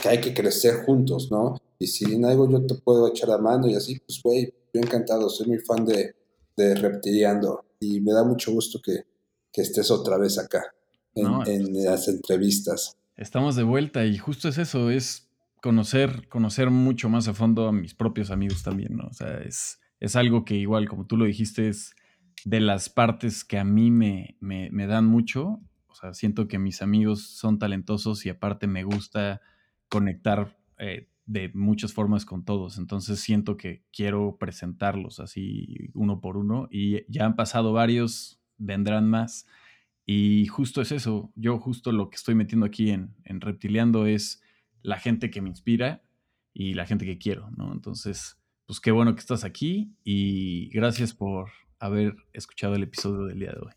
que 0.00 0.08
hay 0.08 0.20
que 0.20 0.34
crecer 0.34 0.84
juntos, 0.84 1.30
¿no? 1.30 1.56
Y 1.78 1.86
si 1.86 2.12
en 2.12 2.24
algo 2.24 2.48
yo 2.50 2.64
te 2.66 2.74
puedo 2.74 3.08
echar 3.08 3.28
la 3.28 3.38
mano 3.38 3.68
y 3.68 3.74
así, 3.74 4.00
pues, 4.06 4.20
güey, 4.22 4.52
yo 4.72 4.80
encantado, 4.80 5.28
soy 5.28 5.48
muy 5.48 5.58
fan 5.58 5.84
de, 5.84 6.14
de 6.56 6.74
Reptiliando 6.74 7.64
y 7.80 8.00
me 8.00 8.12
da 8.12 8.24
mucho 8.24 8.52
gusto 8.52 8.80
que, 8.82 9.04
que 9.52 9.62
estés 9.62 9.90
otra 9.90 10.18
vez 10.18 10.38
acá 10.38 10.64
en, 11.14 11.26
en, 11.46 11.84
las 11.84 12.08
entrevistas. 12.08 12.96
Estamos 13.16 13.56
de 13.56 13.62
vuelta 13.62 14.04
y 14.04 14.18
justo 14.18 14.48
es 14.48 14.58
eso, 14.58 14.90
es 14.90 15.28
conocer, 15.60 16.28
conocer 16.28 16.70
mucho 16.70 17.08
más 17.08 17.28
a 17.28 17.34
fondo 17.34 17.68
a 17.68 17.72
mis 17.72 17.94
propios 17.94 18.30
amigos 18.30 18.62
también, 18.62 18.96
¿no? 18.96 19.06
O 19.06 19.12
sea, 19.12 19.38
es, 19.38 19.78
es 20.00 20.16
algo 20.16 20.44
que 20.44 20.56
igual, 20.56 20.88
como 20.88 21.06
tú 21.06 21.16
lo 21.16 21.24
dijiste, 21.24 21.68
es 21.68 21.94
de 22.44 22.60
las 22.60 22.88
partes 22.88 23.44
que 23.44 23.58
a 23.58 23.64
mí 23.64 23.90
me, 23.90 24.36
me, 24.40 24.70
me 24.70 24.86
dan 24.86 25.06
mucho. 25.06 25.60
O 25.86 25.94
sea, 25.94 26.12
siento 26.14 26.48
que 26.48 26.58
mis 26.58 26.82
amigos 26.82 27.22
son 27.22 27.58
talentosos 27.58 28.26
y 28.26 28.30
aparte 28.30 28.66
me 28.66 28.82
gusta 28.84 29.40
conectar 29.88 30.56
eh, 30.78 31.08
de 31.26 31.50
muchas 31.54 31.92
formas 31.92 32.24
con 32.24 32.44
todos. 32.44 32.78
Entonces 32.78 33.20
siento 33.20 33.56
que 33.56 33.84
quiero 33.92 34.36
presentarlos 34.38 35.20
así 35.20 35.90
uno 35.94 36.20
por 36.20 36.36
uno 36.36 36.68
y 36.70 37.10
ya 37.10 37.24
han 37.24 37.36
pasado 37.36 37.72
varios, 37.72 38.40
vendrán 38.58 39.08
más. 39.08 39.46
Y 40.06 40.46
justo 40.46 40.82
es 40.82 40.92
eso, 40.92 41.32
yo 41.34 41.58
justo 41.58 41.90
lo 41.90 42.10
que 42.10 42.16
estoy 42.16 42.34
metiendo 42.34 42.66
aquí 42.66 42.90
en, 42.90 43.14
en 43.24 43.40
Reptiliando 43.40 44.06
es 44.06 44.42
la 44.82 44.98
gente 44.98 45.30
que 45.30 45.40
me 45.40 45.48
inspira 45.48 46.02
y 46.52 46.74
la 46.74 46.86
gente 46.86 47.06
que 47.06 47.18
quiero, 47.18 47.50
¿no? 47.56 47.72
Entonces, 47.72 48.36
pues 48.66 48.80
qué 48.80 48.90
bueno 48.90 49.14
que 49.14 49.20
estás 49.20 49.44
aquí 49.44 49.96
y 50.04 50.68
gracias 50.70 51.14
por 51.14 51.48
haber 51.78 52.14
escuchado 52.32 52.74
el 52.74 52.82
episodio 52.82 53.24
del 53.24 53.38
día 53.38 53.52
de 53.52 53.60
hoy. 53.60 53.72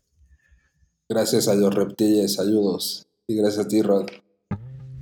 Gracias 1.08 1.48
a 1.48 1.54
los 1.54 1.74
reptiles, 1.74 2.34
saludos. 2.34 3.06
Y 3.26 3.36
gracias 3.36 3.64
a 3.64 3.68
ti, 3.68 3.80
Rod. 3.80 4.08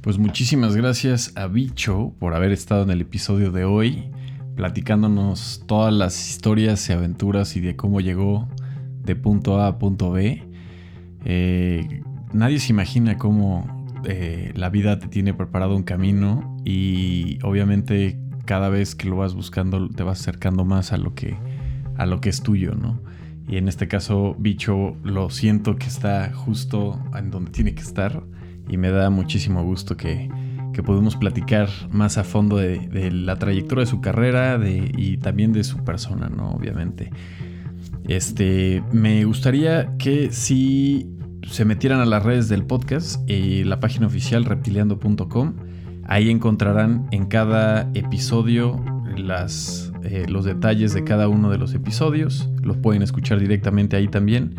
Pues 0.07 0.19
muchísimas 0.19 0.77
gracias 0.77 1.33
a 1.35 1.49
Bicho 1.49 2.15
por 2.21 2.35
haber 2.35 2.53
estado 2.53 2.85
en 2.85 2.91
el 2.91 3.01
episodio 3.01 3.51
de 3.51 3.65
hoy, 3.65 4.05
platicándonos 4.55 5.65
todas 5.67 5.93
las 5.93 6.31
historias 6.31 6.89
y 6.89 6.93
aventuras 6.93 7.57
y 7.57 7.61
de 7.61 7.75
cómo 7.75 8.01
llegó 8.01 8.49
de 9.03 9.17
punto 9.17 9.59
A 9.59 9.67
a 9.67 9.79
punto 9.81 10.13
B. 10.13 10.45
Eh, 11.25 12.05
nadie 12.33 12.61
se 12.61 12.71
imagina 12.73 13.19
cómo 13.19 13.85
eh, 14.05 14.53
la 14.55 14.71
vida 14.71 15.01
te 15.01 15.09
tiene 15.09 15.35
preparado 15.35 15.75
un 15.75 15.83
camino 15.83 16.57
y 16.65 17.41
obviamente 17.43 18.17
cada 18.45 18.69
vez 18.69 18.95
que 18.95 19.09
lo 19.09 19.17
vas 19.17 19.35
buscando 19.35 19.89
te 19.89 20.05
vas 20.05 20.21
acercando 20.21 20.65
más 20.65 20.93
a 20.93 20.99
lo 20.99 21.17
que, 21.17 21.37
a 21.97 22.07
lo 22.07 22.21
que 22.21 22.29
es 22.29 22.45
tuyo, 22.45 22.77
¿no? 22.77 23.01
Y 23.49 23.57
en 23.57 23.67
este 23.67 23.89
caso, 23.89 24.37
Bicho, 24.39 24.95
lo 25.03 25.31
siento 25.31 25.75
que 25.75 25.87
está 25.87 26.33
justo 26.33 26.97
en 27.19 27.33
donde 27.33 27.51
tiene 27.51 27.75
que 27.75 27.83
estar 27.83 28.23
y 28.69 28.77
me 28.77 28.91
da 28.91 29.11
muchísimo 29.11 29.63
gusto 29.63 29.97
que, 29.97 30.29
que 30.73 30.83
platicar 30.83 31.69
más 31.91 32.19
a 32.19 32.25
fondo 32.25 32.57
de, 32.57 33.11
la 33.11 33.37
trayectoria 33.37 33.85
de 33.85 33.91
su 33.91 34.01
carrera 34.01 34.61
y 34.67 35.17
también 35.19 35.53
de 35.53 35.65
su 35.65 35.85
persona, 35.85 36.29
¿no? 36.29 36.51
Obviamente. 36.51 37.11
Este, 38.09 38.83
me 38.93 39.25
gustaría 39.25 39.97
que 39.99 40.31
si 40.31 41.09
se 41.51 41.65
metieran 41.65 42.01
a 42.01 42.07
las 42.07 42.23
redes 42.23 42.49
del 42.49 42.65
podcast 42.65 43.29
y 43.29 43.65
la 43.65 43.81
página 43.81 44.07
oficial 44.07 44.45
reptiliando.com, 44.45 45.55
ahí 46.05 46.31
encontrarán 46.31 47.09
en 47.11 47.27
cada 47.27 47.91
episodio 47.95 48.85
las, 49.17 49.93
eh, 50.05 50.27
los 50.29 50.45
detalles 50.45 50.93
de 50.93 51.05
cada 51.05 51.29
uno 51.29 51.51
de 51.51 51.59
los 51.59 51.75
episodios, 51.75 52.49
los 52.63 52.77
pueden 52.77 53.03
escuchar 53.03 53.41
directamente 53.41 53.97
ahí 53.97 54.09
también. 54.09 54.55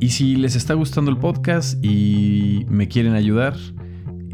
Y 0.00 0.08
si 0.08 0.34
les 0.36 0.56
está 0.56 0.72
gustando 0.72 1.10
el 1.10 1.18
podcast 1.18 1.82
y 1.84 2.64
me 2.70 2.88
quieren 2.88 3.12
ayudar, 3.12 3.54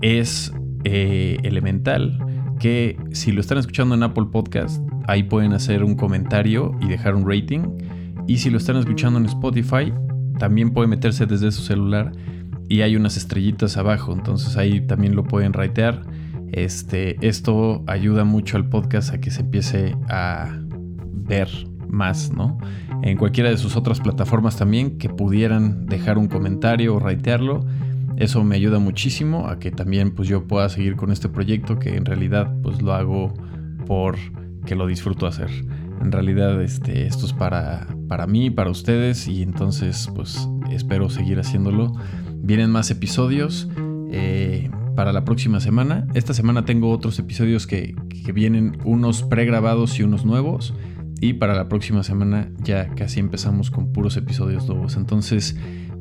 es 0.01 0.53
eh, 0.85 1.39
elemental 1.43 2.19
que 2.61 2.97
si 3.11 3.33
lo 3.33 3.41
están 3.41 3.59
escuchando 3.59 3.97
en 3.97 4.05
Apple 4.05 4.27
Podcast, 4.31 4.81
ahí 5.09 5.25
pueden 5.25 5.53
hacer 5.53 5.83
un 5.83 5.97
comentario 5.97 6.77
y 6.81 6.87
dejar 6.87 7.17
un 7.17 7.29
rating. 7.29 7.65
Y 8.29 8.39
si 8.39 8.49
lo 8.49 8.59
están 8.59 8.77
escuchando 8.77 9.19
en 9.19 9.27
Spotify, 9.27 9.93
también 10.39 10.73
pueden 10.73 10.91
meterse 10.91 11.27
desde 11.27 11.51
su 11.51 11.63
celular 11.63 12.13
y 12.69 12.83
hay 12.83 12.97
unas 12.97 13.17
estrellitas 13.17 13.77
abajo, 13.77 14.13
entonces 14.13 14.57
ahí 14.57 14.81
también 14.81 15.17
lo 15.17 15.25
pueden 15.25 15.53
ratear. 15.53 16.03
Este, 16.53 17.17
esto 17.27 17.83
ayuda 17.89 18.25
mucho 18.25 18.57
al 18.57 18.69
podcast 18.69 19.13
a 19.13 19.21
que 19.21 19.31
se 19.31 19.43
empiece 19.43 19.97
a 20.09 20.49
ver 21.13 21.49
más, 21.97 22.31
¿no? 22.31 22.59
En 23.03 23.17
cualquiera 23.17 23.51
de 23.51 23.57
sus 23.57 23.77
otras 23.77 24.01
plataformas 24.01 24.57
también 24.57 24.99
que 24.99 25.09
pudieran 25.09 25.87
dejar 25.87 26.19
un 26.19 26.29
comentario 26.29 26.95
o 26.95 27.01
raitearlo. 27.01 27.65
Eso 28.17 28.45
me 28.45 28.57
ayuda 28.57 28.79
muchísimo 28.79 29.49
a 29.49 29.59
que 29.59 29.71
también 29.71 30.15
pues 30.15 30.29
yo 30.29 30.47
pueda 30.47 30.69
seguir 30.69 30.97
con 30.97 31.11
este 31.11 31.29
proyecto 31.29 31.79
que 31.79 31.97
en 31.97 32.05
realidad 32.05 32.53
pues 32.63 32.81
lo 32.81 32.93
hago 32.93 33.35
por 33.87 34.17
que 34.65 34.75
lo 34.75 34.87
disfruto 34.87 35.27
hacer. 35.27 35.51
En 36.01 36.13
realidad 36.13 36.63
este, 36.63 37.07
esto 37.07 37.27
es 37.27 37.33
para, 37.33 37.87
para 38.09 38.27
mí, 38.27 38.51
para 38.51 38.71
ustedes 38.71 39.29
y 39.29 39.43
entonces 39.43 40.11
pues 40.15 40.49
espero 40.71 41.09
seguir 41.09 41.39
haciéndolo. 41.39 41.93
Vienen 42.35 42.71
más 42.71 42.91
episodios 42.91 43.69
eh, 44.13 44.71
para 44.95 45.13
la 45.13 45.25
próxima 45.25 45.61
semana. 45.61 46.07
Esta 46.15 46.35
semana 46.35 46.65
tengo 46.65 46.91
otros 46.91 47.19
episodios 47.19 47.67
que, 47.67 47.95
que 48.25 48.33
vienen 48.33 48.79
unos 48.85 49.23
pregrabados 49.23 49.99
y 49.99 50.03
unos 50.03 50.25
nuevos. 50.25 50.75
Y 51.21 51.35
para 51.35 51.55
la 51.55 51.69
próxima 51.69 52.03
semana 52.03 52.51
ya 52.63 52.89
casi 52.95 53.21
empezamos 53.21 53.71
con 53.71 53.93
puros 53.93 54.17
episodios 54.17 54.69
nuevos. 54.69 54.97
Entonces, 54.97 55.57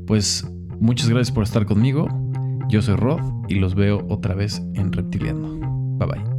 pues 0.08 0.48
muchas 0.80 1.10
gracias 1.10 1.34
por 1.34 1.44
estar 1.44 1.66
conmigo. 1.66 2.08
Yo 2.70 2.82
soy 2.82 2.96
Rod 2.96 3.22
y 3.48 3.56
los 3.56 3.76
veo 3.76 4.06
otra 4.10 4.36
vez 4.36 4.62
en 4.74 4.92
Reptiliano. 4.92 5.98
Bye 5.98 6.08
bye. 6.08 6.35